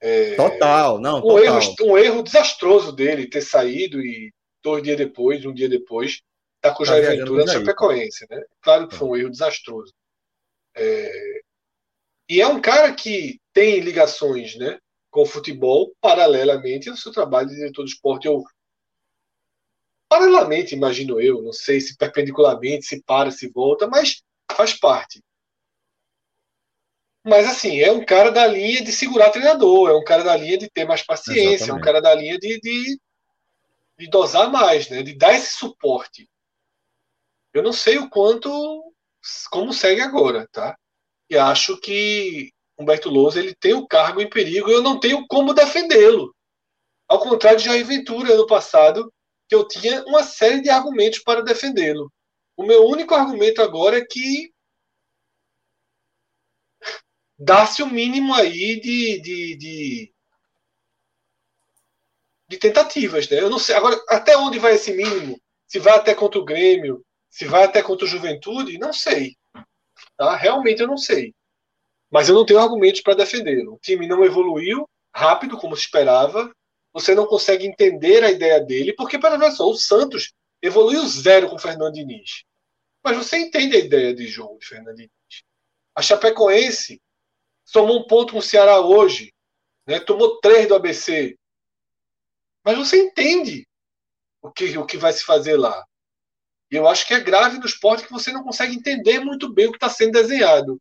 É, 0.00 0.34
total, 0.34 0.98
não. 1.00 1.18
Um, 1.18 1.22
total. 1.22 1.44
Erro, 1.44 1.74
um 1.82 1.98
erro 1.98 2.22
desastroso 2.22 2.92
dele 2.92 3.28
ter 3.28 3.42
saído 3.42 4.00
e 4.00 4.32
dois 4.62 4.82
dias 4.82 4.96
depois, 4.96 5.44
um 5.44 5.54
dia 5.54 5.68
depois, 5.68 6.20
tá 6.60 6.74
com 6.74 6.82
o 6.82 6.86
tá 6.86 7.00
Jair 7.00 7.18
Ventura 7.18 7.44
na 7.44 7.52
Chapecoense. 7.52 8.26
Né? 8.28 8.42
Claro 8.60 8.88
que 8.88 8.96
foi 8.96 9.08
um 9.08 9.16
erro 9.16 9.30
desastroso. 9.30 9.92
É, 10.76 11.40
e 12.28 12.40
é 12.40 12.46
um 12.46 12.60
cara 12.60 12.92
que 12.92 13.38
tem 13.52 13.80
ligações 13.80 14.56
né, 14.56 14.78
com 15.10 15.22
o 15.22 15.26
futebol 15.26 15.92
paralelamente 16.00 16.88
ao 16.88 16.96
seu 16.96 17.12
trabalho 17.12 17.48
de 17.48 17.54
diretor 17.54 17.84
de 17.84 17.92
esporte. 17.92 18.26
Eu, 18.26 18.42
paralelamente, 20.14 20.76
imagino 20.76 21.20
eu, 21.20 21.42
não 21.42 21.52
sei 21.52 21.80
se 21.80 21.96
perpendicularmente, 21.96 22.86
se 22.86 23.02
para, 23.02 23.32
se 23.32 23.48
volta, 23.48 23.88
mas 23.88 24.22
faz 24.52 24.72
parte. 24.72 25.20
Mas 27.26 27.48
assim, 27.48 27.80
é 27.80 27.90
um 27.90 28.04
cara 28.04 28.30
da 28.30 28.46
linha 28.46 28.84
de 28.84 28.92
segurar 28.92 29.30
treinador, 29.30 29.90
é 29.90 29.94
um 29.94 30.04
cara 30.04 30.22
da 30.22 30.36
linha 30.36 30.56
de 30.56 30.70
ter 30.70 30.84
mais 30.84 31.02
paciência, 31.02 31.64
Exatamente. 31.64 31.70
é 31.70 31.74
um 31.74 31.80
cara 31.80 32.00
da 32.00 32.14
linha 32.14 32.38
de, 32.38 32.60
de, 32.60 33.00
de, 33.98 34.08
dosar 34.08 34.52
mais, 34.52 34.88
né? 34.88 35.02
de 35.02 35.14
dar 35.14 35.34
esse 35.34 35.54
suporte. 35.54 36.28
Eu 37.52 37.62
não 37.62 37.72
sei 37.72 37.98
o 37.98 38.08
quanto, 38.08 38.50
como 39.50 39.72
segue 39.72 40.00
agora, 40.00 40.46
tá? 40.52 40.76
E 41.28 41.36
acho 41.36 41.76
que 41.78 42.52
Humberto 42.78 43.08
Lousa 43.08 43.40
ele 43.40 43.54
tem 43.54 43.74
o 43.74 43.86
cargo 43.86 44.20
em 44.20 44.28
perigo 44.28 44.68
e 44.68 44.72
eu 44.72 44.82
não 44.82 45.00
tenho 45.00 45.26
como 45.26 45.54
defendê-lo. 45.54 46.32
Ao 47.08 47.18
contrário 47.18 47.58
de 47.58 47.64
Jair 47.64 47.84
Ventura, 47.84 48.34
ano 48.34 48.46
passado, 48.46 49.10
que 49.48 49.54
eu 49.54 49.66
tinha 49.66 50.04
uma 50.04 50.22
série 50.22 50.60
de 50.60 50.70
argumentos 50.70 51.20
para 51.20 51.42
defendê-lo. 51.42 52.12
O 52.56 52.64
meu 52.64 52.84
único 52.86 53.14
argumento 53.14 53.60
agora 53.62 53.98
é 53.98 54.04
que 54.04 54.52
dá-se 57.38 57.82
o 57.82 57.86
mínimo 57.86 58.32
aí 58.32 58.80
de, 58.80 59.20
de, 59.20 59.56
de, 59.56 60.14
de, 62.48 62.58
tentativas. 62.58 63.28
Né? 63.28 63.40
Eu 63.40 63.50
não 63.50 63.58
sei. 63.58 63.74
Agora, 63.74 64.00
até 64.08 64.36
onde 64.36 64.58
vai 64.58 64.74
esse 64.74 64.92
mínimo? 64.92 65.40
Se 65.66 65.78
vai 65.78 65.94
até 65.94 66.14
contra 66.14 66.38
o 66.38 66.44
Grêmio, 66.44 67.04
se 67.28 67.44
vai 67.44 67.64
até 67.64 67.82
contra 67.82 68.04
o 68.04 68.08
Juventude, 68.08 68.78
não 68.78 68.92
sei. 68.92 69.36
Tá? 70.16 70.36
Realmente 70.36 70.80
eu 70.80 70.86
não 70.86 70.96
sei. 70.96 71.34
Mas 72.10 72.28
eu 72.28 72.34
não 72.34 72.46
tenho 72.46 72.60
argumentos 72.60 73.00
para 73.00 73.16
defendê-lo. 73.16 73.74
O 73.74 73.78
time 73.78 74.06
não 74.06 74.24
evoluiu 74.24 74.88
rápido 75.12 75.56
como 75.56 75.76
se 75.76 75.82
esperava. 75.82 76.54
Você 76.94 77.12
não 77.12 77.26
consegue 77.26 77.66
entender 77.66 78.22
a 78.22 78.30
ideia 78.30 78.60
dele, 78.60 78.94
porque, 78.94 79.18
para 79.18 79.36
ver 79.36 79.50
só, 79.50 79.68
o 79.68 79.74
Santos 79.74 80.32
evoluiu 80.62 81.04
zero 81.06 81.50
com 81.50 81.56
o 81.56 81.58
Fernando 81.58 81.92
Diniz. 81.92 82.44
Mas 83.02 83.16
você 83.16 83.36
entende 83.36 83.76
a 83.76 83.80
ideia 83.80 84.14
de 84.14 84.28
jogo 84.28 84.58
de 84.60 84.66
Fernando 84.66 84.94
Diniz. 84.94 85.10
A 85.92 86.00
Chapecoense 86.00 87.02
somou 87.64 87.98
um 87.98 88.06
ponto 88.06 88.32
com 88.32 88.38
o 88.38 88.42
Ceará 88.42 88.80
hoje, 88.80 89.34
né? 89.86 89.98
tomou 89.98 90.38
três 90.38 90.68
do 90.68 90.76
ABC. 90.76 91.36
Mas 92.64 92.78
você 92.78 93.02
entende 93.02 93.66
o 94.40 94.52
que, 94.52 94.78
o 94.78 94.86
que 94.86 94.96
vai 94.96 95.12
se 95.12 95.24
fazer 95.24 95.56
lá. 95.56 95.84
E 96.70 96.76
eu 96.76 96.86
acho 96.86 97.06
que 97.06 97.14
é 97.14 97.20
grave 97.20 97.58
no 97.58 97.66
esporte 97.66 98.04
que 98.04 98.12
você 98.12 98.32
não 98.32 98.44
consegue 98.44 98.74
entender 98.74 99.18
muito 99.18 99.52
bem 99.52 99.66
o 99.66 99.72
que 99.72 99.76
está 99.76 99.88
sendo 99.88 100.12
desenhado. 100.12 100.80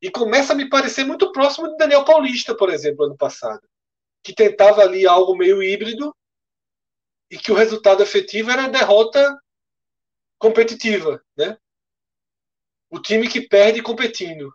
E 0.00 0.10
começa 0.10 0.52
a 0.52 0.56
me 0.56 0.68
parecer 0.68 1.04
muito 1.04 1.30
próximo 1.30 1.68
de 1.68 1.76
Daniel 1.76 2.04
Paulista, 2.04 2.54
por 2.56 2.68
exemplo, 2.68 3.04
ano 3.06 3.16
passado, 3.16 3.62
que 4.22 4.34
tentava 4.34 4.82
ali 4.82 5.06
algo 5.06 5.36
meio 5.36 5.62
híbrido 5.62 6.14
e 7.30 7.38
que 7.38 7.50
o 7.50 7.54
resultado 7.54 8.02
efetivo 8.02 8.50
era 8.50 8.64
a 8.64 8.68
derrota 8.68 9.40
competitiva, 10.38 11.22
né? 11.36 11.56
O 12.90 13.00
time 13.00 13.28
que 13.28 13.40
perde 13.48 13.82
competindo 13.82 14.52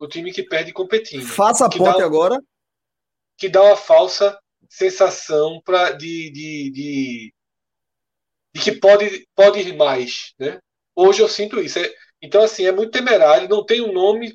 o 0.00 0.08
time 0.08 0.32
que 0.32 0.42
perde 0.42 0.72
competindo. 0.72 1.26
Faça 1.26 1.66
a 1.66 1.68
ponte 1.68 1.98
dá, 1.98 2.04
agora. 2.04 2.42
Que 3.36 3.48
dá 3.50 3.62
uma 3.62 3.76
falsa 3.76 4.40
sensação 4.68 5.60
pra, 5.62 5.92
de, 5.92 6.30
de, 6.30 6.70
de, 6.70 7.34
de, 8.54 8.60
que 8.62 8.72
pode, 8.72 9.28
pode 9.34 9.60
ir 9.60 9.76
mais. 9.76 10.34
Né? 10.38 10.58
Hoje 10.96 11.20
eu 11.20 11.28
sinto 11.28 11.60
isso. 11.60 11.78
É, 11.78 11.94
então, 12.22 12.42
assim, 12.42 12.64
é 12.64 12.72
muito 12.72 12.92
temerário, 12.92 13.48
não 13.48 13.64
tem 13.64 13.82
um 13.82 13.92
nome 13.92 14.34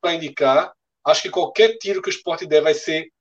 para 0.00 0.14
indicar. 0.14 0.74
Acho 1.06 1.22
que 1.22 1.30
qualquer 1.30 1.78
tiro 1.78 2.02
que 2.02 2.08
o 2.08 2.10
esporte 2.10 2.44
der 2.44 2.60
vai 2.60 2.74
ser 2.74 3.12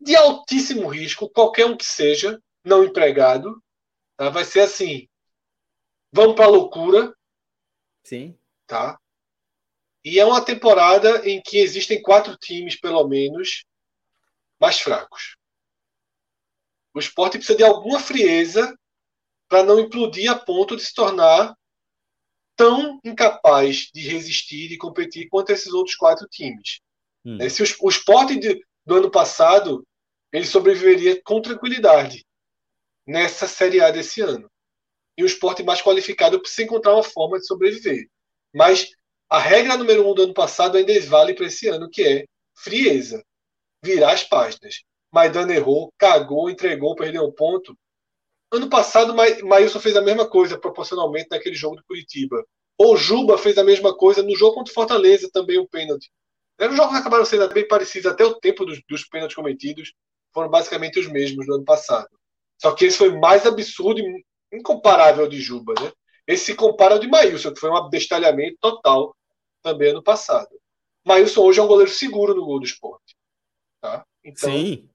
de 0.00 0.16
altíssimo 0.16 0.88
risco, 0.88 1.28
qualquer 1.28 1.66
um 1.66 1.76
que 1.76 1.84
seja, 1.84 2.42
não 2.64 2.82
empregado. 2.82 3.62
Tá? 4.16 4.30
Vai 4.30 4.46
ser 4.46 4.60
assim. 4.60 5.06
Vamos 6.10 6.36
para 6.36 6.46
a 6.46 6.48
loucura. 6.48 7.14
Sim. 8.02 8.38
Tá? 8.66 8.98
E 10.02 10.18
é 10.18 10.24
uma 10.24 10.42
temporada 10.42 11.28
em 11.28 11.42
que 11.42 11.58
existem 11.58 12.00
quatro 12.00 12.34
times, 12.38 12.80
pelo 12.80 13.06
menos, 13.06 13.66
mais 14.58 14.80
fracos. 14.80 15.36
O 16.94 16.98
esporte 16.98 17.36
precisa 17.36 17.58
de 17.58 17.64
alguma 17.64 18.00
frieza 18.00 18.74
para 19.48 19.62
não 19.62 19.80
implodir 19.80 20.30
a 20.30 20.38
ponto 20.38 20.76
de 20.76 20.84
se 20.84 20.94
tornar 20.94 21.54
tão 22.56 22.98
incapaz 23.04 23.90
de 23.92 24.08
resistir 24.08 24.72
e 24.72 24.78
competir 24.78 25.28
quanto 25.28 25.50
esses 25.50 25.74
outros 25.74 25.96
quatro 25.96 26.26
times. 26.28 26.80
Hum. 27.24 27.48
Se 27.48 27.62
o, 27.62 27.66
o 27.82 27.88
esporte 27.88 28.38
de, 28.38 28.64
do 28.84 28.96
ano 28.96 29.10
passado 29.10 29.86
ele 30.32 30.46
sobreviveria 30.46 31.20
com 31.22 31.40
tranquilidade 31.40 32.24
nessa 33.06 33.46
Série 33.46 33.80
A 33.80 33.90
desse 33.90 34.20
ano. 34.20 34.50
E 35.16 35.22
o 35.22 35.26
esporte 35.26 35.62
mais 35.62 35.80
qualificado 35.80 36.40
precisa 36.40 36.64
encontrar 36.64 36.94
uma 36.94 37.04
forma 37.04 37.38
de 37.38 37.46
sobreviver. 37.46 38.08
Mas 38.52 38.90
a 39.30 39.38
regra 39.38 39.76
número 39.76 40.08
um 40.08 40.14
do 40.14 40.22
ano 40.22 40.34
passado 40.34 40.76
ainda 40.76 40.92
vale 41.02 41.34
para 41.34 41.46
esse 41.46 41.68
ano, 41.68 41.88
que 41.88 42.02
é 42.02 42.24
frieza. 42.56 43.24
Virar 43.84 44.12
as 44.12 44.24
páginas. 44.24 44.82
Maidana 45.12 45.54
errou, 45.54 45.92
cagou, 45.96 46.50
entregou, 46.50 46.96
perdeu 46.96 47.24
um 47.24 47.32
ponto. 47.32 47.76
Ano 48.52 48.68
passado, 48.68 49.14
Maílson 49.44 49.78
fez 49.78 49.96
a 49.96 50.02
mesma 50.02 50.28
coisa 50.28 50.58
proporcionalmente 50.58 51.28
naquele 51.30 51.54
jogo 51.54 51.76
do 51.76 51.84
Curitiba. 51.84 52.44
Ou 52.76 52.96
Juba 52.96 53.38
fez 53.38 53.56
a 53.56 53.64
mesma 53.64 53.96
coisa 53.96 54.22
no 54.22 54.36
jogo 54.36 54.54
contra 54.54 54.72
o 54.72 54.74
Fortaleza, 54.74 55.30
também 55.32 55.60
um 55.60 55.66
pênalti. 55.66 56.10
Os 56.60 56.76
jogos 56.76 56.96
acabaram 56.96 57.24
sendo 57.24 57.48
bem 57.52 57.66
parecidos, 57.66 58.10
até 58.10 58.24
o 58.24 58.34
tempo 58.34 58.64
dos, 58.64 58.80
dos 58.88 59.04
pênaltis 59.04 59.34
cometidos 59.34 59.92
foram 60.32 60.48
basicamente 60.48 60.98
os 60.98 61.08
mesmos 61.08 61.46
do 61.46 61.54
ano 61.54 61.64
passado. 61.64 62.08
Só 62.60 62.72
que 62.72 62.84
esse 62.86 62.98
foi 62.98 63.16
mais 63.18 63.46
absurdo 63.46 64.00
e 64.00 64.24
incomparável 64.52 65.28
de 65.28 65.40
Juba, 65.40 65.74
né? 65.80 65.92
Esse 66.26 66.46
se 66.46 66.54
compara 66.54 66.94
ao 66.94 67.00
de 67.00 67.06
Maílson, 67.08 67.52
que 67.52 67.60
foi 67.60 67.70
um 67.70 67.76
abestalhamento 67.76 68.56
total 68.60 69.14
também 69.62 69.90
ano 69.90 70.02
passado. 70.02 70.48
Maílson 71.04 71.42
hoje 71.42 71.60
é 71.60 71.62
um 71.62 71.68
goleiro 71.68 71.90
seguro 71.90 72.34
no 72.34 72.44
gol 72.44 72.60
do 72.60 72.66
esporte. 72.66 73.14
Tá? 73.80 74.04
Então, 74.24 74.50
Sim. 74.50 74.88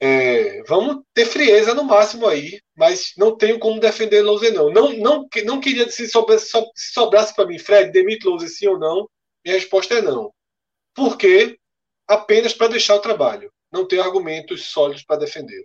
É, 0.00 0.62
vamos 0.64 1.02
ter 1.12 1.26
frieza 1.26 1.74
no 1.74 1.82
máximo 1.82 2.26
aí, 2.28 2.60
mas 2.76 3.12
não 3.16 3.36
tenho 3.36 3.58
como 3.58 3.80
defender 3.80 4.22
Louser, 4.22 4.52
não. 4.52 4.70
Não, 4.70 4.92
não, 4.92 5.28
não 5.44 5.60
queria, 5.60 5.90
se 5.90 6.06
sobrasse, 6.06 6.50
se 6.74 6.92
sobrasse 6.92 7.34
para 7.34 7.46
mim, 7.46 7.58
Fred, 7.58 7.90
demite 7.90 8.26
Louser 8.26 8.48
sim 8.48 8.68
ou 8.68 8.78
não, 8.78 9.08
minha 9.44 9.56
resposta 9.56 9.94
é 9.94 10.02
não. 10.02 10.32
Por 10.98 11.16
quê? 11.16 11.56
Apenas 12.08 12.52
para 12.52 12.72
deixar 12.72 12.96
o 12.96 13.00
trabalho. 13.00 13.52
Não 13.70 13.86
tenho 13.86 14.02
argumentos 14.02 14.64
sólidos 14.64 15.04
para 15.04 15.20
defender. 15.20 15.64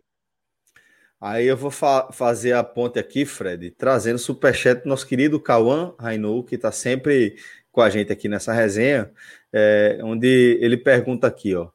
Aí 1.20 1.48
eu 1.48 1.58
vou 1.58 1.72
fa 1.72 2.12
fazer 2.12 2.54
a 2.54 2.64
ponte 2.64 3.00
aqui, 3.00 3.26
Fred, 3.26 3.72
trazendo 3.72 4.18
o 4.18 4.20
superchat 4.20 4.84
do 4.84 4.90
nosso 4.90 5.08
querido 5.08 5.40
Cauã 5.40 5.96
Rainou, 5.98 6.44
que 6.44 6.54
está 6.54 6.72
sempre 6.72 7.36
com 7.72 7.82
a 7.82 7.90
gente 7.90 8.14
aqui 8.14 8.30
nessa 8.30 8.54
resenha, 8.54 9.12
é, 9.52 9.98
onde 10.04 10.60
ele 10.62 10.78
pergunta 10.78 11.26
aqui, 11.26 11.56
ó, 11.56 11.70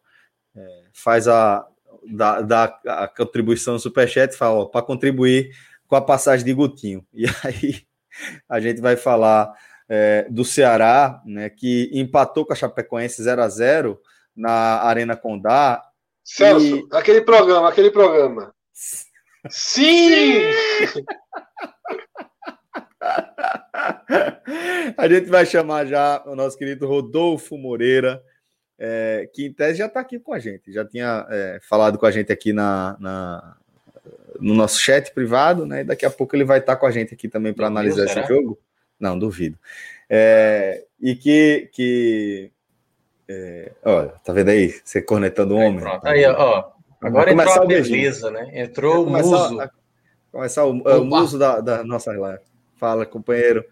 é, 0.54 0.84
faz 0.92 1.26
a, 1.26 1.66
da, 2.08 2.40
da, 2.40 2.64
a 2.86 3.08
contribuição 3.08 3.74
no 3.74 3.80
superchat, 3.80 4.36
fala, 4.36 4.70
para 4.70 4.86
contribuir 4.86 5.50
com 5.88 5.96
a 5.96 6.00
passagem 6.00 6.46
de 6.46 6.54
Gutinho. 6.54 7.04
E 7.12 7.24
aí 7.42 7.82
a 8.48 8.60
gente 8.60 8.80
vai 8.80 8.96
falar 8.96 9.52
é, 9.88 10.26
do 10.28 10.44
Ceará, 10.44 11.22
né, 11.24 11.48
que 11.48 11.90
empatou 11.92 12.44
com 12.44 12.52
a 12.52 12.56
Chapecoense 12.56 13.22
0 13.22 13.42
a 13.42 13.48
0 13.48 14.00
na 14.36 14.82
Arena 14.82 15.16
Condá. 15.16 15.82
Celso, 16.22 16.76
e... 16.76 16.86
aquele 16.92 17.22
programa, 17.22 17.68
aquele 17.68 17.90
programa. 17.90 18.52
Sim! 19.48 20.42
A 24.96 25.08
gente 25.08 25.26
vai 25.26 25.46
chamar 25.46 25.86
já 25.86 26.22
o 26.26 26.34
nosso 26.34 26.58
querido 26.58 26.86
Rodolfo 26.86 27.56
Moreira, 27.56 28.22
é, 28.78 29.28
que 29.32 29.46
em 29.46 29.52
tese 29.52 29.78
já 29.78 29.86
está 29.86 30.00
aqui 30.00 30.18
com 30.18 30.32
a 30.32 30.38
gente, 30.38 30.72
já 30.72 30.84
tinha 30.84 31.26
é, 31.30 31.58
falado 31.68 31.98
com 31.98 32.06
a 32.06 32.10
gente 32.10 32.32
aqui 32.32 32.52
na, 32.52 32.96
na, 32.98 33.56
no 34.40 34.54
nosso 34.54 34.80
chat 34.80 35.12
privado, 35.12 35.66
né? 35.66 35.80
E 35.80 35.84
daqui 35.84 36.06
a 36.06 36.10
pouco 36.10 36.34
ele 36.34 36.44
vai 36.44 36.58
estar 36.58 36.74
tá 36.74 36.80
com 36.80 36.86
a 36.86 36.90
gente 36.90 37.14
aqui 37.14 37.28
também 37.28 37.52
para 37.52 37.66
analisar 37.66 38.04
esse 38.04 38.22
jogo. 38.26 38.58
Não, 38.98 39.18
duvido. 39.18 39.58
É, 40.08 40.84
e 41.00 41.14
que. 41.14 41.68
que 41.72 42.50
é, 43.28 43.72
olha, 43.84 44.08
tá 44.24 44.32
vendo 44.32 44.48
aí? 44.48 44.74
Você 44.82 45.02
cornetando 45.02 45.54
o 45.54 45.58
homem. 45.58 45.80
Pronto, 45.80 46.06
aí, 46.06 46.24
ó. 46.26 46.70
Agora 47.00 47.32
entrou 47.32 47.62
a 47.62 47.66
beleza, 47.66 48.30
né? 48.30 48.50
Entrou 48.52 49.06
o 49.06 49.10
muso. 49.10 49.60
A, 49.60 49.70
começar 50.32 50.64
o, 50.64 50.70
o 50.70 51.04
muso 51.04 51.38
da, 51.38 51.60
da 51.60 51.84
nossa 51.84 52.12
live. 52.12 52.42
Fala, 52.76 53.06
companheiro. 53.06 53.64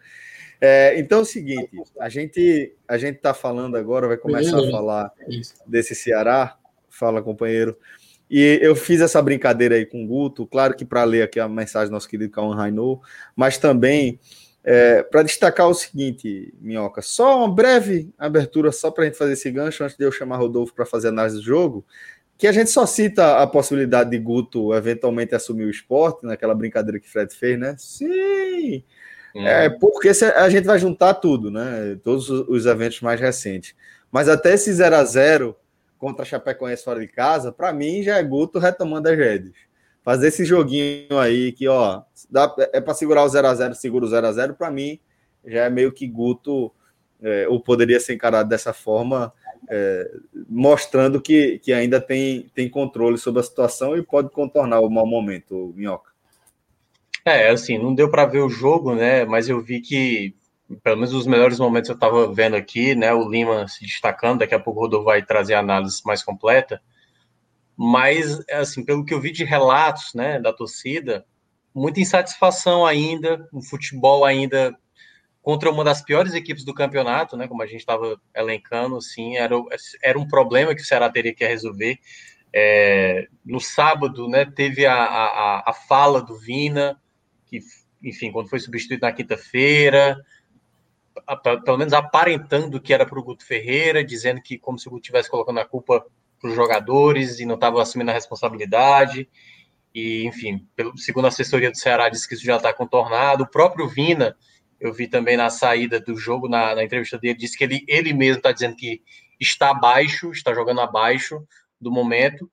É, 0.60 0.98
então 0.98 1.18
é 1.18 1.22
o 1.22 1.26
seguinte, 1.26 1.70
a 2.00 2.08
gente 2.08 2.74
a 2.88 2.96
gente 2.96 3.16
está 3.16 3.34
falando 3.34 3.76
agora, 3.76 4.08
vai 4.08 4.16
começar 4.16 4.58
a 4.58 4.70
falar 4.70 5.12
desse 5.66 5.94
Ceará. 5.94 6.56
Fala, 6.88 7.22
companheiro. 7.22 7.76
E 8.28 8.58
eu 8.62 8.74
fiz 8.74 9.00
essa 9.00 9.20
brincadeira 9.22 9.76
aí 9.76 9.86
com 9.86 10.02
o 10.02 10.06
Guto, 10.06 10.46
claro 10.46 10.74
que 10.74 10.84
para 10.84 11.04
ler 11.04 11.22
aqui 11.22 11.38
a 11.38 11.48
mensagem 11.48 11.88
do 11.88 11.92
nosso 11.92 12.08
querido 12.08 12.32
Cauã 12.32 12.56
Rainou, 12.56 13.00
mas 13.36 13.58
também 13.58 14.18
é, 14.68 15.00
para 15.04 15.22
destacar 15.22 15.68
o 15.68 15.74
seguinte, 15.74 16.52
Minhoca, 16.60 17.00
só 17.00 17.38
uma 17.38 17.54
breve 17.54 18.12
abertura 18.18 18.72
só 18.72 18.90
para 18.90 19.04
a 19.04 19.06
gente 19.06 19.16
fazer 19.16 19.34
esse 19.34 19.48
gancho 19.48 19.84
antes 19.84 19.96
de 19.96 20.04
eu 20.04 20.10
chamar 20.10 20.38
Rodolfo 20.38 20.74
para 20.74 20.84
fazer 20.84 21.06
análise 21.06 21.36
do 21.36 21.42
jogo, 21.42 21.86
que 22.36 22.48
a 22.48 22.52
gente 22.52 22.68
só 22.68 22.84
cita 22.84 23.40
a 23.40 23.46
possibilidade 23.46 24.10
de 24.10 24.18
Guto 24.18 24.74
eventualmente 24.74 25.36
assumir 25.36 25.66
o 25.66 25.70
esporte, 25.70 26.26
naquela 26.26 26.52
brincadeira 26.52 26.98
que 26.98 27.08
Fred 27.08 27.32
fez, 27.32 27.56
né? 27.56 27.76
Sim! 27.78 28.82
Hum. 29.36 29.46
É, 29.46 29.70
porque 29.70 30.08
a 30.08 30.50
gente 30.50 30.64
vai 30.64 30.80
juntar 30.80 31.14
tudo, 31.14 31.48
né? 31.48 31.96
Todos 32.02 32.28
os 32.28 32.66
eventos 32.66 33.00
mais 33.00 33.20
recentes. 33.20 33.72
Mas 34.10 34.28
até 34.28 34.54
esse 34.54 34.72
0 34.72 34.96
a 34.96 35.04
0 35.04 35.56
contra 35.96 36.22
a 36.22 36.26
Chapecoense 36.26 36.82
fora 36.82 36.98
de 36.98 37.06
casa, 37.06 37.52
para 37.52 37.72
mim 37.72 38.02
já 38.02 38.16
é 38.16 38.22
Guto 38.22 38.58
retomando 38.58 39.08
as 39.08 39.16
redes. 39.16 39.52
Fazer 40.06 40.28
esse 40.28 40.44
joguinho 40.44 41.18
aí 41.18 41.50
que, 41.50 41.66
ó, 41.66 42.02
dá, 42.30 42.54
é 42.72 42.80
para 42.80 42.94
segurar 42.94 43.24
o 43.24 43.28
0 43.28 43.48
a 43.48 43.54
0 43.56 43.74
segura 43.74 44.04
o 44.04 44.08
0 44.08 44.24
a 44.24 44.32
0 44.32 44.54
para 44.54 44.70
mim 44.70 45.00
já 45.44 45.64
é 45.64 45.68
meio 45.68 45.90
que 45.90 46.06
Guto, 46.06 46.72
é, 47.20 47.48
ou 47.48 47.60
poderia 47.60 47.98
ser 47.98 48.14
encarado 48.14 48.48
dessa 48.48 48.72
forma, 48.72 49.32
é, 49.68 50.08
mostrando 50.48 51.20
que, 51.20 51.58
que 51.58 51.72
ainda 51.72 52.00
tem, 52.00 52.48
tem 52.54 52.70
controle 52.70 53.18
sobre 53.18 53.40
a 53.40 53.42
situação 53.42 53.96
e 53.96 54.02
pode 54.02 54.30
contornar 54.30 54.78
o 54.78 54.88
mau 54.88 55.04
momento, 55.04 55.74
Minhoca. 55.74 56.12
É, 57.24 57.50
assim, 57.50 57.76
não 57.76 57.92
deu 57.92 58.08
para 58.08 58.26
ver 58.26 58.42
o 58.42 58.48
jogo, 58.48 58.94
né? 58.94 59.24
Mas 59.24 59.48
eu 59.48 59.60
vi 59.60 59.80
que 59.80 60.36
pelo 60.84 60.98
menos 60.98 61.12
os 61.12 61.26
melhores 61.26 61.58
momentos 61.58 61.90
eu 61.90 61.96
estava 61.96 62.32
vendo 62.32 62.54
aqui, 62.54 62.94
né? 62.94 63.12
O 63.12 63.28
Lima 63.28 63.66
se 63.66 63.84
destacando, 63.84 64.38
daqui 64.38 64.54
a 64.54 64.60
pouco 64.60 64.78
o 64.78 64.82
Rodolfo 64.84 65.06
vai 65.06 65.20
trazer 65.20 65.54
a 65.54 65.58
análise 65.58 66.00
mais 66.04 66.22
completa. 66.22 66.80
Mas, 67.76 68.40
assim, 68.50 68.84
pelo 68.84 69.04
que 69.04 69.12
eu 69.12 69.20
vi 69.20 69.30
de 69.30 69.44
relatos, 69.44 70.14
né, 70.14 70.40
da 70.40 70.52
torcida, 70.52 71.26
muita 71.74 72.00
insatisfação 72.00 72.86
ainda, 72.86 73.46
um 73.52 73.62
futebol 73.62 74.24
ainda 74.24 74.74
contra 75.42 75.70
uma 75.70 75.84
das 75.84 76.02
piores 76.02 76.34
equipes 76.34 76.64
do 76.64 76.74
campeonato, 76.74 77.36
né? 77.36 77.46
Como 77.46 77.62
a 77.62 77.66
gente 77.66 77.78
estava 77.78 78.20
elencando, 78.34 78.96
assim, 78.96 79.36
era, 79.36 79.54
era 80.02 80.18
um 80.18 80.26
problema 80.26 80.74
que 80.74 80.82
o 80.82 80.84
Ceará 80.84 81.08
teria 81.08 81.32
que 81.32 81.46
resolver. 81.46 82.00
É, 82.52 83.28
no 83.44 83.60
sábado, 83.60 84.26
né, 84.28 84.44
teve 84.44 84.86
a, 84.86 84.94
a, 84.94 85.70
a 85.70 85.72
fala 85.72 86.20
do 86.20 86.36
Vina, 86.36 87.00
que, 87.46 87.60
enfim, 88.02 88.32
quando 88.32 88.48
foi 88.48 88.58
substituído 88.58 89.02
na 89.02 89.12
quinta-feira, 89.12 90.18
pelo 91.64 91.78
menos 91.78 91.92
aparentando 91.92 92.80
que 92.80 92.92
era 92.92 93.06
para 93.06 93.18
o 93.18 93.22
Guto 93.22 93.44
Ferreira, 93.44 94.02
dizendo 94.02 94.40
que 94.42 94.58
como 94.58 94.78
se 94.78 94.88
o 94.88 94.90
Guto 94.90 95.02
estivesse 95.02 95.30
colocando 95.30 95.60
a 95.60 95.64
culpa 95.64 96.04
para 96.40 96.50
os 96.50 96.56
jogadores 96.56 97.40
e 97.40 97.46
não 97.46 97.54
estava 97.54 97.80
assumindo 97.80 98.10
a 98.10 98.14
responsabilidade. 98.14 99.28
E, 99.94 100.26
enfim, 100.26 100.68
pelo, 100.76 100.96
segundo 100.98 101.24
a 101.24 101.28
assessoria 101.28 101.70
do 101.70 101.76
Ceará, 101.76 102.08
disse 102.08 102.28
que 102.28 102.34
isso 102.34 102.44
já 102.44 102.56
está 102.56 102.72
contornado. 102.72 103.44
O 103.44 103.50
próprio 103.50 103.88
Vina, 103.88 104.36
eu 104.78 104.92
vi 104.92 105.08
também 105.08 105.36
na 105.36 105.48
saída 105.48 105.98
do 105.98 106.16
jogo, 106.16 106.48
na, 106.48 106.74
na 106.74 106.84
entrevista 106.84 107.18
dele, 107.18 107.38
disse 107.38 107.56
que 107.56 107.64
ele, 107.64 107.84
ele 107.88 108.12
mesmo 108.12 108.38
está 108.38 108.52
dizendo 108.52 108.76
que 108.76 109.02
está 109.40 109.70
abaixo, 109.70 110.30
está 110.30 110.52
jogando 110.54 110.80
abaixo 110.80 111.42
do 111.80 111.90
momento. 111.90 112.50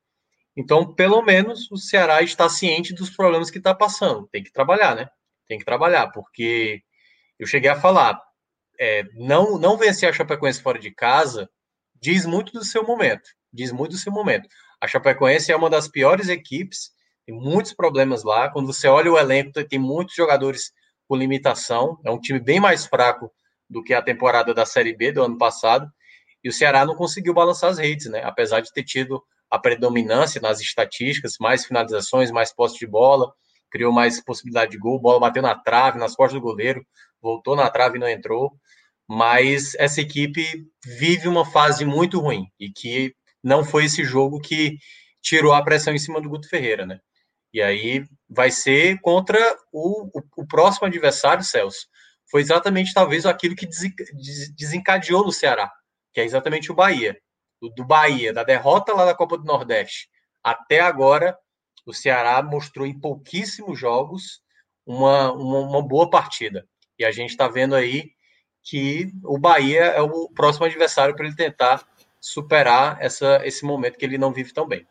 Então, 0.56 0.94
pelo 0.94 1.22
menos, 1.22 1.70
o 1.72 1.78
Ceará 1.78 2.22
está 2.22 2.48
ciente 2.48 2.94
dos 2.94 3.10
problemas 3.10 3.50
que 3.50 3.58
está 3.58 3.74
passando. 3.74 4.28
Tem 4.32 4.44
que 4.44 4.54
trabalhar, 4.54 4.96
né? 4.96 5.10
Tem 5.48 5.58
que 5.58 5.66
trabalhar, 5.66 6.08
porque 6.12 6.82
eu 7.38 7.48
cheguei 7.48 7.70
a 7.70 7.80
falar, 7.80 8.22
é, 8.80 9.04
não, 9.16 9.58
não 9.58 9.78
vencer 9.78 10.08
a 10.08 10.14
Chapecoense 10.14 10.62
fora 10.62 10.80
de 10.80 10.92
casa 10.92 11.50
diz 12.00 12.26
muito 12.26 12.52
do 12.52 12.64
seu 12.64 12.86
momento. 12.86 13.30
Diz 13.54 13.72
muito 13.72 13.92
do 13.92 13.98
seu 13.98 14.12
momento. 14.12 14.48
A 14.82 14.88
Chapecoense 14.88 15.52
é 15.52 15.56
uma 15.56 15.70
das 15.70 15.88
piores 15.88 16.28
equipes, 16.30 16.92
tem 17.26 17.36
muitos 17.36 17.74
problemas 17.74 18.24
lá. 18.24 18.50
Quando 18.50 18.68
você 18.68 18.88
olha 18.88 19.12
o 19.12 19.18
elenco, 19.18 19.52
tem 19.66 19.80
muitos 19.80 20.16
jogadores 20.16 20.72
com 21.08 21.16
limitação. 21.16 22.00
É 22.04 22.12
um 22.12 22.20
time 22.20 22.40
bem 22.40 22.60
mais 22.60 22.86
fraco 22.86 23.32
do 23.70 23.84
que 23.84 23.94
a 23.94 24.02
temporada 24.02 24.54
da 24.54 24.66
Série 24.66 24.96
B 24.96 25.12
do 25.12 25.24
ano 25.24 25.38
passado. 25.38 25.90
E 26.44 26.50
o 26.50 26.54
Ceará 26.54 26.86
não 26.86 26.96
conseguiu 26.96 27.34
balançar 27.34 27.70
as 27.70 27.78
redes, 27.78 28.08
né? 28.10 28.22
Apesar 28.24 28.60
de 28.60 28.74
ter 28.74 28.84
tido 28.84 29.24
a 29.50 29.58
predominância 29.58 30.42
nas 30.42 30.60
estatísticas, 30.60 31.36
mais 31.40 31.66
finalizações, 31.66 32.32
mais 32.32 32.52
posse 32.52 32.80
de 32.80 32.88
bola, 32.88 33.32
criou 33.72 33.94
mais 33.94 34.20
possibilidade 34.22 34.72
de 34.72 34.78
gol, 34.78 35.00
bola 35.00 35.20
bateu 35.20 35.42
na 35.42 35.56
trave, 35.56 36.00
nas 36.00 36.16
costas 36.16 36.40
do 36.40 36.44
goleiro, 36.44 36.86
voltou 37.22 37.56
na 37.56 37.70
trave 37.70 37.98
e 37.98 38.00
não 38.00 38.10
entrou 38.10 38.52
mas 39.08 39.76
essa 39.76 40.02
equipe 40.02 40.66
vive 40.86 41.28
uma 41.28 41.46
fase 41.46 41.86
muito 41.86 42.20
ruim 42.20 42.48
e 42.60 42.70
que 42.70 43.14
não 43.44 43.64
foi 43.64 43.86
esse 43.86 44.04
jogo 44.04 44.40
que 44.40 44.78
tirou 45.22 45.54
a 45.54 45.64
pressão 45.64 45.94
em 45.94 46.00
cima 46.00 46.22
do 46.22 46.30
Guto 46.30 46.48
Ferreira, 46.48 46.86
né? 46.86 47.00
E 47.54 47.62
aí 47.62 48.06
vai 48.28 48.50
ser 48.50 49.00
contra 49.02 49.40
o, 49.72 50.08
o, 50.18 50.24
o 50.38 50.48
próximo 50.48 50.88
adversário, 50.88 51.44
Celso. 51.44 51.88
Foi 52.30 52.42
exatamente 52.42 52.94
talvez 52.94 53.26
aquilo 53.26 53.56
que 53.56 53.68
desencadeou 54.58 55.24
no 55.24 55.32
Ceará, 55.32 55.72
que 56.14 56.20
é 56.20 56.24
exatamente 56.24 56.72
o 56.72 56.76
Bahia. 56.76 57.18
Do, 57.62 57.70
do 57.70 57.86
Bahia, 57.86 58.34
da 58.34 58.44
derrota 58.44 58.94
lá 58.94 59.06
da 59.06 59.14
Copa 59.14 59.38
do 59.38 59.44
Nordeste 59.44 60.08
até 60.44 60.82
agora, 60.82 61.38
o 61.86 61.94
Ceará 61.94 62.42
mostrou 62.44 62.86
em 62.86 63.00
pouquíssimos 63.00 63.80
jogos 63.80 64.42
uma, 64.86 65.32
uma, 65.32 65.60
uma 65.60 65.82
boa 65.82 66.10
partida. 66.10 66.68
E 67.00 67.06
a 67.06 67.12
gente 67.12 67.30
está 67.30 67.48
vendo 67.48 67.74
aí 67.74 68.12
que 68.62 69.10
o 69.24 69.38
Bahia 69.38 69.86
é 69.86 70.02
o 70.02 70.30
próximo 70.30 70.66
adversário 70.66 71.16
para 71.16 71.26
ele 71.26 71.36
tentar 71.36 71.86
superar 72.24 72.98
essa, 73.02 73.46
esse 73.46 73.66
momento 73.66 73.98
que 73.98 74.06
ele 74.06 74.18
não 74.18 74.32
vive 74.32 74.54
tão 74.54 74.66
bem. 74.66 74.88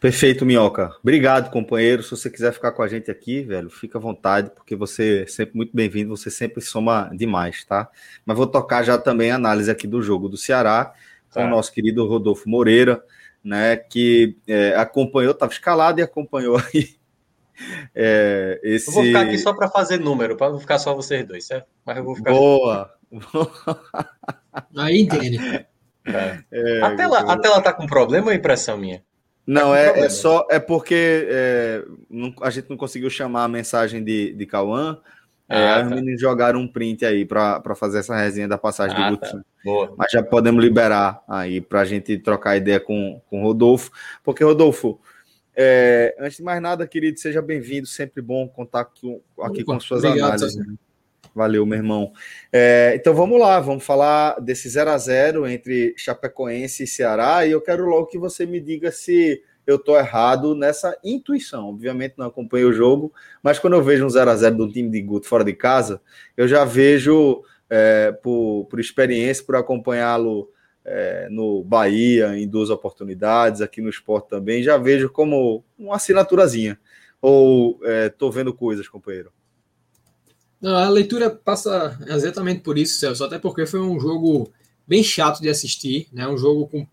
Perfeito, 0.00 0.46
Minhoca. 0.46 0.90
Obrigado, 1.02 1.50
companheiro. 1.50 2.02
Se 2.02 2.12
você 2.12 2.30
quiser 2.30 2.50
ficar 2.50 2.72
com 2.72 2.82
a 2.82 2.88
gente 2.88 3.10
aqui, 3.10 3.42
velho, 3.42 3.68
fica 3.68 3.98
à 3.98 4.00
vontade, 4.00 4.50
porque 4.54 4.74
você 4.74 5.24
é 5.24 5.26
sempre 5.26 5.54
muito 5.54 5.76
bem-vindo, 5.76 6.16
você 6.16 6.30
sempre 6.30 6.62
soma 6.62 7.10
demais, 7.12 7.62
tá? 7.66 7.90
Mas 8.24 8.38
vou 8.38 8.46
tocar 8.46 8.82
já 8.82 8.96
também 8.96 9.32
a 9.32 9.36
análise 9.36 9.70
aqui 9.70 9.86
do 9.86 10.00
jogo 10.00 10.26
do 10.26 10.38
Ceará, 10.38 10.94
com 11.28 11.40
tá. 11.40 11.46
o 11.46 11.50
nosso 11.50 11.70
querido 11.70 12.06
Rodolfo 12.06 12.48
Moreira, 12.48 13.04
né, 13.42 13.76
que 13.76 14.38
é, 14.48 14.74
acompanhou, 14.76 15.32
estava 15.32 15.52
escalado 15.52 16.00
e 16.00 16.02
acompanhou 16.02 16.56
aí 16.72 16.96
é, 17.94 18.58
esse... 18.62 18.88
Eu 18.88 18.94
vou 18.94 19.04
ficar 19.04 19.20
aqui 19.20 19.36
só 19.36 19.52
para 19.52 19.68
fazer 19.68 20.00
número, 20.00 20.38
para 20.38 20.50
não 20.50 20.58
ficar 20.58 20.78
só 20.78 20.94
vocês 20.94 21.26
dois, 21.26 21.44
certo? 21.44 21.68
Mas 21.84 21.98
eu 21.98 22.04
vou 22.04 22.16
ficar. 22.16 22.32
Boa! 22.32 22.94
Aí 24.74 25.02
entende. 25.02 25.38
É. 26.06 26.38
É, 26.52 26.82
a, 26.82 26.94
tela, 26.94 27.18
a 27.20 27.38
tela 27.38 27.62
tá 27.62 27.72
com 27.72 27.86
problema 27.86 28.28
ou 28.28 28.32
impressão 28.32 28.76
minha? 28.76 29.02
Não, 29.46 29.72
tá 29.72 29.78
é, 29.78 30.00
é, 30.00 30.08
só. 30.08 30.46
É 30.50 30.58
porque 30.58 31.26
é, 31.28 31.84
não, 32.10 32.34
a 32.40 32.50
gente 32.50 32.68
não 32.70 32.76
conseguiu 32.76 33.10
chamar 33.10 33.44
a 33.44 33.48
mensagem 33.48 34.02
de, 34.02 34.32
de 34.32 34.46
Cauã. 34.46 34.98
É, 35.48 35.68
ah, 35.68 35.80
tá. 35.80 35.86
Os 35.86 35.90
meninos 35.90 36.20
jogaram 36.20 36.60
um 36.60 36.68
print 36.68 37.04
aí 37.04 37.24
para 37.24 37.74
fazer 37.74 37.98
essa 37.98 38.16
resenha 38.16 38.48
da 38.48 38.56
passagem 38.56 38.96
ah, 38.96 39.10
do 39.10 39.16
Gutinho. 39.18 39.42
Tá. 39.42 39.48
Boa. 39.64 39.94
Mas 39.96 40.10
já 40.10 40.22
podemos 40.22 40.62
liberar 40.62 41.22
aí 41.28 41.60
para 41.60 41.80
a 41.80 41.84
gente 41.84 42.18
trocar 42.18 42.56
ideia 42.56 42.80
com, 42.80 43.20
com 43.28 43.40
o 43.40 43.44
Rodolfo. 43.44 43.90
Porque, 44.22 44.42
Rodolfo, 44.42 44.98
é, 45.54 46.16
antes 46.18 46.38
de 46.38 46.42
mais 46.42 46.60
nada, 46.60 46.86
querido, 46.86 47.18
seja 47.18 47.42
bem-vindo. 47.42 47.86
Sempre 47.86 48.22
bom 48.22 48.48
contar 48.48 48.86
com, 48.86 49.20
aqui 49.42 49.62
Opa, 49.62 49.74
com 49.74 49.80
suas 49.80 50.02
obrigado, 50.04 50.26
análises. 50.26 50.56
Né? 50.56 50.74
Valeu, 51.34 51.66
meu 51.66 51.78
irmão. 51.78 52.12
É, 52.52 52.92
então 52.94 53.12
vamos 53.12 53.40
lá, 53.40 53.58
vamos 53.58 53.84
falar 53.84 54.40
desse 54.40 54.68
0 54.68 54.90
a 54.90 54.98
0 54.98 55.48
entre 55.48 55.92
Chapecoense 55.96 56.84
e 56.84 56.86
Ceará. 56.86 57.44
E 57.44 57.50
eu 57.50 57.60
quero 57.60 57.84
logo 57.86 58.06
que 58.06 58.18
você 58.18 58.46
me 58.46 58.60
diga 58.60 58.92
se 58.92 59.42
eu 59.66 59.76
estou 59.76 59.96
errado 59.96 60.54
nessa 60.54 60.96
intuição. 61.02 61.70
Obviamente 61.70 62.14
não 62.16 62.26
acompanhei 62.26 62.64
o 62.64 62.72
jogo, 62.72 63.12
mas 63.42 63.58
quando 63.58 63.72
eu 63.74 63.82
vejo 63.82 64.06
um 64.06 64.10
0 64.10 64.30
a 64.30 64.36
0 64.36 64.56
do 64.56 64.70
time 64.70 64.88
de 64.88 65.02
Guto 65.02 65.26
fora 65.26 65.42
de 65.42 65.54
casa, 65.54 66.00
eu 66.36 66.46
já 66.46 66.64
vejo, 66.64 67.42
é, 67.68 68.12
por, 68.12 68.66
por 68.70 68.78
experiência, 68.78 69.44
por 69.44 69.56
acompanhá-lo 69.56 70.48
é, 70.84 71.28
no 71.30 71.64
Bahia 71.64 72.38
em 72.38 72.46
duas 72.46 72.70
oportunidades, 72.70 73.60
aqui 73.60 73.80
no 73.80 73.88
esporte 73.88 74.28
também, 74.28 74.62
já 74.62 74.76
vejo 74.76 75.10
como 75.10 75.64
uma 75.76 75.96
assinaturazinha. 75.96 76.78
Ou 77.20 77.80
estou 78.06 78.28
é, 78.30 78.32
vendo 78.32 78.54
coisas, 78.54 78.86
companheiro? 78.86 79.32
Não, 80.64 80.74
a 80.76 80.88
leitura 80.88 81.28
passa 81.28 81.94
exatamente 82.06 82.62
por 82.62 82.78
isso, 82.78 82.98
Celso, 82.98 83.22
até 83.22 83.38
porque 83.38 83.66
foi 83.66 83.80
um 83.80 84.00
jogo 84.00 84.50
bem 84.88 85.04
chato 85.04 85.42
de 85.42 85.50
assistir, 85.50 86.08
né? 86.10 86.26
Um 86.26 86.38
jogo 86.38 86.66
com 86.66 86.86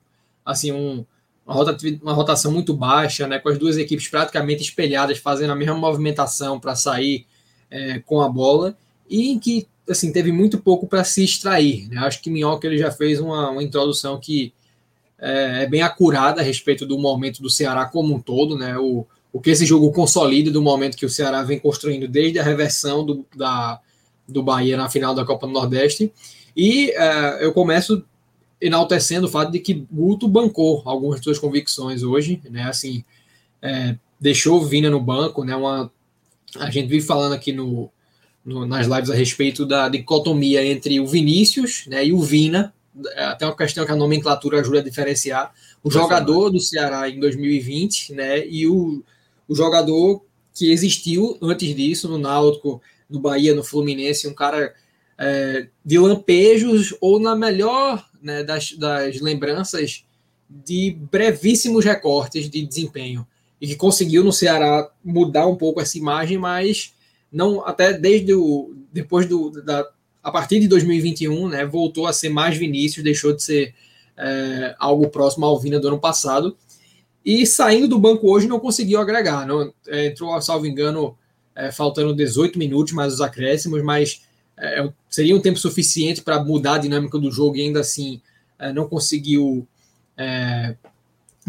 assim 0.46 0.74
um, 0.74 1.06
uma, 1.46 1.56
rota, 1.56 1.78
uma 2.02 2.12
rotação 2.12 2.52
muito 2.52 2.74
baixa, 2.74 3.26
né? 3.28 3.40
Com 3.40 3.48
as 3.48 3.58
duas 3.58 3.78
equipes 3.78 4.10
praticamente 4.10 4.62
espelhadas, 4.62 5.20
fazendo 5.20 5.52
a 5.52 5.56
mesma 5.56 5.76
movimentação 5.76 6.60
para 6.60 6.76
sair 6.76 7.26
é, 7.70 8.00
com 8.00 8.20
a 8.20 8.28
bola. 8.28 8.78
e 9.10 9.30
em 9.30 9.40
que 9.40 9.66
assim 9.90 10.12
teve 10.12 10.34
muito 10.34 10.60
pouco 10.60 10.86
para 10.86 11.06
se 11.06 11.24
extrair. 11.24 11.88
Né? 11.88 11.98
Acho 12.00 12.22
que 12.22 12.30
Minhoca 12.30 12.68
ele 12.68 12.78
já 12.78 12.92
fez 12.92 13.22
uma, 13.22 13.52
uma 13.52 13.64
introdução 13.64 14.20
que 14.20 14.54
é, 15.18 15.64
é, 15.64 15.68
bem 15.68 15.82
acurada 15.82 16.42
a 16.42 16.44
respeito 16.44 16.86
do 16.86 17.00
momento 17.00 17.42
do 17.42 17.50
Ceará 17.50 17.86
como 17.86 18.14
um 18.14 18.20
todo, 18.20 18.58
né? 18.58 18.78
O, 18.78 19.08
o 19.32 19.40
que 19.40 19.50
esse 19.50 19.66
jogo 19.66 19.92
consolida 19.92 20.52
do 20.52 20.62
momento 20.62 20.98
que 20.98 21.06
o 21.06 21.10
Ceará 21.10 21.44
vem 21.44 21.60
construindo 21.60 22.08
desde 22.08 22.40
a 22.40 22.44
reversão 22.44 23.06
do, 23.06 23.26
da, 23.36 23.80
do 24.28 24.44
Bahia 24.44 24.76
na 24.76 24.90
final 24.90 25.16
da 25.16 25.26
Copa 25.26 25.48
do 25.48 25.54
Nordeste. 25.54 26.12
E 26.56 26.92
é, 26.92 27.46
eu 27.46 27.54
começo 27.54 28.04
enaltecendo 28.60 29.28
o 29.28 29.30
fato 29.30 29.52
de 29.52 29.60
que 29.60 29.86
Guto 29.92 30.28
bancou 30.28 30.82
algumas 30.86 31.20
de 31.20 31.24
suas 31.24 31.40
convicções 31.40 32.04
hoje, 32.04 32.42
né? 32.50 32.64
Assim, 32.64 33.04
é, 33.62 33.96
deixou 34.20 34.64
Vina 34.64 34.90
no 34.90 35.00
banco, 35.00 35.44
né? 35.44 35.56
Uma, 35.56 35.92
a 36.60 36.70
gente 36.70 36.88
vive 36.88 37.06
falando 37.06 37.34
aqui 37.34 37.52
no, 37.52 37.90
no, 38.44 38.66
nas 38.66 38.88
lives 38.88 39.10
a 39.10 39.16
respeito 39.16 39.66
da 39.66 39.88
dicotomia 39.88 40.66
entre 40.66 41.00
o 41.00 41.08
Vinícius 41.08 41.86
né, 41.88 42.06
e 42.06 42.14
o 42.14 42.22
Vina, 42.22 42.74
é 43.16 43.24
até 43.24 43.46
uma 43.46 43.56
questão 43.56 43.86
que 43.86 43.92
a 43.92 43.96
nomenclatura 43.96 44.60
ajuda 44.60 44.80
a 44.80 44.84
diferenciar, 44.84 45.54
o 45.84 45.90
jogador 45.90 46.50
do 46.50 46.60
Ceará 46.60 47.10
em 47.10 47.20
2020 47.20 48.14
né, 48.14 48.46
e 48.46 48.68
o, 48.68 49.04
o 49.48 49.56
jogador 49.56 50.24
que 50.54 50.72
existiu 50.72 51.38
antes 51.42 51.76
disso 51.76 52.08
no 52.08 52.18
Náutico, 52.18 52.82
no 53.10 53.20
Bahia, 53.20 53.56
no 53.56 53.64
Fluminense, 53.64 54.28
um 54.28 54.34
cara 54.34 54.74
é, 55.18 55.68
de 55.86 56.00
lampejos 56.00 56.96
ou 57.00 57.20
na 57.20 57.36
melhor 57.36 58.06
né, 58.22 58.44
das, 58.44 58.74
das 58.74 59.20
lembranças 59.20 60.04
de 60.50 60.98
brevíssimos 61.12 61.86
recortes 61.86 62.50
de 62.50 62.66
desempenho 62.66 63.26
e 63.60 63.68
que 63.68 63.76
conseguiu 63.76 64.24
no 64.24 64.34
Ceará 64.34 64.90
mudar 65.04 65.48
um 65.48 65.56
pouco 65.56 65.80
essa 65.80 65.98
imagem, 65.98 66.38
mas 66.38 66.94
não 67.32 67.66
até 67.66 67.94
desde 67.94 68.34
o 68.34 68.76
depois 68.92 69.26
do 69.26 69.52
da, 69.64 69.88
a 70.24 70.32
partir 70.32 70.60
de 70.60 70.68
2021, 70.68 71.50
né, 71.50 71.66
voltou 71.66 72.06
a 72.06 72.14
ser 72.14 72.30
mais 72.30 72.58
Vinícius, 72.58 73.04
deixou 73.04 73.34
de 73.34 73.44
ser 73.44 73.74
é, 74.18 74.76
algo 74.80 75.10
próximo 75.10 75.46
ao 75.46 75.60
Vina 75.60 75.80
do 75.80 75.88
ano 75.88 76.00
passado. 76.00 76.58
E 77.26 77.46
saindo 77.46 77.88
do 77.88 78.00
banco 78.00 78.30
hoje 78.32 78.48
não 78.48 78.60
conseguiu 78.60 79.00
agregar. 79.00 79.46
Não, 79.46 79.74
é, 79.88 80.08
entrou, 80.08 80.40
salvo 80.42 80.66
engano, 80.66 81.16
é, 81.56 81.72
faltando 81.72 82.16
18 82.16 82.58
minutos 82.58 82.94
mais 82.94 83.14
os 83.14 83.22
acréscimos, 83.22 83.84
mas 83.84 84.22
é, 84.58 84.90
seria 85.10 85.36
um 85.36 85.42
tempo 85.42 85.60
suficiente 85.60 86.22
para 86.22 86.44
mudar 86.44 86.76
a 86.76 86.80
dinâmica 86.80 87.18
do 87.18 87.32
jogo 87.32 87.58
e 87.58 87.62
ainda 87.62 87.82
assim 87.82 88.22
é, 88.58 88.74
não 88.74 88.88
conseguiu 88.88 89.68
é, 90.18 90.76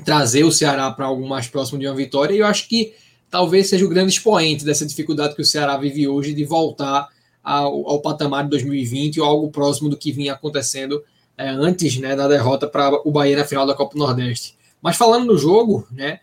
trazer 0.05 0.45
o 0.45 0.53
Ceará 0.53 0.91
para 0.91 1.07
algo 1.07 1.27
mais 1.27 1.47
próximo 1.47 1.79
de 1.79 1.87
uma 1.87 1.95
vitória. 1.95 2.35
E 2.35 2.39
eu 2.39 2.47
acho 2.47 2.69
que 2.69 2.95
talvez 3.31 3.69
seja 3.69 3.85
o 3.85 3.89
grande 3.89 4.13
expoente 4.13 4.65
dessa 4.65 4.85
dificuldade 4.85 5.35
que 5.35 5.43
o 5.43 5.45
Ceará 5.45 5.77
vive 5.77 6.07
hoje 6.07 6.35
de 6.35 6.45
voltar 6.45 7.09
ao, 7.43 7.89
ao 7.89 8.01
patamar 8.01 8.45
de 8.45 8.51
2020 8.51 9.21
ou 9.21 9.27
algo 9.27 9.51
próximo 9.51 9.89
do 9.89 9.97
que 9.97 10.13
vinha 10.13 10.35
acontecendo 10.35 11.03
é, 11.37 11.49
antes 11.49 11.99
né, 11.99 12.15
da 12.15 12.29
derrota 12.29 12.67
para 12.67 12.95
o 13.07 13.11
Bahia 13.11 13.37
na 13.37 13.45
final 13.45 13.67
da 13.67 13.75
Copa 13.75 13.95
do 13.95 13.99
Nordeste. 13.99 14.55
Mas 14.83 14.97
falando 14.97 15.27
no 15.27 15.39
jogo, 15.39 15.87
né, 15.91 16.19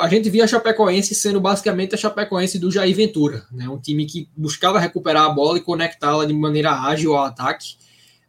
a 0.00 0.08
gente 0.08 0.30
via 0.30 0.44
a 0.44 0.48
Chapecoense 0.48 1.14
sendo 1.14 1.40
basicamente 1.40 1.94
a 1.94 1.98
Chapecoense 1.98 2.58
do 2.58 2.70
Jair 2.70 2.96
Ventura, 2.96 3.44
né, 3.52 3.68
um 3.68 3.78
time 3.78 4.06
que 4.06 4.28
buscava 4.36 4.78
recuperar 4.78 5.24
a 5.24 5.28
bola 5.28 5.58
e 5.58 5.60
conectá-la 5.60 6.24
de 6.24 6.32
maneira 6.32 6.72
ágil 6.72 7.14
ao 7.14 7.24
ataque. 7.24 7.76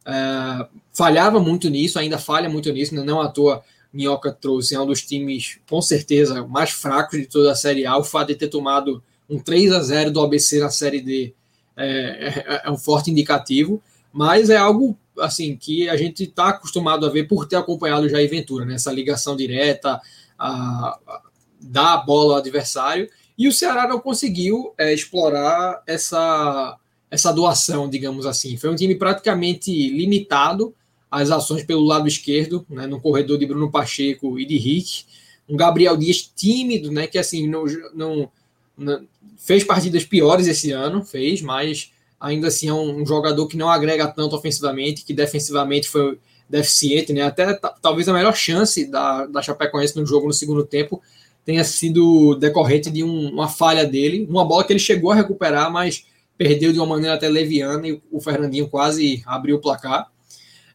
É, 0.05 0.67
falhava 0.91 1.39
muito 1.39 1.69
nisso, 1.69 1.97
ainda 1.97 2.17
falha 2.17 2.49
muito 2.49 2.71
nisso, 2.73 2.93
né, 2.93 3.03
não 3.03 3.21
à 3.21 3.29
toa 3.29 3.63
Minhoca 3.93 4.31
trouxe, 4.31 4.73
é 4.73 4.79
um 4.79 4.87
dos 4.87 5.03
times, 5.03 5.59
com 5.69 5.81
certeza, 5.81 6.45
mais 6.47 6.71
fracos 6.71 7.19
de 7.19 7.27
toda 7.27 7.51
a 7.51 7.55
Série 7.55 7.85
A. 7.85 7.95
O 7.95 8.03
fato 8.03 8.29
de 8.29 8.35
ter 8.35 8.47
tomado 8.47 9.03
um 9.29 9.37
3 9.37 9.71
a 9.71 9.79
0 9.79 10.11
do 10.11 10.19
ABC 10.19 10.59
na 10.59 10.71
Série 10.71 10.99
D 10.99 11.33
é, 11.77 11.85
é, 11.85 12.61
é 12.65 12.71
um 12.71 12.77
forte 12.77 13.11
indicativo, 13.11 13.81
mas 14.13 14.51
é 14.51 14.57
algo 14.57 14.95
assim 15.19 15.57
que 15.57 15.89
a 15.89 15.97
gente 15.97 16.23
está 16.23 16.49
acostumado 16.49 17.05
a 17.05 17.09
ver 17.09 17.27
por 17.27 17.47
ter 17.47 17.55
acompanhado 17.55 18.05
o 18.05 18.09
Jair 18.09 18.29
Ventura, 18.29 18.63
né? 18.63 18.75
essa 18.75 18.91
ligação 18.91 19.35
direta, 19.35 19.99
a, 20.37 20.99
a, 21.07 21.21
dar 21.59 21.93
a 21.93 21.97
bola 21.97 22.33
ao 22.33 22.39
adversário, 22.39 23.09
e 23.37 23.47
o 23.47 23.51
Ceará 23.51 23.87
não 23.87 23.99
conseguiu 23.99 24.73
é, 24.77 24.93
explorar 24.93 25.81
essa, 25.87 26.77
essa 27.09 27.31
doação, 27.31 27.89
digamos 27.89 28.27
assim. 28.27 28.55
Foi 28.57 28.69
um 28.69 28.75
time 28.75 28.93
praticamente 28.93 29.71
limitado 29.89 30.73
às 31.09 31.31
ações 31.31 31.63
pelo 31.63 31.83
lado 31.83 32.07
esquerdo, 32.07 32.65
né, 32.69 32.85
no 32.85 33.01
corredor 33.01 33.39
de 33.39 33.45
Bruno 33.47 33.71
Pacheco 33.71 34.39
e 34.39 34.45
de 34.45 34.57
Rick. 34.57 35.05
Um 35.49 35.57
Gabriel 35.57 35.97
Dias 35.97 36.21
tímido, 36.35 36.91
né, 36.91 37.07
que 37.07 37.17
assim 37.17 37.47
não, 37.47 37.65
não, 37.93 38.31
não 38.77 39.07
fez 39.37 39.63
partidas 39.63 40.03
piores 40.03 40.47
esse 40.47 40.71
ano, 40.71 41.03
fez, 41.03 41.41
mas 41.41 41.91
ainda 42.23 42.47
assim 42.47 42.69
é 42.69 42.73
um, 42.73 43.05
jogador 43.05 43.45
que 43.47 43.57
não 43.57 43.69
agrega 43.69 44.07
tanto 44.07 44.33
ofensivamente, 44.33 45.03
que 45.03 45.13
defensivamente 45.13 45.89
foi 45.89 46.17
deficiente, 46.49 47.11
né? 47.11 47.21
Até 47.21 47.59
talvez 47.81 48.07
a 48.07 48.13
melhor 48.13 48.33
chance 48.33 48.85
da, 48.85 49.25
da 49.25 49.41
Chapecoense 49.41 49.99
no 49.99 50.05
jogo 50.05 50.27
no 50.27 50.33
segundo 50.33 50.63
tempo 50.65 51.01
tenha 51.43 51.65
sido 51.65 52.35
decorrente 52.35 52.89
de 52.89 53.03
um, 53.03 53.29
uma 53.29 53.49
falha 53.49 53.85
dele, 53.85 54.25
uma 54.29 54.45
bola 54.45 54.63
que 54.63 54.71
ele 54.71 54.79
chegou 54.79 55.11
a 55.11 55.15
recuperar, 55.15 55.69
mas 55.69 56.05
perdeu 56.37 56.71
de 56.71 56.79
uma 56.79 56.87
maneira 56.87 57.15
até 57.15 57.27
leviana 57.27 57.89
e 57.89 58.01
o 58.09 58.21
Fernandinho 58.21 58.69
quase 58.69 59.21
abriu 59.25 59.57
o 59.57 59.61
placar. 59.61 60.09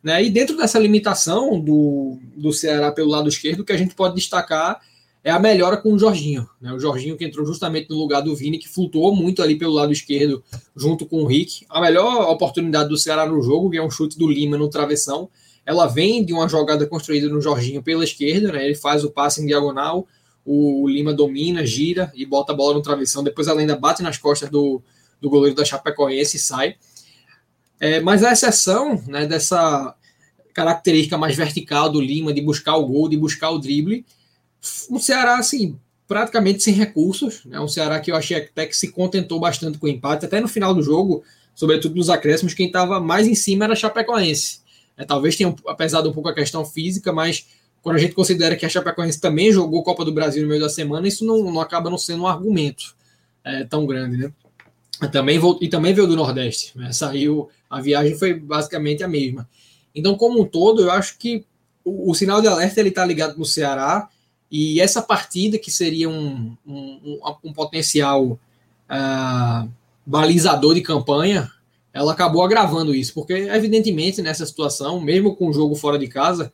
Né? 0.03 0.23
E 0.23 0.29
dentro 0.29 0.55
dessa 0.55 0.79
limitação 0.79 1.59
do, 1.59 2.19
do 2.37 2.53
Ceará 2.53 2.93
pelo 2.93 3.09
lado 3.09 3.29
esquerdo, 3.29 3.61
o 3.61 3.65
que 3.65 3.73
a 3.73 3.79
gente 3.79 3.95
pode 3.95 4.17
destacar 4.17 4.83
é 5.29 5.31
a 5.31 5.39
melhora 5.39 5.77
com 5.77 5.93
o 5.93 5.99
Jorginho. 5.99 6.49
Né? 6.59 6.73
O 6.73 6.81
Jorginho 6.81 7.15
que 7.15 7.23
entrou 7.23 7.45
justamente 7.45 7.91
no 7.91 7.97
lugar 7.97 8.23
do 8.23 8.35
Vini, 8.35 8.57
que 8.57 8.67
flutuou 8.67 9.15
muito 9.15 9.43
ali 9.43 9.57
pelo 9.59 9.75
lado 9.75 9.93
esquerdo, 9.93 10.43
junto 10.75 11.05
com 11.05 11.23
o 11.23 11.27
Rick. 11.27 11.67
A 11.69 11.83
melhor 11.83 12.31
oportunidade 12.31 12.89
do 12.89 12.97
Ceará 12.97 13.27
no 13.27 13.43
jogo, 13.43 13.69
que 13.69 13.77
é 13.77 13.83
um 13.83 13.91
chute 13.91 14.19
do 14.19 14.27
Lima 14.27 14.57
no 14.57 14.71
travessão, 14.71 15.29
ela 15.67 15.87
vem 15.87 16.25
de 16.25 16.33
uma 16.33 16.49
jogada 16.49 16.87
construída 16.87 17.29
no 17.29 17.43
Jorginho 17.43 17.83
pela 17.83 18.05
esquerda, 18.05 18.53
né? 18.53 18.65
ele 18.65 18.75
faz 18.75 19.05
o 19.05 19.11
passe 19.11 19.43
em 19.43 19.47
diagonal, 19.47 20.09
o 20.47 20.89
Lima 20.89 21.13
domina, 21.13 21.67
gira 21.67 22.11
e 22.15 22.25
bota 22.25 22.55
a 22.55 22.57
bola 22.57 22.73
no 22.73 22.83
travessão. 22.83 23.23
Depois 23.23 23.49
ela 23.49 23.61
ainda 23.61 23.77
bate 23.77 24.03
nas 24.03 24.17
costas 24.17 24.49
do, 24.49 24.81
do 25.21 25.29
goleiro 25.29 25.55
da 25.55 25.63
Chapecoense 25.63 26.39
e 26.39 26.41
sai. 26.41 26.77
É, 27.79 28.01
mas 28.01 28.25
a 28.25 28.33
exceção 28.33 28.99
né, 29.07 29.27
dessa 29.27 29.95
característica 30.55 31.19
mais 31.19 31.37
vertical 31.37 31.91
do 31.91 32.01
Lima, 32.01 32.33
de 32.33 32.41
buscar 32.41 32.77
o 32.77 32.87
gol, 32.87 33.11
de 33.11 33.17
buscar 33.19 33.51
o 33.51 33.59
drible, 33.59 34.07
um 34.91 34.99
Ceará, 34.99 35.39
assim, 35.39 35.79
praticamente 36.07 36.63
sem 36.63 36.75
recursos. 36.75 37.45
Né? 37.45 37.61
Um 37.61 37.69
Ceará 37.69 38.01
que 38.01 38.11
eu 38.11 38.17
achei 38.17 38.39
até 38.39 38.67
que 38.67 38.77
se 38.77 38.91
contentou 38.91 39.39
bastante 39.39 39.79
com 39.79 39.87
o 39.87 39.91
empate. 39.91 40.25
Até 40.25 40.41
no 40.41 40.49
final 40.49 40.75
do 40.75 40.83
jogo, 40.83 41.23
sobretudo 41.55 41.97
nos 41.97 42.11
acréscimos, 42.11 42.55
quem 42.55 42.67
estava 42.67 42.99
mais 42.99 43.27
em 43.27 43.35
cima 43.35 43.65
era 43.65 43.75
a 43.75 43.77
Chapecoense. 43.77 44.61
É, 44.97 45.05
talvez 45.05 45.37
tenha 45.37 45.55
apesado 45.67 46.09
um 46.09 46.13
pouco 46.13 46.29
a 46.29 46.35
questão 46.35 46.65
física, 46.65 47.13
mas 47.13 47.47
quando 47.83 47.97
a 47.97 47.99
gente 47.99 48.15
considera 48.15 48.57
que 48.57 48.67
a 48.67 48.69
Chapecoense 48.69 49.21
também 49.21 49.53
jogou 49.53 49.83
Copa 49.83 50.05
do 50.05 50.13
Brasil 50.13 50.43
no 50.43 50.49
meio 50.49 50.61
da 50.61 50.69
semana, 50.69 51.07
isso 51.07 51.25
não, 51.25 51.53
não 51.53 51.61
acaba 51.61 51.89
não 51.89 51.99
sendo 51.99 52.23
um 52.23 52.27
argumento 52.27 52.97
é, 53.45 53.65
tão 53.65 53.87
grande, 53.87 54.17
né? 54.17 54.33
Também 55.13 55.41
e 55.61 55.69
também 55.69 55.95
veio 55.95 56.09
do 56.09 56.17
Nordeste. 56.17 56.77
Né? 56.77 56.91
Saiu, 56.91 57.49
a 57.71 57.81
viagem 57.81 58.19
foi 58.19 58.35
basicamente 58.35 59.05
a 59.05 59.09
mesma. 59.09 59.49
Então, 59.95 60.17
como 60.17 60.41
um 60.41 60.45
todo, 60.45 60.83
eu 60.83 60.91
acho 60.91 61.17
que 61.19 61.45
o, 61.85 62.11
o 62.11 62.15
sinal 62.15 62.41
de 62.41 62.49
alerta 62.49 62.81
ele 62.81 62.89
está 62.89 63.05
ligado 63.05 63.39
no 63.39 63.45
Ceará 63.45 64.09
e 64.51 64.81
essa 64.81 65.03
partida, 65.03 65.59
que 65.59 65.71
seria 65.71 66.09
um, 66.09 66.57
um, 66.67 67.21
um 67.45 67.53
potencial 67.53 68.39
uh, 68.89 69.71
balizador 70.07 70.75
de 70.75 70.81
campanha, 70.81 71.51
ela 71.93 72.13
acabou 72.13 72.43
agravando 72.43 72.95
isso, 72.95 73.13
porque, 73.13 73.33
evidentemente, 73.33 74.23
nessa 74.23 74.47
situação, 74.47 75.01
mesmo 75.01 75.37
com 75.37 75.49
o 75.49 75.53
jogo 75.53 75.75
fora 75.75 75.99
de 75.99 76.07
casa, 76.07 76.53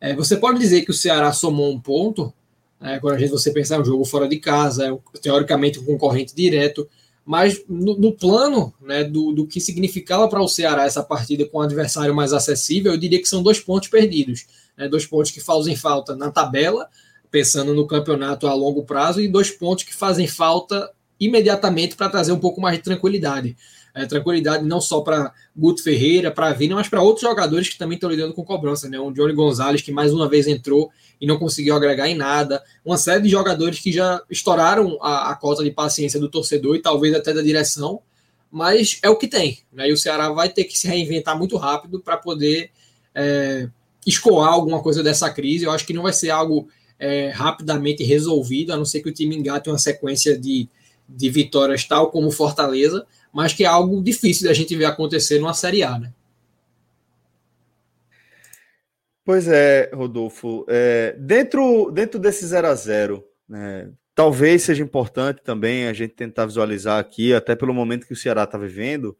é, 0.00 0.14
você 0.14 0.36
pode 0.36 0.58
dizer 0.58 0.82
que 0.82 0.90
o 0.90 0.94
Ceará 0.94 1.32
somou 1.32 1.70
um 1.70 1.80
ponto, 1.80 2.32
é, 2.80 2.98
quando 2.98 3.14
a 3.14 3.18
gente 3.18 3.30
você 3.30 3.52
pensar 3.52 3.80
um 3.80 3.84
jogo 3.84 4.04
fora 4.04 4.28
de 4.28 4.38
casa, 4.38 4.88
é, 4.88 5.18
teoricamente 5.20 5.78
um 5.78 5.84
concorrente 5.84 6.34
direto, 6.34 6.88
mas 7.24 7.62
no, 7.68 7.98
no 7.98 8.12
plano 8.12 8.72
né, 8.80 9.04
do, 9.04 9.32
do 9.32 9.46
que 9.46 9.60
significava 9.60 10.28
para 10.28 10.40
o 10.40 10.48
Ceará 10.48 10.86
essa 10.86 11.02
partida 11.02 11.44
com 11.44 11.58
um 11.58 11.62
adversário 11.62 12.14
mais 12.14 12.32
acessível, 12.32 12.92
eu 12.92 12.98
diria 12.98 13.18
que 13.20 13.28
são 13.28 13.42
dois 13.42 13.60
pontos 13.60 13.88
perdidos. 13.88 14.46
Né, 14.76 14.88
dois 14.88 15.04
pontos 15.04 15.30
que 15.30 15.40
fazem 15.40 15.76
falta 15.76 16.16
na 16.16 16.30
tabela, 16.30 16.88
pensando 17.30 17.74
no 17.74 17.86
campeonato 17.86 18.46
a 18.46 18.54
longo 18.54 18.84
prazo, 18.84 19.20
e 19.20 19.28
dois 19.28 19.50
pontos 19.50 19.84
que 19.84 19.94
fazem 19.94 20.26
falta 20.26 20.90
imediatamente 21.20 21.96
para 21.96 22.08
trazer 22.08 22.32
um 22.32 22.38
pouco 22.38 22.60
mais 22.60 22.76
de 22.76 22.84
tranquilidade. 22.84 23.56
É, 23.94 24.06
tranquilidade 24.06 24.64
não 24.64 24.80
só 24.80 25.00
para 25.00 25.32
Guto 25.56 25.82
Ferreira, 25.82 26.30
para 26.30 26.52
Vina, 26.52 26.76
mas 26.76 26.88
para 26.88 27.02
outros 27.02 27.22
jogadores 27.22 27.68
que 27.68 27.76
também 27.76 27.96
estão 27.96 28.08
lidando 28.08 28.32
com 28.32 28.44
cobrança. 28.44 28.88
Né? 28.88 28.98
O 28.98 29.10
Johnny 29.10 29.32
Gonzalez, 29.32 29.82
que 29.82 29.90
mais 29.90 30.12
uma 30.12 30.28
vez 30.28 30.46
entrou 30.46 30.90
e 31.20 31.26
não 31.26 31.36
conseguiu 31.36 31.74
agregar 31.74 32.08
em 32.08 32.14
nada. 32.14 32.62
Uma 32.84 32.96
série 32.96 33.22
de 33.22 33.28
jogadores 33.28 33.80
que 33.80 33.90
já 33.90 34.22
estouraram 34.30 34.98
a, 35.02 35.32
a 35.32 35.34
cota 35.34 35.64
de 35.64 35.70
paciência 35.72 36.20
do 36.20 36.28
torcedor 36.28 36.76
e 36.76 36.82
talvez 36.82 37.12
até 37.12 37.34
da 37.34 37.42
direção, 37.42 38.00
mas 38.50 39.00
é 39.02 39.10
o 39.10 39.16
que 39.16 39.26
tem. 39.26 39.58
Né? 39.72 39.88
E 39.88 39.92
o 39.92 39.96
Ceará 39.96 40.30
vai 40.30 40.48
ter 40.48 40.64
que 40.64 40.78
se 40.78 40.86
reinventar 40.86 41.36
muito 41.36 41.56
rápido 41.56 41.98
para 41.98 42.16
poder 42.16 42.70
é, 43.12 43.68
escoar 44.06 44.52
alguma 44.52 44.80
coisa 44.80 45.02
dessa 45.02 45.28
crise. 45.28 45.64
Eu 45.64 45.72
acho 45.72 45.84
que 45.84 45.92
não 45.92 46.04
vai 46.04 46.12
ser 46.12 46.30
algo 46.30 46.68
é, 46.98 47.28
rapidamente 47.28 48.02
resolvido, 48.02 48.72
a 48.72 48.76
não 48.76 48.84
ser 48.84 49.00
que 49.00 49.08
o 49.08 49.14
time 49.14 49.36
engate 49.36 49.68
uma 49.68 49.78
sequência 49.78 50.38
de, 50.38 50.68
de 51.08 51.30
vitórias 51.30 51.84
tal 51.84 52.10
como 52.10 52.30
Fortaleza, 52.30 53.06
mas 53.32 53.52
que 53.52 53.64
é 53.64 53.66
algo 53.66 54.02
difícil 54.02 54.48
da 54.48 54.54
gente 54.54 54.74
ver 54.74 54.86
acontecer 54.86 55.38
numa 55.38 55.54
Série 55.54 55.82
A, 55.82 55.98
né? 55.98 56.12
Pois 59.24 59.46
é, 59.46 59.90
Rodolfo. 59.92 60.64
É, 60.68 61.14
dentro, 61.18 61.90
dentro 61.90 62.18
desse 62.18 62.46
0 62.46 62.66
a 62.66 62.74
0 62.74 63.24
né, 63.46 63.90
talvez 64.14 64.62
seja 64.62 64.82
importante 64.82 65.42
também 65.44 65.86
a 65.86 65.92
gente 65.92 66.14
tentar 66.14 66.46
visualizar 66.46 66.98
aqui, 66.98 67.34
até 67.34 67.54
pelo 67.54 67.74
momento 67.74 68.06
que 68.06 68.12
o 68.12 68.16
Ceará 68.16 68.44
está 68.44 68.56
vivendo, 68.56 69.16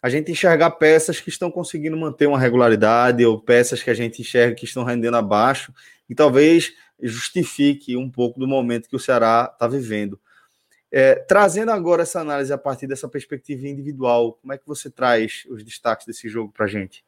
a 0.00 0.08
gente 0.08 0.30
enxergar 0.30 0.70
peças 0.70 1.20
que 1.20 1.28
estão 1.28 1.50
conseguindo 1.50 1.96
manter 1.96 2.26
uma 2.26 2.38
regularidade 2.38 3.24
ou 3.26 3.40
peças 3.40 3.82
que 3.82 3.90
a 3.90 3.94
gente 3.94 4.22
enxerga 4.22 4.54
que 4.54 4.64
estão 4.64 4.84
rendendo 4.84 5.16
abaixo 5.16 5.72
e 6.08 6.14
talvez 6.14 6.72
justifique 7.00 7.96
um 7.96 8.10
pouco 8.10 8.40
do 8.40 8.46
momento 8.46 8.88
que 8.88 8.96
o 8.96 9.00
Ceará 9.00 9.50
está 9.52 9.66
vivendo. 9.66 10.18
É, 10.90 11.16
trazendo 11.16 11.70
agora 11.70 12.02
essa 12.02 12.20
análise 12.20 12.52
a 12.52 12.58
partir 12.58 12.86
dessa 12.86 13.08
perspectiva 13.08 13.68
individual, 13.68 14.38
como 14.40 14.52
é 14.52 14.58
que 14.58 14.66
você 14.66 14.90
traz 14.90 15.44
os 15.48 15.62
destaques 15.62 16.06
desse 16.06 16.28
jogo 16.28 16.52
para 16.52 16.64
a 16.64 16.68
gente? 16.68 17.04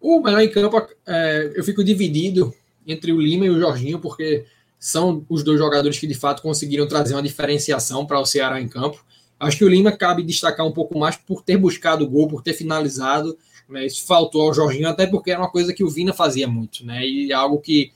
O 0.00 0.20
melhor 0.20 0.40
em 0.40 0.50
campo, 0.50 0.86
é, 1.06 1.52
eu 1.54 1.64
fico 1.64 1.82
dividido 1.82 2.54
entre 2.86 3.12
o 3.12 3.20
Lima 3.20 3.46
e 3.46 3.50
o 3.50 3.58
Jorginho, 3.58 3.98
porque 3.98 4.46
são 4.78 5.24
os 5.28 5.42
dois 5.42 5.58
jogadores 5.58 5.98
que 5.98 6.06
de 6.06 6.14
fato 6.14 6.42
conseguiram 6.42 6.86
trazer 6.86 7.14
uma 7.14 7.22
diferenciação 7.22 8.06
para 8.06 8.20
o 8.20 8.26
Ceará 8.26 8.60
em 8.60 8.68
campo. 8.68 9.04
Acho 9.40 9.58
que 9.58 9.64
o 9.64 9.68
Lima 9.68 9.92
cabe 9.92 10.22
destacar 10.22 10.66
um 10.66 10.72
pouco 10.72 10.98
mais 10.98 11.16
por 11.16 11.42
ter 11.42 11.56
buscado 11.56 12.04
o 12.04 12.08
gol, 12.08 12.28
por 12.28 12.42
ter 12.42 12.54
finalizado. 12.54 13.36
Né? 13.68 13.86
Isso 13.86 14.06
faltou 14.06 14.42
ao 14.42 14.54
Jorginho, 14.54 14.88
até 14.88 15.06
porque 15.06 15.30
era 15.30 15.40
uma 15.40 15.50
coisa 15.50 15.72
que 15.72 15.84
o 15.84 15.90
Vina 15.90 16.12
fazia 16.12 16.48
muito, 16.48 16.84
né? 16.84 17.06
E 17.06 17.30
é 17.30 17.34
algo 17.34 17.58
que 17.60 17.92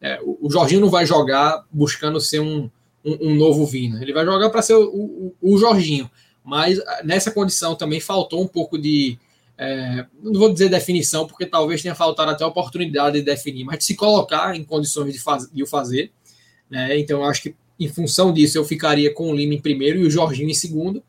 é, 0.00 0.20
o 0.22 0.50
Jorginho 0.50 0.80
não 0.80 0.90
vai 0.90 1.06
jogar 1.06 1.64
buscando 1.70 2.20
ser 2.20 2.40
um, 2.40 2.68
um, 3.04 3.28
um 3.28 3.34
novo 3.34 3.64
Vina. 3.64 4.02
Ele 4.02 4.12
vai 4.12 4.24
jogar 4.24 4.50
para 4.50 4.62
ser 4.62 4.74
o, 4.74 4.84
o, 4.84 5.34
o, 5.40 5.58
Jorginho. 5.58 6.10
Mas 6.44 6.80
nessa 7.04 7.30
condição 7.30 7.76
também 7.76 8.00
faltou 8.00 8.42
um 8.42 8.48
pouco 8.48 8.76
de. 8.76 9.16
É, 9.56 10.04
não 10.20 10.40
vou 10.40 10.52
dizer 10.52 10.68
definição, 10.68 11.26
porque 11.26 11.46
talvez 11.46 11.80
tenha 11.82 11.94
faltado 11.94 12.32
até 12.32 12.42
a 12.42 12.48
oportunidade 12.48 13.20
de 13.20 13.24
definir, 13.24 13.62
mas 13.62 13.78
de 13.78 13.84
se 13.84 13.94
colocar 13.94 14.56
em 14.56 14.64
condições 14.64 15.12
de, 15.12 15.20
faz, 15.20 15.48
de 15.52 15.62
o 15.62 15.66
fazer. 15.66 16.10
Né? 16.68 16.98
Então, 16.98 17.20
eu 17.20 17.26
acho 17.26 17.42
que 17.42 17.54
em 17.78 17.88
função 17.88 18.32
disso, 18.32 18.58
eu 18.58 18.64
ficaria 18.64 19.12
com 19.12 19.30
o 19.30 19.34
Lima 19.34 19.54
em 19.54 19.60
primeiro 19.60 19.98
e 19.98 20.06
o 20.06 20.10
Jorginho 20.10 20.50
em 20.50 20.54
segundo. 20.54 21.02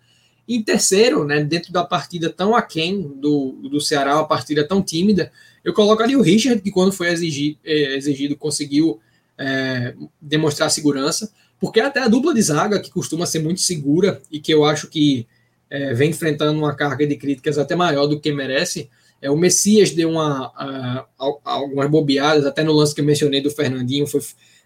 Em 0.47 0.61
terceiro, 0.61 1.23
né, 1.25 1.43
dentro 1.43 1.71
da 1.71 1.83
partida 1.83 2.29
tão 2.29 2.55
aquém 2.55 3.01
do, 3.01 3.53
do 3.69 3.79
Ceará, 3.79 4.15
uma 4.15 4.27
partida 4.27 4.67
tão 4.67 4.81
tímida, 4.81 5.31
eu 5.63 5.73
colocaria 5.73 6.17
o 6.17 6.21
Richard, 6.21 6.61
que 6.61 6.71
quando 6.71 6.91
foi 6.91 7.07
exigido, 7.07 7.57
é, 7.63 7.95
exigido 7.95 8.35
conseguiu 8.35 8.99
é, 9.37 9.95
demonstrar 10.21 10.69
segurança, 10.69 11.31
porque 11.59 11.79
até 11.79 12.01
a 12.01 12.09
dupla 12.09 12.33
de 12.33 12.41
zaga, 12.41 12.79
que 12.79 12.91
costuma 12.91 13.25
ser 13.25 13.39
muito 13.39 13.61
segura 13.61 14.21
e 14.29 14.39
que 14.39 14.53
eu 14.53 14.65
acho 14.65 14.89
que 14.89 15.25
é, 15.69 15.93
vem 15.93 16.09
enfrentando 16.09 16.59
uma 16.59 16.75
carga 16.75 17.07
de 17.07 17.15
críticas 17.15 17.57
até 17.57 17.75
maior 17.75 18.05
do 18.05 18.19
que 18.19 18.31
merece, 18.33 18.89
é, 19.21 19.31
o 19.31 19.37
Messias 19.37 19.91
deu 19.91 20.09
uma, 20.09 20.51
a, 20.57 21.05
a, 21.17 21.51
algumas 21.53 21.89
bobeadas, 21.89 22.45
até 22.45 22.61
no 22.61 22.73
lance 22.73 22.93
que 22.93 22.99
eu 22.99 23.05
mencionei 23.05 23.39
do 23.39 23.49
Fernandinho, 23.49 24.05
foi 24.05 24.19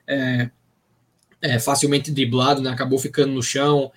é, 0.08 0.50
é, 1.40 1.60
facilmente 1.60 2.12
driblado, 2.12 2.62
né, 2.62 2.72
acabou 2.72 2.98
ficando 2.98 3.32
no 3.32 3.44
chão. 3.44 3.92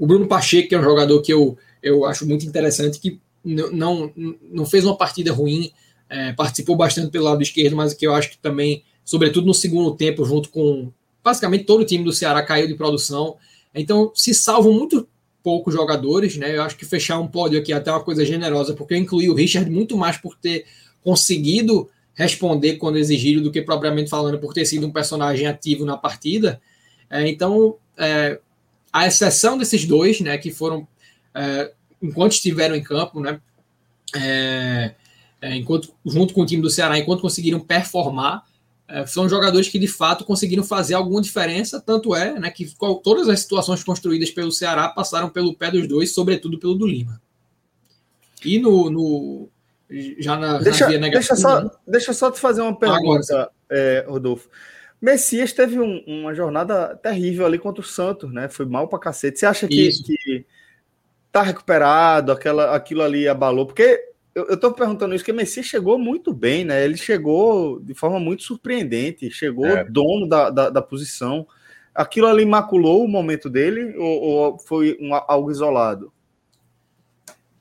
O 0.00 0.06
Bruno 0.06 0.26
Pacheco, 0.26 0.70
que 0.70 0.74
é 0.74 0.80
um 0.80 0.82
jogador 0.82 1.20
que 1.20 1.30
eu, 1.30 1.58
eu 1.82 2.06
acho 2.06 2.26
muito 2.26 2.46
interessante, 2.46 2.98
que 2.98 3.20
não, 3.44 4.10
não 4.50 4.64
fez 4.64 4.82
uma 4.82 4.96
partida 4.96 5.30
ruim, 5.30 5.70
é, 6.08 6.32
participou 6.32 6.74
bastante 6.74 7.10
pelo 7.10 7.26
lado 7.26 7.42
esquerdo, 7.42 7.76
mas 7.76 7.92
que 7.92 8.06
eu 8.06 8.14
acho 8.14 8.30
que 8.30 8.38
também, 8.38 8.82
sobretudo 9.04 9.46
no 9.46 9.52
segundo 9.52 9.94
tempo, 9.94 10.24
junto 10.24 10.48
com 10.48 10.90
basicamente 11.22 11.64
todo 11.64 11.82
o 11.82 11.84
time 11.84 12.02
do 12.02 12.14
Ceará 12.14 12.42
caiu 12.42 12.66
de 12.66 12.74
produção. 12.74 13.36
Então, 13.74 14.10
se 14.14 14.32
salvam 14.32 14.72
muito 14.72 15.06
poucos 15.42 15.74
jogadores, 15.74 16.34
né? 16.38 16.56
Eu 16.56 16.62
acho 16.62 16.78
que 16.78 16.86
fechar 16.86 17.18
um 17.18 17.28
pódio 17.28 17.58
aqui 17.58 17.70
é 17.70 17.76
até 17.76 17.90
uma 17.90 18.02
coisa 18.02 18.24
generosa, 18.24 18.72
porque 18.72 18.94
eu 18.94 18.98
incluí 18.98 19.28
o 19.28 19.34
Richard 19.34 19.70
muito 19.70 19.98
mais 19.98 20.16
por 20.16 20.34
ter 20.34 20.64
conseguido 21.04 21.90
responder 22.14 22.76
quando 22.76 22.96
exigido 22.96 23.42
do 23.42 23.50
que 23.50 23.60
propriamente 23.60 24.08
falando 24.08 24.38
por 24.38 24.54
ter 24.54 24.64
sido 24.64 24.86
um 24.86 24.90
personagem 24.90 25.46
ativo 25.46 25.84
na 25.84 25.98
partida. 25.98 26.58
É, 27.10 27.28
então, 27.28 27.76
é, 27.98 28.38
a 28.92 29.06
exceção 29.06 29.56
desses 29.56 29.84
dois, 29.84 30.20
né, 30.20 30.36
que 30.38 30.50
foram 30.50 30.86
é, 31.34 31.72
enquanto 32.02 32.32
estiveram 32.32 32.74
em 32.74 32.82
campo, 32.82 33.20
né, 33.20 33.40
é, 34.14 34.94
é, 35.40 35.56
enquanto 35.56 35.94
junto 36.04 36.34
com 36.34 36.42
o 36.42 36.46
time 36.46 36.62
do 36.62 36.70
Ceará, 36.70 36.98
enquanto 36.98 37.20
conseguiram 37.20 37.60
performar, 37.60 38.44
é, 38.88 39.06
são 39.06 39.28
jogadores 39.28 39.68
que 39.68 39.78
de 39.78 39.86
fato 39.86 40.24
conseguiram 40.24 40.64
fazer 40.64 40.94
alguma 40.94 41.22
diferença. 41.22 41.80
Tanto 41.80 42.14
é, 42.14 42.38
né, 42.38 42.50
que 42.50 42.74
todas 43.04 43.28
as 43.28 43.40
situações 43.40 43.84
construídas 43.84 44.30
pelo 44.30 44.50
Ceará 44.50 44.88
passaram 44.88 45.28
pelo 45.28 45.54
pé 45.54 45.70
dos 45.70 45.86
dois, 45.86 46.12
sobretudo 46.12 46.58
pelo 46.58 46.74
do 46.74 46.86
Lima. 46.86 47.20
E 48.44 48.58
no, 48.58 48.90
no 48.90 49.48
já 50.18 50.36
na, 50.36 50.58
deixa, 50.58 50.84
na 50.84 50.90
via 50.90 50.98
negativa. 50.98 51.34
Deixa 51.34 51.36
só, 51.36 51.62
né? 51.62 51.70
deixa 51.86 52.12
só 52.12 52.30
te 52.30 52.40
fazer 52.40 52.62
uma 52.62 52.76
pergunta, 52.76 53.50
é, 53.70 54.04
Rodolfo. 54.08 54.48
Messias 55.00 55.52
teve 55.52 55.80
um, 55.80 56.04
uma 56.06 56.34
jornada 56.34 56.94
terrível 56.96 57.46
ali 57.46 57.58
contra 57.58 57.80
o 57.80 57.86
Santos, 57.86 58.30
né? 58.32 58.48
Foi 58.48 58.66
mal 58.66 58.86
pra 58.86 58.98
cacete. 58.98 59.38
Você 59.38 59.46
acha 59.46 59.66
que, 59.66 59.90
que 59.90 60.44
tá 61.32 61.42
recuperado, 61.42 62.30
aquela, 62.30 62.76
aquilo 62.76 63.02
ali 63.02 63.26
abalou? 63.26 63.64
Porque 63.64 63.98
eu, 64.34 64.46
eu 64.48 64.60
tô 64.60 64.72
perguntando 64.72 65.14
isso, 65.14 65.24
porque 65.24 65.32
Messias 65.32 65.66
chegou 65.66 65.98
muito 65.98 66.34
bem, 66.34 66.66
né? 66.66 66.84
Ele 66.84 66.98
chegou 66.98 67.80
de 67.80 67.94
forma 67.94 68.20
muito 68.20 68.42
surpreendente, 68.42 69.30
chegou 69.30 69.66
é. 69.66 69.84
dono 69.84 70.28
da, 70.28 70.50
da, 70.50 70.68
da, 70.70 70.82
posição. 70.82 71.46
Aquilo 71.94 72.26
ali 72.26 72.44
maculou 72.44 73.02
o 73.02 73.08
momento 73.08 73.48
dele 73.48 73.96
ou, 73.96 74.20
ou 74.22 74.58
foi 74.58 74.98
um, 75.00 75.14
algo 75.14 75.50
isolado? 75.50 76.12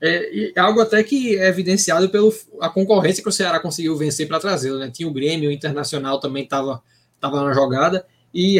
É, 0.01 0.53
algo 0.57 0.79
até 0.81 1.03
que 1.03 1.37
é 1.37 1.47
evidenciado 1.47 2.09
pela 2.09 2.69
concorrência 2.69 3.23
que 3.23 3.29
o 3.29 3.33
Ceará 3.33 3.59
conseguiu 3.59 3.97
vencer 3.97 4.27
para 4.27 4.39
trazer. 4.39 4.71
Né? 4.73 4.89
Tinha 4.91 5.07
o 5.07 5.13
Grêmio, 5.13 5.49
o 5.49 5.53
Internacional 5.53 6.19
também 6.19 6.43
estava 6.43 6.81
tava 7.19 7.43
na 7.43 7.53
jogada. 7.53 8.05
E, 8.33 8.59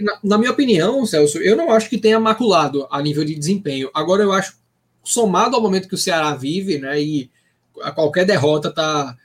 na, 0.00 0.18
na, 0.22 0.38
minha 0.38 0.50
opinião, 0.50 1.04
Celso, 1.04 1.38
eu 1.38 1.56
não 1.56 1.70
acho 1.70 1.90
que 1.90 1.98
tenha 1.98 2.18
maculado 2.18 2.86
a 2.90 3.02
nível 3.02 3.24
de 3.24 3.34
desempenho. 3.34 3.90
Agora, 3.92 4.22
eu 4.22 4.32
acho, 4.32 4.56
somado 5.04 5.56
ao 5.56 5.62
momento 5.62 5.88
que 5.88 5.94
o 5.94 5.98
Ceará 5.98 6.34
vive, 6.34 6.78
né, 6.78 7.00
e 7.00 7.30
a 7.82 7.90
qualquer 7.90 8.24
derrota 8.24 8.68
está 8.68 9.16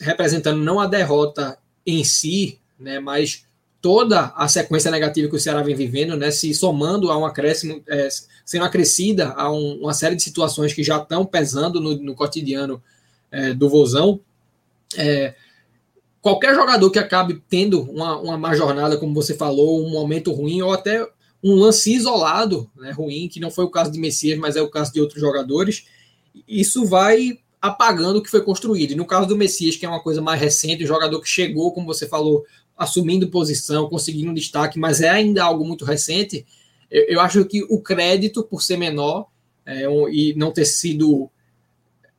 representando 0.00 0.58
não 0.58 0.80
a 0.80 0.86
derrota 0.86 1.58
em 1.86 2.02
si, 2.04 2.58
né, 2.78 2.98
mas 2.98 3.44
toda 3.80 4.32
a 4.36 4.46
sequência 4.48 4.90
negativa 4.90 5.28
que 5.28 5.36
o 5.36 5.40
Ceará 5.40 5.62
vem 5.62 5.74
vivendo, 5.74 6.16
né, 6.16 6.30
se 6.30 6.52
somando 6.52 7.10
a 7.10 7.16
um 7.16 7.24
acréscimo, 7.24 7.82
é, 7.88 8.08
sendo 8.44 8.64
acrescida 8.64 9.30
a 9.30 9.50
um, 9.50 9.80
uma 9.80 9.94
série 9.94 10.16
de 10.16 10.22
situações 10.22 10.72
que 10.72 10.82
já 10.82 10.98
estão 10.98 11.24
pesando 11.24 11.80
no, 11.80 11.96
no 11.96 12.14
cotidiano 12.14 12.82
é, 13.30 13.54
do 13.54 13.68
Vozão, 13.68 14.20
é, 14.96 15.34
qualquer 16.20 16.54
jogador 16.54 16.90
que 16.90 16.98
acabe 16.98 17.42
tendo 17.48 17.82
uma, 17.82 18.18
uma 18.18 18.38
má 18.38 18.54
jornada, 18.54 18.96
como 18.96 19.14
você 19.14 19.34
falou, 19.34 19.84
um 19.84 19.90
momento 19.90 20.32
ruim, 20.32 20.60
ou 20.62 20.72
até 20.72 21.06
um 21.42 21.54
lance 21.54 21.92
isolado 21.92 22.70
né, 22.76 22.90
ruim, 22.90 23.28
que 23.28 23.40
não 23.40 23.50
foi 23.50 23.64
o 23.64 23.70
caso 23.70 23.90
de 23.90 23.98
Messias, 23.98 24.38
mas 24.38 24.56
é 24.56 24.62
o 24.62 24.70
caso 24.70 24.92
de 24.92 25.00
outros 25.00 25.20
jogadores, 25.20 25.86
isso 26.46 26.84
vai 26.84 27.38
apagando 27.60 28.18
o 28.18 28.22
que 28.22 28.30
foi 28.30 28.42
construído. 28.42 28.92
E 28.92 28.96
no 28.96 29.06
caso 29.06 29.28
do 29.28 29.36
Messias, 29.36 29.76
que 29.76 29.84
é 29.84 29.88
uma 29.88 30.02
coisa 30.02 30.20
mais 30.20 30.40
recente, 30.40 30.84
o 30.84 30.86
jogador 30.86 31.20
que 31.20 31.28
chegou, 31.28 31.72
como 31.72 31.86
você 31.86 32.06
falou, 32.06 32.44
assumindo 32.76 33.28
posição, 33.28 33.88
conseguindo 33.88 34.34
destaque, 34.34 34.78
mas 34.78 35.00
é 35.00 35.08
ainda 35.08 35.44
algo 35.44 35.64
muito 35.64 35.84
recente, 35.84 36.46
eu, 36.90 37.04
eu 37.08 37.20
acho 37.20 37.44
que 37.44 37.62
o 37.68 37.80
crédito, 37.80 38.42
por 38.42 38.62
ser 38.62 38.76
menor 38.76 39.26
é, 39.64 39.88
um, 39.88 40.08
e 40.08 40.34
não 40.34 40.52
ter 40.52 40.64
sido 40.64 41.30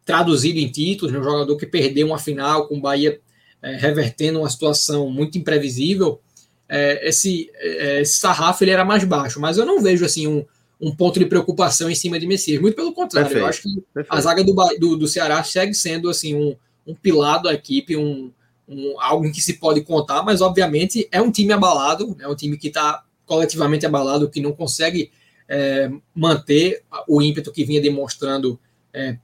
traduzido 0.04 0.58
em 0.58 0.68
títulos, 0.68 1.14
né, 1.14 1.20
um 1.20 1.24
jogador 1.24 1.56
que 1.58 1.66
perdeu 1.66 2.08
uma 2.08 2.18
final 2.18 2.68
com 2.68 2.78
o 2.78 2.82
Bahia 2.82 3.20
é, 3.62 3.76
revertendo 3.76 4.40
uma 4.40 4.50
situação 4.50 5.10
muito 5.10 5.38
imprevisível, 5.38 6.20
é, 6.68 7.08
esse, 7.08 7.52
é, 7.56 8.02
esse 8.02 8.20
sarrafo 8.20 8.64
ele 8.64 8.72
era 8.72 8.86
mais 8.86 9.04
baixo, 9.04 9.40
mas 9.40 9.58
eu 9.58 9.66
não 9.66 9.82
vejo 9.82 10.06
assim 10.06 10.28
um, 10.28 10.46
um 10.80 10.96
ponto 10.96 11.20
de 11.20 11.26
preocupação 11.26 11.90
em 11.90 11.96
cima 11.96 12.20
de 12.20 12.26
Messias, 12.26 12.62
muito 12.62 12.76
pelo 12.76 12.94
contrário, 12.94 13.30
Perfeito. 13.30 13.44
eu 13.44 13.50
acho 13.50 13.62
que 13.62 13.84
Perfeito. 13.94 14.18
a 14.18 14.22
zaga 14.22 14.44
do, 14.44 14.54
do, 14.80 14.98
do, 14.98 15.08
Ceará 15.08 15.44
segue 15.44 15.74
sendo 15.74 16.10
assim 16.10 16.34
um, 16.34 16.56
um 16.88 16.96
pilar 16.96 17.42
da 17.42 17.54
equipe, 17.54 17.96
um, 17.96 18.32
um, 18.68 19.00
algo 19.00 19.26
em 19.26 19.32
que 19.32 19.42
se 19.42 19.54
pode 19.54 19.82
contar, 19.82 20.24
mas 20.24 20.42
obviamente 20.42 21.08
é 21.12 21.22
um 21.22 21.32
time 21.32 21.52
abalado, 21.52 22.16
é 22.20 22.28
um 22.28 22.36
time 22.36 22.58
que 22.58 22.70
está 22.70 23.04
coletivamente 23.26 23.86
abalado, 23.86 24.30
que 24.30 24.42
não 24.42 24.54
consegue 24.54 25.12
é, 25.48 25.92
manter 26.16 26.84
o 27.08 27.22
ímpeto 27.22 27.52
que 27.52 27.66
vinha 27.66 27.82
demonstrando 27.82 28.60
é, 28.94 29.18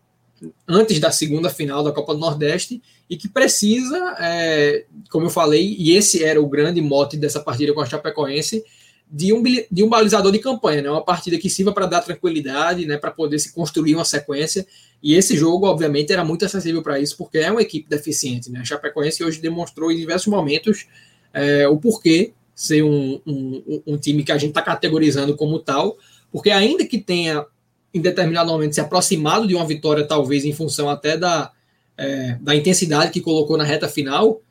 antes 0.68 1.00
da 1.00 1.12
segunda 1.12 1.50
final 1.50 1.84
da 1.84 1.92
Copa 1.92 2.14
do 2.14 2.20
Nordeste 2.20 2.82
e 3.10 3.16
que 3.16 3.30
precisa, 3.30 4.16
é, 4.20 4.86
como 5.10 5.28
eu 5.28 5.30
falei, 5.30 5.76
e 5.78 5.96
esse 5.96 6.24
era 6.24 6.42
o 6.42 6.48
grande 6.48 6.82
mote 6.82 7.16
dessa 7.16 7.40
partida 7.40 7.74
com 7.74 7.82
a 7.82 7.86
Chapecoense, 7.86 8.64
de 9.10 9.32
um, 9.32 9.42
de 9.42 9.84
um 9.84 9.88
balizador 9.88 10.32
de 10.34 10.40
campanha, 10.40 10.82
né? 10.82 10.92
uma 10.92 11.04
partida 11.04 11.38
que 11.38 11.50
sirva 11.50 11.72
para 11.72 11.86
dar 11.86 12.02
tranquilidade, 12.02 12.86
né? 12.86 12.98
para 12.98 13.10
poder 13.10 13.40
se 13.40 13.54
construir 13.54 13.96
uma 13.96 14.04
sequência 14.04 14.68
e 15.02 15.16
esse 15.16 15.38
jogo, 15.38 15.68
obviamente, 15.68 16.12
era 16.12 16.24
muito 16.24 16.46
acessível 16.46 16.82
para 16.82 17.00
isso, 17.00 17.16
porque 17.18 17.38
é 17.38 17.52
uma 17.52 17.62
equipe 17.62 17.88
deficiente. 17.90 18.52
Né? 18.52 18.60
A 18.60 18.66
Chapecoense 18.66 19.24
hoje 19.24 19.40
demonstrou 19.40 19.92
em 19.92 19.98
diversos 19.98 20.28
momentos 20.28 20.88
é, 21.34 21.68
o 21.68 21.78
porquê 21.78 22.34
ser 22.56 22.84
um, 22.84 23.22
um, 23.26 23.84
um, 23.86 23.98
time 23.98 24.24
que 24.24 24.32
a 24.32 24.38
gente 24.38 24.50
está 24.50 24.64
categorizando 24.64 25.36
como 25.36 25.60
tal, 25.60 25.96
porque 26.32 26.50
ainda 26.50 26.86
que 26.86 26.98
tenha 26.98 27.46
em 27.94 28.02
determinado 28.02 28.52
momento 28.52 28.74
se 28.74 28.82
aproximado 28.82 29.48
de 29.48 29.54
uma 29.54 29.66
vitória, 29.66 30.04
talvez 30.04 30.44
em 30.44 30.54
função 30.54 30.90
até 30.90 31.16
da, 31.16 31.52
é, 31.98 32.38
da 32.40 32.56
intensidade 32.56 33.12
que 33.12 33.22
colocou 33.22 33.58
na 33.58 33.64
reta 33.64 33.90
final, 33.90 34.42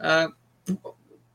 é, 0.00 0.28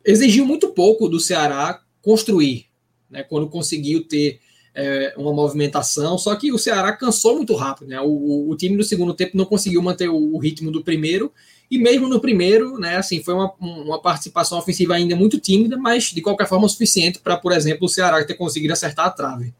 exigiu 0.05 0.45
muito 0.45 0.69
pouco 0.69 1.09
do 1.09 1.19
Ceará 1.19 1.81
construir, 2.01 2.67
né, 3.09 3.23
quando 3.23 3.49
conseguiu 3.49 4.07
ter 4.07 4.39
é, 4.73 5.13
uma 5.17 5.33
movimentação, 5.33 6.17
só 6.17 6.35
que 6.35 6.51
o 6.51 6.57
Ceará 6.57 6.93
cansou 6.93 7.35
muito 7.35 7.53
rápido. 7.55 7.89
Né, 7.89 7.99
o, 7.99 8.49
o 8.49 8.55
time 8.55 8.77
do 8.77 8.83
segundo 8.83 9.13
tempo 9.13 9.35
não 9.35 9.45
conseguiu 9.45 9.81
manter 9.81 10.07
o, 10.07 10.35
o, 10.35 10.37
ritmo 10.37 10.71
do 10.71 10.83
primeiro, 10.83 11.33
e 11.69 11.77
mesmo 11.77 12.07
no 12.07 12.21
primeiro, 12.21 12.79
né, 12.79 12.95
assim, 12.95 13.21
foi 13.21 13.33
uma, 13.33 13.53
uma 13.59 14.01
participação 14.01 14.57
ofensiva 14.57 14.93
ainda 14.93 15.15
muito 15.15 15.37
tímida, 15.37 15.75
mas 15.75 16.05
de 16.05 16.21
qualquer 16.21 16.47
forma 16.47 16.69
suficiente 16.69 17.19
para, 17.19 17.35
por 17.35 17.51
exemplo, 17.51 17.85
o 17.85 17.89
Ceará 17.89 18.23
ter 18.23 18.35
conseguido 18.35 18.71
acertar 18.71 19.07
a 19.07 19.11
trave. 19.11 19.53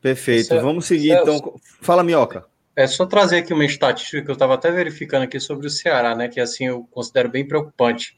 Perfeito. 0.00 0.46
Celso, 0.46 0.64
Vamos 0.64 0.86
seguir 0.86 1.10
então. 1.10 1.58
Fala, 1.80 2.04
Minhoca. 2.04 2.44
É 2.78 2.86
só 2.86 3.04
trazer 3.04 3.38
aqui 3.38 3.52
uma 3.52 3.64
estatística 3.64 4.22
que 4.22 4.30
eu 4.30 4.34
estava 4.34 4.54
até 4.54 4.70
verificando 4.70 5.24
aqui 5.24 5.40
sobre 5.40 5.66
o 5.66 5.70
Ceará, 5.70 6.14
né? 6.14 6.28
Que 6.28 6.40
assim 6.40 6.66
eu 6.66 6.84
considero 6.92 7.28
bem 7.28 7.44
preocupante. 7.44 8.14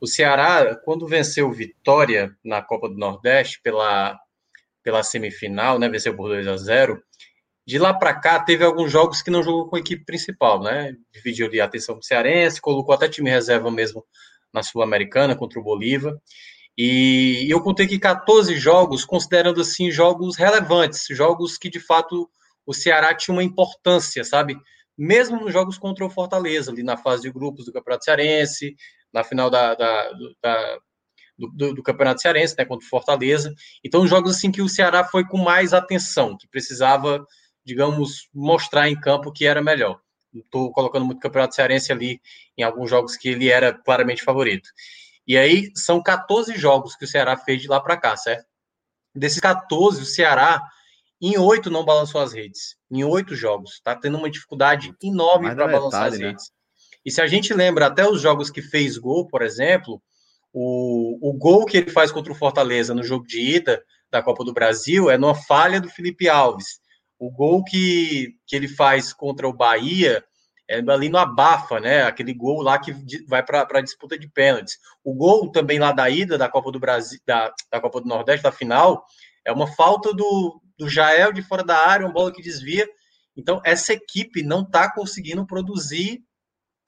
O 0.00 0.06
Ceará, 0.06 0.76
quando 0.84 1.08
venceu 1.08 1.50
Vitória 1.50 2.32
na 2.44 2.62
Copa 2.62 2.88
do 2.88 2.94
Nordeste 2.94 3.60
pela, 3.64 4.16
pela 4.84 5.02
semifinal, 5.02 5.80
né? 5.80 5.88
Venceu 5.88 6.14
por 6.14 6.28
2 6.28 6.46
a 6.46 6.56
0 6.56 7.02
de 7.66 7.80
lá 7.80 7.92
para 7.92 8.14
cá, 8.14 8.38
teve 8.38 8.64
alguns 8.64 8.92
jogos 8.92 9.22
que 9.22 9.30
não 9.30 9.42
jogou 9.42 9.68
com 9.68 9.74
a 9.74 9.80
equipe 9.80 10.04
principal, 10.04 10.62
né? 10.62 10.94
Dividiu 11.12 11.48
ali 11.48 11.60
a 11.60 11.64
atenção 11.64 11.96
do 11.96 12.04
Cearense, 12.04 12.60
colocou 12.60 12.94
até 12.94 13.08
time 13.08 13.28
reserva 13.28 13.72
mesmo 13.72 14.04
na 14.52 14.62
Sul-Americana 14.62 15.34
contra 15.34 15.58
o 15.58 15.64
Bolívar. 15.64 16.14
E 16.78 17.48
eu 17.50 17.60
contei 17.60 17.88
que 17.88 17.98
14 17.98 18.54
jogos, 18.54 19.04
considerando 19.04 19.60
assim 19.60 19.90
jogos 19.90 20.36
relevantes, 20.36 21.06
jogos 21.10 21.58
que 21.58 21.68
de 21.68 21.80
fato 21.80 22.30
o 22.66 22.74
Ceará 22.74 23.14
tinha 23.14 23.34
uma 23.34 23.44
importância, 23.44 24.24
sabe? 24.24 24.58
Mesmo 24.98 25.40
nos 25.40 25.52
jogos 25.52 25.78
contra 25.78 26.04
o 26.04 26.10
Fortaleza, 26.10 26.72
ali 26.72 26.82
na 26.82 26.96
fase 26.96 27.22
de 27.22 27.30
grupos 27.30 27.66
do 27.66 27.72
Campeonato 27.72 28.04
Cearense, 28.04 28.74
na 29.12 29.22
final 29.22 29.48
da, 29.48 29.74
da, 29.74 30.10
da 30.42 30.78
do, 31.38 31.48
do, 31.48 31.74
do, 31.74 31.82
Campeonato 31.82 32.22
Cearense, 32.22 32.54
né, 32.58 32.64
contra 32.64 32.84
o 32.84 32.88
Fortaleza. 32.88 33.54
Então, 33.84 34.06
jogos 34.06 34.36
assim 34.36 34.50
que 34.50 34.62
o 34.62 34.68
Ceará 34.68 35.04
foi 35.04 35.24
com 35.26 35.38
mais 35.38 35.72
atenção, 35.72 36.36
que 36.36 36.48
precisava, 36.48 37.24
digamos, 37.64 38.28
mostrar 38.34 38.88
em 38.88 38.98
campo 38.98 39.32
que 39.32 39.46
era 39.46 39.62
melhor. 39.62 40.00
Estou 40.34 40.72
colocando 40.72 41.04
muito 41.06 41.18
o 41.18 41.22
Campeonato 41.22 41.54
Cearense 41.54 41.92
ali 41.92 42.20
em 42.56 42.62
alguns 42.62 42.90
jogos 42.90 43.16
que 43.16 43.28
ele 43.28 43.48
era 43.48 43.72
claramente 43.72 44.22
favorito. 44.22 44.68
E 45.26 45.36
aí 45.36 45.70
são 45.74 46.02
14 46.02 46.56
jogos 46.56 46.94
que 46.94 47.04
o 47.04 47.08
Ceará 47.08 47.36
fez 47.36 47.60
de 47.60 47.68
lá 47.68 47.80
para 47.80 47.96
cá, 47.96 48.16
certo? 48.16 48.46
Desses 49.14 49.40
14, 49.40 50.02
o 50.02 50.06
Ceará 50.06 50.62
em 51.20 51.38
oito 51.38 51.70
não 51.70 51.84
balançou 51.84 52.20
as 52.20 52.32
redes. 52.32 52.76
Em 52.90 53.04
oito 53.04 53.34
jogos. 53.34 53.80
Tá 53.82 53.94
tendo 53.96 54.18
uma 54.18 54.30
dificuldade 54.30 54.94
enorme 55.02 55.54
para 55.54 55.68
balançar 55.68 56.04
as 56.04 56.18
né? 56.18 56.28
redes. 56.28 56.50
E 57.04 57.10
se 57.10 57.20
a 57.20 57.26
gente 57.26 57.54
lembra 57.54 57.86
até 57.86 58.08
os 58.08 58.20
jogos 58.20 58.50
que 58.50 58.60
fez 58.60 58.98
gol, 58.98 59.26
por 59.28 59.40
exemplo, 59.42 60.02
o, 60.52 61.30
o 61.30 61.32
gol 61.32 61.64
que 61.64 61.78
ele 61.78 61.90
faz 61.90 62.10
contra 62.10 62.32
o 62.32 62.36
Fortaleza 62.36 62.94
no 62.94 63.02
jogo 63.02 63.26
de 63.26 63.40
ida 63.40 63.82
da 64.10 64.22
Copa 64.22 64.44
do 64.44 64.52
Brasil 64.52 65.10
é 65.10 65.16
numa 65.16 65.34
falha 65.34 65.80
do 65.80 65.88
Felipe 65.88 66.28
Alves. 66.28 66.80
O 67.18 67.30
gol 67.30 67.64
que, 67.64 68.34
que 68.46 68.54
ele 68.54 68.68
faz 68.68 69.12
contra 69.12 69.48
o 69.48 69.52
Bahia 69.52 70.22
é 70.68 70.80
ali 70.90 71.08
no 71.08 71.16
abafa, 71.16 71.78
né? 71.78 72.02
Aquele 72.02 72.34
gol 72.34 72.60
lá 72.60 72.78
que 72.78 72.92
vai 73.28 73.42
para 73.42 73.66
a 73.70 73.80
disputa 73.80 74.18
de 74.18 74.28
pênaltis. 74.28 74.78
O 75.04 75.14
gol 75.14 75.50
também 75.52 75.78
lá 75.78 75.92
da 75.92 76.10
ida 76.10 76.36
da 76.36 76.48
Copa 76.48 76.72
do 76.72 76.80
Brasil, 76.80 77.20
da, 77.24 77.52
da 77.70 77.80
Copa 77.80 78.00
do 78.00 78.08
Nordeste, 78.08 78.42
da 78.42 78.50
final, 78.50 79.04
é 79.44 79.52
uma 79.52 79.68
falta 79.68 80.12
do, 80.12 80.60
do 80.78 80.88
Jael 80.88 81.32
de 81.32 81.42
fora 81.42 81.64
da 81.64 81.76
área, 81.88 82.06
uma 82.06 82.12
bola 82.12 82.32
que 82.32 82.42
desvia. 82.42 82.88
Então, 83.36 83.60
essa 83.64 83.92
equipe 83.92 84.42
não 84.42 84.62
está 84.62 84.90
conseguindo 84.90 85.46
produzir, 85.46 86.22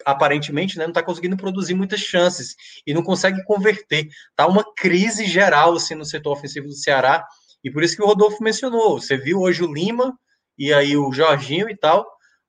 aparentemente, 0.04 0.78
né? 0.78 0.84
Não 0.84 0.90
está 0.90 1.02
conseguindo 1.02 1.36
produzir 1.36 1.74
muitas 1.74 2.00
chances 2.00 2.54
e 2.86 2.94
não 2.94 3.02
consegue 3.02 3.42
converter. 3.44 4.08
Tá 4.34 4.46
uma 4.46 4.64
crise 4.74 5.26
geral 5.26 5.74
assim 5.74 5.94
no 5.94 6.04
setor 6.04 6.32
ofensivo 6.32 6.68
do 6.68 6.74
Ceará. 6.74 7.26
E 7.62 7.70
por 7.70 7.82
isso 7.82 7.96
que 7.96 8.02
o 8.02 8.06
Rodolfo 8.06 8.42
mencionou. 8.42 9.00
Você 9.00 9.16
viu 9.16 9.40
hoje 9.40 9.62
o 9.64 9.72
Lima 9.72 10.16
e 10.56 10.72
aí 10.72 10.96
o 10.96 11.12
Jorginho 11.12 11.68
e 11.68 11.76
tal 11.76 12.06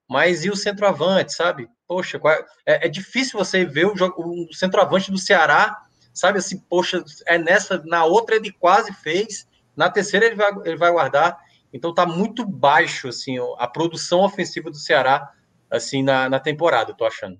mas 0.09 0.43
e 0.43 0.49
o 0.49 0.55
centroavante, 0.55 1.33
sabe? 1.33 1.69
Poxa, 1.87 2.19
é, 2.65 2.87
é 2.87 2.89
difícil 2.89 3.37
você 3.37 3.63
ver 3.63 3.85
o, 3.85 3.93
o, 3.93 4.53
centroavante 4.53 5.11
do 5.11 5.19
Ceará, 5.19 5.77
sabe? 6.11 6.39
Assim, 6.39 6.57
poxa, 6.57 7.03
é 7.27 7.37
nessa, 7.37 7.81
na 7.85 8.03
outra 8.05 8.35
ele 8.35 8.51
quase 8.51 8.91
fez, 8.91 9.47
na 9.79 9.89
terceira 9.89 10.25
ele 10.25 10.35
vai, 10.35 10.51
ele 10.65 10.75
vai 10.75 10.91
guardar. 10.91 11.37
Então 11.71 11.93
tá 11.93 12.05
muito 12.05 12.45
baixo, 12.45 13.07
assim, 13.07 13.37
a 13.57 13.65
produção 13.65 14.21
ofensiva 14.21 14.69
do 14.69 14.75
Ceará, 14.75 15.31
assim, 15.71 16.03
na, 16.03 16.29
na 16.29 16.39
temporada, 16.39 16.91
eu 16.91 16.95
tô 16.95 17.05
achando. 17.05 17.39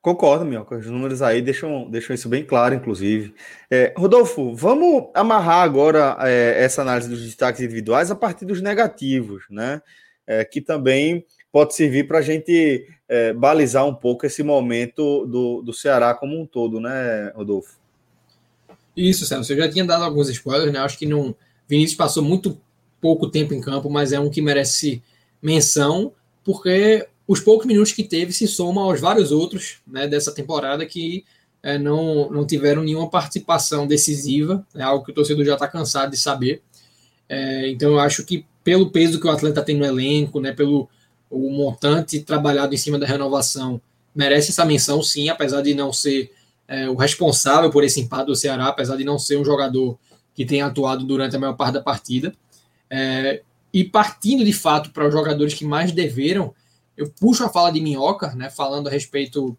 Concordo, 0.00 0.46
Mioca. 0.46 0.76
Os 0.76 0.86
números 0.86 1.20
aí 1.20 1.42
deixam, 1.42 1.90
deixam 1.90 2.14
isso 2.14 2.28
bem 2.28 2.44
claro, 2.44 2.74
inclusive. 2.74 3.34
É, 3.70 3.92
Rodolfo, 3.94 4.54
vamos 4.54 5.10
amarrar 5.12 5.62
agora 5.62 6.16
é, 6.20 6.64
essa 6.64 6.80
análise 6.80 7.10
dos 7.10 7.22
destaques 7.22 7.60
individuais 7.60 8.10
a 8.10 8.16
partir 8.16 8.46
dos 8.46 8.62
negativos, 8.62 9.44
né? 9.50 9.82
é, 10.28 10.44
que 10.44 10.60
também 10.60 11.24
pode 11.50 11.74
servir 11.74 12.06
para 12.06 12.18
a 12.18 12.22
gente 12.22 12.86
é, 13.08 13.32
balizar 13.32 13.86
um 13.86 13.94
pouco 13.94 14.26
esse 14.26 14.42
momento 14.42 15.26
do, 15.26 15.62
do 15.62 15.72
Ceará 15.72 16.12
como 16.12 16.38
um 16.38 16.46
todo, 16.46 16.78
né, 16.78 17.32
Rodolfo? 17.34 17.78
Isso, 18.98 19.24
Celso. 19.24 19.52
Eu 19.52 19.58
já 19.58 19.68
tinha 19.68 19.84
dado 19.84 20.02
alguns 20.02 20.28
spoilers, 20.28 20.72
né? 20.72 20.80
Acho 20.80 20.98
que 20.98 21.06
não. 21.06 21.32
Vinícius 21.68 21.96
passou 21.96 22.20
muito 22.20 22.60
pouco 23.00 23.30
tempo 23.30 23.54
em 23.54 23.60
campo, 23.60 23.88
mas 23.88 24.12
é 24.12 24.18
um 24.18 24.28
que 24.28 24.42
merece 24.42 25.00
menção, 25.40 26.12
porque 26.42 27.06
os 27.26 27.38
poucos 27.38 27.64
minutos 27.64 27.92
que 27.92 28.02
teve 28.02 28.32
se 28.32 28.48
somam 28.48 28.82
aos 28.82 29.00
vários 29.00 29.30
outros 29.30 29.76
né, 29.86 30.08
dessa 30.08 30.34
temporada 30.34 30.84
que 30.84 31.24
é, 31.62 31.78
não, 31.78 32.28
não 32.30 32.44
tiveram 32.44 32.82
nenhuma 32.82 33.08
participação 33.08 33.86
decisiva, 33.86 34.66
é 34.74 34.82
algo 34.82 35.04
que 35.04 35.12
o 35.12 35.14
torcedor 35.14 35.44
já 35.44 35.54
está 35.54 35.68
cansado 35.68 36.10
de 36.10 36.16
saber. 36.16 36.60
É, 37.28 37.70
então 37.70 37.90
eu 37.90 38.00
acho 38.00 38.24
que 38.24 38.44
pelo 38.64 38.90
peso 38.90 39.20
que 39.20 39.26
o 39.28 39.30
atleta 39.30 39.62
tem 39.62 39.76
no 39.76 39.84
elenco, 39.84 40.40
né, 40.40 40.52
pelo 40.52 40.88
o 41.30 41.50
montante 41.50 42.20
trabalhado 42.20 42.74
em 42.74 42.78
cima 42.78 42.98
da 42.98 43.06
renovação, 43.06 43.80
merece 44.12 44.50
essa 44.50 44.64
menção, 44.64 45.02
sim, 45.02 45.28
apesar 45.28 45.62
de 45.62 45.74
não 45.74 45.92
ser 45.92 46.32
é, 46.68 46.88
o 46.88 46.94
responsável 46.94 47.70
por 47.70 47.82
esse 47.82 48.00
empate 48.00 48.26
do 48.26 48.36
Ceará, 48.36 48.68
apesar 48.68 48.96
de 48.96 49.04
não 49.04 49.18
ser 49.18 49.38
um 49.38 49.44
jogador 49.44 49.98
que 50.34 50.44
tenha 50.44 50.66
atuado 50.66 51.04
durante 51.04 51.34
a 51.34 51.38
maior 51.38 51.54
parte 51.54 51.74
da 51.74 51.82
partida. 51.82 52.34
É, 52.90 53.42
e 53.72 53.82
partindo 53.82 54.44
de 54.44 54.52
fato 54.52 54.90
para 54.90 55.08
os 55.08 55.12
jogadores 55.12 55.54
que 55.54 55.64
mais 55.64 55.90
deveram, 55.90 56.54
eu 56.96 57.10
puxo 57.18 57.44
a 57.44 57.48
fala 57.48 57.72
de 57.72 57.80
Minhoca, 57.80 58.34
né, 58.34 58.50
falando 58.50 58.88
a 58.88 58.90
respeito 58.90 59.56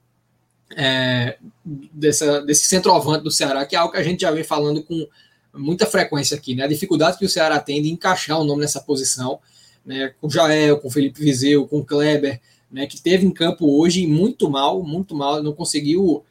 é, 0.76 1.38
dessa, 1.65 2.41
desse 2.41 2.68
centroavante 2.68 3.23
do 3.23 3.31
Ceará, 3.31 3.65
que 3.65 3.76
é 3.76 3.80
algo 3.80 3.91
que 3.91 3.99
a 3.99 4.03
gente 4.03 4.22
já 4.22 4.31
vem 4.31 4.44
falando 4.44 4.84
com 4.84 5.07
muita 5.53 5.86
frequência 5.86 6.38
aqui, 6.38 6.53
né? 6.53 6.64
A 6.64 6.68
dificuldade 6.68 7.18
que 7.18 7.26
o 7.26 7.30
Ceará 7.30 7.60
tem 7.60 7.81
de 7.81 7.90
encaixar 7.90 8.40
o 8.40 8.44
nome 8.44 8.61
nessa 8.61 8.80
posição, 8.80 9.40
né? 9.84 10.14
Com 10.22 10.30
Jael, 10.30 10.80
com 10.80 10.91
Felipe 10.91 11.19
Vizeu, 11.19 11.68
com 11.68 11.84
Kleber, 11.84 12.40
né? 12.72 12.86
Que 12.86 13.02
teve 13.02 13.26
em 13.26 13.31
campo 13.31 13.80
hoje 13.80 14.06
muito 14.06 14.49
mal, 14.49 14.84
muito 14.84 15.15
mal, 15.15 15.41
não 15.41 15.53
conseguiu 15.53 16.23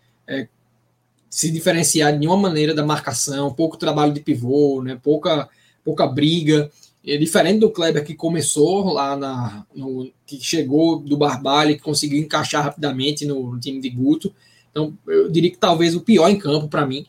se 1.28 1.50
diferenciar 1.50 2.12
de 2.12 2.18
nenhuma 2.18 2.36
maneira 2.36 2.74
da 2.74 2.84
marcação, 2.84 3.52
pouco 3.52 3.76
trabalho 3.76 4.12
de 4.12 4.20
pivô, 4.20 4.82
né? 4.82 4.98
Pouca, 5.02 5.48
pouca 5.84 6.06
briga. 6.06 6.70
É 7.06 7.16
diferente 7.16 7.60
do 7.60 7.70
Kleber 7.70 8.05
que 8.05 8.14
começou 8.14 8.92
lá 8.92 9.16
na. 9.16 9.66
No, 9.74 10.10
que 10.26 10.40
chegou 10.40 10.98
do 10.98 11.16
Barbalho, 11.16 11.76
que 11.76 11.82
conseguiu 11.82 12.18
encaixar 12.18 12.64
rapidamente 12.64 13.24
no, 13.24 13.52
no 13.52 13.60
time 13.60 13.80
de 13.80 13.90
Guto. 13.90 14.34
Então, 14.70 14.96
eu 15.06 15.30
diria 15.30 15.50
que 15.50 15.59
talvez 15.59 15.94
o 15.94 16.00
pior 16.00 16.28
em 16.28 16.38
campo 16.38 16.68
para 16.68 16.86
mim. 16.86 17.06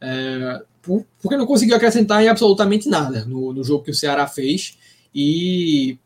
É, 0.00 0.62
porque 1.20 1.36
não 1.36 1.46
conseguiu 1.46 1.76
acrescentar 1.76 2.22
em 2.22 2.28
absolutamente 2.28 2.88
nada 2.88 3.24
no, 3.26 3.52
no, 3.52 3.62
jogo 3.62 3.84
que 3.84 3.90
o 3.90 3.94
Ceará 3.94 4.26
fez. 4.26 4.78
E 5.14 5.98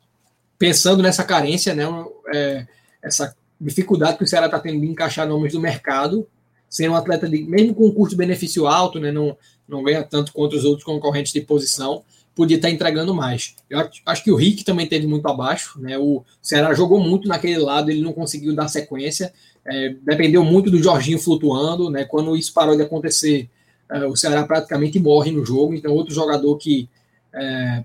pensando 0.58 1.02
nessa 1.02 1.22
carência, 1.22 1.74
né, 1.74 1.84
é, 2.32 2.66
essa 3.02 3.36
dificuldade 3.60 4.18
que 4.18 4.24
o 4.24 4.26
Ceará 4.26 4.46
está 4.46 4.58
tendo 4.58 4.80
de 4.80 4.86
encaixar 4.86 5.28
nomes 5.28 5.52
do 5.52 5.60
mercado, 5.60 6.26
sendo 6.74 6.90
um 6.90 6.96
atleta 6.96 7.28
de, 7.28 7.44
mesmo 7.44 7.72
com 7.72 7.86
um 7.86 7.92
custo-benefício 7.92 8.66
alto, 8.66 8.98
né, 8.98 9.12
não, 9.12 9.36
não 9.68 9.80
ganha 9.84 10.02
tanto 10.02 10.32
quanto 10.32 10.56
os 10.56 10.64
outros 10.64 10.82
concorrentes 10.82 11.32
de 11.32 11.40
posição, 11.40 12.02
podia 12.34 12.56
estar 12.56 12.68
entregando 12.68 13.14
mais. 13.14 13.54
Eu 13.70 13.88
acho 14.04 14.24
que 14.24 14.32
o 14.32 14.34
Rick 14.34 14.64
também 14.64 14.88
teve 14.88 15.06
muito 15.06 15.24
abaixo, 15.28 15.80
né? 15.80 15.96
O 15.96 16.24
Ceará 16.42 16.74
jogou 16.74 16.98
muito 16.98 17.28
naquele 17.28 17.58
lado, 17.58 17.92
ele 17.92 18.00
não 18.00 18.12
conseguiu 18.12 18.52
dar 18.56 18.66
sequência, 18.66 19.32
é, 19.64 19.94
dependeu 20.02 20.42
muito 20.42 20.68
do 20.68 20.82
Jorginho 20.82 21.16
flutuando, 21.20 21.88
né? 21.88 22.04
Quando 22.04 22.36
isso 22.36 22.52
parou 22.52 22.74
de 22.74 22.82
acontecer, 22.82 23.48
é, 23.88 24.04
o 24.04 24.16
Ceará 24.16 24.42
praticamente 24.42 24.98
morre 24.98 25.30
no 25.30 25.46
jogo, 25.46 25.74
então 25.74 25.92
outro 25.92 26.12
jogador 26.12 26.56
que 26.56 26.88
é, 27.32 27.84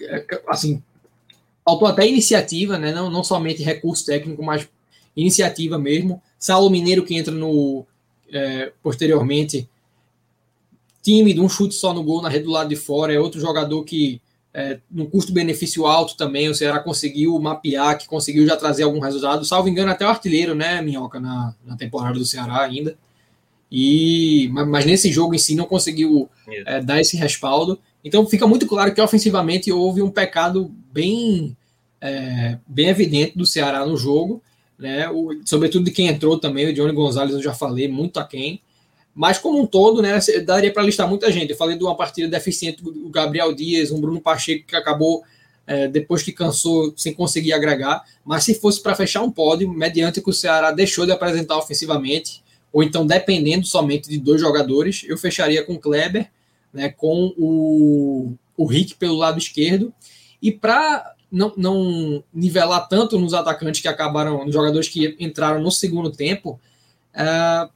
é, 0.00 0.42
assim 0.48 0.82
faltou 1.64 1.86
até 1.86 2.04
iniciativa, 2.04 2.78
né? 2.78 2.92
não, 2.92 3.10
não 3.10 3.22
somente 3.22 3.62
recurso 3.62 4.06
técnico, 4.06 4.42
mas 4.42 4.68
iniciativa 5.16 5.78
mesmo. 5.78 6.22
Saulo 6.38 6.70
Mineiro 6.70 7.04
que 7.04 7.16
entra 7.16 7.34
no 7.34 7.86
é, 8.32 8.72
posteriormente 8.82 9.68
tímido, 11.02 11.42
um 11.42 11.48
chute 11.48 11.74
só 11.74 11.94
no 11.94 12.02
gol 12.02 12.20
na 12.20 12.28
rede 12.28 12.44
do 12.44 12.50
lado 12.50 12.68
de 12.68 12.76
fora, 12.76 13.14
é 13.14 13.18
outro 13.18 13.40
jogador 13.40 13.84
que 13.84 14.20
é, 14.52 14.80
no 14.90 15.06
custo-benefício 15.06 15.86
alto 15.86 16.16
também, 16.16 16.48
o 16.48 16.54
Ceará 16.54 16.80
conseguiu 16.80 17.38
mapear, 17.38 17.98
que 17.98 18.08
conseguiu 18.08 18.46
já 18.46 18.56
trazer 18.56 18.84
algum 18.84 18.98
resultado, 18.98 19.44
salvo 19.44 19.68
engano 19.68 19.90
até 19.92 20.04
o 20.04 20.08
artilheiro, 20.08 20.54
né, 20.54 20.80
Minhoca, 20.80 21.20
na, 21.20 21.54
na 21.64 21.76
temporada 21.76 22.18
do 22.18 22.24
Ceará 22.24 22.62
ainda. 22.62 22.96
E, 23.70 24.48
mas 24.50 24.86
nesse 24.86 25.12
jogo 25.12 25.34
em 25.34 25.38
si 25.38 25.54
não 25.54 25.66
conseguiu 25.66 26.30
é, 26.48 26.80
dar 26.80 27.00
esse 27.00 27.16
respaldo. 27.16 27.78
Então 28.02 28.26
fica 28.26 28.46
muito 28.46 28.66
claro 28.66 28.94
que 28.94 29.00
ofensivamente 29.00 29.70
houve 29.70 30.00
um 30.00 30.10
pecado 30.10 30.72
bem, 30.90 31.56
é, 32.00 32.58
bem 32.66 32.88
evidente 32.88 33.36
do 33.36 33.44
Ceará 33.44 33.84
no 33.84 33.96
jogo, 33.96 34.42
né? 34.78 35.08
O, 35.10 35.40
sobretudo 35.44 35.84
de 35.84 35.90
quem 35.90 36.08
entrou 36.08 36.38
também, 36.38 36.66
o 36.66 36.72
Johnny 36.72 36.92
Gonzalez, 36.92 37.34
eu 37.34 37.42
já 37.42 37.54
falei, 37.54 37.88
muito 37.88 38.18
aquém. 38.18 38.60
Mas, 39.14 39.38
como 39.38 39.58
um 39.60 39.66
todo, 39.66 40.02
né, 40.02 40.18
daria 40.44 40.70
para 40.70 40.82
listar 40.82 41.08
muita 41.08 41.32
gente. 41.32 41.50
Eu 41.50 41.56
falei 41.56 41.76
de 41.76 41.82
uma 41.82 41.96
partida 41.96 42.28
deficiente 42.28 42.82
do 42.82 43.08
Gabriel 43.08 43.54
Dias, 43.54 43.90
um 43.90 43.98
Bruno 43.98 44.20
Pacheco 44.20 44.66
que 44.66 44.76
acabou, 44.76 45.24
é, 45.66 45.88
depois 45.88 46.22
que 46.22 46.32
cansou, 46.32 46.92
sem 46.96 47.14
conseguir 47.14 47.54
agregar. 47.54 48.04
Mas 48.22 48.44
se 48.44 48.54
fosse 48.54 48.82
para 48.82 48.94
fechar 48.94 49.22
um 49.22 49.30
pódio, 49.30 49.72
mediante 49.72 50.20
que 50.20 50.28
o 50.28 50.34
Ceará 50.34 50.70
deixou 50.70 51.06
de 51.06 51.12
apresentar 51.12 51.56
ofensivamente, 51.56 52.44
ou 52.70 52.82
então 52.82 53.06
dependendo 53.06 53.66
somente 53.66 54.06
de 54.06 54.18
dois 54.18 54.38
jogadores, 54.38 55.02
eu 55.08 55.16
fecharia 55.16 55.64
com 55.64 55.74
o 55.74 55.78
Kleber, 55.78 56.30
né, 56.70 56.90
com 56.90 57.32
o, 57.38 58.34
o 58.54 58.66
Rick 58.66 58.96
pelo 58.96 59.16
lado 59.16 59.38
esquerdo. 59.38 59.94
E 60.42 60.52
para 60.52 61.15
não, 61.30 61.52
não 61.56 62.24
nivelar 62.32 62.88
tanto 62.88 63.18
nos 63.18 63.34
atacantes 63.34 63.80
que 63.80 63.88
acabaram, 63.88 64.44
nos 64.44 64.54
jogadores 64.54 64.88
que 64.88 65.16
entraram 65.18 65.60
no 65.60 65.70
segundo 65.70 66.10
tempo, 66.10 66.60
uh, 67.14 67.70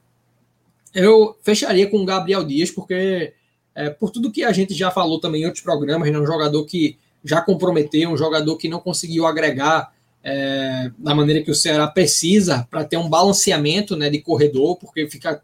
eu 0.93 1.37
fecharia 1.41 1.89
com 1.89 1.97
o 1.97 2.05
Gabriel 2.05 2.43
Dias, 2.43 2.69
porque 2.69 3.33
é, 3.73 3.89
por 3.89 4.09
tudo 4.11 4.31
que 4.31 4.43
a 4.43 4.51
gente 4.51 4.73
já 4.73 4.91
falou 4.91 5.19
também 5.19 5.43
em 5.43 5.45
outros 5.45 5.63
programas, 5.63 6.11
né, 6.11 6.19
um 6.19 6.25
jogador 6.25 6.65
que 6.65 6.97
já 7.23 7.41
comprometeu, 7.41 8.09
um 8.09 8.17
jogador 8.17 8.57
que 8.57 8.67
não 8.67 8.79
conseguiu 8.79 9.25
agregar 9.25 9.93
é, 10.23 10.91
da 10.97 11.15
maneira 11.15 11.43
que 11.43 11.51
o 11.51 11.55
Ceará 11.55 11.87
precisa 11.87 12.67
para 12.69 12.83
ter 12.83 12.97
um 12.97 13.09
balanceamento 13.09 13.95
né, 13.95 14.09
de 14.09 14.19
corredor, 14.19 14.77
porque 14.77 15.09
fica 15.09 15.41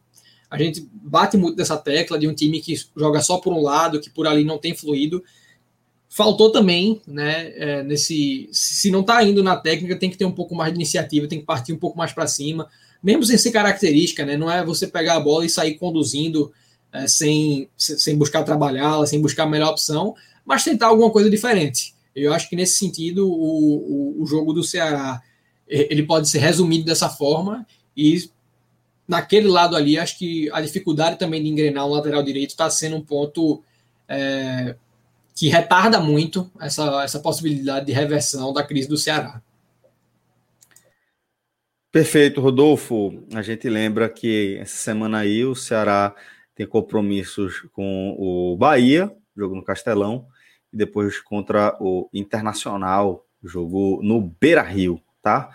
a 0.49 0.57
gente 0.57 0.87
bate 0.93 1.35
muito 1.35 1.57
nessa 1.57 1.75
tecla 1.75 2.17
de 2.17 2.27
um 2.27 2.33
time 2.33 2.61
que 2.61 2.73
joga 2.95 3.21
só 3.21 3.37
por 3.37 3.51
um 3.51 3.61
lado, 3.61 3.99
que 3.99 4.09
por 4.09 4.25
ali 4.25 4.45
não 4.45 4.57
tem 4.57 4.73
fluido. 4.73 5.21
Faltou 6.09 6.51
também, 6.51 7.01
né? 7.07 7.51
É, 7.55 7.83
nesse, 7.83 8.49
se 8.51 8.89
não 8.89 9.01
está 9.01 9.23
indo 9.23 9.43
na 9.43 9.55
técnica, 9.55 9.95
tem 9.95 10.09
que 10.09 10.17
ter 10.17 10.25
um 10.25 10.31
pouco 10.31 10.55
mais 10.55 10.71
de 10.71 10.77
iniciativa, 10.77 11.27
tem 11.27 11.39
que 11.39 11.45
partir 11.45 11.73
um 11.73 11.77
pouco 11.77 11.97
mais 11.97 12.11
para 12.11 12.27
cima 12.27 12.67
mesmo 13.01 13.23
sem 13.23 13.37
ser 13.37 13.51
característica, 13.51 14.25
né? 14.25 14.37
Não 14.37 14.49
é 14.49 14.63
você 14.63 14.87
pegar 14.87 15.15
a 15.15 15.19
bola 15.19 15.45
e 15.45 15.49
sair 15.49 15.75
conduzindo 15.75 16.51
é, 16.91 17.07
sem, 17.07 17.69
sem 17.77 18.17
buscar 18.17 18.43
trabalhá-la, 18.43 19.05
sem 19.05 19.21
buscar 19.21 19.43
a 19.43 19.47
melhor 19.47 19.71
opção, 19.71 20.15
mas 20.45 20.63
tentar 20.63 20.87
alguma 20.87 21.11
coisa 21.11 21.29
diferente. 21.29 21.93
Eu 22.15 22.33
acho 22.33 22.49
que 22.49 22.55
nesse 22.55 22.77
sentido 22.77 23.29
o, 23.29 24.17
o, 24.17 24.23
o 24.23 24.25
jogo 24.25 24.53
do 24.53 24.63
Ceará 24.63 25.21
ele 25.67 26.03
pode 26.03 26.29
ser 26.29 26.39
resumido 26.39 26.85
dessa 26.85 27.09
forma 27.09 27.67
e 27.95 28.29
naquele 29.07 29.47
lado 29.47 29.75
ali 29.75 29.99
acho 29.99 30.17
que 30.17 30.49
a 30.51 30.61
dificuldade 30.61 31.19
também 31.19 31.43
de 31.43 31.49
engrenar 31.49 31.85
o 31.85 31.89
lateral 31.89 32.23
direito 32.23 32.51
está 32.51 32.69
sendo 32.69 32.95
um 32.95 33.01
ponto 33.01 33.61
é, 34.07 34.75
que 35.37 35.49
retarda 35.49 35.99
muito 35.99 36.49
essa, 36.59 37.03
essa 37.03 37.19
possibilidade 37.19 37.85
de 37.85 37.91
reversão 37.91 38.51
da 38.51 38.63
crise 38.63 38.89
do 38.89 38.97
Ceará. 38.97 39.39
Perfeito, 41.91 42.41
Rodolfo. 42.41 43.23
A 43.31 43.43
gente 43.43 43.69
lembra 43.69 44.09
que 44.09 44.57
essa 44.59 44.75
semana 44.77 45.19
aí 45.19 45.45
o 45.45 45.53
Ceará 45.53 46.15
tem 46.55 46.65
compromissos 46.65 47.67
com 47.71 48.15
o 48.17 48.57
Bahia, 48.57 49.15
jogo 49.35 49.53
no 49.53 49.63
Castelão, 49.63 50.25
e 50.73 50.77
depois 50.77 51.19
contra 51.19 51.77
o 51.79 52.09
Internacional, 52.11 53.23
jogo 53.43 54.01
no 54.01 54.19
Beira 54.19 54.63
Rio, 54.63 54.99
tá? 55.21 55.51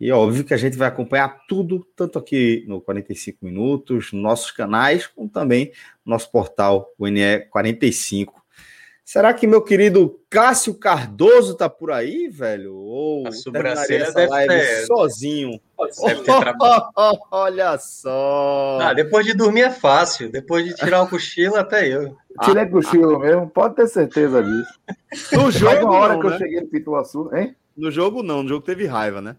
E 0.00 0.08
é 0.08 0.14
óbvio 0.14 0.44
que 0.44 0.54
a 0.54 0.58
gente 0.58 0.78
vai 0.78 0.88
acompanhar 0.88 1.42
tudo, 1.46 1.86
tanto 1.94 2.18
aqui 2.18 2.64
no 2.66 2.80
45 2.80 3.44
Minutos, 3.44 4.14
nossos 4.14 4.50
canais, 4.50 5.06
como 5.06 5.28
também 5.28 5.72
no 6.06 6.12
nosso 6.12 6.30
portal, 6.30 6.90
o 6.98 7.06
NE 7.06 7.40
45. 7.50 8.45
Será 9.06 9.32
que 9.32 9.46
meu 9.46 9.62
querido 9.62 10.18
Cássio 10.28 10.74
Cardoso 10.74 11.54
tá 11.54 11.70
por 11.70 11.92
aí, 11.92 12.26
velho? 12.26 12.74
Ou 12.74 13.28
a 13.28 13.30
sobrancelha 13.30 14.10
deve 14.10 14.46
ter... 14.48 14.84
sozinho? 14.84 15.60
Deve 16.04 16.22
ter 16.24 16.32
oh, 16.96 17.18
olha 17.30 17.78
só. 17.78 18.80
Ah, 18.82 18.92
depois 18.92 19.24
de 19.24 19.32
dormir 19.32 19.60
é 19.60 19.70
fácil. 19.70 20.28
Depois 20.28 20.64
de 20.64 20.74
tirar 20.74 21.02
o 21.02 21.08
cochilo, 21.08 21.54
até 21.54 21.86
eu. 21.86 22.16
Tirei 22.42 22.66
cochilo 22.66 23.20
mesmo, 23.20 23.48
pode 23.48 23.76
ter 23.76 23.86
certeza 23.86 24.42
disso. 24.42 24.80
No 25.32 25.52
jogo, 25.52 25.86
uma 25.86 25.98
hora 25.98 26.14
não, 26.14 26.20
que 26.20 26.26
né? 26.26 26.34
eu 26.34 26.38
cheguei 26.38 26.60
no 26.62 26.66
Pituaçu, 26.66 27.30
hein? 27.32 27.54
No 27.76 27.92
jogo 27.92 28.24
não, 28.24 28.42
no 28.42 28.48
jogo 28.48 28.66
teve 28.66 28.86
raiva, 28.86 29.20
né? 29.20 29.36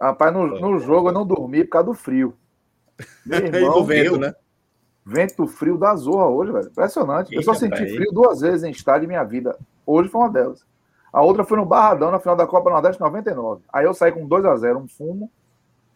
Rapaz, 0.00 0.32
no, 0.32 0.46
no 0.46 0.78
jogo 0.78 1.10
eu 1.10 1.12
não 1.12 1.26
dormi 1.26 1.64
por 1.64 1.70
causa 1.70 1.88
do 1.88 1.94
frio. 1.94 2.34
Meu 3.26 3.40
e 3.40 3.44
irmão, 3.44 3.74
do 3.74 3.84
vento, 3.84 4.16
né? 4.16 4.34
Vento 5.04 5.46
frio 5.46 5.76
da 5.76 5.94
zorra 5.96 6.28
hoje, 6.28 6.52
velho. 6.52 6.68
Impressionante. 6.68 7.34
eu 7.34 7.42
só 7.42 7.52
Eita, 7.52 7.60
senti 7.60 7.78
pai. 7.78 7.88
frio 7.88 8.12
duas 8.12 8.40
vezes 8.40 8.62
em 8.62 8.70
estádio 8.70 9.04
em 9.06 9.08
minha 9.08 9.24
vida. 9.24 9.56
Hoje 9.84 10.08
foi 10.08 10.20
uma 10.20 10.30
delas. 10.30 10.64
A 11.12 11.20
outra 11.22 11.44
foi 11.44 11.58
no 11.58 11.66
Barradão, 11.66 12.10
na 12.10 12.20
final 12.20 12.36
da 12.36 12.46
Copa 12.46 12.70
Nordeste 12.70 13.00
99. 13.00 13.62
Aí 13.72 13.84
eu 13.84 13.92
saí 13.92 14.12
com 14.12 14.26
2 14.26 14.44
a 14.44 14.56
0 14.56 14.78
um 14.78 14.88
fumo, 14.88 15.30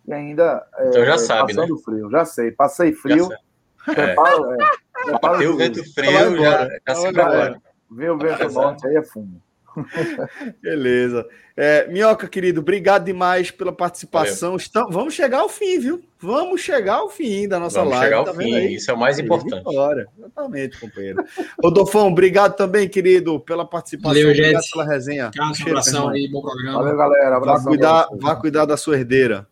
e 0.07 0.13
ainda. 0.13 0.67
Então 0.89 1.05
já 1.05 1.15
é, 1.15 1.19
sabe, 1.19 1.55
né? 1.55 1.63
passando 1.63 1.79
frio. 1.79 2.11
Já 2.11 2.25
sei. 2.25 2.51
Passei 2.51 2.93
frio. 2.93 3.29
É. 3.33 3.95
Preparo, 3.95 4.53
é, 4.53 4.57
preparo 5.05 5.35
Bateu 5.35 5.53
o 5.53 5.57
vento 5.57 5.95
frio, 5.95 6.37
já, 6.39 6.69
já 6.89 6.95
se 6.95 7.03
prepara. 7.03 7.47
embora. 7.47 7.63
Vê 7.89 8.11
o 8.11 8.19
vento 8.19 8.53
norte, 8.53 8.87
aí 8.89 8.97
é 8.97 9.03
fumo. 9.05 9.41
Beleza. 10.63 11.27
É, 11.57 11.87
Minhoca, 11.89 12.29
querido, 12.29 12.61
obrigado 12.61 13.05
demais 13.05 13.51
pela 13.51 13.73
participação. 13.73 14.57
Estamos, 14.57 14.95
vamos 14.95 15.15
chegar 15.15 15.39
ao 15.39 15.49
fim, 15.49 15.79
viu? 15.79 16.03
Vamos 16.19 16.61
chegar 16.61 16.97
ao 16.97 17.09
fim 17.09 17.49
da 17.49 17.59
nossa 17.59 17.79
Vamos 17.79 17.93
live. 17.95 18.05
chegar 18.05 18.17
ao 18.19 18.25
tá 18.25 18.35
fim, 18.35 18.55
aí? 18.55 18.75
isso 18.75 18.91
é 18.91 18.95
o 18.95 18.99
mais 18.99 19.19
importante. 19.19 19.65
vitória. 19.65 20.07
Exatamente, 20.19 20.81
companheiro. 20.81 21.25
Rodolfão, 21.63 22.09
obrigado 22.09 22.57
também, 22.57 22.89
querido, 22.89 23.41
pela 23.41 23.65
participação. 23.65 24.11
Valeu, 24.15 24.31
obrigado 24.31 24.63
gente. 24.63 24.71
pela 24.73 24.85
resenha. 24.85 25.31
Um 25.39 25.69
abração 25.69 26.09
aí, 26.09 26.29
bom 26.29 26.43
programa. 26.43 26.79
Valeu, 26.79 26.97
galera. 26.97 27.31
Vá 27.31 27.37
Abração. 27.37 27.67
cuidar, 27.67 28.09
vá 28.19 28.37
cuidar 28.37 28.65
da 28.67 28.77
sua 28.77 28.97
herdeira. 28.97 29.47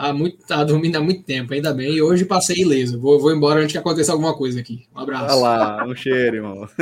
Tá, 0.00 0.14
muito, 0.14 0.46
tá 0.46 0.64
dormindo 0.64 0.96
há 0.96 1.00
muito 1.02 1.22
tempo, 1.24 1.52
ainda 1.52 1.74
bem. 1.74 1.92
E 1.92 2.00
hoje 2.00 2.24
passei 2.24 2.56
ileso. 2.56 2.98
Vou, 2.98 3.20
vou 3.20 3.34
embora 3.34 3.60
antes 3.60 3.72
que 3.72 3.76
aconteça 3.76 4.12
alguma 4.12 4.34
coisa 4.34 4.58
aqui. 4.58 4.88
Um 4.96 4.98
abraço. 4.98 5.36
Olha 5.36 5.58
lá, 5.58 5.84
um 5.84 5.94
cheiro, 5.94 6.36
irmão. 6.36 6.66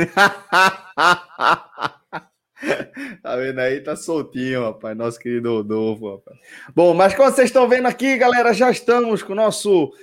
Tá 3.23 3.37
vendo 3.37 3.59
aí? 3.59 3.79
Tá 3.79 3.95
soltinho, 3.95 4.63
rapaz. 4.63 4.97
Nosso 4.97 5.17
querido 5.17 5.49
Rodolfo, 5.49 6.11
rapaz. 6.11 6.37
Bom, 6.75 6.93
mas 6.93 7.15
como 7.15 7.31
vocês 7.31 7.47
estão 7.47 7.69
vendo 7.69 7.87
aqui, 7.87 8.17
galera, 8.17 8.53
já 8.53 8.69
estamos 8.69 9.23
com 9.23 9.31
o 9.31 9.35
nosso 9.35 9.93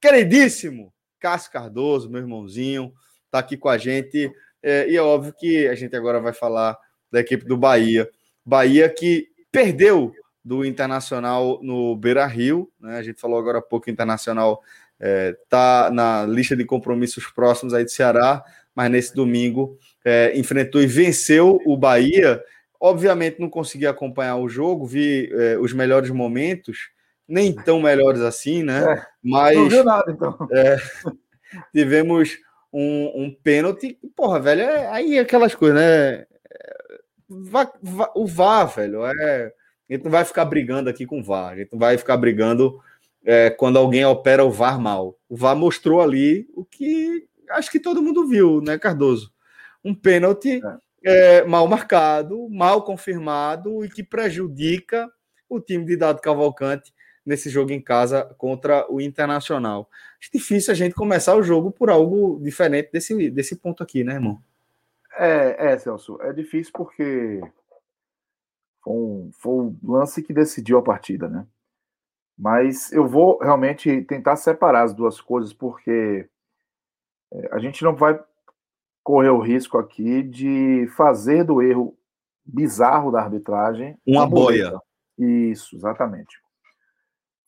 queridíssimo 0.00 0.92
Cássio 1.20 1.52
Cardoso, 1.52 2.10
meu 2.10 2.20
irmãozinho, 2.20 2.92
tá 3.30 3.38
aqui 3.38 3.56
com 3.56 3.68
a 3.68 3.78
gente. 3.78 4.28
É, 4.60 4.88
e 4.88 4.96
é 4.96 5.00
óbvio 5.00 5.32
que 5.38 5.68
a 5.68 5.74
gente 5.76 5.94
agora 5.94 6.20
vai 6.20 6.32
falar 6.32 6.76
da 7.12 7.20
equipe 7.20 7.44
do 7.44 7.56
Bahia. 7.56 8.10
Bahia 8.44 8.88
que 8.88 9.28
perdeu 9.52 10.12
do 10.44 10.64
Internacional 10.64 11.58
no 11.62 11.96
Beira 11.96 12.26
Rio, 12.26 12.70
né? 12.78 12.98
A 12.98 13.02
gente 13.02 13.20
falou 13.20 13.38
agora 13.38 13.58
há 13.58 13.62
pouco 13.62 13.84
que 13.86 13.90
o 13.90 13.92
Internacional 13.92 14.62
é, 15.00 15.34
tá 15.48 15.90
na 15.90 16.26
lista 16.26 16.54
de 16.54 16.64
compromissos 16.64 17.26
próximos 17.28 17.72
aí 17.72 17.84
do 17.84 17.90
Ceará, 17.90 18.44
mas 18.74 18.90
nesse 18.90 19.14
domingo 19.14 19.78
é, 20.04 20.36
enfrentou 20.38 20.82
e 20.82 20.86
venceu 20.86 21.60
o 21.64 21.76
Bahia. 21.76 22.42
Obviamente 22.78 23.40
não 23.40 23.48
consegui 23.48 23.86
acompanhar 23.86 24.36
o 24.36 24.48
jogo, 24.48 24.84
vi 24.86 25.30
é, 25.32 25.56
os 25.58 25.72
melhores 25.72 26.10
momentos, 26.10 26.90
nem 27.26 27.54
tão 27.54 27.80
melhores 27.80 28.20
assim, 28.20 28.62
né? 28.62 28.84
É, 28.84 29.06
mas 29.22 29.56
Não 29.56 29.68
viu 29.68 29.84
nada, 29.84 30.12
então. 30.12 30.36
tivemos 31.72 32.36
um, 32.72 33.24
um 33.24 33.34
pênalti. 33.42 33.98
Porra, 34.14 34.40
velho, 34.40 34.62
é, 34.62 34.88
aí 34.88 35.18
aquelas 35.18 35.54
coisas, 35.54 35.78
né? 35.78 36.12
É, 36.18 36.26
vá- 37.28 37.72
vá- 37.82 38.12
o 38.14 38.26
VAR, 38.26 38.66
velho, 38.66 39.06
é. 39.06 39.52
A 39.88 39.92
gente 39.92 40.04
não 40.04 40.10
vai 40.10 40.24
ficar 40.24 40.44
brigando 40.44 40.88
aqui 40.88 41.06
com 41.06 41.20
o 41.20 41.22
VAR, 41.22 41.52
a 41.52 41.56
gente 41.56 41.72
não 41.72 41.78
vai 41.78 41.98
ficar 41.98 42.16
brigando 42.16 42.80
é, 43.24 43.50
quando 43.50 43.78
alguém 43.78 44.04
opera 44.04 44.44
o 44.44 44.50
VAR 44.50 44.80
mal. 44.80 45.18
O 45.28 45.36
VAR 45.36 45.56
mostrou 45.56 46.00
ali 46.00 46.48
o 46.54 46.64
que 46.64 47.26
acho 47.50 47.70
que 47.70 47.80
todo 47.80 48.02
mundo 48.02 48.26
viu, 48.26 48.60
né, 48.60 48.78
Cardoso? 48.78 49.32
Um 49.84 49.94
pênalti 49.94 50.60
é, 51.04 51.44
mal 51.44 51.66
marcado, 51.68 52.48
mal 52.48 52.82
confirmado 52.82 53.84
e 53.84 53.88
que 53.88 54.02
prejudica 54.02 55.10
o 55.48 55.60
time 55.60 55.84
de 55.84 55.96
Dado 55.96 56.20
Cavalcante 56.20 56.92
nesse 57.24 57.48
jogo 57.48 57.72
em 57.72 57.80
casa 57.80 58.24
contra 58.38 58.90
o 58.90 59.00
Internacional. 59.00 59.88
Acho 60.20 60.30
difícil 60.32 60.72
a 60.72 60.74
gente 60.74 60.94
começar 60.94 61.34
o 61.36 61.42
jogo 61.42 61.70
por 61.70 61.90
algo 61.90 62.40
diferente 62.42 62.90
desse, 62.92 63.30
desse 63.30 63.56
ponto 63.56 63.82
aqui, 63.82 64.04
né, 64.04 64.14
irmão? 64.14 64.40
É, 65.16 65.72
é, 65.72 65.78
Celso, 65.78 66.18
é 66.22 66.32
difícil 66.32 66.72
porque 66.74 67.40
foi 68.84 68.92
um, 68.92 69.30
foi 69.32 69.52
um 69.52 69.78
lance 69.82 70.22
que 70.22 70.32
decidiu 70.32 70.78
a 70.78 70.82
partida, 70.82 71.28
né? 71.28 71.46
Mas 72.38 72.92
eu 72.92 73.08
vou 73.08 73.38
realmente 73.38 74.02
tentar 74.02 74.36
separar 74.36 74.82
as 74.82 74.94
duas 74.94 75.20
coisas, 75.20 75.52
porque 75.52 76.28
É, 77.32 77.48
a 77.52 77.58
gente 77.58 77.82
não 77.82 77.96
vai 77.96 78.22
correr 79.02 79.30
o 79.30 79.40
risco 79.40 79.76
aqui 79.76 80.22
de 80.22 80.86
fazer 80.96 81.44
do 81.44 81.60
erro 81.60 81.96
bizarro 82.44 83.10
da 83.10 83.20
arbitragem 83.20 83.98
uma 84.06 84.26
boia. 84.26 84.80
Isso, 85.18 85.74
exatamente. 85.76 86.38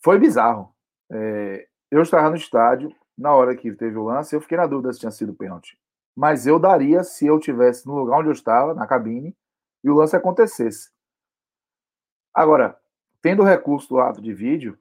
Foi 0.02 0.18
bizarro. 0.18 0.74
É, 1.10 1.66
eu 1.90 2.02
estava 2.02 2.30
no 2.30 2.36
estádio, 2.36 2.92
na 3.16 3.32
hora 3.34 3.54
que 3.54 3.72
teve 3.72 3.96
o 3.96 4.04
lance, 4.04 4.34
eu 4.34 4.40
fiquei 4.40 4.56
na 4.56 4.66
dúvida 4.66 4.92
se 4.92 5.00
tinha 5.00 5.12
sido 5.12 5.34
pênalti. 5.34 5.78
Mas 6.16 6.46
eu 6.46 6.58
daria 6.58 7.04
se 7.04 7.26
eu 7.26 7.38
tivesse 7.38 7.86
no 7.86 7.94
lugar 7.94 8.18
onde 8.18 8.28
eu 8.28 8.32
estava, 8.32 8.74
na 8.74 8.86
cabine, 8.86 9.36
e 9.84 9.90
o 9.90 9.94
lance 9.94 10.16
acontecesse. 10.16 10.90
Agora, 12.36 12.78
tendo 13.22 13.40
o 13.40 13.46
recurso 13.46 13.88
do 13.88 13.98
ato 13.98 14.20
de 14.20 14.34
vídeo, 14.34 14.78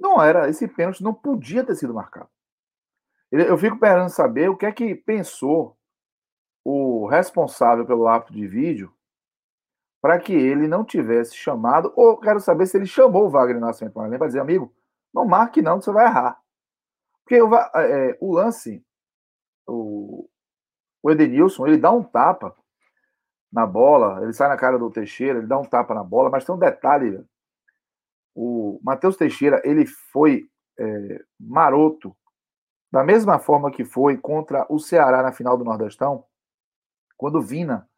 não 0.00 0.20
era, 0.20 0.48
esse 0.48 0.66
pênalti 0.66 1.00
não 1.00 1.14
podia 1.14 1.62
ter 1.62 1.76
sido 1.76 1.94
marcado. 1.94 2.28
Eu 3.30 3.56
fico 3.56 3.76
esperando 3.76 4.08
saber 4.08 4.50
o 4.50 4.56
que 4.56 4.66
é 4.66 4.72
que 4.72 4.96
pensou 4.96 5.78
o 6.64 7.06
responsável 7.06 7.86
pelo 7.86 8.08
ato 8.08 8.32
de 8.32 8.44
vídeo 8.48 8.92
para 10.00 10.18
que 10.18 10.32
ele 10.32 10.66
não 10.66 10.84
tivesse 10.84 11.36
chamado, 11.36 11.92
ou 11.94 12.18
quero 12.18 12.40
saber 12.40 12.66
se 12.66 12.76
ele 12.76 12.86
chamou 12.86 13.26
o 13.26 13.30
Wagner 13.30 13.60
Nascimento 13.60 13.94
para 13.94 14.26
dizer, 14.26 14.40
amigo, 14.40 14.74
não 15.14 15.24
marque 15.24 15.62
não, 15.62 15.78
que 15.78 15.84
você 15.84 15.92
vai 15.92 16.06
errar. 16.06 16.40
Porque 17.22 17.40
o, 17.40 17.54
é, 17.54 18.18
o 18.20 18.32
lance, 18.32 18.84
o, 19.66 20.28
o 21.00 21.10
Edenilson, 21.10 21.66
ele 21.66 21.76
dá 21.76 21.92
um 21.92 22.02
tapa 22.02 22.56
na 23.52 23.66
bola, 23.66 24.22
ele 24.22 24.32
sai 24.32 24.48
na 24.48 24.56
cara 24.56 24.78
do 24.78 24.90
Teixeira, 24.90 25.38
ele 25.38 25.46
dá 25.46 25.58
um 25.58 25.64
tapa 25.64 25.94
na 25.94 26.04
bola, 26.04 26.30
mas 26.30 26.44
tem 26.44 26.54
um 26.54 26.58
detalhe, 26.58 27.24
o 28.34 28.78
Matheus 28.82 29.16
Teixeira, 29.16 29.60
ele 29.64 29.86
foi 29.86 30.48
é, 30.78 31.24
maroto, 31.38 32.16
da 32.90 33.02
mesma 33.04 33.38
forma 33.38 33.70
que 33.70 33.84
foi 33.84 34.16
contra 34.16 34.66
o 34.70 34.78
Ceará 34.78 35.22
na 35.22 35.32
final 35.32 35.56
do 35.56 35.64
Nordestão, 35.64 36.24
quando 37.16 37.36
o 37.36 37.42
Vina 37.42 37.88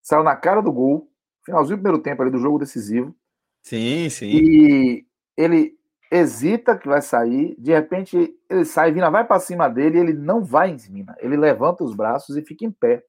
saiu 0.00 0.22
na 0.22 0.34
cara 0.34 0.60
do 0.60 0.72
gol, 0.72 1.08
finalzinho 1.44 1.76
do 1.76 1.82
primeiro 1.82 2.02
tempo 2.02 2.22
ali 2.22 2.30
do 2.30 2.38
jogo 2.38 2.58
decisivo. 2.58 3.14
Sim, 3.62 4.08
sim. 4.10 4.26
E 4.26 5.06
ele 5.36 5.78
hesita 6.10 6.76
que 6.76 6.88
vai 6.88 7.00
sair, 7.00 7.54
de 7.58 7.72
repente 7.72 8.36
ele 8.48 8.64
sai, 8.64 8.92
Vina 8.92 9.10
vai 9.10 9.24
para 9.24 9.40
cima 9.40 9.68
dele, 9.68 9.98
ele 9.98 10.12
não 10.12 10.42
vai 10.42 10.70
em 10.70 10.76
Vina, 10.76 11.16
ele 11.20 11.36
levanta 11.36 11.84
os 11.84 11.94
braços 11.94 12.36
e 12.36 12.42
fica 12.42 12.64
em 12.64 12.70
pé. 12.70 13.04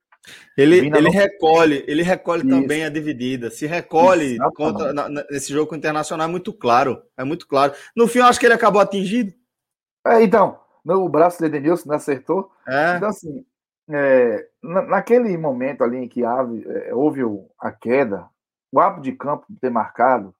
Ele, 0.57 0.77
ele 0.77 0.89
não... 0.89 1.11
recolhe, 1.11 1.83
ele 1.87 2.01
recolhe 2.03 2.47
Isso. 2.47 2.49
também 2.49 2.85
a 2.85 2.89
dividida. 2.89 3.49
Se 3.49 3.65
recolhe 3.65 4.37
contra, 4.55 4.93
na, 4.93 5.09
nesse 5.09 5.51
jogo 5.51 5.75
Internacional 5.75 6.27
é 6.27 6.31
muito 6.31 6.53
claro, 6.53 7.03
é 7.17 7.23
muito 7.23 7.47
claro. 7.47 7.73
No 7.95 8.07
fim, 8.07 8.19
eu 8.19 8.25
acho 8.25 8.39
que 8.39 8.45
ele 8.45 8.53
acabou 8.53 8.81
atingido. 8.81 9.33
É, 10.05 10.21
então, 10.21 10.59
no, 10.83 11.03
o 11.03 11.09
braço 11.09 11.39
de 11.39 11.45
Edenilson 11.45 11.89
não 11.89 11.95
acertou. 11.95 12.51
É. 12.67 12.97
Então, 12.97 13.09
assim, 13.09 13.45
é, 13.89 14.47
naquele 14.61 15.37
momento 15.37 15.83
ali 15.83 15.97
em 15.97 16.07
que 16.07 16.23
houve, 16.23 16.67
é, 16.67 16.93
houve 16.93 17.21
a 17.59 17.71
queda, 17.71 18.29
o 18.71 18.79
hábito 18.79 19.01
de 19.01 19.11
campo 19.13 19.45
ter 19.59 19.69
marcado, 19.69 20.33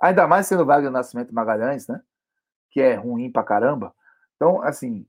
ainda 0.00 0.26
mais 0.26 0.46
sendo 0.46 0.66
Wagner 0.66 0.90
Nascimento 0.90 1.34
Magalhães, 1.34 1.86
né? 1.86 2.00
Que 2.70 2.80
é 2.80 2.94
ruim 2.94 3.30
pra 3.30 3.44
caramba. 3.44 3.94
Então, 4.36 4.62
assim, 4.62 5.06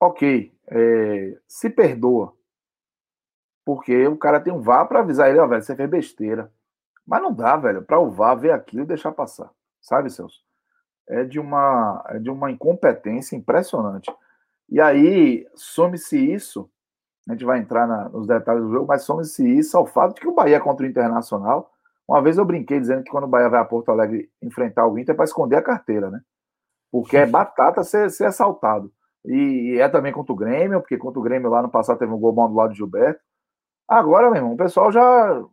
ok, 0.00 0.52
é, 0.68 1.38
se 1.46 1.70
perdoa. 1.70 2.35
Porque 3.66 4.06
o 4.06 4.16
cara 4.16 4.40
tem 4.40 4.52
um 4.52 4.62
VAR 4.62 4.86
para 4.86 5.00
avisar 5.00 5.28
ele, 5.28 5.40
ó, 5.40 5.46
velho, 5.48 5.60
você 5.60 5.74
fez 5.74 5.90
besteira. 5.90 6.52
Mas 7.04 7.20
não 7.20 7.34
dá, 7.34 7.56
velho, 7.56 7.82
para 7.82 7.98
o 7.98 8.08
VAR 8.08 8.38
ver 8.38 8.52
aquilo 8.52 8.84
e 8.84 8.86
deixar 8.86 9.10
passar. 9.10 9.50
Sabe, 9.82 10.08
Celso? 10.08 10.40
É 11.08 11.24
de 11.24 11.40
uma, 11.40 12.04
é 12.10 12.20
de 12.20 12.30
uma 12.30 12.48
incompetência 12.48 13.34
impressionante. 13.34 14.08
E 14.68 14.80
aí, 14.80 15.44
some-se 15.56 16.16
isso 16.32 16.70
a 17.28 17.32
gente 17.32 17.44
vai 17.44 17.58
entrar 17.58 17.88
na, 17.88 18.08
nos 18.08 18.26
detalhes 18.26 18.62
do 18.62 18.70
jogo, 18.70 18.86
mas 18.86 19.02
some-se 19.02 19.44
isso 19.58 19.76
ao 19.76 19.84
fato 19.84 20.14
de 20.14 20.20
que 20.20 20.28
o 20.28 20.34
Bahia 20.34 20.60
contra 20.60 20.86
o 20.86 20.88
Internacional. 20.88 21.72
Uma 22.06 22.22
vez 22.22 22.38
eu 22.38 22.44
brinquei 22.44 22.78
dizendo 22.78 23.02
que 23.02 23.10
quando 23.10 23.24
o 23.24 23.28
Bahia 23.28 23.48
vai 23.48 23.60
a 23.60 23.64
Porto 23.64 23.90
Alegre 23.90 24.30
enfrentar 24.40 24.86
o 24.86 24.96
Inter 24.96 25.12
é 25.12 25.16
para 25.16 25.24
esconder 25.24 25.56
a 25.56 25.62
carteira, 25.62 26.08
né? 26.08 26.20
Porque 26.90 27.16
é 27.16 27.26
batata 27.26 27.82
ser, 27.82 28.10
ser 28.12 28.26
assaltado. 28.26 28.92
E, 29.24 29.74
e, 29.74 29.80
é 29.80 29.88
também 29.88 30.12
contra 30.12 30.32
o 30.32 30.36
Grêmio, 30.36 30.80
porque 30.80 30.96
contra 30.96 31.18
o 31.18 31.22
Grêmio 31.22 31.50
lá 31.50 31.60
no 31.62 31.68
passado 31.68 31.98
teve 31.98 32.12
um 32.12 32.18
gol 32.18 32.32
bom 32.32 32.48
do 32.48 32.54
lado 32.54 32.70
de 32.70 32.76
Gilberto. 32.76 33.20
Agora, 33.88 34.30
meu 34.30 34.36
irmão, 34.36 34.54
o 34.54 34.56
pessoal 34.56 34.90
já, 34.90 35.44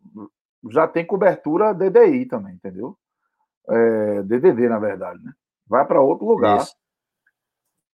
já 0.70 0.88
tem 0.88 1.06
cobertura 1.06 1.74
DDI 1.74 2.26
também, 2.26 2.56
entendeu? 2.56 2.98
É, 3.70 4.24
DDD, 4.24 4.68
na 4.68 4.80
verdade, 4.80 5.24
né? 5.24 5.34
Vai 5.68 5.86
para 5.86 6.02
outro 6.02 6.26
lugar. 6.26 6.58
Isso. 6.58 6.76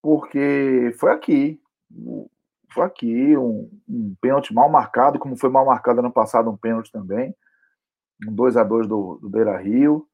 Porque 0.02 0.94
foi 0.98 1.12
aqui 1.12 1.62
foi 2.72 2.86
aqui, 2.86 3.38
um, 3.38 3.70
um 3.88 4.16
pênalti 4.22 4.54
mal 4.54 4.70
marcado, 4.70 5.20
como 5.20 5.36
foi 5.36 5.50
mal 5.50 5.66
marcado 5.66 6.00
ano 6.00 6.12
passado 6.12 6.50
um 6.50 6.58
pênalti 6.58 6.92
também, 6.92 7.36
um 8.28 8.34
2 8.34 8.58
a 8.58 8.64
2 8.64 8.88
do, 8.88 9.18
do 9.22 9.30
Beira 9.30 9.58
Rio, 9.58 10.08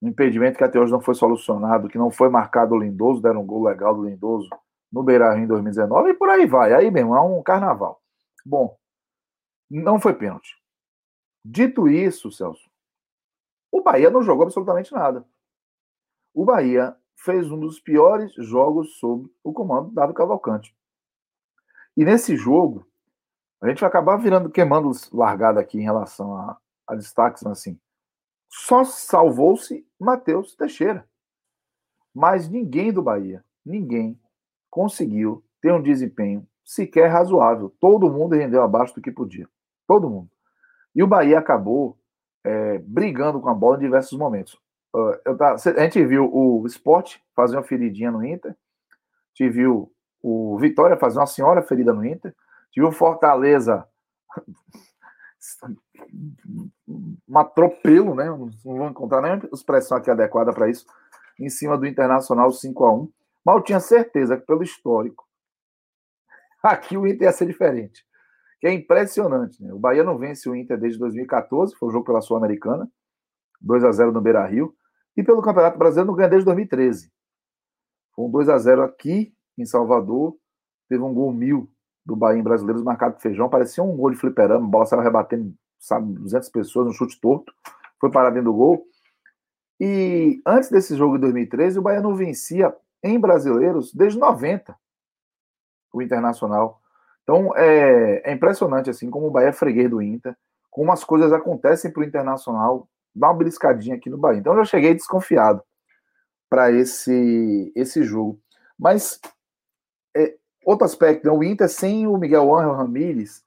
um 0.00 0.08
impedimento 0.08 0.58
que 0.58 0.64
até 0.64 0.78
hoje 0.78 0.92
não 0.92 1.00
foi 1.00 1.14
solucionado, 1.14 1.88
que 1.88 1.98
não 1.98 2.10
foi 2.10 2.28
marcado 2.28 2.74
o 2.74 2.78
Lindoso, 2.78 3.22
deram 3.22 3.42
um 3.42 3.46
gol 3.46 3.64
legal 3.64 3.94
do 3.94 4.04
Lindoso 4.04 4.48
no 4.90 5.02
Beira 5.02 5.32
Rio 5.34 5.44
em 5.44 5.46
2019, 5.46 6.10
e 6.10 6.14
por 6.14 6.28
aí 6.28 6.46
vai, 6.46 6.72
aí 6.72 6.90
mesmo, 6.90 7.14
é 7.14 7.20
um 7.20 7.42
carnaval. 7.42 8.00
Bom, 8.44 8.76
não 9.70 10.00
foi 10.00 10.14
pênalti. 10.14 10.56
Dito 11.44 11.88
isso, 11.88 12.30
Celso, 12.30 12.70
o 13.70 13.82
Bahia 13.82 14.10
não 14.10 14.22
jogou 14.22 14.44
absolutamente 14.44 14.92
nada. 14.92 15.26
O 16.32 16.44
Bahia 16.44 16.96
fez 17.16 17.50
um 17.50 17.58
dos 17.58 17.78
piores 17.80 18.32
jogos 18.34 18.98
sob 18.98 19.30
o 19.42 19.52
comando 19.52 19.88
do 19.88 19.94
Dado 19.94 20.14
Cavalcante. 20.14 20.74
E 21.96 22.04
nesse 22.04 22.36
jogo, 22.36 22.86
a 23.60 23.68
gente 23.68 23.80
vai 23.80 23.88
acabar 23.88 24.16
virando, 24.16 24.50
queimando 24.50 24.90
largada 25.12 25.60
aqui 25.60 25.78
em 25.78 25.84
relação 25.84 26.36
a, 26.36 26.58
a 26.86 26.94
destaques, 26.94 27.42
mas 27.42 27.58
assim, 27.58 27.78
só 28.48 28.84
salvou-se 28.84 29.86
Matheus 29.98 30.54
Teixeira. 30.54 31.08
Mas 32.14 32.48
ninguém 32.48 32.92
do 32.92 33.02
Bahia, 33.02 33.44
ninguém 33.64 34.20
conseguiu 34.70 35.44
ter 35.60 35.72
um 35.72 35.82
desempenho 35.82 36.46
sequer 36.64 37.08
razoável. 37.08 37.74
Todo 37.80 38.10
mundo 38.10 38.34
rendeu 38.34 38.62
abaixo 38.62 38.94
do 38.94 39.00
que 39.00 39.10
podia. 39.10 39.48
Todo 39.86 40.10
mundo. 40.10 40.30
E 40.94 41.02
o 41.02 41.06
Bahia 41.06 41.38
acabou 41.38 41.98
é, 42.44 42.78
brigando 42.78 43.40
com 43.40 43.48
a 43.48 43.54
bola 43.54 43.76
em 43.76 43.80
diversos 43.80 44.18
momentos. 44.18 44.58
Uh, 44.94 45.18
eu 45.24 45.36
a 45.42 45.56
gente 45.56 46.04
viu 46.04 46.30
o 46.32 46.64
Sport 46.66 47.16
fazer 47.34 47.56
uma 47.56 47.64
feridinha 47.64 48.12
no 48.12 48.24
Inter, 48.24 48.52
a 48.52 49.42
gente 49.42 49.52
viu 49.52 49.92
o 50.22 50.56
Vitória 50.58 50.96
fazer 50.96 51.18
uma 51.18 51.26
senhora 51.26 51.62
ferida 51.62 51.92
no 51.92 52.04
Inter, 52.04 52.32
tive 52.70 52.86
o 52.86 52.92
Fortaleza 52.92 53.88
um 56.88 57.38
atropelo, 57.38 58.14
né? 58.14 58.26
Não 58.26 58.50
vou 58.62 58.88
encontrar 58.88 59.20
nem 59.20 59.50
expressão 59.52 59.98
aqui 59.98 60.10
adequada 60.10 60.52
para 60.52 60.70
isso, 60.70 60.86
em 61.40 61.48
cima 61.48 61.76
do 61.76 61.86
Internacional 61.86 62.52
5 62.52 62.84
a 62.84 62.94
1 62.94 63.12
Mas 63.44 63.56
eu 63.56 63.62
tinha 63.62 63.80
certeza 63.80 64.36
que 64.36 64.46
pelo 64.46 64.62
histórico, 64.62 65.26
aqui 66.62 66.96
o 66.96 67.06
Inter 67.06 67.22
ia 67.26 67.32
ser 67.32 67.46
diferente. 67.46 68.06
Que 68.64 68.68
é 68.68 68.72
impressionante, 68.72 69.62
né? 69.62 69.74
O 69.74 69.78
Bahia 69.78 70.02
não 70.02 70.16
vence 70.16 70.48
o 70.48 70.56
Inter 70.56 70.80
desde 70.80 70.98
2014, 70.98 71.76
foi 71.76 71.86
o 71.86 71.92
jogo 71.92 72.06
pela 72.06 72.22
Sul-Americana, 72.22 72.90
2 73.60 73.84
a 73.84 73.92
0 73.92 74.10
no 74.10 74.22
Beira 74.22 74.42
Rio, 74.46 74.74
e 75.14 75.22
pelo 75.22 75.42
Campeonato 75.42 75.76
Brasileiro 75.76 76.06
não 76.06 76.16
ganha 76.16 76.30
desde 76.30 76.46
2013. 76.46 77.12
Foi 78.16 78.24
um 78.24 78.30
2 78.30 78.48
a 78.48 78.56
0 78.56 78.82
aqui 78.82 79.34
em 79.58 79.66
Salvador, 79.66 80.34
teve 80.88 81.02
um 81.02 81.12
gol 81.12 81.30
mil 81.30 81.70
do 82.06 82.16
Bahia 82.16 82.40
em 82.40 82.42
Brasileiros 82.42 82.82
marcado 82.82 83.16
de 83.16 83.20
feijão, 83.20 83.50
parecia 83.50 83.84
um 83.84 83.94
gol 83.94 84.10
de 84.10 84.16
fliperama, 84.16 84.64
a 84.64 84.70
bola 84.70 84.86
saiu 84.86 85.02
rebatendo, 85.02 85.54
sabe, 85.78 86.14
200 86.14 86.48
pessoas, 86.48 86.86
no 86.86 86.92
chute 86.94 87.20
torto, 87.20 87.52
foi 88.00 88.10
parar 88.10 88.30
dentro 88.30 88.50
do 88.50 88.56
gol. 88.56 88.86
E 89.78 90.40
antes 90.46 90.70
desse 90.70 90.96
jogo 90.96 91.16
de 91.16 91.20
2013, 91.20 91.78
o 91.78 91.82
Bahia 91.82 92.00
não 92.00 92.14
vencia 92.14 92.74
em 93.02 93.20
Brasileiros 93.20 93.92
desde 93.92 94.18
90, 94.18 94.74
o 95.92 96.00
Internacional. 96.00 96.80
Então 97.24 97.56
é, 97.56 98.30
é 98.30 98.32
impressionante 98.32 98.88
assim 98.88 99.10
como 99.10 99.26
o 99.26 99.30
Bahia 99.30 99.48
é 99.48 99.52
freguês 99.52 99.90
do 99.90 100.00
Inter, 100.00 100.36
como 100.70 100.92
as 100.92 101.02
coisas 101.02 101.32
acontecem 101.32 101.90
para 101.90 102.02
o 102.02 102.04
Internacional, 102.04 102.88
dá 103.14 103.28
uma 103.28 103.38
beliscadinha 103.38 103.96
aqui 103.96 104.08
no 104.08 104.18
Bahia. 104.18 104.38
Então 104.38 104.52
eu 104.52 104.58
já 104.58 104.64
cheguei 104.66 104.94
desconfiado 104.94 105.62
para 106.48 106.70
esse, 106.70 107.72
esse 107.74 108.02
jogo. 108.04 108.38
Mas 108.78 109.20
é, 110.16 110.34
outro 110.64 110.84
aspecto, 110.84 111.26
né? 111.26 111.32
o 111.32 111.42
Inter 111.42 111.68
sem 111.68 112.06
o 112.06 112.16
Miguel 112.16 112.54
Ángel 112.54 112.74
Ramírez, 112.74 113.42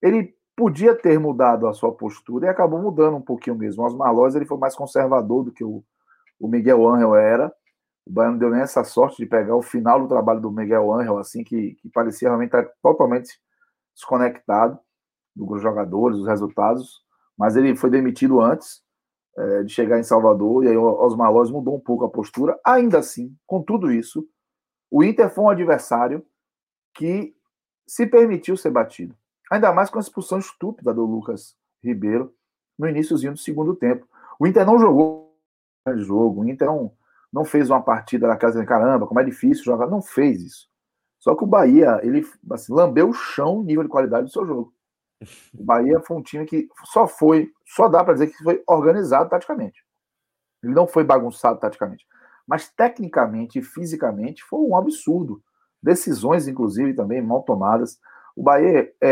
ele 0.00 0.34
podia 0.56 0.94
ter 0.94 1.18
mudado 1.18 1.66
a 1.66 1.72
sua 1.72 1.92
postura 1.92 2.46
e 2.46 2.48
acabou 2.48 2.80
mudando 2.80 3.16
um 3.16 3.22
pouquinho 3.22 3.56
mesmo. 3.56 3.84
Osmar 3.84 4.12
Loz, 4.12 4.34
ele 4.34 4.44
foi 4.44 4.58
mais 4.58 4.74
conservador 4.74 5.44
do 5.44 5.52
que 5.52 5.64
o, 5.64 5.82
o 6.38 6.48
Miguel 6.48 6.86
Ángel 6.86 7.14
era. 7.14 7.52
O 8.06 8.12
Bahia 8.12 8.30
não 8.30 8.38
deu 8.38 8.50
nem 8.50 8.60
essa 8.60 8.82
sorte 8.84 9.18
de 9.18 9.26
pegar 9.26 9.54
o 9.54 9.62
final 9.62 10.00
do 10.00 10.08
trabalho 10.08 10.40
do 10.40 10.50
Miguel 10.50 10.92
Ángel, 10.92 11.18
assim, 11.18 11.44
que, 11.44 11.74
que 11.74 11.88
parecia 11.88 12.28
realmente 12.28 12.52
totalmente 12.82 13.38
desconectado 13.94 14.78
dos 15.34 15.62
jogadores, 15.62 16.18
dos 16.18 16.26
resultados, 16.26 17.02
mas 17.36 17.56
ele 17.56 17.74
foi 17.76 17.90
demitido 17.90 18.40
antes 18.40 18.82
é, 19.36 19.62
de 19.62 19.72
chegar 19.72 19.98
em 19.98 20.02
Salvador, 20.02 20.64
e 20.64 20.68
aí 20.68 20.76
o 20.76 20.84
Osmar 20.84 21.32
Loz 21.32 21.50
mudou 21.50 21.76
um 21.76 21.80
pouco 21.80 22.04
a 22.04 22.10
postura. 22.10 22.58
Ainda 22.64 22.98
assim, 22.98 23.34
com 23.46 23.62
tudo 23.62 23.90
isso, 23.90 24.26
o 24.90 25.02
Inter 25.02 25.30
foi 25.30 25.44
um 25.44 25.48
adversário 25.48 26.24
que 26.94 27.34
se 27.86 28.06
permitiu 28.06 28.56
ser 28.56 28.70
batido. 28.70 29.16
Ainda 29.50 29.72
mais 29.72 29.90
com 29.90 29.98
a 29.98 30.00
expulsão 30.00 30.38
estúpida 30.38 30.92
do 30.92 31.04
Lucas 31.04 31.56
Ribeiro 31.82 32.34
no 32.78 32.88
iníciozinho 32.88 33.32
do 33.32 33.38
segundo 33.38 33.74
tempo. 33.74 34.06
O 34.38 34.46
Inter 34.46 34.66
não 34.66 34.78
jogou 34.78 35.34
grande 35.84 36.04
jogo, 36.04 36.42
o 36.42 36.48
Inter 36.48 36.68
não, 36.68 36.92
não 37.32 37.44
fez 37.44 37.70
uma 37.70 37.82
partida 37.82 38.28
na 38.28 38.36
casa 38.36 38.60
de 38.60 38.66
caramba, 38.66 39.06
como 39.06 39.20
é 39.20 39.24
difícil 39.24 39.64
jogar, 39.64 39.86
não 39.86 40.02
fez 40.02 40.42
isso. 40.42 40.68
Só 41.18 41.34
que 41.34 41.44
o 41.44 41.46
Bahia, 41.46 42.00
ele 42.02 42.26
assim, 42.50 42.72
lambeu 42.72 43.08
o 43.08 43.14
chão 43.14 43.62
nível 43.62 43.84
de 43.84 43.88
qualidade 43.88 44.26
do 44.26 44.32
seu 44.32 44.44
jogo. 44.44 44.74
O 45.54 45.64
Bahia 45.64 46.00
foi 46.00 46.16
um 46.16 46.22
time 46.22 46.44
que 46.44 46.68
só 46.84 47.06
foi, 47.06 47.52
só 47.64 47.88
dá 47.88 48.02
para 48.02 48.14
dizer 48.14 48.26
que 48.26 48.42
foi 48.42 48.62
organizado 48.66 49.30
taticamente. 49.30 49.84
Ele 50.62 50.74
não 50.74 50.86
foi 50.86 51.04
bagunçado 51.04 51.58
taticamente. 51.60 52.04
Mas 52.46 52.68
tecnicamente 52.68 53.58
e 53.58 53.62
fisicamente 53.62 54.42
foi 54.42 54.60
um 54.60 54.76
absurdo. 54.76 55.40
Decisões, 55.80 56.48
inclusive, 56.48 56.94
também 56.94 57.22
mal 57.22 57.42
tomadas. 57.42 57.98
O 58.36 58.42
Bahia 58.42 58.92
é, 59.00 59.10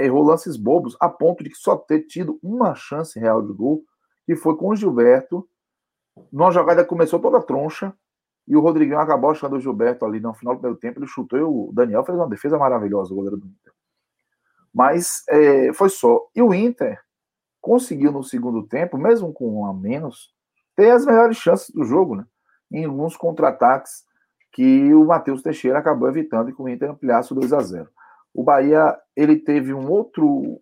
é, 0.00 0.04
errou 0.04 0.24
lances 0.24 0.56
bobos 0.56 0.96
a 1.00 1.08
ponto 1.08 1.44
de 1.44 1.54
só 1.54 1.76
ter 1.76 2.02
tido 2.02 2.38
uma 2.42 2.74
chance 2.74 3.18
real 3.18 3.40
de 3.40 3.52
gol, 3.52 3.84
que 4.26 4.34
foi 4.34 4.56
com 4.56 4.68
o 4.68 4.76
Gilberto, 4.76 5.48
numa 6.32 6.50
jogada 6.50 6.84
começou 6.84 7.20
toda 7.20 7.42
troncha, 7.42 7.92
e 8.46 8.56
o 8.56 8.60
Rodriguinho 8.60 8.98
acabou 8.98 9.30
achando 9.30 9.56
o 9.56 9.60
Gilberto 9.60 10.04
ali 10.04 10.20
no 10.20 10.34
final 10.34 10.54
do 10.54 10.60
primeiro 10.60 10.80
tempo, 10.80 10.98
ele 10.98 11.06
chutou 11.06 11.38
e 11.38 11.42
o 11.42 11.70
Daniel 11.72 12.04
fez 12.04 12.16
uma 12.18 12.28
defesa 12.28 12.58
maravilhosa, 12.58 13.12
o 13.12 13.16
goleiro 13.16 13.36
do 13.36 13.46
Inter. 13.46 13.72
Mas 14.74 15.22
é, 15.28 15.72
foi 15.72 15.88
só. 15.88 16.28
E 16.34 16.42
o 16.42 16.52
Inter 16.52 17.00
conseguiu 17.60 18.10
no 18.10 18.24
segundo 18.24 18.66
tempo, 18.66 18.98
mesmo 18.98 19.32
com 19.32 19.60
um 19.60 19.66
a 19.66 19.72
menos, 19.72 20.34
ter 20.74 20.90
as 20.90 21.06
melhores 21.06 21.36
chances 21.36 21.70
do 21.70 21.84
jogo, 21.84 22.16
né? 22.16 22.26
Em 22.72 22.84
alguns 22.84 23.16
contra-ataques 23.16 24.04
que 24.50 24.92
o 24.92 25.04
Matheus 25.04 25.42
Teixeira 25.42 25.78
acabou 25.78 26.08
evitando 26.08 26.50
e 26.50 26.52
com 26.52 26.64
o 26.64 26.68
Inter 26.68 26.90
ampliasse 26.90 27.32
o 27.32 27.34
2 27.34 27.52
a 27.52 27.60
0 27.60 27.88
O 28.34 28.42
Bahia, 28.42 28.98
ele 29.14 29.36
teve 29.36 29.72
um 29.72 29.90
outro 29.90 30.60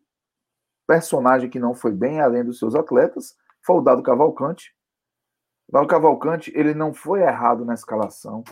personagem 0.86 1.48
que 1.48 1.58
não 1.58 1.72
foi 1.72 1.92
bem, 1.92 2.20
além 2.20 2.44
dos 2.44 2.58
seus 2.58 2.74
atletas, 2.74 3.36
foi 3.62 3.76
o 3.76 3.80
Dado 3.80 4.02
Cavalcante, 4.02 4.74
o 5.72 5.86
Cavalcante, 5.86 6.52
ele 6.54 6.74
não 6.74 6.92
foi 6.92 7.20
errado 7.20 7.64
na 7.64 7.74
escalação. 7.74 8.42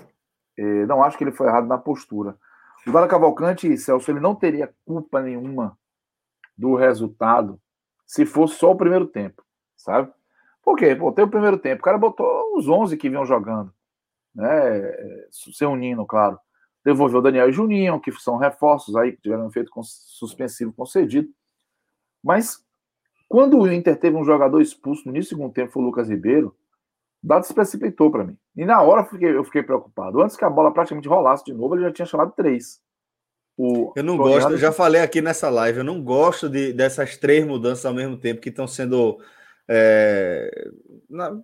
É, 0.57 0.87
não 0.87 1.03
acho 1.03 1.17
que 1.17 1.25
ele 1.25 1.33
foi 1.33 1.49
errado 1.49 1.67
na 1.67 1.79
postura. 1.79 2.37
O 2.87 2.93
Dado 2.93 3.09
Cavalcante, 3.09 3.77
Celso, 3.77 4.11
ele 4.11 4.21
não 4.21 4.35
teria 4.35 4.73
culpa 4.87 5.21
nenhuma 5.21 5.79
do 6.57 6.75
resultado 6.75 7.61
se 8.07 8.25
fosse 8.25 8.55
só 8.55 8.71
o 8.71 8.77
primeiro 8.77 9.07
tempo, 9.07 9.45
sabe? 9.77 10.11
Por 10.63 10.77
quê? 10.77 10.95
Pô, 10.95 11.13
tem 11.13 11.25
o 11.25 11.31
primeiro 11.31 11.59
tempo. 11.59 11.81
O 11.81 11.85
cara 11.85 11.99
botou 11.99 12.57
os 12.57 12.69
11 12.69 12.97
que 12.97 13.11
vinham 13.11 13.27
jogando, 13.27 13.73
né? 14.35 14.49
Se 15.31 15.65
unindo, 15.67 16.07
claro. 16.07 16.39
Devolveu 16.85 17.21
Daniel 17.21 17.49
e 17.49 17.53
Juninho, 17.53 18.01
que 18.01 18.11
são 18.13 18.37
reforços 18.37 18.97
aí, 18.97 19.13
que 19.13 19.21
tiveram 19.21 19.45
um 19.45 19.49
efeito 19.49 19.71
suspensivo 19.83 20.73
concedido. 20.73 21.29
Mas 22.23 22.65
quando 23.29 23.59
o 23.59 23.71
Inter 23.71 23.99
teve 23.99 24.17
um 24.17 24.25
jogador 24.25 24.61
expulso 24.61 25.03
no 25.05 25.15
início 25.15 25.37
do 25.37 25.39
segundo 25.39 25.53
tempo, 25.53 25.73
foi 25.73 25.83
o 25.83 25.87
Lucas 25.87 26.09
Ribeiro, 26.09 26.57
Dado 27.23 27.45
se 27.45 27.55
precipitou 27.55 28.11
para 28.11 28.25
mim. 28.25 28.37
E 28.57 28.65
na 28.65 28.81
hora 28.81 29.03
eu 29.03 29.07
fiquei, 29.07 29.37
eu 29.37 29.45
fiquei, 29.45 29.63
preocupado. 29.63 30.23
Antes 30.23 30.37
que 30.37 30.45
a 30.45 30.51
bola 30.51 30.73
praticamente 30.73 31.09
rolasse 31.09 31.45
de 31.45 31.53
novo, 31.53 31.75
ele 31.75 31.83
já 31.83 31.93
tinha 31.93 32.07
chamado 32.07 32.33
três. 32.37 32.81
O 33.57 33.93
eu 33.97 34.05
não 34.05 34.17
gosto, 34.17 34.53
eu 34.53 34.59
já 34.59 34.71
falei 34.71 35.01
aqui 35.01 35.21
nessa 35.21 35.51
live, 35.51 35.79
eu 35.79 35.85
não 35.85 36.01
gosto 36.01 36.49
de, 36.49 36.73
dessas 36.73 37.17
três 37.17 37.45
mudanças 37.45 37.85
ao 37.85 37.93
mesmo 37.93 38.17
tempo 38.17 38.41
que 38.41 38.51
estão 38.51 38.69
sendo. 38.69 39.19
É, 39.69 40.69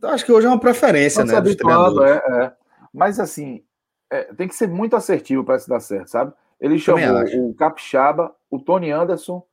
acho 0.04 0.24
que 0.24 0.30
hoje 0.30 0.46
é 0.46 0.50
uma 0.50 0.60
preferência, 0.60 1.24
né? 1.24 1.40
Treinadores. 1.40 2.22
É, 2.24 2.44
é. 2.44 2.52
Mas 2.92 3.18
assim, 3.18 3.64
é, 4.08 4.32
tem 4.34 4.46
que 4.46 4.54
ser 4.54 4.68
muito 4.68 4.94
assertivo 4.94 5.42
para 5.42 5.56
isso 5.56 5.68
dar 5.68 5.80
certo, 5.80 6.08
sabe? 6.08 6.32
Ele 6.60 6.78
chamou 6.78 7.50
o 7.50 7.54
Capixaba, 7.54 8.32
o 8.48 8.60
Tony 8.60 8.92
Anderson 8.92 9.44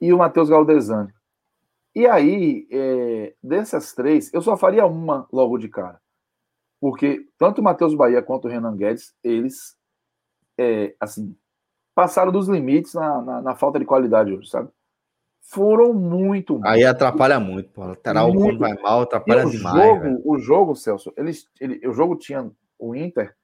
e 0.00 0.12
o 0.12 0.18
Matheus 0.18 0.50
Galdesani. 0.50 1.12
E 1.94 2.06
aí, 2.06 2.66
é, 2.70 3.34
dessas 3.42 3.92
três, 3.92 4.32
eu 4.32 4.40
só 4.40 4.56
faria 4.56 4.86
uma 4.86 5.26
logo 5.32 5.58
de 5.58 5.68
cara. 5.68 6.00
Porque 6.80 7.28
tanto 7.38 7.60
o 7.60 7.64
Matheus 7.64 7.94
Bahia 7.94 8.22
quanto 8.22 8.46
o 8.46 8.50
Renan 8.50 8.76
Guedes, 8.76 9.14
eles, 9.22 9.76
é, 10.58 10.94
assim, 10.98 11.36
passaram 11.94 12.32
dos 12.32 12.48
limites 12.48 12.94
na, 12.94 13.22
na, 13.22 13.42
na, 13.42 13.54
falta 13.54 13.78
de 13.78 13.84
qualidade 13.84 14.32
hoje, 14.32 14.48
sabe? 14.48 14.70
Foram 15.42 15.92
muito. 15.92 16.60
Aí 16.64 16.84
atrapalha 16.84 17.38
muito, 17.38 17.70
pô. 17.70 17.84
Lateral 17.84 18.32
muito. 18.32 18.58
vai 18.58 18.74
mal, 18.74 19.02
atrapalha 19.02 19.46
o 19.46 19.50
demais. 19.50 19.76
Jogo, 19.76 20.22
o 20.24 20.38
jogo, 20.38 20.74
Celso, 20.74 21.12
eles, 21.16 21.48
ele, 21.60 21.86
o 21.86 21.92
jogo 21.92 22.16
tinha 22.16 22.50
o 22.78 22.94
Inter 22.94 23.36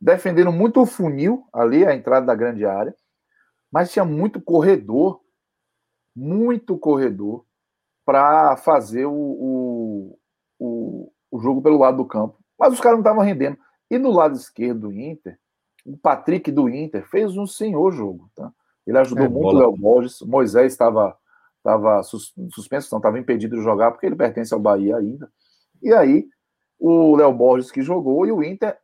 defendendo 0.00 0.50
muito 0.50 0.80
o 0.80 0.86
funil 0.86 1.46
ali, 1.52 1.84
a 1.84 1.94
entrada 1.94 2.24
da 2.24 2.34
grande 2.34 2.64
área, 2.64 2.94
mas 3.70 3.92
tinha 3.92 4.04
muito 4.04 4.40
corredor, 4.40 5.20
muito 6.16 6.78
corredor 6.78 7.44
para 8.10 8.56
fazer 8.56 9.06
o, 9.06 9.12
o, 9.12 10.18
o, 10.58 11.12
o, 11.30 11.38
jogo 11.38 11.62
pelo 11.62 11.78
lado 11.78 11.98
do 11.98 12.04
campo. 12.04 12.36
Mas 12.58 12.72
os 12.72 12.80
caras 12.80 12.98
não 12.98 13.02
estavam 13.02 13.22
rendendo. 13.22 13.56
E 13.88 13.98
no 13.98 14.10
lado 14.10 14.34
esquerdo 14.34 14.88
do 14.88 14.92
Inter, 14.92 15.38
o 15.86 15.96
Patrick 15.96 16.50
do 16.50 16.68
Inter 16.68 17.08
fez 17.08 17.36
um 17.36 17.46
senhor 17.46 17.92
jogo. 17.92 18.28
Tá? 18.34 18.52
Ele 18.84 18.98
ajudou 18.98 19.26
é, 19.26 19.28
muito 19.28 19.46
o 19.46 19.58
Léo 19.60 19.76
Borges. 19.76 20.22
Moisés 20.22 20.72
estava 20.72 21.16
estava 21.58 22.02
suspenso, 22.02 22.88
não 22.90 22.98
estava 22.98 23.18
impedido 23.18 23.56
de 23.56 23.62
jogar 23.62 23.92
porque 23.92 24.06
ele 24.06 24.16
pertence 24.16 24.52
ao 24.52 24.58
Bahia 24.58 24.96
ainda. 24.96 25.30
E 25.80 25.92
aí 25.92 26.26
o 26.80 27.14
Léo 27.14 27.32
Borges 27.32 27.70
que 27.70 27.80
jogou 27.80 28.26
e 28.26 28.32
o 28.32 28.42
Inter 28.42 28.76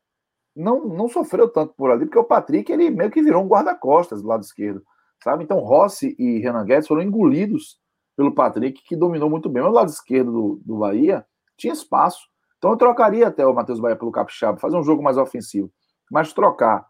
não, 0.55 0.87
não 0.87 1.09
sofreu 1.09 1.49
tanto 1.49 1.75
por 1.75 1.91
ali, 1.91 2.05
porque 2.05 2.19
o 2.19 2.23
Patrick 2.23 2.71
ele 2.71 2.91
meio 2.91 3.11
que 3.11 3.23
virou 3.23 3.43
um 3.43 3.49
guarda-costas 3.49 4.23
do 4.23 4.29
lado 4.29 4.45
esquerdo, 4.45 4.85
sabe? 5.25 5.43
Então 5.43 5.59
Rossi 5.59 6.15
e 6.17 6.39
Renan 6.39 6.65
Guedes 6.65 6.87
foram 6.87 7.03
engolidos 7.03 7.81
pelo 8.17 8.35
Patrick, 8.35 8.83
que 8.83 8.97
dominou 8.97 9.29
muito 9.29 9.49
bem. 9.49 9.63
O 9.63 9.71
lado 9.71 9.91
esquerdo 9.91 10.33
do, 10.33 10.61
do 10.65 10.79
Bahia 10.79 11.25
tinha 11.57 11.73
espaço. 11.73 12.27
Então 12.59 12.71
eu 12.71 12.77
trocaria 12.77 13.29
até 13.29 13.47
o 13.47 13.55
Matheus 13.55 13.79
Bahia 13.79 13.97
pelo 13.97 14.11
Capixaba, 14.11 14.59
fazer 14.59 14.77
um 14.77 14.83
jogo 14.83 15.03
mais 15.03 15.19
ofensivo. 15.19 15.71
Mas 16.11 16.33
trocar 16.33 16.87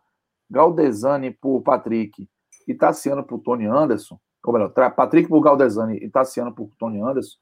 Galdesani 0.49 1.33
por 1.33 1.61
Patrick 1.63 2.29
e 2.67 2.75
Tassiano 2.75 3.25
por 3.25 3.41
Tony 3.41 3.67
Anderson, 3.67 4.19
ou 4.45 4.53
melhor, 4.53 4.71
Patrick 4.95 5.29
por 5.29 5.41
Galdesani 5.41 5.97
e 5.97 6.09
Tassiano 6.09 6.55
por 6.55 6.71
Tony 6.79 7.01
Anderson, 7.01 7.37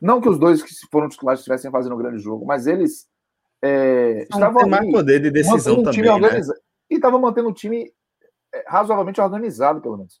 não 0.00 0.20
que 0.20 0.28
os 0.28 0.38
dois 0.38 0.62
que 0.62 0.72
foram 0.90 1.08
titulares 1.08 1.40
estivessem 1.40 1.70
fazendo 1.70 1.94
um 1.94 1.98
grande 1.98 2.18
jogo, 2.18 2.46
mas 2.46 2.66
eles 2.66 3.08
é, 3.60 4.22
estavam 4.22 4.68
mais 4.68 4.90
poder 4.90 5.20
de 5.20 5.30
decisão 5.30 5.82
também, 5.82 6.20
né? 6.20 6.40
E 6.90 6.94
estavam 6.94 7.20
mantendo 7.20 7.48
o 7.48 7.54
time 7.54 7.92
é, 8.52 8.64
razoavelmente 8.66 9.20
organizado, 9.20 9.80
pelo 9.80 9.96
menos. 9.96 10.20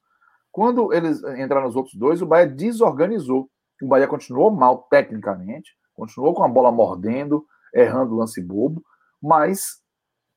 Quando 0.52 0.92
eles 0.92 1.22
entraram 1.38 1.66
nos 1.66 1.76
outros 1.76 1.94
dois, 1.94 2.20
o 2.20 2.26
Bahia 2.26 2.46
desorganizou. 2.46 3.48
O 3.82 3.88
Bahia 3.88 4.06
continuou 4.06 4.50
mal 4.50 4.86
tecnicamente, 4.90 5.72
continuou 5.94 6.34
com 6.34 6.44
a 6.44 6.48
bola 6.48 6.70
mordendo, 6.70 7.44
errando 7.74 8.14
lance 8.14 8.40
bobo, 8.40 8.84
mas 9.20 9.80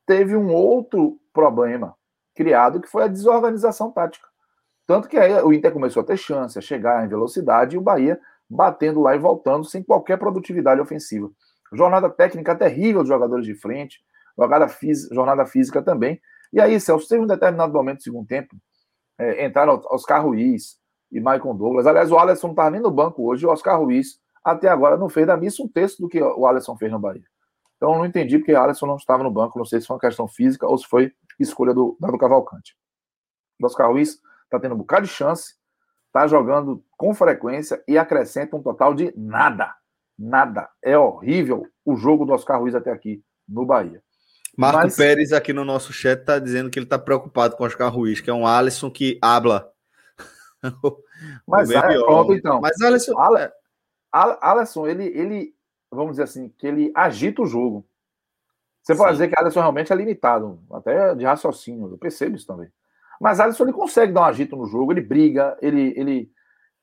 teve 0.08 0.36
um 0.36 0.54
outro 0.54 1.20
problema 1.34 1.96
criado 2.34 2.80
que 2.80 2.88
foi 2.88 3.04
a 3.04 3.08
desorganização 3.08 3.92
tática. 3.92 4.28
Tanto 4.88 5.08
que 5.10 5.18
aí 5.18 5.34
o 5.44 5.52
Inter 5.52 5.74
começou 5.74 6.02
a 6.02 6.06
ter 6.06 6.18
chance, 6.18 6.58
a 6.58 6.62
chegar 6.62 7.04
em 7.04 7.10
velocidade 7.10 7.76
e 7.76 7.80
o 7.80 7.82
Bahia 7.82 8.20
batendo 8.50 9.02
lá 9.02 9.16
e 9.16 9.20
voltando 9.20 9.66
sem 9.66 9.84
qualquer 9.84 10.18
produtividade 10.18 10.80
ofensiva. 10.80 11.30
Jornada 11.74 12.10
técnica 12.10 12.56
terrível 12.56 13.02
dos 13.02 13.10
jogadores 13.10 13.46
de 13.46 13.56
frente, 13.56 14.00
jornada, 14.38 14.68
física, 14.68 15.14
jornada 15.14 15.46
física 15.46 15.82
também. 15.82 16.22
E 16.54 16.62
aí, 16.62 16.80
Celso, 16.80 17.08
teve 17.08 17.24
um 17.24 17.28
determinado 17.28 17.74
momento 17.74 17.98
do 17.98 18.04
segundo 18.04 18.28
tempo 18.28 18.56
é, 19.18 19.46
entraram 19.46 19.82
Oscar 19.90 20.24
Ruiz 20.24 20.78
e 21.12 21.20
Michael 21.20 21.54
Douglas. 21.54 21.88
Aliás, 21.88 22.12
o 22.12 22.18
Alisson 22.18 22.48
não 22.48 22.54
estava 22.54 22.72
nem 22.72 22.82
no 22.82 22.92
banco 22.92 23.28
hoje, 23.28 23.46
o 23.46 23.50
Oscar 23.50 23.80
Ruiz 23.80 24.20
até 24.44 24.68
agora 24.68 24.98
não 24.98 25.10
fez 25.10 25.26
da 25.26 25.36
missa 25.36 25.64
um 25.64 25.68
terço 25.68 26.02
do 26.02 26.08
que 26.08 26.22
o 26.22 26.46
Alisson 26.46 26.78
fez 26.78 26.92
no 26.92 27.00
Bahia. 27.00 27.24
Então 27.78 27.92
eu 27.92 27.98
não 27.98 28.06
entendi 28.06 28.38
porque 28.38 28.54
o 28.54 28.62
Alisson 28.62 28.86
não 28.86 28.96
estava 28.96 29.24
no 29.24 29.32
banco, 29.32 29.58
não 29.58 29.66
sei 29.66 29.82
se 29.82 29.88
foi 29.88 29.96
uma 29.96 30.00
questão 30.00 30.28
física 30.28 30.68
ou 30.68 30.78
se 30.78 30.86
foi 30.88 31.12
escolha 31.40 31.74
do, 31.74 31.98
do 32.00 32.18
Cavalcante. 32.18 32.76
O 33.60 33.66
Oscar 33.66 33.90
Ruiz 33.90 34.20
está 34.44 34.60
tendo 34.60 34.76
um 34.76 34.78
bocado 34.78 35.06
de 35.06 35.12
chance, 35.12 35.56
está 36.08 36.28
jogando 36.28 36.84
com 36.98 37.14
frequência 37.14 37.84
e 37.88 37.98
acrescenta 37.98 38.56
um 38.56 38.62
total 38.62 38.94
de 38.94 39.14
nada. 39.18 39.74
Nada. 40.18 40.70
É 40.82 40.98
horrível 40.98 41.68
o 41.84 41.96
jogo 41.96 42.26
do 42.26 42.34
Oscar 42.34 42.60
Ruiz 42.60 42.74
até 42.74 42.92
aqui 42.92 43.22
no 43.48 43.66
Bahia. 43.66 44.02
Marco 44.58 44.84
Mas... 44.84 44.96
Pérez 44.96 45.34
aqui 45.34 45.52
no 45.52 45.66
nosso 45.66 45.92
chat 45.92 46.20
está 46.20 46.40
dizendo 46.40 46.70
que 46.70 46.80
ele 46.80 46.86
está 46.86 46.98
preocupado 46.98 47.56
com 47.56 47.64
o 47.64 47.68
Oscar 47.68 47.94
Ruiz, 47.94 48.22
que 48.22 48.30
é 48.30 48.34
um 48.34 48.48
Alisson 48.48 48.90
que 48.90 49.20
habla. 49.22 49.70
Mas 51.48 51.70
é, 51.70 51.82
pronto, 51.82 52.34
então. 52.34 52.62
Mas 52.62 52.80
Alisson, 52.82 53.18
Ale... 53.18 53.52
Alisson 54.12 54.88
ele, 54.88 55.06
ele, 55.08 55.56
vamos 55.92 56.12
dizer 56.12 56.24
assim, 56.24 56.50
que 56.58 56.66
ele 56.66 56.92
agita 56.96 57.42
o 57.42 57.46
jogo. 57.46 57.86
Você 58.82 58.94
Sim. 58.94 59.00
pode 59.00 59.12
dizer 59.14 59.28
que 59.28 59.40
Alisson 59.40 59.60
realmente 59.60 59.92
é 59.92 59.96
limitado, 59.96 60.62
até 60.72 61.16
de 61.16 61.26
raciocínio, 61.26 61.90
eu 61.90 61.98
percebo 61.98 62.36
isso 62.36 62.48
também. 62.48 62.70
Mas 63.20 63.40
Alisson 63.40 63.64
ele 63.64 63.74
consegue 63.74 64.14
dar 64.14 64.22
um 64.22 64.26
agito 64.26 64.56
no 64.56 64.68
jogo, 64.68 64.92
ele 64.92 65.02
briga, 65.02 65.58
ele, 65.62 65.94
ele, 65.98 66.32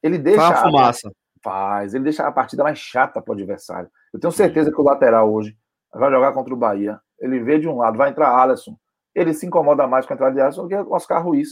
ele 0.03 0.19
deixa. 0.19 0.41
Faz 0.41 0.61
fumaça. 0.61 1.13
Faz, 1.43 1.95
ele 1.95 2.05
deixa 2.05 2.27
a 2.27 2.33
partida 2.33 2.63
mais 2.63 2.79
chata 2.79 3.21
para 3.21 3.33
o 3.33 3.35
adversário. 3.35 3.91
Eu 4.13 4.21
tenho 4.21 4.33
certeza 4.33 4.71
que 4.71 4.81
o 4.81 4.85
lateral 4.85 5.33
hoje 5.33 5.57
vai 5.93 6.11
jogar 6.11 6.33
contra 6.33 6.55
o 6.55 6.57
Bahia 6.57 7.01
ele 7.23 7.39
vê 7.41 7.59
de 7.59 7.69
um 7.69 7.79
lado, 7.79 7.97
vai 7.97 8.11
entrar 8.11 8.37
Alisson, 8.37 8.77
ele 9.15 9.33
se 9.33 9.47
incomoda 9.47 9.87
mais 9.87 10.05
com 10.05 10.13
a 10.13 10.17
entrada 10.17 10.35
de 10.35 10.41
Alisson 10.41 10.63
do 10.63 10.69
que 10.69 10.75
o 10.75 10.93
Oscar 10.93 11.25
Ruiz. 11.25 11.51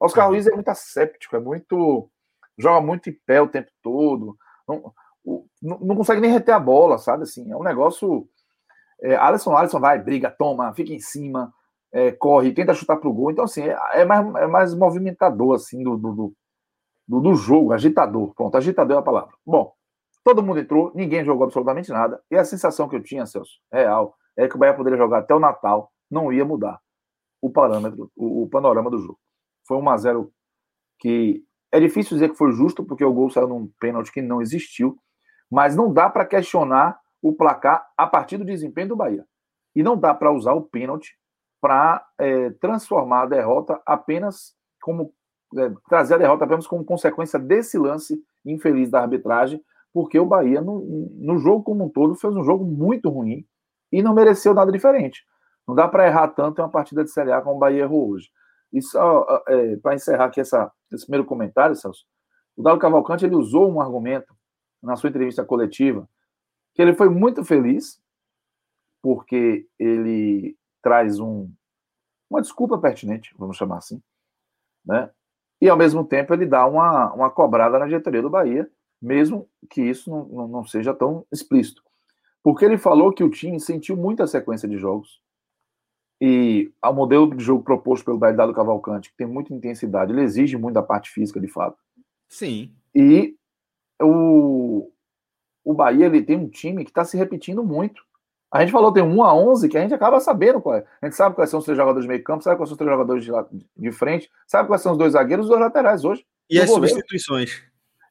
Oscar 0.00 0.28
Ruiz 0.28 0.46
é 0.48 0.50
muito 0.50 0.68
asséptico, 0.68 1.36
é 1.36 1.38
muito. 1.38 2.10
joga 2.58 2.84
muito 2.84 3.08
em 3.08 3.16
pé 3.24 3.40
o 3.40 3.48
tempo 3.48 3.70
todo. 3.80 4.36
Não, 4.66 4.92
não, 5.62 5.78
não 5.78 5.96
consegue 5.96 6.20
nem 6.20 6.32
reter 6.32 6.54
a 6.54 6.58
bola, 6.58 6.98
sabe? 6.98 7.22
Assim, 7.22 7.50
é 7.50 7.56
um 7.56 7.62
negócio. 7.62 8.28
É, 9.00 9.14
Alisson, 9.14 9.56
Alisson 9.56 9.78
vai, 9.78 9.98
briga, 9.98 10.30
toma, 10.30 10.74
fica 10.74 10.92
em 10.92 10.98
cima, 10.98 11.52
é, 11.92 12.10
corre, 12.10 12.52
tenta 12.52 12.74
chutar 12.74 12.96
pro 12.96 13.12
gol. 13.12 13.30
Então, 13.30 13.44
assim, 13.44 13.62
é, 13.62 13.76
é, 13.92 14.04
mais, 14.04 14.34
é 14.36 14.46
mais 14.48 14.74
movimentador, 14.74 15.54
assim, 15.54 15.84
do, 15.84 15.96
do, 15.96 16.34
do, 17.06 17.20
do 17.20 17.34
jogo, 17.34 17.72
agitador. 17.72 18.34
Pronto, 18.34 18.56
agitador 18.56 18.96
é 18.96 19.00
a 19.00 19.04
palavra. 19.04 19.34
Bom, 19.46 19.72
todo 20.24 20.42
mundo 20.42 20.58
entrou, 20.60 20.90
ninguém 20.94 21.24
jogou 21.24 21.44
absolutamente 21.44 21.90
nada. 21.90 22.20
E 22.30 22.36
a 22.36 22.44
sensação 22.44 22.88
que 22.88 22.96
eu 22.96 23.02
tinha, 23.02 23.26
Celso, 23.26 23.60
real, 23.72 24.16
é 24.36 24.48
que 24.48 24.56
o 24.56 24.58
Bahia 24.58 24.74
poderia 24.74 24.98
jogar 24.98 25.18
até 25.18 25.34
o 25.34 25.40
Natal, 25.40 25.92
não 26.10 26.32
ia 26.32 26.44
mudar 26.44 26.80
o 27.40 27.50
parâmetro, 27.50 28.10
o, 28.16 28.44
o 28.44 28.48
panorama 28.48 28.90
do 28.90 28.98
jogo. 28.98 29.18
Foi 29.66 29.76
1 29.76 29.90
a 29.90 29.96
0 29.96 30.32
que 30.98 31.44
é 31.72 31.80
difícil 31.80 32.16
dizer 32.16 32.30
que 32.30 32.36
foi 32.36 32.52
justo, 32.52 32.84
porque 32.84 33.04
o 33.04 33.12
gol 33.12 33.30
saiu 33.30 33.48
num 33.48 33.70
pênalti 33.80 34.12
que 34.12 34.22
não 34.22 34.40
existiu, 34.40 34.96
mas 35.50 35.74
não 35.74 35.92
dá 35.92 36.08
para 36.08 36.24
questionar 36.24 36.98
o 37.20 37.32
placar 37.32 37.84
a 37.96 38.06
partir 38.06 38.36
do 38.36 38.44
desempenho 38.44 38.88
do 38.88 38.96
Bahia. 38.96 39.24
E 39.74 39.82
não 39.82 39.96
dá 39.96 40.14
para 40.14 40.32
usar 40.32 40.52
o 40.52 40.62
pênalti 40.62 41.16
para 41.60 42.04
é, 42.18 42.50
transformar 42.50 43.22
a 43.22 43.26
derrota 43.26 43.80
apenas 43.86 44.54
como. 44.80 45.12
É, 45.56 45.70
trazer 45.88 46.14
a 46.14 46.18
derrota 46.18 46.44
apenas 46.44 46.66
como 46.66 46.84
consequência 46.84 47.38
desse 47.38 47.76
lance 47.76 48.22
infeliz 48.44 48.90
da 48.90 49.02
arbitragem, 49.02 49.62
porque 49.92 50.18
o 50.18 50.26
Bahia, 50.26 50.60
no, 50.60 50.80
no 51.14 51.38
jogo 51.38 51.62
como 51.62 51.84
um 51.84 51.88
todo, 51.88 52.14
fez 52.14 52.34
um 52.34 52.42
jogo 52.42 52.64
muito 52.64 53.10
ruim 53.10 53.46
e 53.92 54.02
não 54.02 54.14
mereceu 54.14 54.54
nada 54.54 54.72
diferente. 54.72 55.24
Não 55.68 55.74
dá 55.74 55.86
para 55.86 56.06
errar 56.06 56.28
tanto 56.28 56.60
em 56.60 56.64
uma 56.64 56.70
partida 56.70 57.04
de 57.04 57.10
Série 57.10 57.30
A 57.30 57.40
como 57.40 57.56
o 57.56 57.58
Bahia 57.58 57.82
errou 57.82 58.10
hoje. 58.10 58.30
E 58.72 58.80
só 58.80 59.26
é, 59.46 59.76
para 59.76 59.94
encerrar 59.94 60.24
aqui 60.24 60.40
essa, 60.40 60.72
esse 60.90 61.04
primeiro 61.04 61.26
comentário, 61.26 61.76
Celso, 61.76 62.04
o 62.56 62.62
Dado 62.62 62.78
Cavalcante 62.78 63.24
ele 63.24 63.36
usou 63.36 63.70
um 63.70 63.80
argumento 63.80 64.34
na 64.82 64.96
sua 64.96 65.10
entrevista 65.10 65.44
coletiva 65.44 66.08
que 66.74 66.80
ele 66.80 66.94
foi 66.94 67.08
muito 67.08 67.44
feliz 67.44 68.00
porque 69.02 69.66
ele 69.78 70.56
traz 70.82 71.18
um, 71.18 71.50
uma 72.30 72.40
desculpa 72.40 72.78
pertinente, 72.78 73.34
vamos 73.36 73.56
chamar 73.56 73.78
assim, 73.78 74.00
né? 74.84 75.10
E 75.60 75.68
ao 75.68 75.76
mesmo 75.76 76.04
tempo 76.04 76.32
ele 76.32 76.46
dá 76.46 76.66
uma, 76.66 77.12
uma 77.12 77.30
cobrada 77.30 77.78
na 77.78 77.86
diretoria 77.86 78.22
do 78.22 78.30
Bahia, 78.30 78.68
mesmo 79.00 79.48
que 79.70 79.82
isso 79.82 80.10
não, 80.10 80.24
não, 80.24 80.48
não 80.48 80.64
seja 80.64 80.94
tão 80.94 81.26
explícito. 81.30 81.82
Porque 82.42 82.64
ele 82.64 82.76
falou 82.76 83.12
que 83.12 83.22
o 83.22 83.30
time 83.30 83.60
sentiu 83.60 83.96
muita 83.96 84.26
sequência 84.26 84.68
de 84.68 84.76
jogos, 84.76 85.20
e 86.24 86.72
o 86.80 86.92
modelo 86.92 87.34
de 87.34 87.42
jogo 87.42 87.64
proposto 87.64 88.04
pelo 88.04 88.16
Dado 88.18 88.54
Cavalcante, 88.54 89.10
que 89.10 89.16
tem 89.16 89.26
muita 89.26 89.52
intensidade, 89.52 90.12
ele 90.12 90.22
exige 90.22 90.56
muito 90.56 90.74
da 90.74 90.82
parte 90.82 91.10
física, 91.10 91.40
de 91.40 91.48
fato. 91.48 91.76
Sim. 92.28 92.72
E 92.94 93.34
o, 94.00 94.88
o 95.64 95.74
Bahia 95.74 96.06
ele 96.06 96.22
tem 96.22 96.36
um 96.36 96.48
time 96.48 96.84
que 96.84 96.92
está 96.92 97.04
se 97.04 97.16
repetindo 97.16 97.64
muito. 97.64 98.04
A 98.52 98.60
gente 98.60 98.70
falou 98.70 98.92
tem 98.92 99.02
1 99.02 99.24
a 99.24 99.34
11 99.34 99.68
que 99.68 99.76
a 99.76 99.80
gente 99.80 99.94
acaba 99.94 100.20
sabendo 100.20 100.60
qual 100.60 100.76
é. 100.76 100.86
A 101.00 101.06
gente 101.06 101.16
sabe 101.16 101.34
quais 101.34 101.50
são 101.50 101.58
os 101.58 101.64
três 101.64 101.76
jogadores 101.76 102.04
de 102.04 102.08
meio 102.08 102.22
campo, 102.22 102.44
sabe 102.44 102.56
quais 102.56 102.68
são 102.68 102.74
os 102.74 102.78
três 102.78 102.90
jogadores 102.90 103.24
de, 103.24 103.32
de 103.76 103.90
frente, 103.90 104.30
sabe 104.46 104.68
quais 104.68 104.80
são 104.80 104.92
os 104.92 104.98
dois 104.98 105.14
zagueiros 105.14 105.44
e 105.44 105.46
os 105.46 105.50
dois 105.50 105.60
laterais 105.60 106.04
hoje. 106.04 106.24
E 106.48 106.60
as 106.60 106.68
goleiro. 106.68 106.94
substituições. 106.94 107.64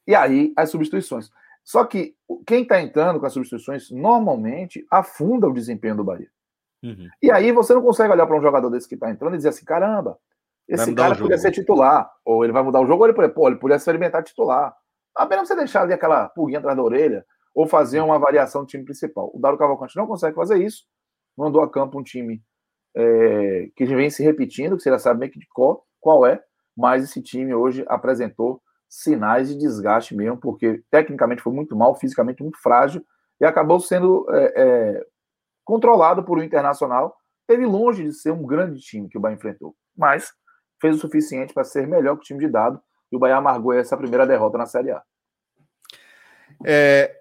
E 0.05 0.13
aí, 0.13 0.51
as 0.57 0.69
substituições. 0.69 1.31
Só 1.63 1.85
que 1.85 2.15
quem 2.45 2.63
está 2.63 2.81
entrando 2.81 3.19
com 3.19 3.25
as 3.25 3.33
substituições 3.33 3.91
normalmente 3.91 4.85
afunda 4.89 5.47
o 5.47 5.53
desempenho 5.53 5.95
do 5.95 6.03
Bahia. 6.03 6.29
Uhum. 6.83 7.07
E 7.21 7.31
aí 7.31 7.51
você 7.51 7.73
não 7.73 7.81
consegue 7.81 8.11
olhar 8.11 8.25
para 8.25 8.37
um 8.37 8.41
jogador 8.41 8.69
desse 8.69 8.87
que 8.87 8.95
está 8.95 9.09
entrando 9.09 9.35
e 9.35 9.37
dizer 9.37 9.49
assim: 9.49 9.65
caramba, 9.65 10.17
esse 10.67 10.93
cara 10.93 11.15
podia 11.15 11.37
ser 11.37 11.51
titular. 11.51 12.11
Ou 12.25 12.43
ele 12.43 12.53
vai 12.53 12.63
mudar 12.63 12.81
o 12.81 12.85
jogo, 12.85 13.03
ou 13.03 13.09
ele, 13.09 13.29
pô, 13.29 13.47
ele 13.47 13.57
podia 13.57 13.75
experimentar 13.75 14.23
titular. 14.23 14.75
Apenas 15.15 15.47
você 15.47 15.55
deixar 15.55 15.83
ali 15.83 15.93
aquela 15.93 16.29
pulguinha 16.29 16.59
atrás 16.59 16.75
da 16.75 16.83
orelha, 16.83 17.25
ou 17.53 17.67
fazer 17.67 17.99
uma 17.99 18.17
variação 18.17 18.61
do 18.61 18.67
time 18.67 18.83
principal. 18.83 19.29
O 19.33 19.39
Daro 19.39 19.57
Cavalcante 19.57 19.95
não 19.97 20.07
consegue 20.07 20.35
fazer 20.35 20.63
isso. 20.63 20.85
Mandou 21.37 21.61
a 21.61 21.69
campo 21.69 21.99
um 21.99 22.03
time 22.03 22.41
é, 22.95 23.69
que 23.75 23.85
vem 23.85 24.09
se 24.09 24.23
repetindo, 24.23 24.77
que 24.77 24.83
você 24.83 24.89
já 24.89 24.99
sabe 24.99 25.19
bem 25.19 25.29
que 25.29 25.39
de 25.39 25.47
qual, 25.53 25.85
qual 25.99 26.25
é, 26.25 26.41
mas 26.75 27.03
esse 27.03 27.21
time 27.21 27.53
hoje 27.53 27.85
apresentou 27.87 28.61
sinais 28.91 29.47
de 29.47 29.57
desgaste 29.57 30.13
mesmo, 30.13 30.37
porque 30.37 30.83
tecnicamente 30.91 31.41
foi 31.41 31.53
muito 31.53 31.77
mal, 31.77 31.95
fisicamente 31.95 32.43
muito 32.43 32.61
frágil, 32.61 33.01
e 33.39 33.45
acabou 33.45 33.79
sendo 33.79 34.27
é, 34.29 34.53
é, 34.57 35.05
controlado 35.63 36.25
por 36.25 36.37
um 36.37 36.43
Internacional. 36.43 37.15
Teve 37.47 37.65
longe 37.65 38.03
de 38.03 38.11
ser 38.11 38.31
um 38.31 38.45
grande 38.45 38.81
time 38.81 39.07
que 39.07 39.17
o 39.17 39.21
Bahia 39.21 39.35
enfrentou, 39.35 39.73
mas 39.95 40.33
fez 40.81 40.97
o 40.97 40.99
suficiente 40.99 41.53
para 41.53 41.63
ser 41.63 41.87
melhor 41.87 42.15
que 42.15 42.21
o 42.21 42.25
time 42.25 42.39
de 42.41 42.49
dado, 42.49 42.81
e 43.09 43.15
o 43.15 43.19
Bahia 43.19 43.37
amargou 43.37 43.71
essa 43.71 43.95
primeira 43.95 44.27
derrota 44.27 44.57
na 44.57 44.65
Série 44.65 44.91
A. 44.91 45.01
É, 46.65 47.20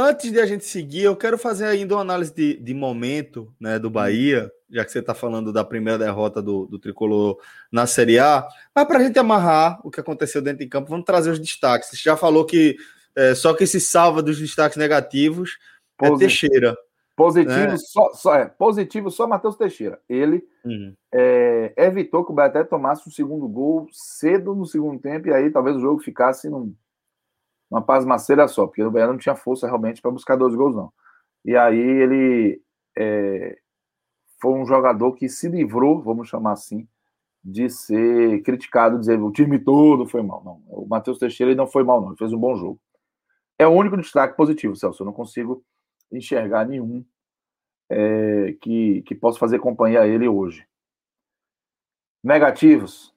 Antes 0.00 0.30
de 0.30 0.40
a 0.40 0.46
gente 0.46 0.64
seguir, 0.64 1.02
eu 1.02 1.16
quero 1.16 1.36
fazer 1.36 1.64
ainda 1.64 1.96
uma 1.96 2.02
análise 2.02 2.32
de, 2.32 2.56
de 2.56 2.72
momento 2.72 3.52
né, 3.58 3.80
do 3.80 3.90
Bahia, 3.90 4.48
já 4.70 4.84
que 4.84 4.92
você 4.92 5.00
está 5.00 5.12
falando 5.12 5.52
da 5.52 5.64
primeira 5.64 5.98
derrota 5.98 6.40
do, 6.40 6.66
do 6.66 6.78
Tricolor 6.78 7.36
na 7.72 7.84
Série 7.84 8.16
A. 8.16 8.46
Mas 8.72 8.84
para 8.84 9.00
a 9.00 9.02
gente 9.02 9.18
amarrar 9.18 9.80
o 9.82 9.90
que 9.90 9.98
aconteceu 9.98 10.40
dentro 10.40 10.60
de 10.60 10.68
campo, 10.68 10.88
vamos 10.88 11.04
trazer 11.04 11.32
os 11.32 11.40
destaques. 11.40 11.88
Você 11.88 11.96
já 11.96 12.16
falou 12.16 12.46
que 12.46 12.76
é, 13.16 13.34
só 13.34 13.52
que 13.52 13.66
se 13.66 13.80
salva 13.80 14.22
dos 14.22 14.38
destaques 14.38 14.76
negativos 14.76 15.58
é 16.00 16.16
Teixeira. 16.16 16.76
Positivo, 17.16 17.56
né? 17.56 17.76
só, 17.76 18.12
só, 18.14 18.34
é, 18.36 18.46
positivo 18.46 19.10
só 19.10 19.26
Matheus 19.26 19.56
Teixeira. 19.56 20.00
Ele 20.08 20.44
uhum. 20.64 20.94
é, 21.12 21.74
evitou 21.76 22.24
que 22.24 22.30
o 22.30 22.34
Bahia 22.36 22.50
até 22.50 22.62
tomasse 22.62 23.08
o 23.08 23.10
segundo 23.10 23.48
gol 23.48 23.88
cedo 23.90 24.54
no 24.54 24.64
segundo 24.64 25.00
tempo, 25.00 25.26
e 25.26 25.34
aí 25.34 25.50
talvez 25.50 25.76
o 25.76 25.80
jogo 25.80 25.98
ficasse 26.00 26.48
num 26.48 26.72
uma 27.70 27.82
pasmaceira 27.82 28.48
só, 28.48 28.66
porque 28.66 28.82
o 28.82 28.90
Bahia 28.90 29.06
não 29.06 29.18
tinha 29.18 29.34
força 29.34 29.66
realmente 29.66 30.00
para 30.00 30.10
buscar 30.10 30.36
dois 30.36 30.54
gols, 30.54 30.74
não. 30.74 30.92
E 31.44 31.56
aí 31.56 31.78
ele 31.78 32.62
é, 32.96 33.58
foi 34.40 34.52
um 34.52 34.66
jogador 34.66 35.12
que 35.14 35.28
se 35.28 35.48
livrou, 35.48 36.02
vamos 36.02 36.28
chamar 36.28 36.52
assim, 36.52 36.88
de 37.44 37.68
ser 37.68 38.42
criticado, 38.42 38.98
dizer 38.98 39.20
o 39.20 39.30
time 39.30 39.58
todo 39.58 40.06
foi 40.06 40.22
mal. 40.22 40.42
Não, 40.44 40.62
o 40.66 40.86
Matheus 40.86 41.18
Teixeira 41.18 41.54
não 41.54 41.66
foi 41.66 41.84
mal, 41.84 42.00
não, 42.00 42.08
ele 42.08 42.18
fez 42.18 42.32
um 42.32 42.38
bom 42.38 42.56
jogo. 42.56 42.80
É 43.58 43.66
o 43.66 43.70
único 43.70 43.96
destaque 43.96 44.36
positivo, 44.36 44.76
Celso. 44.76 45.02
Eu 45.02 45.06
não 45.06 45.12
consigo 45.12 45.64
enxergar 46.12 46.66
nenhum 46.66 47.04
é, 47.90 48.56
que, 48.60 49.02
que 49.02 49.14
possa 49.14 49.38
fazer 49.38 49.58
companhia 49.58 50.02
a 50.02 50.06
ele 50.06 50.28
hoje. 50.28 50.66
Negativos. 52.22 53.14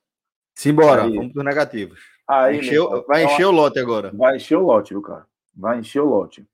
Simbora, 0.55 1.03
vamos 1.03 1.31
para 1.31 1.39
os 1.39 1.45
negativos. 1.45 1.99
Aí, 2.31 2.59
encheu, 2.59 3.03
vai 3.05 3.25
encher 3.25 3.45
o 3.45 3.51
lote 3.51 3.77
agora. 3.77 4.09
Vai 4.13 4.37
encher 4.37 4.55
o 4.55 4.65
lote, 4.65 4.93
viu, 4.93 5.01
cara? 5.01 5.25
Vai 5.53 5.79
encher 5.79 5.99
o 5.99 6.05
lote. 6.05 6.47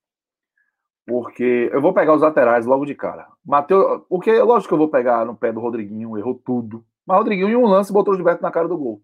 Porque 1.06 1.70
eu 1.72 1.80
vou 1.80 1.94
pegar 1.94 2.16
os 2.16 2.22
laterais 2.22 2.66
logo 2.66 2.84
de 2.84 2.96
cara. 2.96 3.28
Mateus, 3.46 4.02
porque 4.10 4.42
lógico 4.42 4.70
que 4.70 4.74
eu 4.74 4.80
vou 4.80 4.90
pegar 4.90 5.24
no 5.24 5.36
pé 5.36 5.54
do 5.54 5.60
Rodriguinho, 5.60 6.18
errou 6.18 6.34
tudo. 6.34 6.84
Mas 7.06 7.16
o 7.16 7.20
Rodriguinho, 7.20 7.50
em 7.50 7.56
um 7.56 7.68
lance, 7.68 7.94
botou 7.94 8.16
o 8.16 8.18
Gilberto 8.18 8.42
na 8.42 8.50
cara 8.50 8.68
do 8.68 8.76
gol. 8.76 9.04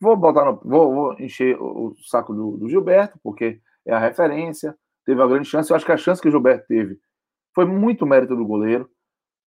Vou 0.00 0.16
botar 0.16 0.44
no, 0.44 0.60
vou, 0.64 0.92
vou 0.92 1.12
encher 1.20 1.56
o 1.56 1.94
saco 2.04 2.34
do, 2.34 2.56
do, 2.56 2.68
Gilberto, 2.68 3.18
porque 3.22 3.60
é 3.86 3.94
a 3.94 3.98
referência. 4.00 4.76
Teve 5.04 5.20
uma 5.20 5.28
grande 5.28 5.48
chance. 5.48 5.70
Eu 5.70 5.76
acho 5.76 5.86
que 5.86 5.92
a 5.92 5.96
chance 5.96 6.20
que 6.20 6.26
o 6.26 6.32
Gilberto 6.32 6.66
teve 6.66 6.98
foi 7.54 7.64
muito 7.64 8.04
mérito 8.04 8.34
do 8.34 8.44
goleiro, 8.44 8.90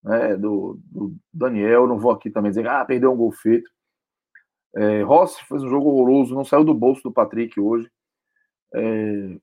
né, 0.01 0.37
do, 0.37 0.79
do 0.85 1.13
Daniel. 1.33 1.85
Não 1.85 1.99
vou 1.99 2.11
aqui 2.11 2.29
também 2.29 2.49
dizer, 2.49 2.65
ah, 2.65 2.85
perdeu 2.85 3.11
um 3.11 3.17
gol 3.17 3.31
feito. 3.33 3.69
É, 4.75 5.01
Rossi 5.03 5.43
fez 5.45 5.63
um 5.63 5.69
jogo 5.69 5.89
horroroso, 5.89 6.35
não 6.35 6.45
saiu 6.45 6.63
do 6.63 6.73
bolso 6.73 7.01
do 7.03 7.11
Patrick 7.11 7.59
hoje. 7.59 7.89
É, 8.73 9.39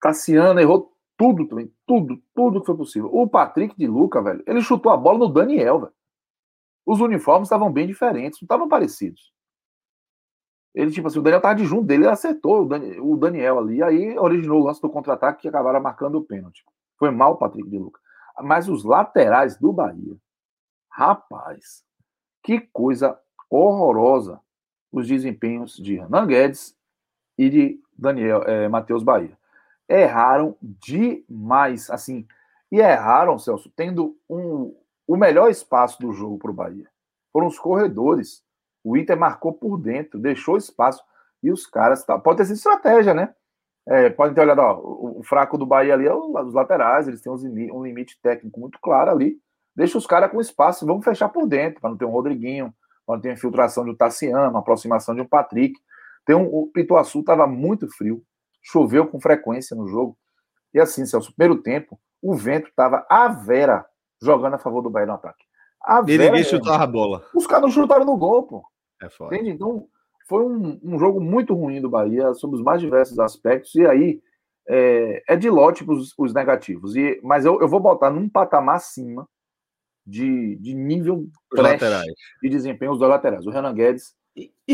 Cassiano 0.00 0.60
errou 0.60 0.92
tudo 1.16 1.46
também, 1.46 1.72
tudo, 1.86 2.22
tudo 2.34 2.60
que 2.60 2.66
foi 2.66 2.76
possível. 2.76 3.10
O 3.12 3.28
Patrick 3.28 3.76
de 3.76 3.86
Luca, 3.86 4.22
velho, 4.22 4.42
ele 4.46 4.60
chutou 4.60 4.92
a 4.92 4.96
bola 4.96 5.18
no 5.18 5.28
Daniel, 5.28 5.80
velho. 5.80 5.92
Os 6.86 7.00
uniformes 7.00 7.46
estavam 7.46 7.70
bem 7.70 7.86
diferentes, 7.86 8.40
não 8.40 8.46
estavam 8.46 8.68
parecidos. 8.68 9.32
Ele, 10.74 10.90
tipo 10.90 11.08
assim, 11.08 11.18
o 11.18 11.22
Daniel 11.22 11.40
tava 11.40 11.56
de 11.56 11.64
junto 11.64 11.84
dele, 11.84 12.04
ele 12.04 12.10
acertou 12.10 12.62
o, 12.62 12.64
Daniel, 12.66 13.06
o 13.06 13.16
Daniel 13.16 13.58
ali, 13.58 13.82
aí 13.82 14.18
originou 14.18 14.60
o 14.60 14.64
lance 14.64 14.80
do 14.80 14.88
contra-ataque 14.88 15.42
que 15.42 15.48
acabaram 15.48 15.80
marcando 15.80 16.16
o 16.16 16.24
pênalti. 16.24 16.64
Foi 16.96 17.10
mal 17.10 17.32
o 17.32 17.36
Patrick 17.36 17.68
de 17.68 17.78
Luca. 17.78 18.00
Mas 18.40 18.68
os 18.68 18.84
laterais 18.84 19.58
do 19.58 19.72
Bahia, 19.72 20.16
rapaz, 20.90 21.84
que 22.44 22.60
coisa 22.72 23.18
horrorosa 23.50 24.40
os 24.92 25.06
desempenhos 25.06 25.76
de 25.76 25.96
Renan 25.96 26.26
Guedes 26.26 26.76
e 27.36 27.48
de 27.48 27.80
Daniel 27.96 28.42
é, 28.42 28.68
Matheus 28.68 29.02
Bahia. 29.02 29.36
Erraram 29.88 30.56
demais, 30.60 31.90
assim, 31.90 32.26
e 32.70 32.78
erraram, 32.78 33.38
Celso, 33.38 33.72
tendo 33.74 34.16
um, 34.28 34.74
o 35.06 35.16
melhor 35.16 35.50
espaço 35.50 36.00
do 36.00 36.12
jogo 36.12 36.38
para 36.38 36.50
o 36.50 36.54
Bahia. 36.54 36.88
Foram 37.32 37.46
os 37.46 37.58
corredores. 37.58 38.42
O 38.84 38.96
Inter 38.96 39.18
marcou 39.18 39.52
por 39.52 39.78
dentro, 39.78 40.20
deixou 40.20 40.56
espaço. 40.56 41.02
E 41.42 41.50
os 41.50 41.66
caras. 41.66 42.04
Tá, 42.04 42.18
pode 42.18 42.38
ter 42.38 42.44
sido 42.46 42.56
estratégia, 42.56 43.14
né? 43.14 43.34
É, 43.86 44.10
podem 44.10 44.34
ter 44.34 44.42
olhado, 44.42 44.60
ó, 44.60 44.78
o, 44.78 45.20
o, 45.20 45.22
fraco 45.22 45.56
do 45.56 45.64
Bahia 45.64 45.94
ali 45.94 46.06
é 46.06 46.14
os 46.14 46.52
laterais, 46.52 47.08
eles 47.08 47.22
têm 47.22 47.32
um 47.72 47.82
limite 47.82 48.20
técnico 48.20 48.60
muito 48.60 48.78
claro 48.82 49.10
ali. 49.10 49.40
Deixa 49.74 49.96
os 49.96 50.06
caras 50.06 50.30
com 50.30 50.40
espaço, 50.40 50.84
vamos 50.84 51.04
fechar 51.04 51.30
por 51.30 51.46
dentro, 51.46 51.80
para 51.80 51.88
não 51.88 51.96
ter 51.96 52.04
um 52.04 52.10
Rodriguinho, 52.10 52.74
quando 53.08 53.22
tem 53.22 53.30
a 53.30 53.34
infiltração 53.34 53.84
de 53.84 53.90
um 53.90 53.96
Tassiano, 53.96 54.54
a 54.54 54.60
aproximação 54.60 55.14
de 55.14 55.22
um 55.22 55.26
Patrick. 55.26 55.80
Tem 56.26 56.36
um, 56.36 56.44
o 56.44 56.66
Pituaçu 56.66 57.20
estava 57.20 57.46
muito 57.46 57.88
frio, 57.96 58.22
choveu 58.62 59.06
com 59.06 59.18
frequência 59.18 59.74
no 59.74 59.88
jogo. 59.88 60.14
E 60.74 60.78
assim, 60.78 61.06
Celso, 61.06 61.34
primeiro 61.34 61.62
tempo, 61.62 61.98
o 62.20 62.34
vento 62.34 62.68
estava 62.68 63.06
à 63.08 63.28
vera 63.28 63.86
jogando 64.20 64.56
a 64.56 64.58
favor 64.58 64.82
do 64.82 64.90
Bahia 64.90 65.06
no 65.06 65.14
ataque. 65.14 65.42
A 65.82 66.02
e 66.06 66.18
ninguém 66.18 66.44
chutava 66.44 66.84
a 66.84 66.86
bola. 66.86 67.24
Os 67.34 67.46
caras 67.46 67.62
não 67.62 67.70
chutaram 67.70 68.04
no 68.04 68.14
gol, 68.18 68.42
pô. 68.42 68.62
É 69.00 69.08
foda. 69.08 69.34
Entende? 69.34 69.52
Então, 69.52 69.86
foi 70.28 70.44
um, 70.44 70.78
um, 70.82 70.98
jogo 70.98 71.18
muito 71.18 71.54
ruim 71.54 71.80
do 71.80 71.88
Bahia, 71.88 72.34
sob 72.34 72.56
os 72.56 72.62
mais 72.62 72.78
diversos 72.78 73.18
aspectos. 73.18 73.74
E 73.74 73.86
aí, 73.86 74.20
é, 74.68 75.22
é 75.26 75.34
de 75.34 75.48
lote 75.48 75.82
os, 75.88 76.12
os 76.18 76.34
negativos. 76.34 76.94
E, 76.94 77.18
mas 77.22 77.46
eu, 77.46 77.58
eu 77.58 77.68
vou 77.68 77.80
botar 77.80 78.10
num 78.10 78.28
patamar 78.28 78.76
acima 78.76 79.26
de, 80.08 80.56
de 80.56 80.74
nível 80.74 81.28
de 82.42 82.48
desempenho 82.48 82.92
os 82.92 82.98
dois 82.98 83.10
laterais. 83.10 83.46
O 83.46 83.50
Renan 83.50 83.74
Guedes 83.74 84.14
e, 84.34 84.50
e. 84.66 84.72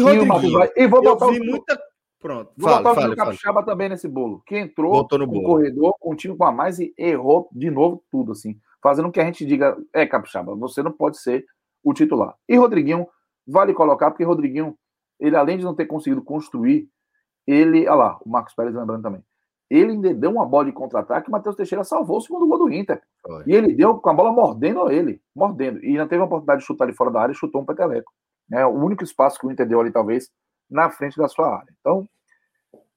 E 0.76 0.86
vou 0.86 1.02
botar 1.02 1.26
o, 1.26 1.32
muita... 1.32 1.78
Pronto. 2.20 2.52
Vou 2.56 2.70
fala, 2.70 2.82
botar 2.82 2.94
fala, 2.94 3.12
o 3.12 3.16
Capixaba 3.16 3.54
fala. 3.54 3.66
também 3.66 3.88
nesse 3.88 4.08
bolo. 4.08 4.42
Que 4.46 4.56
entrou 4.56 5.06
no 5.10 5.26
bolo. 5.26 5.42
corredor 5.42 5.94
com 5.98 6.12
um 6.12 6.16
time 6.16 6.36
com 6.36 6.44
a 6.44 6.52
mais 6.52 6.78
e 6.78 6.94
errou 6.96 7.50
de 7.52 7.70
novo 7.70 8.02
tudo, 8.10 8.32
assim. 8.32 8.58
Fazendo 8.80 9.10
que 9.10 9.20
a 9.20 9.24
gente 9.24 9.44
diga, 9.44 9.76
é, 9.92 10.06
Capixaba, 10.06 10.54
você 10.54 10.82
não 10.82 10.92
pode 10.92 11.18
ser 11.18 11.44
o 11.82 11.92
titular. 11.92 12.34
E 12.48 12.56
Rodriguinho, 12.56 13.06
vale 13.46 13.74
colocar, 13.74 14.10
porque 14.10 14.24
Rodriguinho, 14.24 14.78
ele 15.18 15.36
além 15.36 15.58
de 15.58 15.64
não 15.64 15.74
ter 15.74 15.86
conseguido 15.86 16.22
construir, 16.22 16.88
ele, 17.46 17.88
olha 17.88 17.94
lá, 17.94 18.18
o 18.24 18.28
Marcos 18.28 18.54
Pérez 18.54 18.74
lembrando 18.74 19.02
também, 19.02 19.22
ele 19.68 19.92
ainda 19.92 20.14
deu 20.14 20.30
uma 20.30 20.46
bola 20.46 20.66
de 20.66 20.72
contra-ataque, 20.72 21.28
o 21.28 21.32
Matheus 21.32 21.56
Teixeira 21.56 21.84
salvou 21.84 22.18
o 22.18 22.20
segundo 22.20 22.46
gol 22.46 22.58
do 22.58 22.72
Inter. 22.72 23.02
Foi. 23.26 23.42
E 23.46 23.54
ele 23.54 23.74
deu 23.74 23.96
com 23.96 24.10
a 24.10 24.14
bola 24.14 24.32
mordendo 24.32 24.90
ele, 24.90 25.20
mordendo. 25.34 25.82
E 25.84 25.88
ainda 25.88 26.06
teve 26.06 26.22
a 26.22 26.26
oportunidade 26.26 26.60
de 26.60 26.66
chutar 26.66 26.86
de 26.86 26.92
fora 26.94 27.10
da 27.10 27.20
área 27.20 27.32
e 27.32 27.36
chutou 27.36 27.62
um 27.62 27.64
peteleco. 27.64 28.12
É 28.52 28.64
o 28.66 28.70
único 28.70 29.02
espaço 29.02 29.38
que 29.38 29.46
o 29.46 29.50
Inter 29.50 29.66
deu 29.66 29.80
ali, 29.80 29.90
talvez, 29.90 30.30
na 30.70 30.90
frente 30.90 31.16
da 31.16 31.28
sua 31.28 31.56
área. 31.56 31.72
Então, 31.80 32.06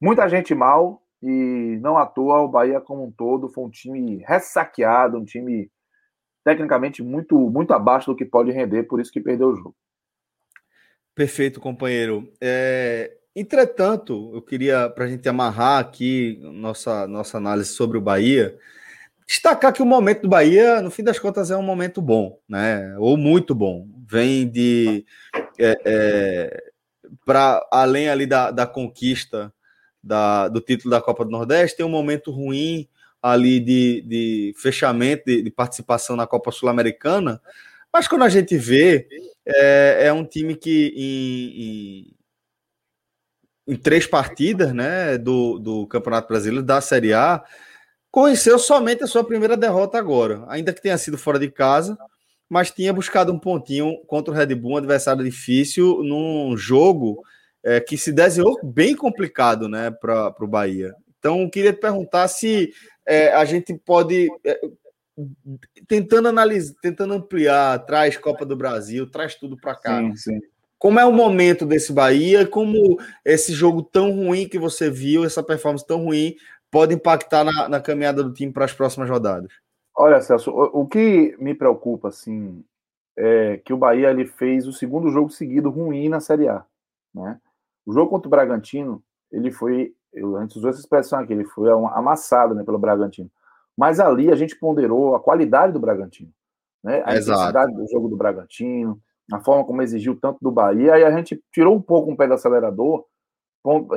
muita 0.02 0.28
gente 0.28 0.54
mal 0.54 1.02
e 1.24 1.80
não 1.82 1.98
à 1.98 2.06
toa 2.06 2.42
o 2.42 2.48
Bahia 2.48 2.82
como 2.82 3.06
um 3.06 3.12
todo 3.12 3.50
foi 3.50 3.64
um 3.64 3.70
time 3.70 4.18
ressaqueado, 4.28 5.18
um 5.18 5.26
time 5.26 5.72
tecnicamente 6.44 7.02
muito, 7.02 7.38
muito 7.50 7.74
abaixo 7.74 8.12
do 8.12 8.16
que 8.16 8.26
pode 8.26 8.52
render, 8.52 8.84
por 8.84 9.00
isso 9.00 9.12
que 9.12 9.22
perdeu 9.22 9.50
o 9.50 9.56
jogo. 9.56 9.76
Perfeito, 11.16 11.60
companheiro. 11.60 12.32
É, 12.40 13.18
Entretanto, 13.40 14.32
eu 14.34 14.42
queria, 14.42 14.90
para 14.90 15.06
a 15.06 15.08
gente 15.08 15.30
amarrar 15.30 15.80
aqui 15.80 16.40
nossa, 16.42 17.06
nossa 17.06 17.38
análise 17.38 17.70
sobre 17.70 17.96
o 17.96 18.02
Bahia, 18.02 18.58
destacar 19.28 19.74
que 19.74 19.82
o 19.82 19.86
momento 19.86 20.22
do 20.22 20.30
Bahia, 20.30 20.82
no 20.82 20.90
fim 20.90 21.04
das 21.04 21.20
contas, 21.20 21.52
é 21.52 21.58
um 21.58 21.62
momento 21.62 22.02
bom, 22.02 22.40
né? 22.48 22.96
Ou 22.98 23.18
muito 23.18 23.54
bom. 23.54 23.88
Vem 24.10 24.48
de. 24.50 25.06
É, 25.60 25.78
é, 25.86 26.64
para 27.26 27.66
além 27.72 28.10
ali 28.10 28.26
da, 28.26 28.52
da 28.52 28.66
conquista 28.66 29.54
da, 30.02 30.48
do 30.48 30.62
título 30.62 30.92
da 30.92 31.02
Copa 31.02 31.26
do 31.26 31.32
Nordeste, 31.32 31.78
tem 31.78 31.86
um 31.86 31.90
momento 31.90 32.32
ruim 32.32 32.88
ali 33.22 33.60
de, 33.60 34.02
de 34.02 34.54
fechamento, 34.58 35.26
de, 35.26 35.42
de 35.42 35.52
participação 35.52 36.16
na 36.16 36.26
Copa 36.26 36.52
Sul-Americana. 36.52 37.42
Mas 37.92 38.08
quando 38.08 38.24
a 38.24 38.30
gente 38.30 38.58
vê, 38.58 39.08
é, 39.46 40.08
é 40.08 40.14
um 40.14 40.24
time 40.24 40.56
que 40.56 40.94
em, 40.96 42.12
em 42.12 42.18
em 43.68 43.76
três 43.76 44.08
partidas 44.08 44.74
né, 44.74 45.18
do, 45.18 45.60
do 45.60 45.86
Campeonato 45.88 46.30
Brasileiro, 46.30 46.66
da 46.66 46.80
Série 46.80 47.14
A, 47.14 47.44
conheceu 48.18 48.58
somente 48.58 49.04
a 49.04 49.08
sua 49.08 49.24
primeira 49.24 49.56
derrota 49.56 49.96
agora, 49.96 50.44
ainda 50.48 50.74
que 50.74 50.82
tenha 50.82 50.98
sido 50.98 51.20
fora 51.20 51.38
de 51.38 51.52
casa, 51.52 51.96
mas 52.50 52.72
tinha 52.72 52.92
buscado 52.92 53.32
um 53.32 53.38
pontinho 53.38 53.96
contra 54.08 54.34
o 54.34 54.36
Red 54.36 54.56
Bull, 54.56 54.72
um 54.72 54.78
adversário 54.78 55.24
difícil, 55.24 56.02
num 56.02 56.58
jogo 56.58 57.22
é, 57.64 57.80
que 57.80 57.96
se 57.96 58.12
desenhou 58.12 58.60
bem 58.64 58.96
complicado 58.96 59.70
né, 59.70 59.92
para 59.92 60.34
o 60.40 60.48
Bahia. 60.48 60.96
Então, 61.20 61.48
queria 61.48 61.72
te 61.72 61.80
perguntar 61.80 62.28
se 62.28 62.74
é, 63.06 63.32
a 63.34 63.46
gente 63.46 63.76
pode, 63.86 64.28
é, 64.44 64.62
tentando 65.88 66.28
analisar, 66.28 66.74
tentando 66.82 67.14
ampliar, 67.14 67.86
traz 67.86 68.18
Copa 68.18 68.44
do 68.44 68.56
Brasil, 68.58 69.06
traz 69.06 69.36
tudo 69.36 69.56
para 69.56 69.76
cá. 69.76 70.00
Sim, 70.00 70.16
sim. 70.16 70.40
Como 70.80 71.00
é 71.00 71.06
o 71.06 71.12
momento 71.12 71.66
desse 71.66 71.92
Bahia? 71.92 72.46
Como 72.46 73.00
esse 73.26 73.52
jogo 73.52 73.82
tão 73.82 74.12
ruim 74.12 74.48
que 74.48 74.60
você 74.60 74.92
viu, 74.92 75.26
essa 75.26 75.42
performance 75.42 75.86
tão 75.86 76.04
ruim, 76.04 76.36
pode 76.72 76.94
impactar 76.94 77.44
na, 77.44 77.70
na 77.70 77.82
caminhada 77.82 78.24
do 78.24 78.34
time 78.34 78.52
para 78.52 78.66
as 78.66 78.74
próximas 78.74 79.10
rodadas? 79.10 79.52
Olha, 79.96 80.22
Celso, 80.22 80.52
o, 80.52 80.82
o, 80.82 80.88
que 80.88 81.36
me 81.40 81.56
preocupa, 81.56 82.10
assim, 82.10 82.64
é 83.18 83.58
que 83.58 83.74
o 83.74 83.78
Bahia 83.78 84.12
ele 84.12 84.26
fez 84.26 84.68
o 84.68 84.74
segundo 84.74 85.10
jogo 85.10 85.30
seguido 85.30 85.70
ruim 85.70 86.08
na 86.08 86.20
Série 86.20 86.48
A. 86.48 86.64
Né? 87.14 87.40
O 87.86 87.92
jogo 87.92 88.12
contra 88.12 88.28
o 88.28 88.30
Bragantino, 88.30 89.04
ele 89.32 89.52
foi, 89.52 89.94
eu 90.14 90.36
antes 90.36 90.56
usou 90.56 90.70
essa 90.70 90.80
expressão 90.80 91.20
aqui, 91.20 91.34
ele 91.34 91.46
foi 91.46 91.70
amassado 91.72 92.54
né, 92.54 92.64
pelo 92.64 92.78
Bragantino. 92.78 93.30
Mas 93.76 94.00
ali 94.00 94.32
a 94.32 94.36
gente 94.36 94.56
ponderou 94.56 95.16
a 95.16 95.20
qualidade 95.20 95.74
do 95.74 95.80
Bragantino, 95.80 96.32
né? 96.84 97.02
a 97.06 97.16
Exato. 97.16 97.40
intensidade 97.40 97.76
do 97.76 97.88
jogo 97.90 98.08
do 98.08 98.18
Bragantino, 98.18 99.00
a 99.32 99.40
forma 99.40 99.66
como 99.66 99.82
exigiu 99.82 100.20
tanto 100.20 100.38
do 100.42 100.52
Bahia, 100.52 100.98
e 100.98 101.04
a 101.04 101.12
gente 101.12 101.42
tirou 101.52 101.76
um 101.76 101.82
pouco 101.82 102.12
um 102.12 102.16
pé 102.16 102.28
do 102.28 102.34
acelerador 102.34 103.06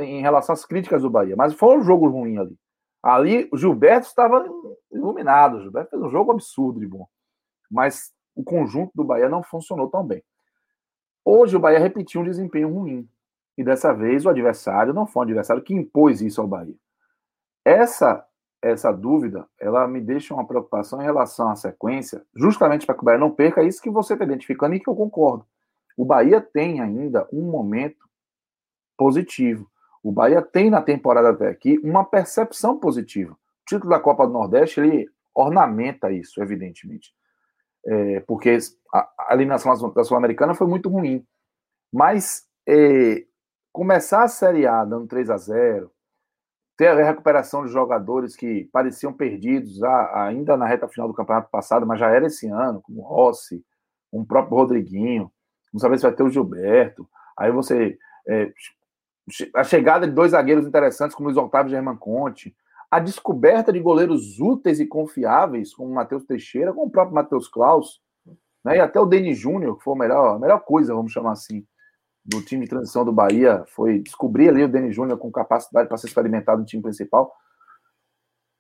em 0.01 0.20
relação 0.20 0.53
às 0.53 0.65
críticas 0.65 1.03
do 1.03 1.11
Bahia. 1.11 1.37
Mas 1.37 1.55
foi 1.55 1.78
um 1.78 1.82
jogo 1.82 2.09
ruim 2.09 2.39
ali. 2.39 2.57
Ali 3.03 3.49
o 3.53 3.57
Gilberto 3.57 4.07
estava 4.07 4.45
iluminado, 4.93 5.57
o 5.57 5.62
Gilberto 5.62 5.91
fez 5.91 6.03
um 6.03 6.11
jogo 6.11 6.32
absurdo 6.32 6.81
de 6.81 6.87
bom. 6.87 7.07
Mas 7.70 8.12
o 8.35 8.43
conjunto 8.43 8.93
do 8.95 9.05
Bahia 9.05 9.28
não 9.28 9.43
funcionou 9.43 9.89
tão 9.89 10.05
bem. 10.05 10.23
Hoje 11.24 11.57
o 11.57 11.61
Bahia 11.61 11.78
repetiu 11.78 12.20
um 12.20 12.24
desempenho 12.24 12.73
ruim. 12.73 13.09
E 13.57 13.65
dessa 13.65 13.93
vez 13.93 14.24
o 14.24 14.28
adversário 14.28 14.93
não 14.93 15.07
foi 15.07 15.20
um 15.20 15.24
adversário 15.24 15.62
que 15.62 15.74
impôs 15.74 16.20
isso 16.20 16.41
ao 16.41 16.49
Bahia. 16.49 16.74
Essa 17.65 18.27
essa 18.62 18.93
dúvida, 18.93 19.47
ela 19.59 19.89
me 19.89 20.01
deixa 20.01 20.35
uma 20.35 20.47
preocupação 20.47 21.01
em 21.01 21.05
relação 21.05 21.49
à 21.49 21.57
sequência, 21.57 22.23
justamente 22.37 22.85
para 22.85 22.95
que 22.95 23.01
o 23.01 23.05
Bahia 23.05 23.19
não 23.19 23.31
perca 23.31 23.62
isso 23.62 23.81
que 23.81 23.89
você 23.89 24.12
está 24.12 24.24
identificando 24.24 24.74
e 24.74 24.81
que 24.81 24.89
eu 24.89 24.95
concordo. 24.95 25.47
O 25.97 26.05
Bahia 26.05 26.41
tem 26.41 26.81
ainda 26.81 27.27
um 27.32 27.43
momento 27.43 28.09
positivo. 29.01 29.67
O 30.03 30.13
Bahia 30.13 30.43
tem 30.43 30.69
na 30.69 30.83
temporada 30.83 31.31
até 31.31 31.49
aqui 31.49 31.79
uma 31.83 32.05
percepção 32.05 32.79
positiva. 32.79 33.33
O 33.33 33.37
título 33.67 33.89
da 33.89 33.99
Copa 33.99 34.27
do 34.27 34.33
Nordeste 34.35 34.79
ele 34.79 35.09
ornamenta 35.35 36.13
isso, 36.13 36.43
evidentemente. 36.43 37.15
É, 37.87 38.21
porque 38.21 38.59
a, 38.93 39.09
a 39.31 39.35
eliminação 39.35 39.75
da 39.91 40.05
Sul-Americana 40.05 40.55
foi 40.55 40.67
muito 40.67 40.91
ruim. 40.91 41.27
Mas 41.91 42.47
é, 42.69 43.25
começar 43.73 44.23
a 44.23 44.29
Série 44.29 44.67
A 44.67 44.85
dando 44.85 45.07
3 45.07 45.31
a 45.31 45.39
0 45.39 45.91
ter 46.77 46.89
a 46.89 47.07
recuperação 47.07 47.65
de 47.65 47.73
jogadores 47.73 48.37
que 48.37 48.69
pareciam 48.71 49.15
perdidos 49.15 49.83
ainda 49.83 50.59
na 50.59 50.67
reta 50.67 50.89
final 50.89 51.09
do 51.09 51.15
campeonato 51.15 51.51
passado, 51.51 51.87
mas 51.87 52.01
já 52.01 52.11
era 52.11 52.27
esse 52.27 52.49
ano, 52.49 52.83
como 52.83 53.03
Rossi, 53.03 53.65
o 54.13 54.25
próprio 54.27 54.57
Rodriguinho, 54.57 55.31
não 55.73 55.81
sabe 55.81 55.97
se 55.97 56.03
vai 56.03 56.13
ter 56.13 56.23
o 56.23 56.31
Gilberto. 56.31 57.09
Aí 57.39 57.51
você. 57.51 57.99
É, 58.29 58.53
a 59.55 59.65
chegada 59.65 60.07
de 60.07 60.12
dois 60.12 60.32
zagueiros 60.32 60.66
interessantes, 60.66 61.15
como 61.15 61.28
Luiz 61.28 61.39
Otávio 61.39 61.70
e 61.70 61.73
German 61.73 61.97
Conte, 61.97 62.55
a 62.90 62.98
descoberta 62.98 63.73
de 63.73 63.81
goleiros 63.81 64.40
úteis 64.40 64.81
e 64.81 64.86
confiáveis, 64.86 65.74
como 65.74 65.90
o 65.90 65.94
Matheus 65.94 66.24
Teixeira, 66.24 66.73
como 66.73 66.86
o 66.86 66.90
próprio 66.90 67.15
Matheus 67.15 67.48
Klaus, 67.48 68.01
né, 68.65 68.77
e 68.77 68.81
até 68.81 69.01
o 69.01 69.07
Denis 69.07 69.39
Júnior, 69.39 69.78
que 69.78 69.85
foi 69.85 69.94
a 69.94 69.98
melhor, 69.98 70.36
a 70.36 70.39
melhor 70.39 70.61
coisa, 70.61 70.94
vamos 70.94 71.12
chamar 71.12 71.32
assim, 71.32 71.65
do 72.24 72.43
time 72.43 72.65
de 72.65 72.70
transição 72.70 73.05
do 73.05 73.12
Bahia 73.12 73.65
foi 73.66 73.98
descobrir 74.01 74.48
ali 74.48 74.62
o 74.62 74.69
Denis 74.69 74.94
Júnior 74.94 75.19
com 75.19 75.31
capacidade 75.31 75.89
para 75.89 75.97
ser 75.97 76.09
experimentado 76.09 76.61
no 76.61 76.66
time 76.66 76.82
principal. 76.82 77.32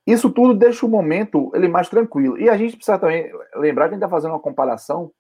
Isso 0.06 0.30
tudo 0.30 0.54
deixa 0.54 0.86
o 0.86 0.88
momento 0.88 1.50
ele 1.54 1.68
mais 1.68 1.88
tranquilo. 1.88 2.38
E 2.38 2.48
a 2.48 2.56
gente 2.56 2.76
precisa 2.76 2.98
também 2.98 3.30
lembrar 3.54 3.84
que 3.84 3.94
a 3.94 3.96
gente 3.96 4.04
está 4.04 4.08
fazendo 4.08 4.32
uma 4.32 4.40
comparação 4.40 5.12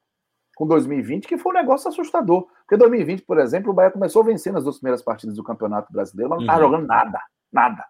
com 0.60 0.66
2020, 0.66 1.26
que 1.26 1.38
foi 1.38 1.52
um 1.52 1.54
negócio 1.54 1.88
assustador. 1.88 2.46
Porque 2.66 2.76
2020, 2.76 3.22
por 3.22 3.38
exemplo, 3.38 3.70
o 3.70 3.72
Bahia 3.72 3.90
começou 3.90 4.22
vencendo 4.22 4.58
as 4.58 4.64
duas 4.64 4.76
primeiras 4.76 5.00
partidas 5.00 5.34
do 5.34 5.42
Campeonato 5.42 5.90
Brasileiro, 5.90 6.28
mas 6.28 6.36
não 6.36 6.44
estava 6.44 6.62
uhum. 6.62 6.70
jogando 6.70 6.86
nada, 6.86 7.18
nada. 7.50 7.86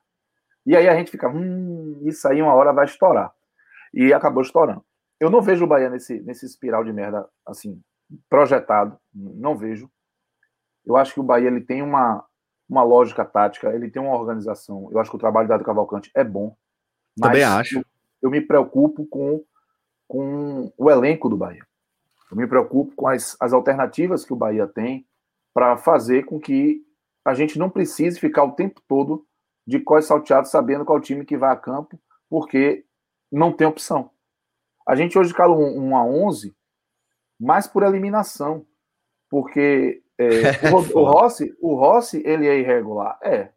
E 0.65 0.77
aí 0.77 0.89
a 0.89 0.95
gente 0.95 1.11
fica, 1.11 1.29
hum, 1.29 2.01
isso 2.05 2.29
aí 2.29 2.41
uma 2.41 2.55
hora 2.55 2.73
vai 2.73 2.85
estourar. 2.85 3.33
E 3.93 4.13
acabou 4.13 4.41
estourando. 4.41 4.85
Eu 5.19 5.31
não 5.31 5.43
vejo 5.43 5.65
o 5.65 5.67
Bahia 5.67 5.91
nesse, 5.91 6.21
nesse 6.21 6.47
espiral 6.47 6.85
de 6.85 6.93
merda, 6.93 7.29
assim, 7.45 7.83
projetado. 8.29 8.97
Não 9.13 9.57
vejo. 9.57 9.91
Eu 10.87 10.97
acho 10.97 11.13
que 11.13 11.19
o 11.19 11.25
Bahia 11.25 11.49
ele 11.49 11.63
tem 11.63 11.83
uma, 11.83 12.25
uma 12.69 12.85
lógica 12.85 13.25
tática, 13.25 13.75
ele 13.75 13.91
tem 13.91 14.01
uma 14.01 14.17
organização. 14.17 14.89
Eu 14.93 15.01
acho 15.01 15.11
que 15.11 15.17
o 15.17 15.21
trabalho 15.21 15.49
do 15.49 15.65
Cavalcante 15.65 16.09
é 16.15 16.23
bom. 16.23 16.55
Também 17.21 17.43
acho. 17.43 17.79
Eu, 17.79 17.85
eu, 18.23 18.31
me 18.31 18.41
preocupo 18.41 19.05
com, 19.07 19.43
com 20.07 20.73
o 20.79 20.89
elenco 20.89 21.29
do 21.29 21.37
Bahia. 21.37 21.67
Eu 22.31 22.37
me 22.37 22.47
preocupo 22.47 22.95
com 22.95 23.09
as, 23.09 23.37
as 23.41 23.53
alternativas 23.53 24.25
que 24.25 24.33
o 24.33 24.37
Bahia 24.37 24.67
tem 24.67 25.07
para 25.53 25.77
fazer 25.77 26.25
com 26.25 26.39
que 26.39 26.83
a 27.25 27.35
gente 27.35 27.59
não 27.59 27.69
precise 27.69 28.21
ficar 28.21 28.45
o 28.45 28.53
tempo 28.53 28.81
todo 28.87 29.27
de 29.67 29.79
cós 29.81 30.07
salteado 30.07 30.49
sabendo 30.49 30.85
qual 30.85 31.01
time 31.01 31.25
que 31.25 31.37
vai 31.37 31.53
a 31.53 31.57
campo, 31.57 32.01
porque 32.29 32.85
não 33.31 33.53
tem 33.53 33.67
opção. 33.67 34.11
A 34.87 34.97
gente 34.97 35.19
hoje 35.19 35.35
cala 35.35 35.55
um, 35.55 35.91
um 35.91 35.97
a 35.97 36.05
11 36.05 36.55
mais 37.39 37.67
por 37.67 37.83
eliminação. 37.83 38.67
Porque 39.31 40.03
é, 40.19 40.27
o, 40.75 40.99
o, 40.99 41.05
Rossi, 41.05 41.57
o 41.61 41.75
Rossi, 41.75 42.23
ele 42.27 42.47
é 42.47 42.59
irregular? 42.59 43.19
É. 43.23 43.51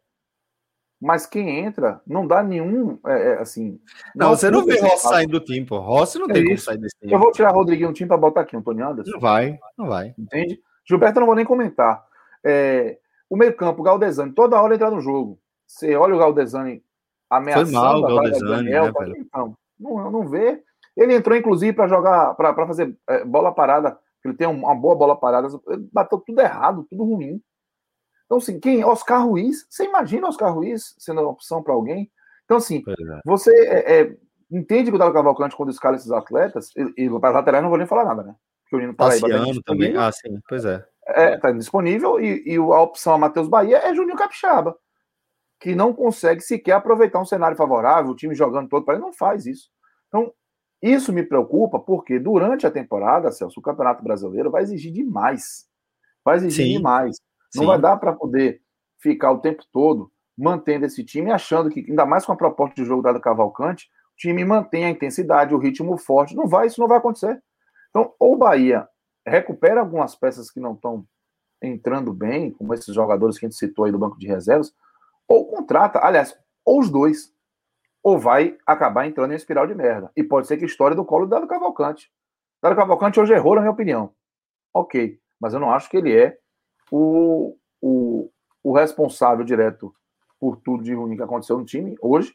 Mas 1.04 1.26
quem 1.26 1.58
entra 1.58 2.00
não 2.06 2.26
dá 2.26 2.42
nenhum, 2.42 2.98
é, 3.06 3.32
é 3.32 3.38
assim... 3.38 3.78
Não, 4.16 4.28
não 4.28 4.36
você 4.36 4.50
não 4.50 4.64
vê 4.64 4.80
Rossi 4.80 5.06
saindo 5.06 5.38
do 5.38 5.44
time, 5.44 5.66
pô. 5.66 5.78
Rossi 5.78 6.18
não 6.18 6.30
é 6.30 6.32
tem 6.32 6.42
isso. 6.44 6.48
como 6.48 6.58
sair 6.60 6.78
desse 6.78 6.96
time. 6.98 7.12
Eu 7.12 7.18
vou 7.18 7.30
tirar 7.30 7.50
Rodriguinho 7.50 7.90
do 7.90 7.94
time 7.94 8.08
para 8.08 8.16
botar 8.16 8.40
aqui, 8.40 8.56
Antônio 8.56 8.88
Anderson. 8.88 9.10
Não 9.10 9.20
vai, 9.20 9.58
não 9.76 9.86
vai. 9.86 10.14
Entende? 10.18 10.62
Gilberto 10.88 11.18
eu 11.18 11.20
não 11.20 11.26
vou 11.26 11.36
nem 11.36 11.44
comentar. 11.44 12.02
É, 12.42 12.96
o 13.28 13.36
meio 13.36 13.54
campo, 13.54 13.82
o 13.82 13.84
Galdesani, 13.84 14.32
toda 14.32 14.58
hora 14.58 14.74
entra 14.74 14.90
no 14.90 15.02
jogo. 15.02 15.38
Você 15.66 15.94
olha 15.94 16.14
o 16.14 16.18
Galdesani 16.18 16.82
ameaçando 17.28 17.66
Foi 17.66 17.74
mal, 17.74 17.98
o 17.98 18.06
Galdesani, 18.06 18.50
Daniel, 18.50 18.84
né, 18.86 19.12
então, 19.18 19.54
não, 19.78 20.10
não 20.10 20.26
vê. 20.26 20.62
Ele 20.96 21.14
entrou, 21.14 21.36
inclusive, 21.36 21.74
para 21.74 21.86
jogar, 21.86 22.32
para 22.34 22.66
fazer 22.66 22.96
é, 23.10 23.22
bola 23.26 23.52
parada. 23.52 23.98
Ele 24.24 24.32
tem 24.32 24.46
uma 24.46 24.74
boa 24.74 24.94
bola 24.94 25.14
parada. 25.14 25.48
Ele 25.68 25.86
bateu 25.92 26.18
tudo 26.18 26.40
errado, 26.40 26.86
tudo 26.88 27.04
ruim. 27.04 27.42
Então, 28.26 28.38
assim, 28.38 28.58
quem? 28.58 28.84
Oscar 28.84 29.26
Ruiz. 29.26 29.66
Você 29.68 29.84
imagina 29.84 30.28
Oscar 30.28 30.52
Ruiz 30.54 30.94
sendo 30.98 31.20
uma 31.20 31.30
opção 31.30 31.62
para 31.62 31.74
alguém? 31.74 32.10
Então, 32.44 32.56
assim, 32.56 32.82
é. 32.86 33.20
você 33.24 33.50
é, 33.66 34.00
é, 34.00 34.16
entende 34.50 34.90
que 34.90 34.96
o 34.96 34.98
Dado 34.98 35.12
Cavalcante, 35.12 35.56
quando 35.56 35.70
escala 35.70 35.96
esses 35.96 36.10
atletas, 36.10 36.70
e, 36.76 37.04
e 37.04 37.20
para 37.20 37.30
laterais 37.30 37.62
não 37.62 37.70
vou 37.70 37.78
nem 37.78 37.86
falar 37.86 38.04
nada, 38.04 38.22
né? 38.22 38.34
Porque 38.62 38.76
o 38.76 38.78
Nino 38.78 38.94
Paraíba 38.94 39.28
tá 39.28 39.60
também. 39.64 39.96
Ah, 39.96 40.10
sim, 40.10 40.40
pois 40.48 40.64
é. 40.64 40.84
É, 41.06 41.36
tá 41.36 41.50
disponível 41.52 42.18
e, 42.18 42.42
e 42.46 42.56
a 42.56 42.80
opção 42.80 43.12
a 43.12 43.18
Matheus 43.18 43.46
Bahia 43.46 43.76
é 43.76 43.94
Juninho 43.94 44.16
Capixaba, 44.16 44.74
que 45.60 45.74
não 45.74 45.92
consegue 45.92 46.40
sequer 46.40 46.72
aproveitar 46.72 47.20
um 47.20 47.26
cenário 47.26 47.56
favorável, 47.56 48.12
o 48.12 48.16
time 48.16 48.34
jogando 48.34 48.70
todo 48.70 48.84
para 48.84 48.94
ele, 48.94 49.02
não 49.02 49.12
faz 49.12 49.44
isso. 49.44 49.68
Então, 50.08 50.32
isso 50.80 51.12
me 51.12 51.22
preocupa 51.22 51.78
porque 51.78 52.18
durante 52.18 52.66
a 52.66 52.70
temporada, 52.70 53.30
Celso, 53.32 53.60
o 53.60 53.62
Campeonato 53.62 54.02
Brasileiro 54.02 54.50
vai 54.50 54.62
exigir 54.62 54.92
demais. 54.92 55.66
Vai 56.24 56.36
exigir 56.36 56.66
Sim. 56.66 56.72
demais. 56.78 57.16
Não 57.54 57.62
Sim. 57.62 57.66
vai 57.66 57.80
dar 57.80 57.96
para 57.96 58.12
poder 58.12 58.60
ficar 58.98 59.32
o 59.32 59.38
tempo 59.38 59.62
todo 59.72 60.10
mantendo 60.36 60.84
esse 60.86 61.04
time, 61.04 61.30
achando 61.30 61.70
que, 61.70 61.86
ainda 61.88 62.04
mais 62.04 62.26
com 62.26 62.32
a 62.32 62.36
proposta 62.36 62.74
de 62.74 62.84
jogo 62.84 63.02
dado 63.02 63.20
Cavalcante, 63.20 63.88
o 64.14 64.16
time 64.16 64.44
mantém 64.44 64.84
a 64.84 64.90
intensidade, 64.90 65.54
o 65.54 65.58
ritmo 65.58 65.96
forte. 65.96 66.34
Não 66.34 66.46
vai, 66.46 66.66
isso 66.66 66.80
não 66.80 66.88
vai 66.88 66.98
acontecer. 66.98 67.40
Então, 67.90 68.12
ou 68.18 68.34
o 68.34 68.38
Bahia 68.38 68.88
recupera 69.26 69.80
algumas 69.80 70.14
peças 70.14 70.50
que 70.50 70.60
não 70.60 70.74
estão 70.74 71.06
entrando 71.62 72.12
bem, 72.12 72.50
como 72.50 72.74
esses 72.74 72.94
jogadores 72.94 73.38
que 73.38 73.46
a 73.46 73.48
gente 73.48 73.58
citou 73.58 73.84
aí 73.84 73.92
do 73.92 73.98
banco 73.98 74.18
de 74.18 74.26
reservas, 74.26 74.74
ou 75.26 75.46
contrata, 75.46 76.04
aliás, 76.04 76.36
ou 76.64 76.80
os 76.80 76.90
dois, 76.90 77.32
ou 78.02 78.18
vai 78.18 78.58
acabar 78.66 79.06
entrando 79.06 79.32
em 79.32 79.36
espiral 79.36 79.66
de 79.66 79.74
merda. 79.74 80.10
E 80.16 80.22
pode 80.22 80.46
ser 80.46 80.56
que 80.56 80.64
a 80.64 80.66
história 80.66 80.96
do 80.96 81.04
colo 81.04 81.26
do 81.26 81.30
Dado 81.30 81.46
Cavalcante. 81.46 82.12
Dado 82.62 82.76
Cavalcante 82.76 83.18
hoje 83.18 83.32
errou, 83.32 83.54
na 83.54 83.62
minha 83.62 83.72
opinião. 83.72 84.12
Ok, 84.74 85.18
mas 85.40 85.54
eu 85.54 85.60
não 85.60 85.72
acho 85.72 85.88
que 85.88 85.96
ele 85.96 86.14
é 86.14 86.38
o, 86.90 87.56
o, 87.80 88.30
o 88.62 88.72
responsável 88.72 89.44
direto 89.44 89.94
por 90.38 90.56
tudo 90.56 90.82
de 90.82 90.94
ruim 90.94 91.16
que 91.16 91.22
aconteceu 91.22 91.58
no 91.58 91.64
time 91.64 91.96
hoje. 92.00 92.34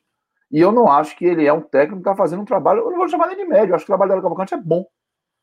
E 0.51 0.59
eu 0.59 0.71
não 0.71 0.91
acho 0.91 1.15
que 1.15 1.25
ele 1.25 1.45
é 1.45 1.53
um 1.53 1.61
técnico 1.61 2.01
que 2.01 2.09
está 2.09 2.15
fazendo 2.15 2.41
um 2.41 2.45
trabalho, 2.45 2.81
eu 2.81 2.89
não 2.89 2.97
vou 2.97 3.07
chamar 3.07 3.27
nem 3.27 3.37
de 3.37 3.45
médio, 3.45 3.71
eu 3.71 3.75
acho 3.75 3.85
que 3.85 3.91
o 3.91 3.95
trabalho 3.95 4.19
do 4.19 4.23
Cavalcante 4.23 4.53
é 4.53 4.57
bom. 4.57 4.85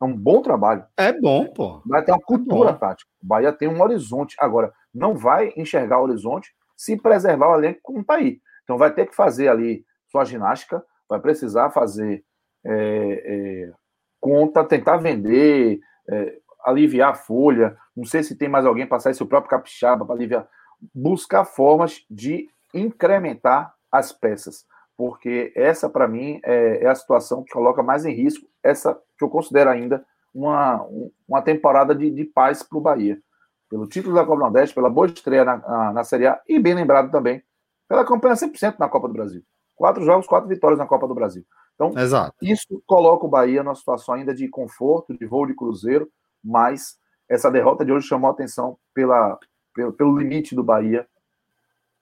É 0.00 0.04
um 0.04 0.14
bom 0.14 0.42
trabalho. 0.42 0.84
É 0.96 1.12
bom, 1.12 1.46
pô. 1.46 1.80
Vai 1.86 2.04
ter 2.04 2.12
uma 2.12 2.20
cultura 2.20 2.70
é 2.70 2.74
tática. 2.74 3.10
O 3.22 3.26
Bahia 3.26 3.52
tem 3.52 3.68
um 3.68 3.80
horizonte. 3.80 4.36
Agora, 4.38 4.72
não 4.92 5.14
vai 5.14 5.52
enxergar 5.56 6.00
o 6.00 6.02
horizonte 6.02 6.54
se 6.76 6.96
preservar 6.96 7.48
o 7.48 7.58
elenco 7.58 7.80
como 7.82 8.00
está 8.00 8.14
aí. 8.14 8.40
Então 8.64 8.76
vai 8.76 8.92
ter 8.92 9.06
que 9.06 9.16
fazer 9.16 9.48
ali 9.48 9.84
sua 10.10 10.24
ginástica, 10.24 10.84
vai 11.08 11.20
precisar 11.20 11.70
fazer 11.70 12.22
é, 12.64 12.72
é, 12.72 13.72
conta, 14.20 14.64
tentar 14.64 14.98
vender, 14.98 15.78
é, 16.10 16.38
aliviar 16.66 17.12
a 17.12 17.14
folha. 17.14 17.76
Não 17.96 18.04
sei 18.04 18.22
se 18.22 18.36
tem 18.36 18.48
mais 18.48 18.66
alguém 18.66 18.86
para 18.86 19.00
sair, 19.00 19.14
seu 19.14 19.26
próprio 19.26 19.50
capixaba 19.50 20.04
para 20.04 20.14
aliviar. 20.14 20.48
Buscar 20.94 21.44
formas 21.44 22.04
de 22.10 22.48
incrementar 22.74 23.74
as 23.90 24.12
peças 24.12 24.66
porque 24.96 25.52
essa, 25.54 25.90
para 25.90 26.08
mim, 26.08 26.40
é, 26.42 26.84
é, 26.84 26.88
a 26.88 26.94
situação 26.94 27.44
que 27.44 27.52
coloca 27.52 27.82
mais 27.82 28.04
em 28.04 28.14
risco 28.14 28.48
essa 28.62 28.98
que 29.18 29.24
eu 29.24 29.28
considero 29.28 29.70
ainda 29.70 30.04
uma, 30.34 30.84
uma 31.28 31.42
temporada 31.42 31.94
de, 31.94 32.10
de 32.10 32.24
paz 32.24 32.62
para 32.62 32.78
o 32.78 32.80
Bahia. 32.80 33.20
Pelo 33.68 33.86
título 33.86 34.14
da 34.14 34.24
Copa 34.24 34.40
Nordeste, 34.40 34.74
pela 34.74 34.88
boa 34.88 35.06
estreia 35.06 35.44
na, 35.44 35.56
na, 35.58 35.92
na, 35.92 36.04
Série 36.04 36.26
A 36.26 36.40
e, 36.48 36.58
bem 36.58 36.74
lembrado 36.74 37.10
também, 37.10 37.42
pela 37.88 38.04
campanha 38.04 38.34
100% 38.34 38.76
na 38.78 38.88
Copa 38.88 39.08
do 39.08 39.14
Brasil. 39.14 39.42
Quatro 39.74 40.04
jogos, 40.04 40.26
quatro 40.26 40.48
vitórias 40.48 40.78
na 40.78 40.86
Copa 40.86 41.06
do 41.06 41.14
Brasil. 41.14 41.44
Então, 41.74 41.92
Exato. 41.98 42.34
isso 42.40 42.82
coloca 42.86 43.26
o 43.26 43.28
Bahia 43.28 43.62
numa 43.62 43.74
situação 43.74 44.14
ainda 44.14 44.34
de 44.34 44.48
conforto, 44.48 45.16
de 45.16 45.26
voo 45.26 45.46
de 45.46 45.54
cruzeiro, 45.54 46.08
mas 46.46 46.96
essa 47.28 47.50
derrota 47.50 47.84
de 47.84 47.92
hoje 47.92 48.06
chamou 48.06 48.30
a 48.30 48.32
atenção 48.32 48.78
pela, 48.94 49.38
pelo, 49.74 49.92
pelo 49.92 50.16
limite 50.16 50.54
do 50.54 50.62
Bahia, 50.62 51.06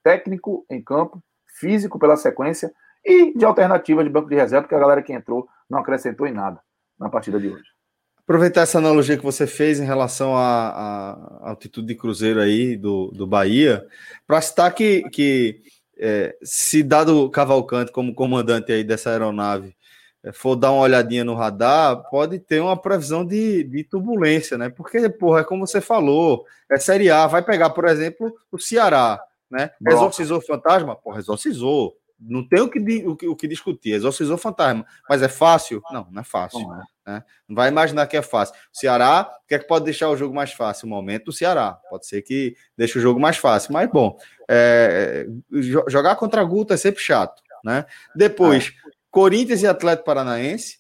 técnico 0.03 0.67
em 0.71 0.83
campo, 0.83 1.23
físico 1.59 1.99
pela 1.99 2.17
sequência 2.17 2.73
e 3.03 3.37
de 3.37 3.45
alternativa 3.45 4.05
de 4.05 4.11
banco 4.11 4.29
de 4.29 4.35
reserva, 4.35 4.63
porque 4.63 4.75
a 4.75 4.79
galera 4.81 5.03
que 5.03 5.13
entrou 5.13 5.49
não 5.69 5.79
acrescentou 5.79 6.27
em 6.27 6.33
nada 6.33 6.61
na 6.99 7.09
partida 7.09 7.41
de 7.41 7.49
hoje. 7.49 7.65
Aproveitar 8.19 8.63
essa 8.63 8.79
analogia 8.79 9.17
que 9.17 9.25
você 9.25 9.47
fez 9.47 9.81
em 9.81 9.85
relação 9.85 10.37
à, 10.37 11.41
altitude 11.43 11.89
de 11.89 11.95
cruzeiro 11.95 12.41
aí 12.41 12.77
do, 12.77 13.11
do 13.11 13.27
Bahia, 13.27 13.87
para 14.27 14.41
citar 14.41 14.75
que, 14.75 15.03
que 15.11 15.61
é, 15.99 16.37
se 16.43 16.83
dado 16.83 17.31
Cavalcante 17.31 17.93
como 17.93 18.15
comandante 18.15 18.73
aí 18.73 18.83
dessa 18.83 19.11
aeronave 19.11 19.75
for 20.33 20.57
dar 20.57 20.73
uma 20.73 20.83
olhadinha 20.83 21.25
no 21.25 21.35
radar, 21.35 22.09
pode 22.11 22.39
ter 22.39 22.61
uma 22.61 22.77
previsão 22.77 23.25
de, 23.25 23.65
de 23.65 23.85
turbulência, 23.85 24.57
né? 24.57 24.69
Porque, 24.69 25.09
porra, 25.09 25.41
é 25.41 25.45
como 25.45 25.67
você 25.67 25.81
falou, 25.81 26.45
é 26.71 26.79
Série 26.79 27.11
A, 27.11 27.27
vai 27.27 27.43
pegar, 27.43 27.71
por 27.71 27.85
exemplo, 27.87 28.33
o 28.51 28.59
Ceará, 28.59 29.21
né? 29.51 29.71
Exorcizou 29.87 30.39
o 30.39 30.43
fantasma? 30.43 30.97
Porra, 30.97 31.19
exorcizou 31.19 31.97
não 32.27 32.47
tem 32.47 32.61
o 32.61 32.71
que, 32.71 32.79
o 33.07 33.17
que, 33.17 33.29
o 33.29 33.37
que 33.37 33.49
discutir, 33.49 33.93
exorcizou 33.93 34.39
fantasma. 34.39 34.87
Mas 35.09 35.23
é 35.23 35.29
fácil? 35.29 35.83
Não, 35.91 36.07
não 36.11 36.21
é 36.23 36.25
fácil. 36.25 36.61
Não, 36.61 36.81
é. 36.81 36.85
Né? 37.07 37.25
não 37.47 37.55
vai 37.55 37.69
imaginar 37.69 38.07
que 38.07 38.17
é 38.17 38.23
fácil. 38.23 38.55
O 38.73 38.79
Ceará, 38.79 39.31
o 39.45 39.47
que 39.47 39.55
é 39.55 39.59
que 39.59 39.67
pode 39.67 39.85
deixar 39.85 40.09
o 40.09 40.17
jogo 40.17 40.35
mais 40.35 40.53
fácil? 40.53 40.87
O 40.87 40.91
momento 40.91 41.27
do 41.27 41.33
Ceará. 41.33 41.79
Pode 41.91 42.07
ser 42.07 42.23
que 42.23 42.57
deixe 42.77 42.99
o 42.99 43.03
jogo 43.03 43.21
mais 43.21 43.37
fácil. 43.37 43.73
Mas, 43.73 43.91
bom, 43.91 44.17
é, 44.49 45.27
jogar 45.89 46.17
contra 46.17 46.41
a 46.41 46.45
Guta 46.45 46.75
é 46.75 46.79
sempre 46.79 47.03
chato. 47.03 47.43
Né? 47.63 47.85
Depois, 48.15 48.75
é. 48.87 48.91
Corinthians 49.15 49.63
e 49.63 49.67
Atlético 49.69 50.05
Paranaense. 50.05 50.79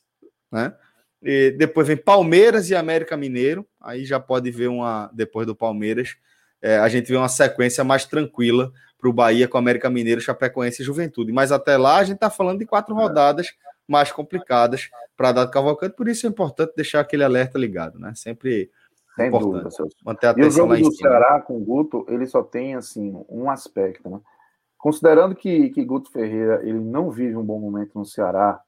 Né? 0.51 0.75
E 1.23 1.53
depois 1.53 1.87
vem 1.87 1.97
Palmeiras 1.97 2.69
e 2.69 2.75
América 2.75 3.17
Mineiro. 3.17 3.65
Aí 3.81 4.05
já 4.05 4.19
pode 4.19 4.51
ver 4.51 4.67
uma. 4.67 5.09
Depois 5.15 5.47
do 5.47 5.55
Palmeiras, 5.55 6.17
é, 6.61 6.79
a 6.79 6.89
gente 6.89 7.07
vê 7.07 7.17
uma 7.17 7.29
sequência 7.29 7.85
mais 7.85 8.05
tranquila 8.05 8.73
para 8.99 9.09
o 9.09 9.13
Bahia 9.13 9.47
com 9.47 9.57
América 9.57 9.89
Mineiro, 9.89 10.21
Chapecoense 10.21 10.83
e 10.83 10.85
Juventude. 10.85 11.31
Mas 11.31 11.53
até 11.53 11.77
lá 11.77 11.99
a 11.99 12.05
gente 12.05 12.17
está 12.17 12.29
falando 12.29 12.59
de 12.59 12.67
quatro 12.67 12.93
rodadas 12.93 13.55
mais 13.87 14.11
complicadas 14.11 14.89
para 15.17 15.31
dar 15.31 15.47
Cavalcante, 15.47 15.95
por 15.95 16.09
isso 16.09 16.27
é 16.27 16.29
importante 16.29 16.73
deixar 16.75 17.01
aquele 17.01 17.23
alerta 17.23 17.57
ligado, 17.57 18.01
né? 18.01 18.13
Sempre 18.17 18.71
Sem 19.15 19.29
importante. 19.29 19.77
Dúvida, 19.79 19.97
Manter 20.05 20.27
a 20.27 20.31
atenção 20.31 20.47
e 20.47 20.49
o 20.49 20.51
jogo 20.51 20.73
lá 20.73 20.79
em 20.79 20.83
do. 20.83 20.93
Ceará 20.93 21.41
com 21.41 21.57
o 21.57 21.61
Guto, 21.61 22.05
ele 22.09 22.27
só 22.27 22.43
tem 22.43 22.75
assim 22.75 23.15
um 23.29 23.49
aspecto, 23.49 24.11
né? 24.11 24.19
Considerando 24.85 25.35
que, 25.35 25.71
que 25.71 25.83
Guto 25.83 26.11
Ferreira 26.11 26.61
ele 26.63 26.79
não 26.79 27.11
vive 27.11 27.35
um 27.39 27.43
bom 27.43 27.59
momento 27.59 27.99
no 27.99 28.05
Ceará, 28.05 28.63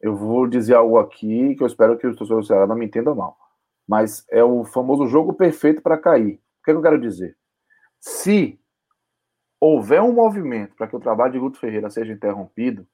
eu 0.00 0.16
vou 0.16 0.48
dizer 0.48 0.74
algo 0.74 0.98
aqui 0.98 1.54
que 1.54 1.62
eu 1.62 1.66
espero 1.68 1.96
que 1.96 2.08
os 2.08 2.16
torcedores 2.16 2.48
do 2.48 2.48
Ceará 2.48 2.66
não 2.66 2.74
me 2.74 2.86
entendam 2.86 3.14
mal. 3.14 3.38
Mas 3.86 4.26
é 4.28 4.42
o 4.42 4.64
famoso 4.64 5.06
jogo 5.06 5.32
perfeito 5.32 5.80
para 5.80 5.96
cair. 5.96 6.34
O 6.34 6.64
que, 6.64 6.72
é 6.72 6.74
que 6.74 6.76
eu 6.76 6.82
quero 6.82 7.00
dizer? 7.00 7.38
Se 8.00 8.58
houver 9.60 10.02
um 10.02 10.12
movimento 10.12 10.74
para 10.74 10.88
que 10.88 10.96
o 10.96 11.00
trabalho 11.00 11.34
de 11.34 11.38
Guto 11.38 11.60
Ferreira 11.60 11.88
seja 11.88 12.12
interrompido, 12.12 12.84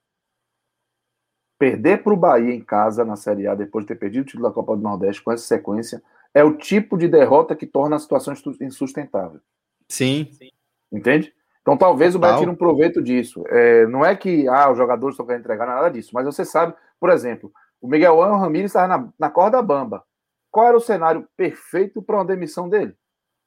perder 1.58 2.02
para 2.02 2.12
o 2.12 2.18
Bahia 2.18 2.52
em 2.52 2.60
casa 2.62 3.06
na 3.06 3.16
Série 3.16 3.46
A 3.46 3.54
depois 3.54 3.86
de 3.86 3.94
ter 3.94 3.98
perdido 3.98 4.24
o 4.24 4.26
título 4.26 4.46
da 4.46 4.54
Copa 4.54 4.76
do 4.76 4.82
Nordeste 4.82 5.22
com 5.22 5.32
essa 5.32 5.46
sequência 5.46 6.02
é 6.34 6.44
o 6.44 6.58
tipo 6.58 6.98
de 6.98 7.08
derrota 7.08 7.56
que 7.56 7.66
torna 7.66 7.96
a 7.96 7.98
situação 7.98 8.34
insustentável. 8.60 9.40
Sim. 9.88 10.30
Entende? 10.92 11.34
Então 11.66 11.76
talvez 11.76 12.12
Total. 12.12 12.28
o 12.28 12.32
Bahia 12.32 12.40
tire 12.40 12.50
um 12.50 12.56
proveito 12.56 13.02
disso. 13.02 13.42
É, 13.48 13.86
não 13.86 14.04
é 14.04 14.14
que 14.14 14.46
ah, 14.46 14.70
os 14.70 14.78
jogadores 14.78 15.14
estão 15.14 15.26
querendo 15.26 15.40
entregar 15.40 15.66
nada 15.66 15.88
disso, 15.90 16.10
mas 16.14 16.24
você 16.24 16.44
sabe, 16.44 16.74
por 17.00 17.10
exemplo, 17.10 17.50
o 17.80 17.88
Miguel 17.88 18.22
Angel 18.22 18.38
Ramírez 18.38 18.70
estava 18.70 18.86
na, 18.86 19.08
na 19.18 19.30
corda 19.30 19.60
bamba. 19.60 20.04
Qual 20.50 20.68
era 20.68 20.76
o 20.76 20.80
cenário 20.80 21.26
perfeito 21.36 22.00
para 22.00 22.16
uma 22.16 22.24
demissão 22.24 22.68
dele? 22.68 22.96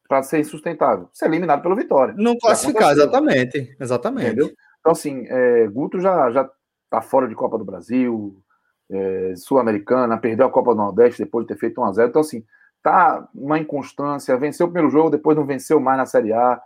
para 0.10 0.24
ser 0.24 0.40
insustentável. 0.40 1.08
Ser 1.14 1.28
eliminado 1.28 1.62
pelo 1.62 1.76
Vitória. 1.76 2.16
Não 2.18 2.36
classificar, 2.36 2.92
exatamente. 2.92 3.78
Exatamente. 3.80 4.26
Entendeu? 4.26 4.50
Então, 4.80 4.92
assim, 4.92 5.26
é, 5.28 5.68
Guto 5.68 6.00
já, 6.00 6.32
já 6.32 6.50
tá 6.90 7.00
fora 7.00 7.28
de 7.28 7.36
Copa 7.36 7.60
do 7.60 7.64
Brasil, 7.64 8.42
é, 8.90 9.34
Sul-Americana, 9.36 10.18
perdeu 10.18 10.48
a 10.48 10.50
Copa 10.50 10.72
do 10.72 10.78
Nordeste 10.78 11.24
depois 11.24 11.46
de 11.46 11.54
ter 11.54 11.60
feito 11.60 11.80
1x0. 11.80 12.10
Então, 12.10 12.22
assim, 12.22 12.44
tá 12.82 13.30
uma 13.36 13.60
inconstância, 13.60 14.36
venceu 14.36 14.66
o 14.66 14.70
primeiro 14.70 14.90
jogo, 14.90 15.12
depois 15.12 15.38
não 15.38 15.46
venceu 15.46 15.80
mais 15.80 16.00
na 16.00 16.08
Série 16.08 16.34
A. 16.34 16.60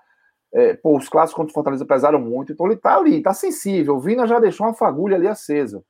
É, 0.53 0.75
pô, 0.75 0.95
os 0.97 1.09
clássicos 1.09 1.35
contra 1.35 1.51
o 1.51 1.53
Fortaleza 1.53 1.85
pesaram 1.85 2.19
muito, 2.19 2.53
então 2.53 2.67
ele 2.67 2.75
tá 2.75 2.95
ali, 2.95 3.21
tá 3.23 3.33
sensível. 3.33 3.95
O 3.95 3.99
Vina 3.99 4.27
já 4.27 4.39
deixou 4.39 4.67
uma 4.67 4.73
fagulha 4.73 5.17
ali 5.17 5.27
acesa. 5.27 5.83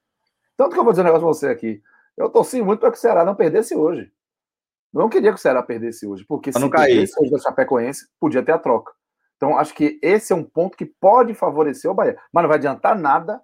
Tanto 0.56 0.74
que 0.74 0.80
eu 0.80 0.84
vou 0.84 0.94
dizer 0.94 1.02
um 1.02 1.06
negócio 1.06 1.26
pra 1.28 1.34
você 1.34 1.48
aqui. 1.48 1.82
Eu 2.16 2.30
torci 2.30 2.62
muito 2.62 2.80
para 2.80 2.92
que 2.92 2.98
o 2.98 3.02
Ceará 3.02 3.26
não 3.26 3.36
perdesse 3.36 3.76
hoje. 3.76 4.12
não 4.94 5.10
queria 5.10 5.32
que 5.32 5.40
o 5.40 5.42
Ceará 5.42 5.62
perdesse 5.62 6.08
hoje, 6.08 6.24
porque 6.26 6.52
se 6.52 6.70
perdesse 6.70 7.20
hoje 7.20 7.32
da 7.32 7.40
Chapecoense, 7.40 8.08
podia 8.20 8.44
ter 8.44 8.52
a 8.54 8.60
troca. 8.60 8.94
Então, 9.36 9.58
acho 9.58 9.74
que 9.74 10.00
esse 10.02 10.32
é 10.32 10.36
um 10.36 10.44
ponto 10.44 10.78
que 10.78 10.86
pode 10.86 11.34
favorecer 11.34 11.92
o 11.92 11.94
Bahia. 11.94 12.18
Mas 12.32 12.44
não 12.44 12.48
vai 12.48 12.58
adiantar 12.58 12.98
nada 12.98 13.42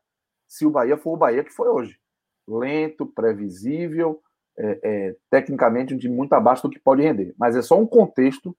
se 0.48 0.66
o 0.66 0.72
Bahia 0.72 0.98
for 0.98 1.14
o 1.14 1.18
Bahia 1.18 1.44
que 1.44 1.52
foi 1.52 1.68
hoje. 1.68 2.00
Lento, 2.48 3.06
previsível, 3.06 4.22
é, 4.58 4.80
é, 4.82 5.16
tecnicamente 5.30 5.96
de 5.96 6.08
muito 6.08 6.32
abaixo 6.34 6.64
do 6.64 6.70
que 6.70 6.80
pode 6.80 7.02
render. 7.02 7.34
Mas 7.38 7.56
é 7.56 7.62
só 7.62 7.78
um 7.78 7.86
contexto 7.86 8.56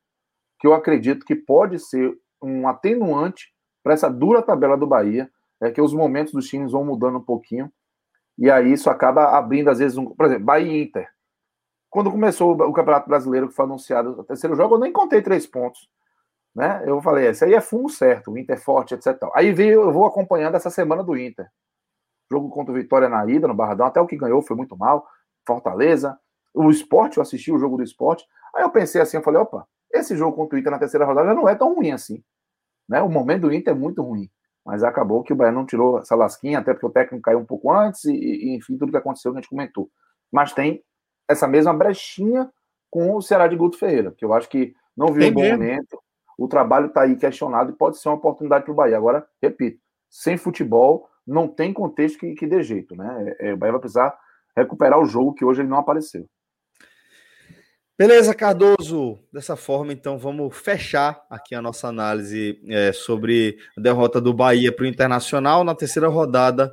que 0.58 0.66
eu 0.66 0.74
acredito 0.74 1.24
que 1.24 1.34
pode 1.34 1.78
ser 1.78 2.14
um 2.42 2.68
atenuante 2.68 3.52
para 3.82 3.94
essa 3.94 4.08
dura 4.08 4.42
tabela 4.42 4.76
do 4.76 4.86
Bahia, 4.86 5.30
é 5.60 5.70
que 5.70 5.80
os 5.80 5.92
momentos 5.92 6.32
dos 6.32 6.48
times 6.48 6.72
vão 6.72 6.84
mudando 6.84 7.18
um 7.18 7.24
pouquinho, 7.24 7.70
e 8.38 8.50
aí 8.50 8.72
isso 8.72 8.88
acaba 8.88 9.36
abrindo, 9.36 9.68
às 9.68 9.78
vezes, 9.78 9.98
um, 9.98 10.06
por 10.06 10.26
exemplo, 10.26 10.44
Bahia 10.44 10.72
e 10.72 10.82
Inter. 10.82 11.08
Quando 11.90 12.10
começou 12.10 12.52
o 12.52 12.72
Campeonato 12.72 13.08
Brasileiro, 13.08 13.48
que 13.48 13.54
foi 13.54 13.64
anunciado 13.64 14.20
o 14.20 14.24
terceiro 14.24 14.54
jogo, 14.54 14.76
eu 14.76 14.78
nem 14.78 14.92
contei 14.92 15.20
três 15.20 15.46
pontos. 15.46 15.88
Né? 16.54 16.82
Eu 16.86 17.00
falei, 17.02 17.26
esse 17.26 17.44
aí 17.44 17.54
é 17.54 17.60
fundo 17.60 17.88
certo, 17.88 18.30
o 18.30 18.38
Inter 18.38 18.56
é 18.56 18.58
forte, 18.58 18.94
etc. 18.94 19.16
Aí 19.34 19.52
veio, 19.52 19.82
eu 19.82 19.92
vou 19.92 20.06
acompanhando 20.06 20.54
essa 20.54 20.70
semana 20.70 21.02
do 21.02 21.16
Inter. 21.16 21.48
Jogo 22.30 22.48
contra 22.48 22.72
o 22.72 22.76
Vitória 22.76 23.08
na 23.08 23.26
ida, 23.26 23.48
no 23.48 23.54
Barradão, 23.54 23.86
até 23.86 24.00
o 24.00 24.06
que 24.06 24.16
ganhou 24.16 24.40
foi 24.40 24.56
muito 24.56 24.76
mal. 24.76 25.06
Fortaleza. 25.46 26.18
O 26.54 26.70
esporte, 26.70 27.18
eu 27.18 27.22
assisti 27.22 27.52
o 27.52 27.58
jogo 27.58 27.76
do 27.76 27.82
esporte. 27.82 28.24
Aí 28.54 28.62
eu 28.62 28.70
pensei 28.70 29.00
assim, 29.00 29.16
eu 29.16 29.22
falei, 29.22 29.40
opa, 29.40 29.66
esse 29.92 30.16
jogo 30.16 30.36
contra 30.36 30.56
o 30.56 30.58
Inter 30.58 30.72
na 30.72 30.78
terceira 30.78 31.04
rodada 31.04 31.28
já 31.28 31.34
não 31.34 31.48
é 31.48 31.54
tão 31.54 31.74
ruim 31.74 31.92
assim. 31.92 32.22
Né? 32.88 33.00
O 33.02 33.08
momento 33.08 33.42
do 33.42 33.52
Inter 33.52 33.74
é 33.74 33.76
muito 33.76 34.02
ruim. 34.02 34.30
Mas 34.64 34.82
acabou 34.82 35.22
que 35.22 35.32
o 35.32 35.36
Bahia 35.36 35.52
não 35.52 35.64
tirou 35.64 35.98
essa 35.98 36.14
lasquinha, 36.14 36.58
até 36.58 36.72
porque 36.72 36.86
o 36.86 36.90
técnico 36.90 37.22
caiu 37.22 37.38
um 37.38 37.46
pouco 37.46 37.72
antes, 37.72 38.04
e, 38.04 38.12
e 38.12 38.56
enfim, 38.56 38.76
tudo 38.76 38.92
que 38.92 38.98
aconteceu 38.98 39.32
que 39.32 39.38
a 39.38 39.40
gente 39.40 39.48
comentou. 39.48 39.90
Mas 40.30 40.52
tem 40.52 40.82
essa 41.28 41.48
mesma 41.48 41.72
brechinha 41.72 42.50
com 42.90 43.14
o 43.14 43.22
Ceará 43.22 43.46
de 43.46 43.56
Guto 43.56 43.78
Ferreira, 43.78 44.12
que 44.16 44.24
eu 44.24 44.34
acho 44.34 44.48
que 44.48 44.74
não 44.96 45.12
viu 45.12 45.28
um 45.28 45.32
bom 45.32 45.40
mesmo. 45.40 45.58
momento. 45.58 46.02
O 46.36 46.48
trabalho 46.48 46.86
está 46.86 47.02
aí 47.02 47.16
questionado 47.16 47.70
e 47.70 47.76
pode 47.76 47.98
ser 47.98 48.08
uma 48.08 48.16
oportunidade 48.16 48.64
para 48.64 48.72
o 48.72 48.74
Bahia. 48.74 48.96
Agora, 48.96 49.26
repito, 49.42 49.80
sem 50.08 50.36
futebol, 50.36 51.08
não 51.26 51.46
tem 51.46 51.72
contexto 51.72 52.18
que, 52.18 52.34
que 52.34 52.46
dê 52.46 52.62
jeito, 52.62 52.96
né? 52.96 53.34
É, 53.38 53.48
é, 53.48 53.54
o 53.54 53.56
Bahia 53.56 53.72
vai 53.72 53.80
precisar 53.80 54.18
recuperar 54.56 54.98
o 54.98 55.06
jogo 55.06 55.34
que 55.34 55.44
hoje 55.44 55.62
ele 55.62 55.68
não 55.68 55.78
apareceu. 55.78 56.26
Beleza, 58.00 58.34
Cardoso. 58.34 59.18
Dessa 59.30 59.56
forma, 59.56 59.92
então, 59.92 60.18
vamos 60.18 60.56
fechar 60.56 61.22
aqui 61.28 61.54
a 61.54 61.60
nossa 61.60 61.86
análise 61.86 62.58
é, 62.66 62.94
sobre 62.94 63.58
a 63.76 63.80
derrota 63.82 64.18
do 64.18 64.32
Bahia 64.32 64.72
para 64.72 64.84
o 64.84 64.86
Internacional 64.86 65.62
na 65.64 65.74
terceira 65.74 66.08
rodada 66.08 66.72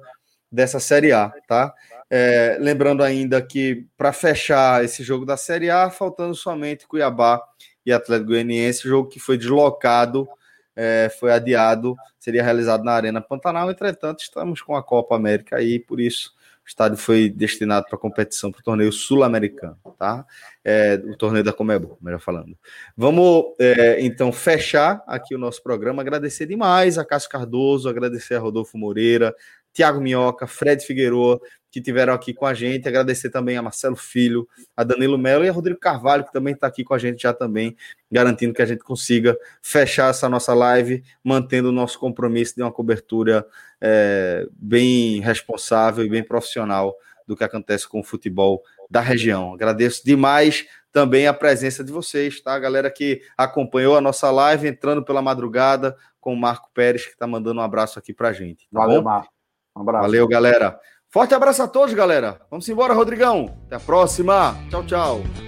dessa 0.49 0.79
Série 0.79 1.11
A, 1.11 1.29
tá? 1.45 1.73
É, 2.09 2.55
lembrando 2.61 3.03
ainda 3.03 3.41
que 3.41 3.85
para 3.97 4.13
fechar 4.13 4.85
esse 4.85 5.03
jogo 5.03 5.25
da 5.25 5.35
Série 5.35 5.69
A, 5.69 5.89
faltando 5.89 6.33
somente 6.33 6.87
Cuiabá 6.87 7.43
e 7.85 7.91
Atlético 7.91 8.29
Goianiense, 8.29 8.87
jogo 8.87 9.09
que 9.09 9.19
foi 9.19 9.37
deslocado, 9.37 10.29
é, 10.77 11.11
foi 11.19 11.33
adiado, 11.33 11.93
seria 12.17 12.41
realizado 12.41 12.85
na 12.85 12.93
Arena 12.93 13.19
Pantanal. 13.19 13.69
Entretanto, 13.69 14.21
estamos 14.21 14.61
com 14.61 14.77
a 14.77 14.81
Copa 14.81 15.17
América 15.17 15.57
aí, 15.57 15.77
por 15.77 15.99
isso 15.99 16.36
o 16.67 16.69
estádio 16.69 16.97
foi 16.97 17.29
destinado 17.29 17.85
para 17.89 17.97
competição, 17.97 18.51
para 18.51 18.59
o 18.59 18.63
torneio 18.63 18.91
sul-americano, 18.91 19.77
tá? 19.97 20.25
É, 20.65 21.01
o 21.05 21.15
torneio 21.15 21.41
da 21.41 21.53
Comebol, 21.53 21.97
melhor 22.01 22.19
falando. 22.19 22.57
Vamos, 22.95 23.55
é, 23.57 24.01
então, 24.01 24.33
fechar 24.33 25.01
aqui 25.07 25.33
o 25.33 25.37
nosso 25.37 25.63
programa. 25.63 26.01
Agradecer 26.01 26.45
demais 26.45 26.97
a 26.97 27.05
Cássio 27.05 27.29
Cardoso, 27.29 27.87
agradecer 27.87 28.35
a 28.35 28.39
Rodolfo 28.39 28.77
Moreira, 28.77 29.33
Tiago 29.77 30.01
Minhoca, 30.01 30.47
Fred 30.47 30.83
Figueroa, 30.83 31.39
que 31.69 31.79
tiveram 31.79 32.11
aqui 32.11 32.33
com 32.33 32.47
a 32.47 32.53
gente. 32.55 32.87
Agradecer 32.87 33.29
também 33.29 33.57
a 33.57 33.61
Marcelo 33.61 33.95
Filho, 33.95 34.47
a 34.75 34.83
Danilo 34.83 35.19
Melo 35.19 35.45
e 35.45 35.49
a 35.49 35.51
Rodrigo 35.51 35.79
Carvalho, 35.79 36.25
que 36.25 36.31
também 36.31 36.55
está 36.55 36.65
aqui 36.65 36.83
com 36.83 36.95
a 36.95 36.97
gente 36.97 37.21
já 37.21 37.31
também, 37.31 37.77
garantindo 38.11 38.55
que 38.55 38.61
a 38.63 38.65
gente 38.65 38.83
consiga 38.83 39.37
fechar 39.61 40.09
essa 40.09 40.27
nossa 40.27 40.51
live, 40.55 41.03
mantendo 41.23 41.69
o 41.69 41.71
nosso 41.71 41.99
compromisso 41.99 42.55
de 42.55 42.63
uma 42.63 42.71
cobertura 42.71 43.45
é, 43.79 44.47
bem 44.51 45.21
responsável 45.21 46.03
e 46.03 46.09
bem 46.09 46.23
profissional 46.23 46.95
do 47.27 47.37
que 47.37 47.43
acontece 47.43 47.87
com 47.87 47.99
o 47.99 48.03
futebol 48.03 48.63
da 48.89 48.99
região. 48.99 49.53
Agradeço 49.53 50.03
demais 50.03 50.65
também 50.91 51.27
a 51.27 51.33
presença 51.35 51.83
de 51.83 51.91
vocês, 51.91 52.41
tá? 52.41 52.55
A 52.55 52.59
galera 52.59 52.89
que 52.89 53.21
acompanhou 53.37 53.95
a 53.95 54.01
nossa 54.01 54.31
live, 54.31 54.67
entrando 54.67 55.05
pela 55.05 55.21
madrugada, 55.21 55.95
com 56.19 56.33
o 56.33 56.37
Marco 56.37 56.71
Pérez, 56.73 57.05
que 57.05 57.11
está 57.11 57.27
mandando 57.27 57.61
um 57.61 57.63
abraço 57.63 57.99
aqui 57.99 58.11
para 58.11 58.29
a 58.29 58.33
gente. 58.33 58.67
Tá 58.73 58.79
Valeu, 58.79 59.03
bom? 59.03 59.09
Marco. 59.09 59.36
Um 59.77 59.81
abraço. 59.81 60.01
Valeu, 60.03 60.27
galera. 60.27 60.79
Forte 61.09 61.33
abraço 61.33 61.63
a 61.63 61.67
todos, 61.67 61.93
galera. 61.93 62.39
Vamos 62.49 62.67
embora, 62.67 62.93
Rodrigão. 62.93 63.57
Até 63.65 63.75
a 63.77 63.79
próxima. 63.79 64.55
Tchau, 64.69 64.83
tchau. 64.83 65.46